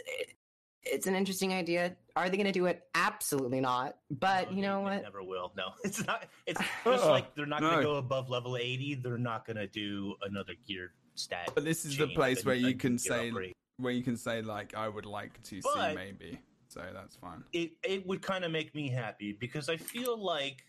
[0.83, 1.95] it's an interesting idea.
[2.16, 2.83] Are they going to do it?
[2.95, 3.98] Absolutely not.
[4.11, 5.03] But No, you know they- they what?
[5.03, 5.51] Never will.
[5.58, 6.25] No, it's not.
[6.45, 8.95] It's just like they're not going to go above level eighty.
[8.95, 11.51] They're not going to do another gear stat.
[11.56, 13.53] But this is the place where you can say upgrade.
[13.77, 16.40] where you can say like I would like to see maybe.
[16.69, 17.43] So that's fine.
[17.51, 20.64] it it would kind of make me happy because I feel like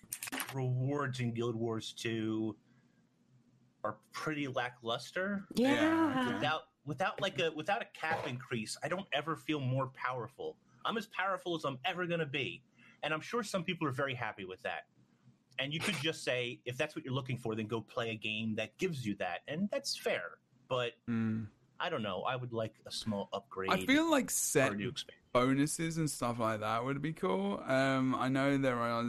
[0.54, 2.56] rewards in Guild Wars 2
[3.84, 5.44] are pretty lackluster.
[5.54, 6.34] Yeah, Yeah.
[6.34, 10.56] Without without like a without a cap increase, I don't ever feel more powerful.
[10.84, 12.62] I'm as powerful as I'm ever going to be.
[13.04, 14.86] And I'm sure some people are very happy with that.
[15.60, 18.16] And you could just say if that's what you're looking for then go play a
[18.16, 20.38] game that gives you that and that's fair.
[20.68, 21.46] But Mm.
[21.78, 22.22] I don't know.
[22.22, 25.19] I would like a small upgrade I feel like set new expansion.
[25.32, 27.62] Bonuses and stuff like that would be cool.
[27.66, 29.00] Um, I know there are,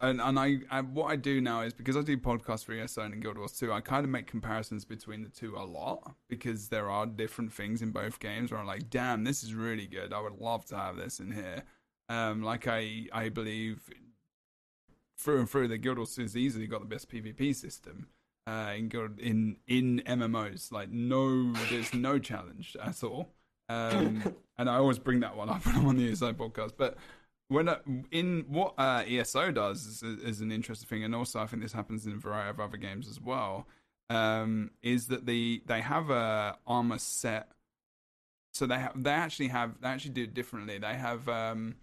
[0.00, 3.02] and, and I, I what I do now is because I do podcasts for ESO
[3.02, 6.68] and Guild Wars 2, I kind of make comparisons between the two a lot because
[6.68, 10.12] there are different things in both games where I'm like, damn, this is really good.
[10.12, 11.64] I would love to have this in here.
[12.08, 13.88] Um, like I, I believe
[15.16, 18.08] through and through the Guild Wars 2 has easily got the best PvP system.
[18.46, 23.28] Uh, in in in MMOs, like no, there's no challenge at all.
[23.70, 26.72] Um, and I always bring that one up when I'm on the ESO podcast.
[26.76, 26.96] But
[27.48, 27.68] when
[28.10, 31.72] in what uh, ESO does is, is an interesting thing, and also I think this
[31.72, 33.66] happens in a variety of other games as well.
[34.08, 37.52] Um, is that the they have a armor set,
[38.52, 40.78] so they have they actually have they actually do it differently.
[40.78, 41.76] They have um,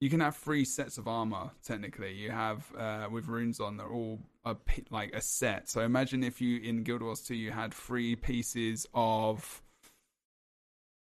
[0.00, 2.14] you can have three sets of armor technically.
[2.14, 4.56] You have uh, with runes on, they're all a
[4.90, 5.68] like a set.
[5.68, 9.62] So imagine if you in Guild Wars 2 you had three pieces of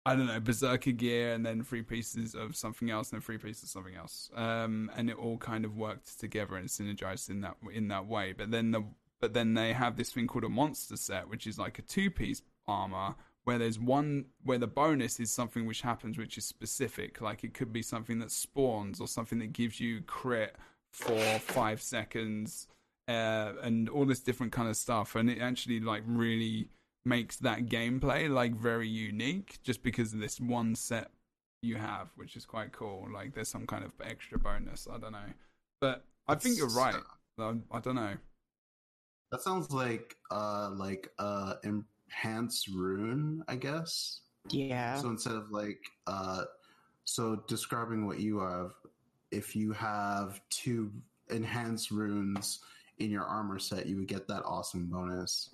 [0.05, 3.37] I don't know, berserker gear, and then three pieces of something else, and then three
[3.37, 7.41] pieces of something else, um, and it all kind of worked together and synergized in
[7.41, 8.33] that in that way.
[8.33, 8.83] But then the
[9.21, 12.11] but then they have this thing called a monster set, which is like a two
[12.11, 13.15] piece armor,
[13.45, 17.53] where there's one where the bonus is something which happens, which is specific, like it
[17.53, 20.57] could be something that spawns or something that gives you crit
[20.91, 22.67] for five seconds,
[23.07, 26.67] uh, and all this different kind of stuff, and it actually like really
[27.05, 31.11] makes that gameplay like very unique just because of this one set
[31.61, 35.11] you have which is quite cool like there's some kind of extra bonus i don't
[35.11, 35.19] know
[35.81, 36.95] but i think you're right
[37.39, 38.13] I, I don't know
[39.31, 44.21] That sounds like uh like uh enhanced rune, I guess.
[44.49, 44.97] Yeah.
[44.97, 46.43] So instead of like uh
[47.05, 48.71] so describing what you have,
[49.31, 50.91] if you have two
[51.29, 52.59] enhanced runes
[52.99, 55.49] in your armor set, you would get that awesome bonus.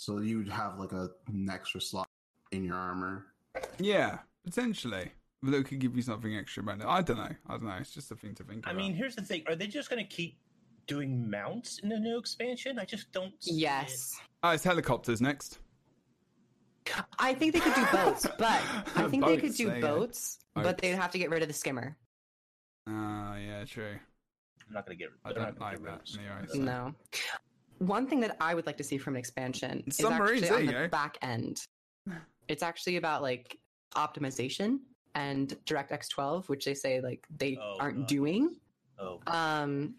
[0.00, 2.08] So you would have like a an extra slot
[2.52, 3.26] in your armor.
[3.80, 5.10] yeah potentially
[5.42, 7.90] but it could give you something extra bonus i don't know i don't know it's
[7.90, 8.70] just a thing to think about.
[8.70, 10.38] I about mean, here's the thing: are they just going to keep
[10.86, 12.78] doing mounts in the new expansion?
[12.78, 13.32] I just don't.
[13.42, 14.18] see Yes.
[14.44, 15.58] oh it's helicopters next
[17.18, 18.62] I think they could do boats, but
[18.96, 19.98] I think they could do there you go.
[19.98, 21.96] boats, but they'd have to get rid of the skimmer.
[22.88, 23.96] ah yeah true.
[24.66, 25.12] I'm not going to get.
[25.24, 26.50] I they're don't like rid that of anyway, it.
[26.52, 26.94] so- No.
[27.78, 30.66] One thing that I would like to see from an expansion is actually there on
[30.66, 30.88] the go.
[30.88, 31.60] back end.
[32.48, 33.58] It's actually about like
[33.94, 34.78] optimization
[35.14, 38.06] and DirectX 12, which they say like they Oh, aren't God.
[38.08, 38.56] doing.
[38.98, 39.94] Oh, Um,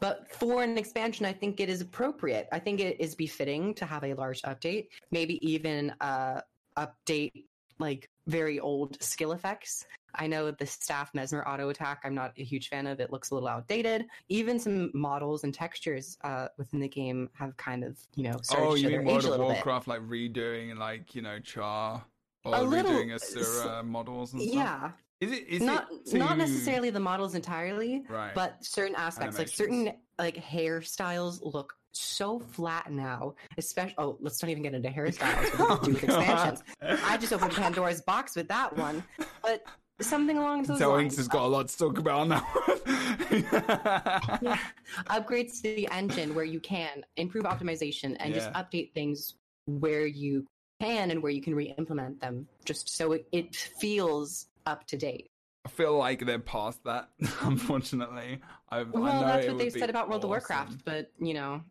[0.00, 2.46] but for an expansion, I think it is appropriate.
[2.52, 6.42] I think it is befitting to have a large update, maybe even uh,
[6.76, 7.44] update
[7.78, 9.84] like very old skill effects.
[10.14, 12.00] I know the staff mesmer auto attack.
[12.04, 13.00] I'm not a huge fan of.
[13.00, 14.06] It looks a little outdated.
[14.28, 18.66] Even some models and textures uh, within the game have kind of you know started
[18.66, 19.46] oh to show you their mean age a of bit.
[19.46, 22.02] warcraft like redoing like you know charr
[22.44, 26.38] or A little- redoing asura models and stuff Yeah, is it is not it not
[26.38, 32.92] necessarily the models entirely, right but certain aspects like certain like hairstyles look so flat
[32.92, 36.62] now especially oh let's not even get into hairstyles do with expansions
[37.04, 39.02] i just opened pandora's box with that one
[39.42, 39.62] but
[40.00, 42.42] something along those Tell lines Inks has got a lot to talk about on that
[42.42, 44.38] one.
[44.42, 44.58] yeah,
[45.06, 49.34] upgrades to the engine where you can improve optimization and just update things
[49.66, 50.46] where you
[50.80, 55.28] can and where you can re-implement them just so it, it feels up to date
[55.64, 57.10] I feel like they're past that,
[57.42, 58.40] unfortunately.
[58.70, 61.34] I've, I well know that's what they be said about world of warcraft but you
[61.34, 61.62] know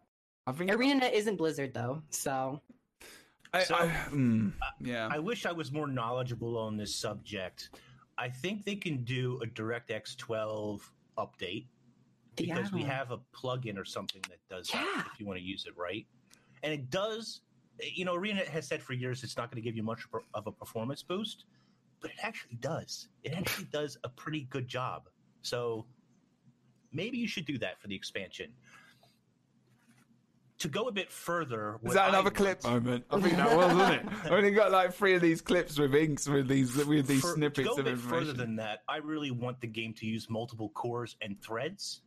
[0.46, 2.62] I think ArenaNet isn't Blizzard though, so
[3.54, 5.10] I, So, I, mm, yeah.
[5.12, 7.70] I wish I was more knowledgeable on this subject.
[8.18, 11.68] I think they can do a DirectX 12 update
[12.36, 15.04] because we have a plugin or something that does that Yeah.
[15.12, 16.06] if you want to use it right.
[16.64, 17.42] And it does,
[17.80, 20.48] you know, Arena has said for years it's not going to give you much of
[20.48, 21.46] a performance boost,
[22.00, 23.08] but it actually does.
[23.24, 25.10] It actually does a pretty good job.
[25.42, 25.86] So
[26.92, 28.52] maybe you should do that for the expansion.
[30.60, 33.06] To go a bit further, Is what that I another want- clip moment?
[33.12, 34.26] I think that was, wasn't it?
[34.26, 37.34] I only got like three of these clips with inks with these with these For-
[37.36, 38.38] snippets to go a of bit further information.
[38.38, 42.02] than that, I really want the game to use multiple cores and threads.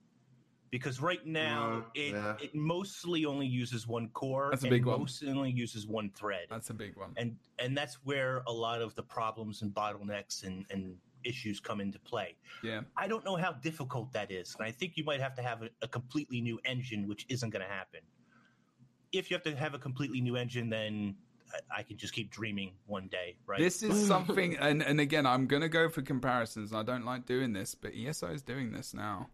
[0.70, 2.36] Because right now Uh, it, yeah.
[2.40, 5.00] it mostly only uses one core That's a and big one.
[5.00, 6.46] mostly only uses one thread.
[6.50, 7.12] That's a big one.
[7.16, 11.80] and and that's where a lot of the problems and bottlenecks and, and issues come
[11.80, 12.36] into play.
[12.64, 12.80] Yeah.
[12.96, 15.62] I don't know how difficult that is, and I think you might have to have
[15.62, 18.00] a, a completely new engine, which isn't going to happen.
[19.12, 21.16] If you have to have a completely new engine, then
[21.52, 23.58] I, I can just keep dreaming one day, right?
[23.58, 26.72] This is something, and, and again, I'm going to go for comparisons.
[26.72, 29.28] I don't like doing this, but ESO is doing this now.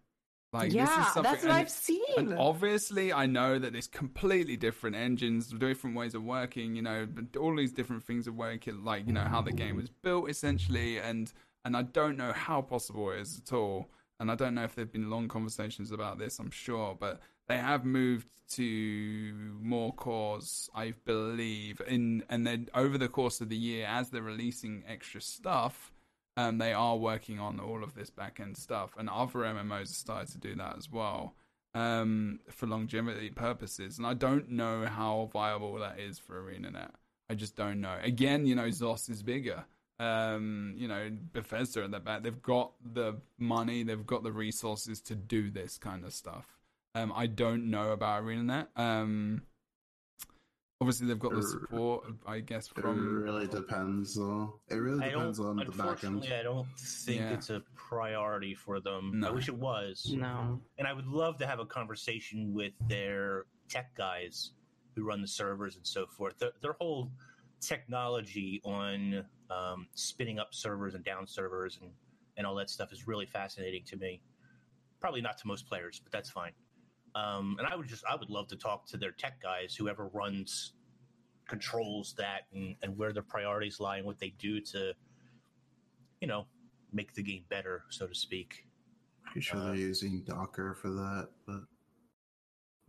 [0.52, 2.00] Like, yeah, this is something, that's what and- I've seen.
[2.16, 6.74] And obviously, I know that it's completely different engines, different ways of working.
[6.76, 9.90] You know, all these different things of working, like you know how the game was
[9.90, 10.98] built, essentially.
[10.98, 11.32] And
[11.64, 13.90] and I don't know how possible it is at all.
[14.18, 16.38] And I don't know if there've been long conversations about this.
[16.38, 21.80] I'm sure, but they have moved to more cores, I believe.
[21.86, 25.92] In and then over the course of the year, as they're releasing extra stuff,
[26.36, 29.88] um, they are working on all of this back end stuff, and other MMOs have
[29.88, 31.34] started to do that as well
[31.74, 33.98] um, for longevity purposes.
[33.98, 36.90] And I don't know how viable that is for ArenaNet.
[37.28, 37.96] I just don't know.
[38.02, 39.64] Again, you know, Zos is bigger.
[39.98, 45.00] Um, you know, Bethesda at the back, they've got the money, they've got the resources
[45.02, 46.46] to do this kind of stuff.
[46.94, 48.66] Um, I don't know about ArenaNet.
[48.76, 49.42] Um,
[50.80, 54.60] obviously, they've got the support, I guess, It really depends, though.
[54.68, 56.16] It really depends on the back end.
[56.16, 57.32] Unfortunately, I don't think Yeah.
[57.32, 59.24] it's a priority for them.
[59.24, 60.12] I wish it was.
[60.12, 60.60] no.
[60.78, 64.52] and I would love to have a conversation with their tech guys
[64.94, 66.38] who run the servers and so forth.
[66.38, 67.10] Their, their whole
[67.60, 71.90] technology on um, spinning up servers and down servers and,
[72.36, 74.20] and all that stuff is really fascinating to me.
[75.00, 76.52] Probably not to most players, but that's fine.
[77.14, 80.08] Um, and I would just I would love to talk to their tech guys, whoever
[80.08, 80.72] runs
[81.48, 84.92] controls that and, and where their priorities lie and what they do to,
[86.20, 86.46] you know,
[86.92, 88.66] make the game better, so to speak.
[89.24, 91.60] Pretty sure Uh, they're using Docker for that, but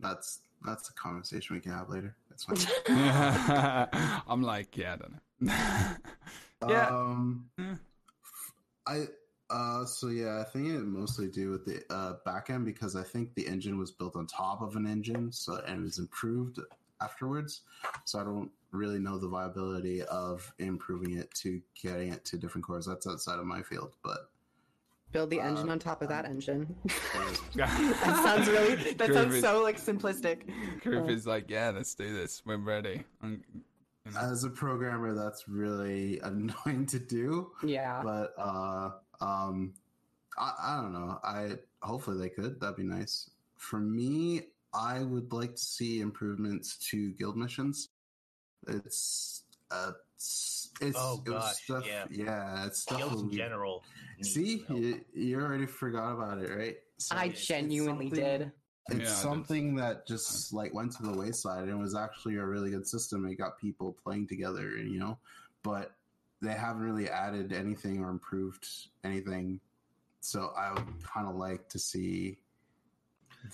[0.00, 2.16] that's that's a conversation we can have later.
[2.30, 2.58] It's fine.
[4.28, 5.52] I'm like, yeah, I don't know.
[6.66, 6.88] Yeah.
[6.88, 7.74] Um, Yeah.
[8.86, 9.06] I
[9.50, 13.34] uh, so yeah, I think it mostly do with the uh, backend because I think
[13.34, 16.58] the engine was built on top of an engine, so and it was improved
[17.00, 17.62] afterwards.
[18.04, 22.66] So I don't really know the viability of improving it to getting it to different
[22.66, 22.86] cores.
[22.86, 24.30] That's outside of my field, but
[25.10, 26.76] Build the engine Uh, on top of that engine.
[26.84, 28.92] that that sounds really.
[28.92, 30.50] That sounds so like simplistic.
[30.82, 32.42] Griff is like, yeah, let's do this.
[32.44, 33.04] We're ready.
[33.22, 33.64] I'm- you know.
[34.16, 37.50] As a programmer, that's really annoying to do.
[37.64, 38.00] Yeah.
[38.02, 39.74] but uh um
[40.38, 45.32] I, I don't know i hopefully they could that'd be nice for me i would
[45.32, 47.88] like to see improvements to guild missions
[48.68, 52.04] it's uh it's, it's Oh, it was gosh, stuff yeah.
[52.10, 53.82] yeah it's stuff Guilds in general.
[54.22, 58.52] see you, you already forgot about it right So I it's- it's genuinely something-
[58.88, 58.98] did.
[58.98, 62.44] Yeah, I it's something that just like went to the wayside and was actually a
[62.44, 65.18] really good system it got people playing together you know
[65.62, 65.92] but
[66.40, 68.66] they haven't really added anything or improved
[69.04, 69.60] anything
[70.20, 72.38] so i would kind of like to see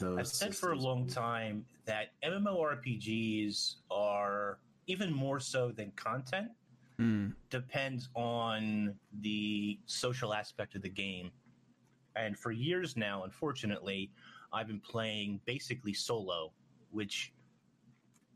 [0.01, 0.85] those I've said for a systems.
[0.85, 6.51] long time that MMORPGs are even more so than content
[6.97, 7.31] Hmm.
[7.51, 11.33] depends on the social aspect of the game.
[12.15, 14.13] And for years now, unfortunately,
[14.55, 16.53] I've been playing basically solo,
[16.93, 17.33] which,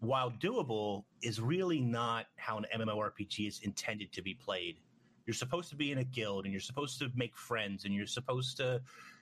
[0.00, 4.78] while doable, is really not how an MMORPG is intended to be played.
[5.26, 8.06] You're supposed to be in a guild and you're supposed to make friends and you're
[8.06, 8.80] supposed to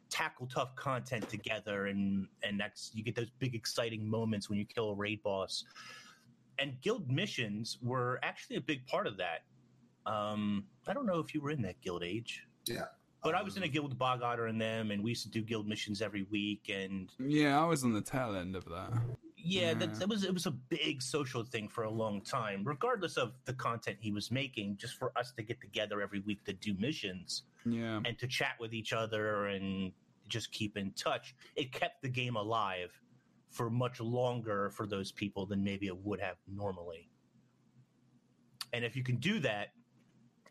[0.09, 4.65] tackle tough content together and and that's you get those big exciting moments when you
[4.65, 5.65] kill a raid boss
[6.61, 9.43] and guild missions were actually a big part of that
[10.07, 12.85] um i don't know if you were in that guild age Yeah.
[13.23, 15.23] But i was in a Um, guild with bog otter and them and we used
[15.25, 18.65] to do guild missions every week and Yeah, I was on the tail end of
[18.67, 18.93] that.
[19.37, 19.75] yeah, Yeah.
[19.75, 23.33] That, that was it was a big social thing for a long time regardless of
[23.45, 26.75] the content he was making just for us to get together every week to do
[26.79, 28.01] missions Yeah.
[28.05, 29.93] and to chat with each other and
[30.29, 31.37] just keep in touch.
[31.55, 32.91] It kept the game alive
[33.51, 37.09] for much longer for those people than maybe it would have normally.
[38.73, 39.69] And if you can do that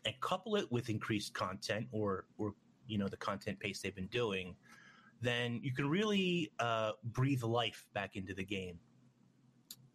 [0.06, 2.54] and couple it with increased content or or
[2.86, 4.54] you know the content pace they've been doing,
[5.20, 8.78] then you can really uh, breathe life back into the game.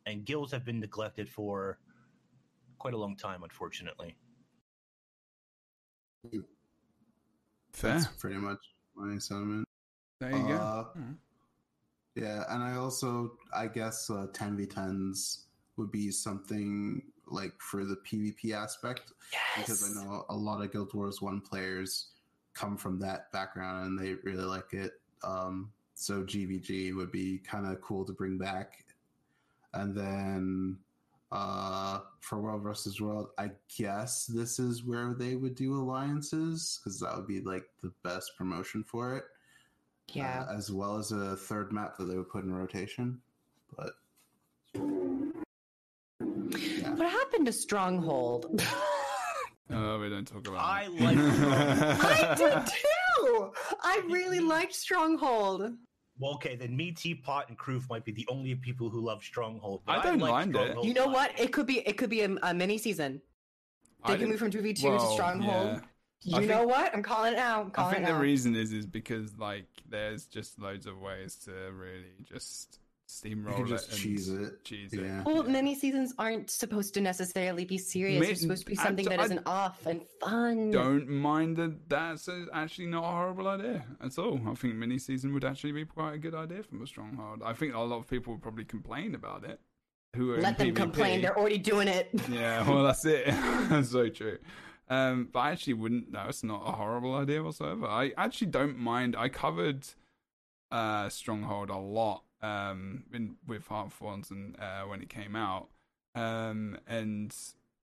[0.06, 1.80] And guilds have been neglected for
[2.80, 4.17] quite a long time, unfortunately.
[7.73, 7.93] Fair.
[7.93, 8.59] that's pretty much
[8.95, 9.65] my sentiment
[10.19, 10.53] There you go.
[10.53, 11.11] Uh, Hmm.
[12.15, 15.45] Yeah, and I also I guess uh, 10v10s
[15.77, 19.14] would be something like for the PvP aspect
[19.58, 22.08] because I know a lot of Guild Wars 1 players
[22.53, 25.00] come from that background and they really like it.
[25.24, 28.83] Um, so GVG would be kind of cool to bring back.
[29.74, 30.77] And then
[31.32, 37.00] uh, for World versus World, I guess this is where they would do alliances because
[37.00, 39.24] that would be like the best promotion for it
[40.09, 40.45] Yeah.
[40.50, 43.22] uh, as well as a third map that they would put in rotation.
[43.77, 43.91] But
[46.59, 48.61] yeah, what happened to Stronghold?
[49.73, 50.83] Oh, we don't talk about.
[50.83, 51.01] It.
[51.01, 51.99] I that.
[52.01, 53.51] like I did too.
[53.81, 55.71] I really liked Stronghold.
[56.19, 59.83] Well, okay, then me, Teapot, and Kroof might be the only people who love Stronghold.
[59.85, 60.59] but I don't like mind it.
[60.59, 61.39] Stronghold You know what?
[61.39, 61.80] It could be.
[61.88, 63.21] It could be a, a mini season.
[64.03, 65.80] I They can move from two v two to Stronghold.
[65.80, 65.80] yeah.
[66.23, 66.93] You I know think- what?
[66.93, 67.71] I'm calling it out.
[67.75, 68.19] I'm I think it the now.
[68.19, 72.80] reason is is because like there's just loads of ways to really just
[73.11, 74.64] steamroll you can just and cheese it.
[74.64, 75.19] cheese Yeah.
[75.19, 75.25] it.
[75.25, 78.19] well, mini seasons aren't supposed to necessarily be serious.
[78.22, 80.72] Ma- They're supposed to be something that I- isn't off and fun.
[80.72, 81.90] Don't mind that.
[81.90, 84.40] That's actually not a horrible idea at all.
[84.48, 87.41] I think mini season would actually be quite a good idea from a stronghold.
[87.43, 89.59] I think a lot of people would probably complain about it.
[90.15, 90.75] Who are Let them PvP.
[90.75, 91.22] complain.
[91.22, 92.09] They're already doing it.
[92.30, 93.25] Yeah, well, that's it.
[93.27, 94.38] that's so true.
[94.90, 96.11] Um, but I actually wouldn't.
[96.11, 97.85] No, it's not a horrible idea whatsoever.
[97.88, 99.15] I actually don't mind.
[99.15, 99.88] I covered
[100.69, 105.36] uh, Stronghold a lot um, in, with Heart of Thorns and uh, when it came
[105.36, 105.68] out,
[106.16, 107.36] um, and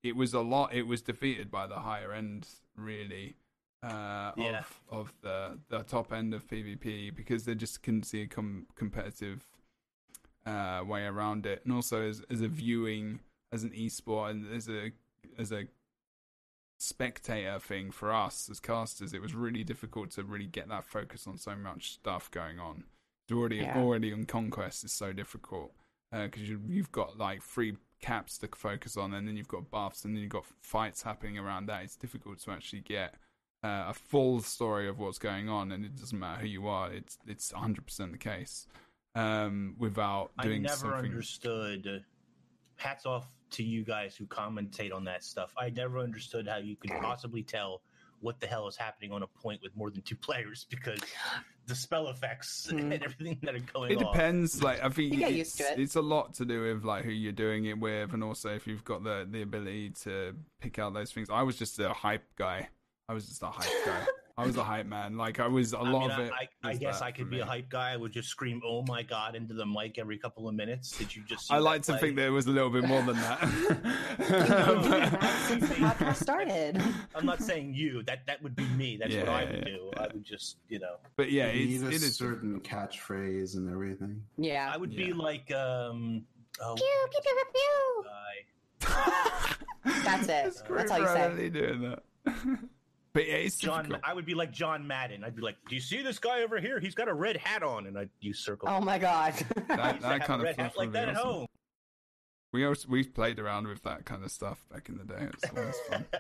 [0.02, 0.74] it was a lot.
[0.74, 2.46] It was defeated by the higher end,
[2.76, 3.36] really.
[3.80, 4.58] Uh, Yeah.
[4.58, 8.66] of of the the top end of PvP because they just couldn't see a com-
[8.74, 9.46] competitive
[10.44, 13.20] uh, way around it, and also as as a viewing
[13.52, 14.90] as an esport and as a
[15.38, 15.68] as a
[16.80, 21.26] spectator thing for us as casters, it was really difficult to really get that focus
[21.26, 22.84] on so much stuff going on.
[23.28, 23.76] It's already Yeah.
[23.76, 25.74] already on conquest is so difficult
[26.10, 30.04] because you, you've got like three caps to focus on, and then you've got buffs,
[30.06, 31.82] and then you've got fights happening around that.
[31.82, 33.16] It's difficult to actually get
[33.62, 36.90] uh, a full story of what's going on, and it doesn't matter who you are.
[36.90, 38.66] It's it's 100 percent the case
[39.14, 41.04] um, without I doing never something.
[41.10, 42.04] understood.
[42.76, 45.52] Hats off to you guys who commentate on that stuff.
[45.58, 47.82] I never understood how you could possibly tell
[48.20, 51.00] what the hell is happening on a point with more than two players because
[51.68, 52.78] the spell effects Hmm.
[52.92, 54.02] and everything that are going on.
[54.02, 54.12] It on.
[54.12, 54.62] depends.
[54.62, 55.78] Like I think You get it's, used to it.
[55.78, 58.66] it's a lot to do with like who you're doing it with, and also if
[58.66, 61.28] you've got the the ability to pick out those things.
[61.30, 62.68] I was just a hype guy.
[63.08, 64.06] I was just a hype guy.
[64.38, 65.16] I was a hype man.
[65.16, 66.32] Like I was a I lot mean, of it.
[66.32, 67.42] I, I, I guess I could be me.
[67.42, 67.92] a hype guy.
[67.92, 70.96] I would just scream "Oh my god" into the mic every couple of minutes.
[70.96, 71.48] Did you just?
[71.48, 72.00] See I like to play?
[72.00, 73.74] think there was a little bit more than Since the
[75.74, 75.80] that.
[75.98, 76.80] podcast started.
[77.16, 78.04] I'm not saying you.
[78.04, 78.96] That that would be me.
[78.96, 79.90] That's what I would yeah, do.
[79.92, 80.02] yeah.
[80.02, 83.56] I would just, you know, but yeah, you it's, need a it is certain catchphrase
[83.56, 84.22] and everything.
[84.36, 84.70] Yeah.
[84.72, 86.24] I would be like, um,
[86.60, 88.04] oh, Pew, pew, pew, pew, pew.
[90.04, 90.46] That's it.
[90.46, 91.14] It's That's all you say.
[91.14, 92.02] randomly doing that.
[93.18, 93.78] but yeah, it's John.
[93.82, 94.02] difficult.
[94.04, 95.24] I would be like John Madden.
[95.24, 96.78] I'd be like, "Do you see this guy over here?
[96.78, 98.68] He's got a red hat on," and I'd use circle.
[98.68, 99.34] Oh my god.
[99.68, 101.16] That, I that have kind a of red hat stuff like would be that at
[101.16, 101.46] home.
[102.52, 105.22] We also we played around with that kind of stuff back in the day.
[105.24, 106.04] It was always fun.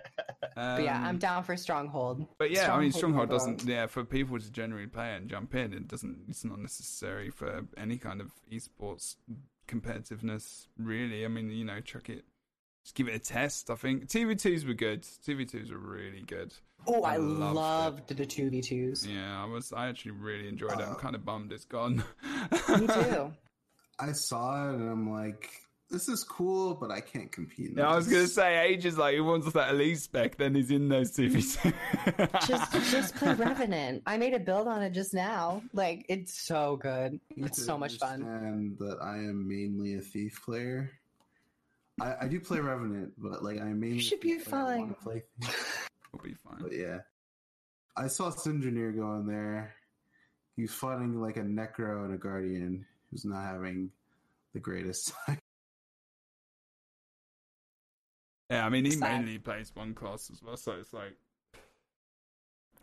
[0.56, 2.26] but yeah, I'm Um, down for Stronghold.
[2.36, 3.62] But yeah, I mean, Stronghold Stronghold doesn't.
[3.64, 6.24] Yeah, for people to generally play and jump in, it doesn't.
[6.28, 9.14] It's not necessary for any kind of esports
[9.68, 11.24] competitiveness, really.
[11.24, 12.24] I mean, you know, chuck it,
[12.88, 13.68] just give it a test.
[13.68, 15.02] I think TV twos were good.
[15.02, 16.54] TV twos were really good.
[16.86, 19.06] Oh, I I loved loved, the two v twos.
[19.06, 19.74] Yeah, I was.
[19.74, 20.86] I actually really enjoyed it.
[20.86, 22.02] I'm Uh, kind of bummed it's gone.
[22.80, 23.30] Me too.
[23.98, 25.50] I saw it and I'm like,
[25.90, 27.72] this is cool, but I can't compete.
[27.72, 30.38] in Yeah, I was gonna say, ages like he wants that elite spec?
[30.38, 31.42] Then he's in those TV.
[32.46, 34.02] just just play Revenant.
[34.06, 35.62] I made a build on it just now.
[35.74, 37.20] Like it's so good.
[37.34, 38.22] You It's so much fun.
[38.22, 40.90] And that I am mainly a thief player.
[42.00, 44.62] I, I do play Revenant, but like I mainly should be a thief player.
[44.62, 45.02] I wanna fine.
[45.02, 45.90] Play thief.
[46.12, 46.58] We'll be fine.
[46.60, 46.98] But yeah,
[47.96, 49.74] I saw Sindrener go in there.
[50.56, 53.90] He's fighting like a Necro and a Guardian who's not having
[54.54, 55.38] the greatest time.
[58.50, 59.18] Yeah, I mean, he Sad.
[59.18, 61.14] mainly plays one class as well, so it's like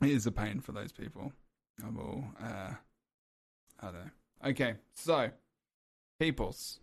[0.01, 1.31] it is a pain for those people.
[1.83, 2.23] I will.
[2.41, 2.71] Uh,
[3.79, 4.49] I don't know.
[4.49, 5.29] Okay, so
[6.19, 6.79] peoples,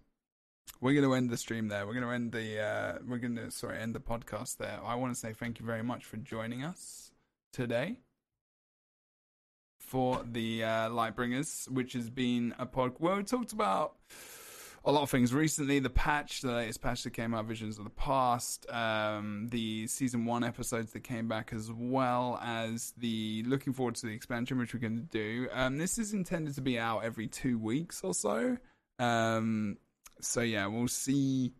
[0.81, 1.87] we're going to end the stream there.
[1.87, 2.61] We're going to end the.
[2.61, 4.81] Uh, we're going to sorry end the podcast there.
[4.85, 7.13] I want to say thank you very much for joining us
[7.53, 7.99] today
[9.79, 12.95] for the uh, Lightbringers, which has been a pod.
[12.99, 13.95] Well, we talked about
[14.85, 15.79] a lot of things recently.
[15.79, 20.25] The patch, the latest patch that came out, Visions of the Past, um, the season
[20.25, 24.75] one episodes that came back, as well as the looking forward to the expansion, which
[24.75, 25.49] we're going to do.
[25.53, 28.57] Um, this is intended to be out every two weeks or so.
[28.99, 29.77] Um,
[30.23, 31.53] so yeah, we'll see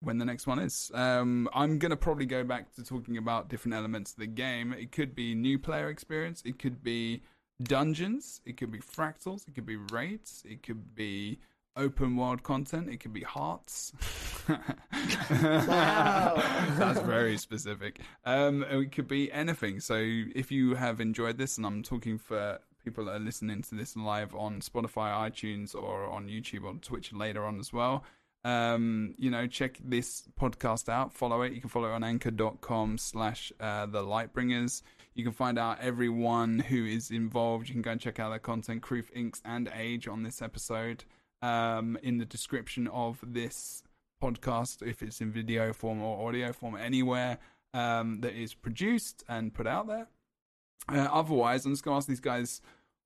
[0.00, 0.90] when the next one is.
[0.94, 4.72] Um, I'm gonna probably go back to talking about different elements of the game.
[4.72, 6.42] It could be new player experience.
[6.44, 7.22] It could be
[7.62, 8.40] dungeons.
[8.44, 9.46] It could be fractals.
[9.48, 10.42] It could be raids.
[10.48, 11.38] It could be
[11.76, 12.88] open world content.
[12.88, 13.92] It could be hearts.
[15.30, 18.00] That's very specific.
[18.24, 19.80] Um, it could be anything.
[19.80, 23.74] So if you have enjoyed this, and I'm talking for people that are listening to
[23.74, 28.04] this live on Spotify, iTunes, or on YouTube or Twitch later on as well.
[28.44, 31.52] Um, you know, check this podcast out, follow it.
[31.52, 34.82] You can follow it on anchor.com slash uh, the lightbringers.
[35.14, 37.68] You can find out everyone who is involved.
[37.68, 41.04] You can go and check out their content, Kroof Inks and Age on this episode.
[41.42, 43.82] Um, in the description of this
[44.22, 47.38] podcast, if it's in video form or audio form, anywhere
[47.74, 50.06] um, that is produced and put out there.
[50.88, 52.60] Uh, otherwise, I'm just going to ask these guys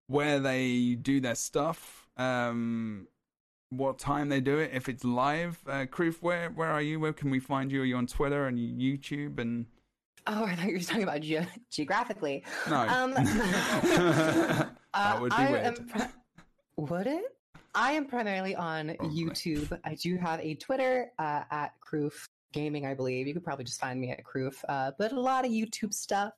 [0.06, 3.06] where they do their stuff, um,
[3.70, 5.58] what time they do it, if it's live.
[5.66, 7.00] Uh, Kroof, where where are you?
[7.00, 7.82] Where can we find you?
[7.82, 9.66] Are you on Twitter and YouTube and?
[10.26, 12.44] Oh, I thought you were talking about ge- geographically.
[12.70, 12.76] No.
[12.76, 15.88] Um, that uh, would be I weird.
[15.88, 16.08] pri-
[16.76, 17.24] would it?
[17.74, 19.24] I am primarily on Probably.
[19.24, 19.78] YouTube.
[19.84, 22.12] I do have a Twitter uh, at Kroof
[22.52, 23.26] Gaming, I believe.
[23.26, 24.54] You could probably just find me at Kroof.
[24.68, 26.34] Uh, but a lot of YouTube stuff.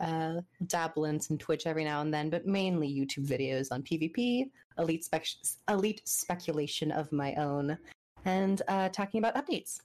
[0.00, 4.50] Uh, dabble in some Twitch every now and then, but mainly YouTube videos on PvP,
[4.78, 5.26] elite spec-
[5.68, 7.78] elite speculation of my own,
[8.26, 9.80] and uh, talking about updates.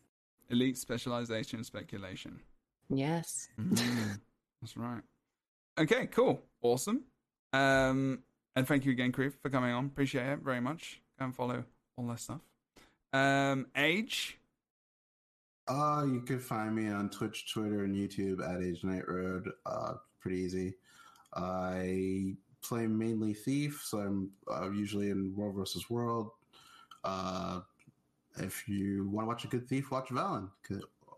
[0.49, 2.39] Elite specialization speculation.
[2.89, 3.47] Yes.
[3.59, 4.19] Mm,
[4.61, 5.01] that's right.
[5.79, 6.41] Okay, cool.
[6.61, 7.03] Awesome.
[7.53, 8.19] Um,
[8.55, 9.85] and thank you again, Kroof, for coming on.
[9.85, 11.01] Appreciate it very much.
[11.17, 11.63] Go and follow
[11.97, 12.41] all that stuff.
[13.13, 14.37] Um, age.
[15.71, 19.49] Uh, you can find me on Twitch, Twitter, and YouTube at Age Night Road.
[19.65, 20.73] Uh, pretty easy.
[21.33, 26.31] I play mainly Thief, so I'm uh, usually in World versus World.
[27.05, 27.61] Uh,
[28.35, 30.49] if you want to watch a good Thief, watch Valen.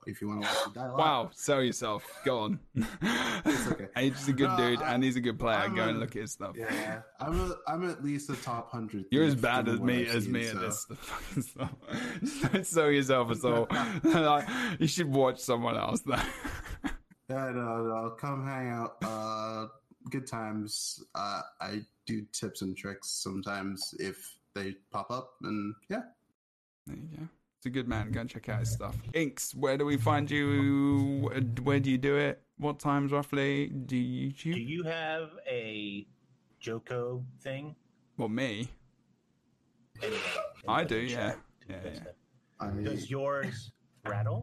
[0.05, 2.05] If you want to watch a die Wow, sell yourself.
[2.25, 2.59] Go on.
[2.75, 3.87] It's okay.
[3.97, 5.57] Age is a good No, dude, I- and he's a good player.
[5.57, 6.55] I'm Go and look at his stuff.
[6.55, 9.05] Yeah, I'm a, I'm at least a top hundred.
[9.11, 11.71] You're as bad as me I've as seen, me at so- this fucking stuff.
[12.53, 13.67] Don't sell yourself at all.
[14.03, 14.47] Like,
[14.79, 16.15] you should watch someone else though.
[17.29, 18.95] Yeah, no, no, come hang out.
[19.01, 19.67] Uh,
[20.09, 21.03] good times.
[21.15, 26.01] Uh, I do tips and tricks sometimes if they pop up, and yeah.
[26.85, 27.27] There you go.
[27.63, 28.11] It's a good man.
[28.11, 28.93] Go and check out his stuff.
[29.13, 31.29] Inks, where do we find you?
[31.63, 32.41] Where do you do it?
[32.57, 33.67] What times roughly?
[33.67, 36.05] Do you Do you have a
[36.59, 37.73] Joko thing?
[38.17, 38.67] Well, me.
[40.01, 40.19] Anyway,
[40.67, 41.35] I do, yeah.
[41.69, 41.91] Yeah, yeah.
[41.91, 42.15] that.
[42.59, 43.71] I, Does yours
[44.05, 44.42] rattle?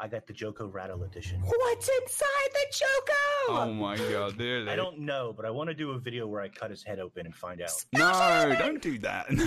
[0.00, 1.40] I got the Joko Rattle edition.
[1.40, 3.60] What's inside the Joko?
[3.60, 4.68] Oh my god, really?
[4.70, 6.98] I don't know, but I want to do a video where I cut his head
[6.98, 7.70] open and find out.
[7.92, 9.26] No, don't do that.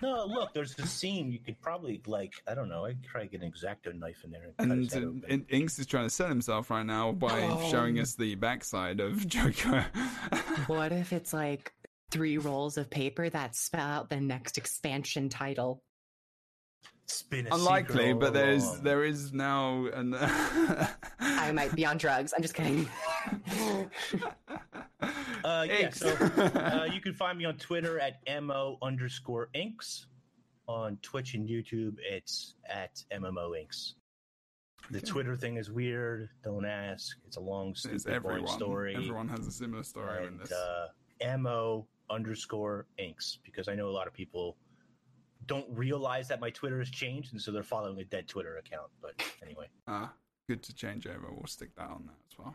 [0.00, 2.32] No, look, there's a scene you could probably like.
[2.46, 2.84] I don't know.
[2.84, 5.02] I could try to get an exacto knife in there and cut and his head
[5.02, 5.24] open.
[5.26, 7.68] In- Inks is trying to sell himself right now by Oh.
[7.68, 9.84] showing us the backside of Joko.
[10.68, 11.72] What if it's like
[12.10, 15.82] three rolls of paper that spell out the next expansion title?
[17.08, 18.82] Spin a Unlikely, secret but there's along.
[18.82, 20.14] there is now an.
[21.20, 22.32] I might be on drugs.
[22.36, 22.88] I'm just kidding.
[25.44, 30.06] Uh, yeah, so uh, you can find me on Twitter at mo underscore inks.
[30.66, 33.94] On Twitch and YouTube, it's at MMO inks.
[34.90, 35.06] The Okay.
[35.06, 36.28] Twitter thing is weird.
[36.44, 37.16] Don't ask.
[37.26, 38.94] It's a long, It's stupid, boring story.
[38.96, 40.52] Everyone has a similar story in this.
[40.52, 40.88] uh,
[41.38, 44.56] mo underscore inks because I know a lot of people
[45.48, 48.90] don't realize that my Twitter has changed, and so they're following a dead Twitter account.
[49.02, 50.12] But anyway, Ah,
[50.48, 51.26] good to change over.
[51.30, 52.54] We'll stick that on there as well.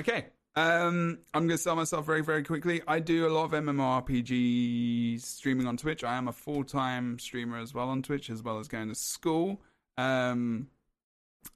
[0.00, 0.26] Okay.
[0.54, 2.82] Um, I'm going to sell myself very, very quickly.
[2.86, 6.04] I do a lot of MMORPG streaming on Twitch.
[6.04, 8.94] I am a full time streamer as well on Twitch, as well as going to
[8.94, 9.60] school.
[9.96, 10.68] Um,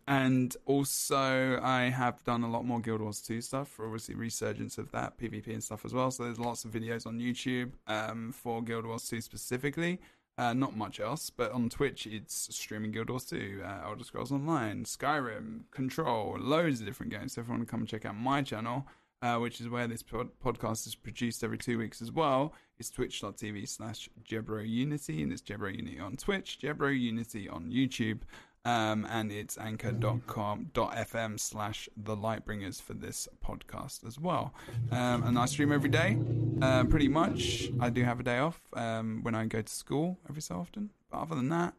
[0.08, 4.78] and also, I have done a lot more Guild Wars 2 stuff for obviously resurgence
[4.78, 6.10] of that PvP and stuff as well.
[6.10, 10.00] So there's lots of videos on YouTube um, for Guild Wars 2 specifically.
[10.39, 14.31] Uh, not much else, but on Twitch it's streaming Guild Wars 2, uh, Elder Scrolls
[14.31, 17.32] Online, Skyrim, Control, loads of different games.
[17.32, 18.86] So if you want to come check out my channel,
[19.23, 22.90] uh, which is where this pod- podcast is produced every two weeks as well, it's
[22.90, 28.20] twitch.tv slash Jebro Unity, and it's Jebro Unity on Twitch, Jebro Unity on YouTube.
[28.66, 34.52] Um, and it's anchor.com.fm slash the lightbringers for this podcast as well.
[34.90, 36.18] Um, and I stream every day,
[36.60, 37.68] uh, pretty much.
[37.78, 40.90] I do have a day off um, when I go to school every so often.
[41.10, 41.74] But other than that,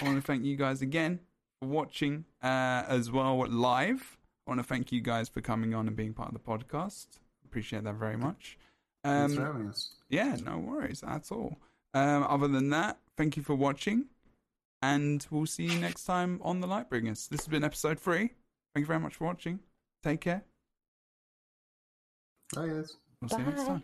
[0.00, 1.20] I want to thank you guys again
[1.60, 4.18] for watching uh, as well live.
[4.46, 7.06] I want to thank you guys for coming on and being part of the podcast.
[7.46, 8.58] Appreciate that very much.
[9.02, 9.94] Um, for having us.
[10.10, 11.00] yeah, no worries.
[11.00, 11.56] That's all.
[11.94, 14.06] Um, other than that, thank you for watching,
[14.82, 17.28] and we'll see you next time on the Lightbringers.
[17.28, 18.30] This has been episode three.
[18.74, 19.60] Thank you very much for watching.
[20.02, 20.44] Take care.
[22.54, 22.96] Bye, guys.
[23.20, 23.66] We'll see you next Bye.
[23.66, 23.82] time.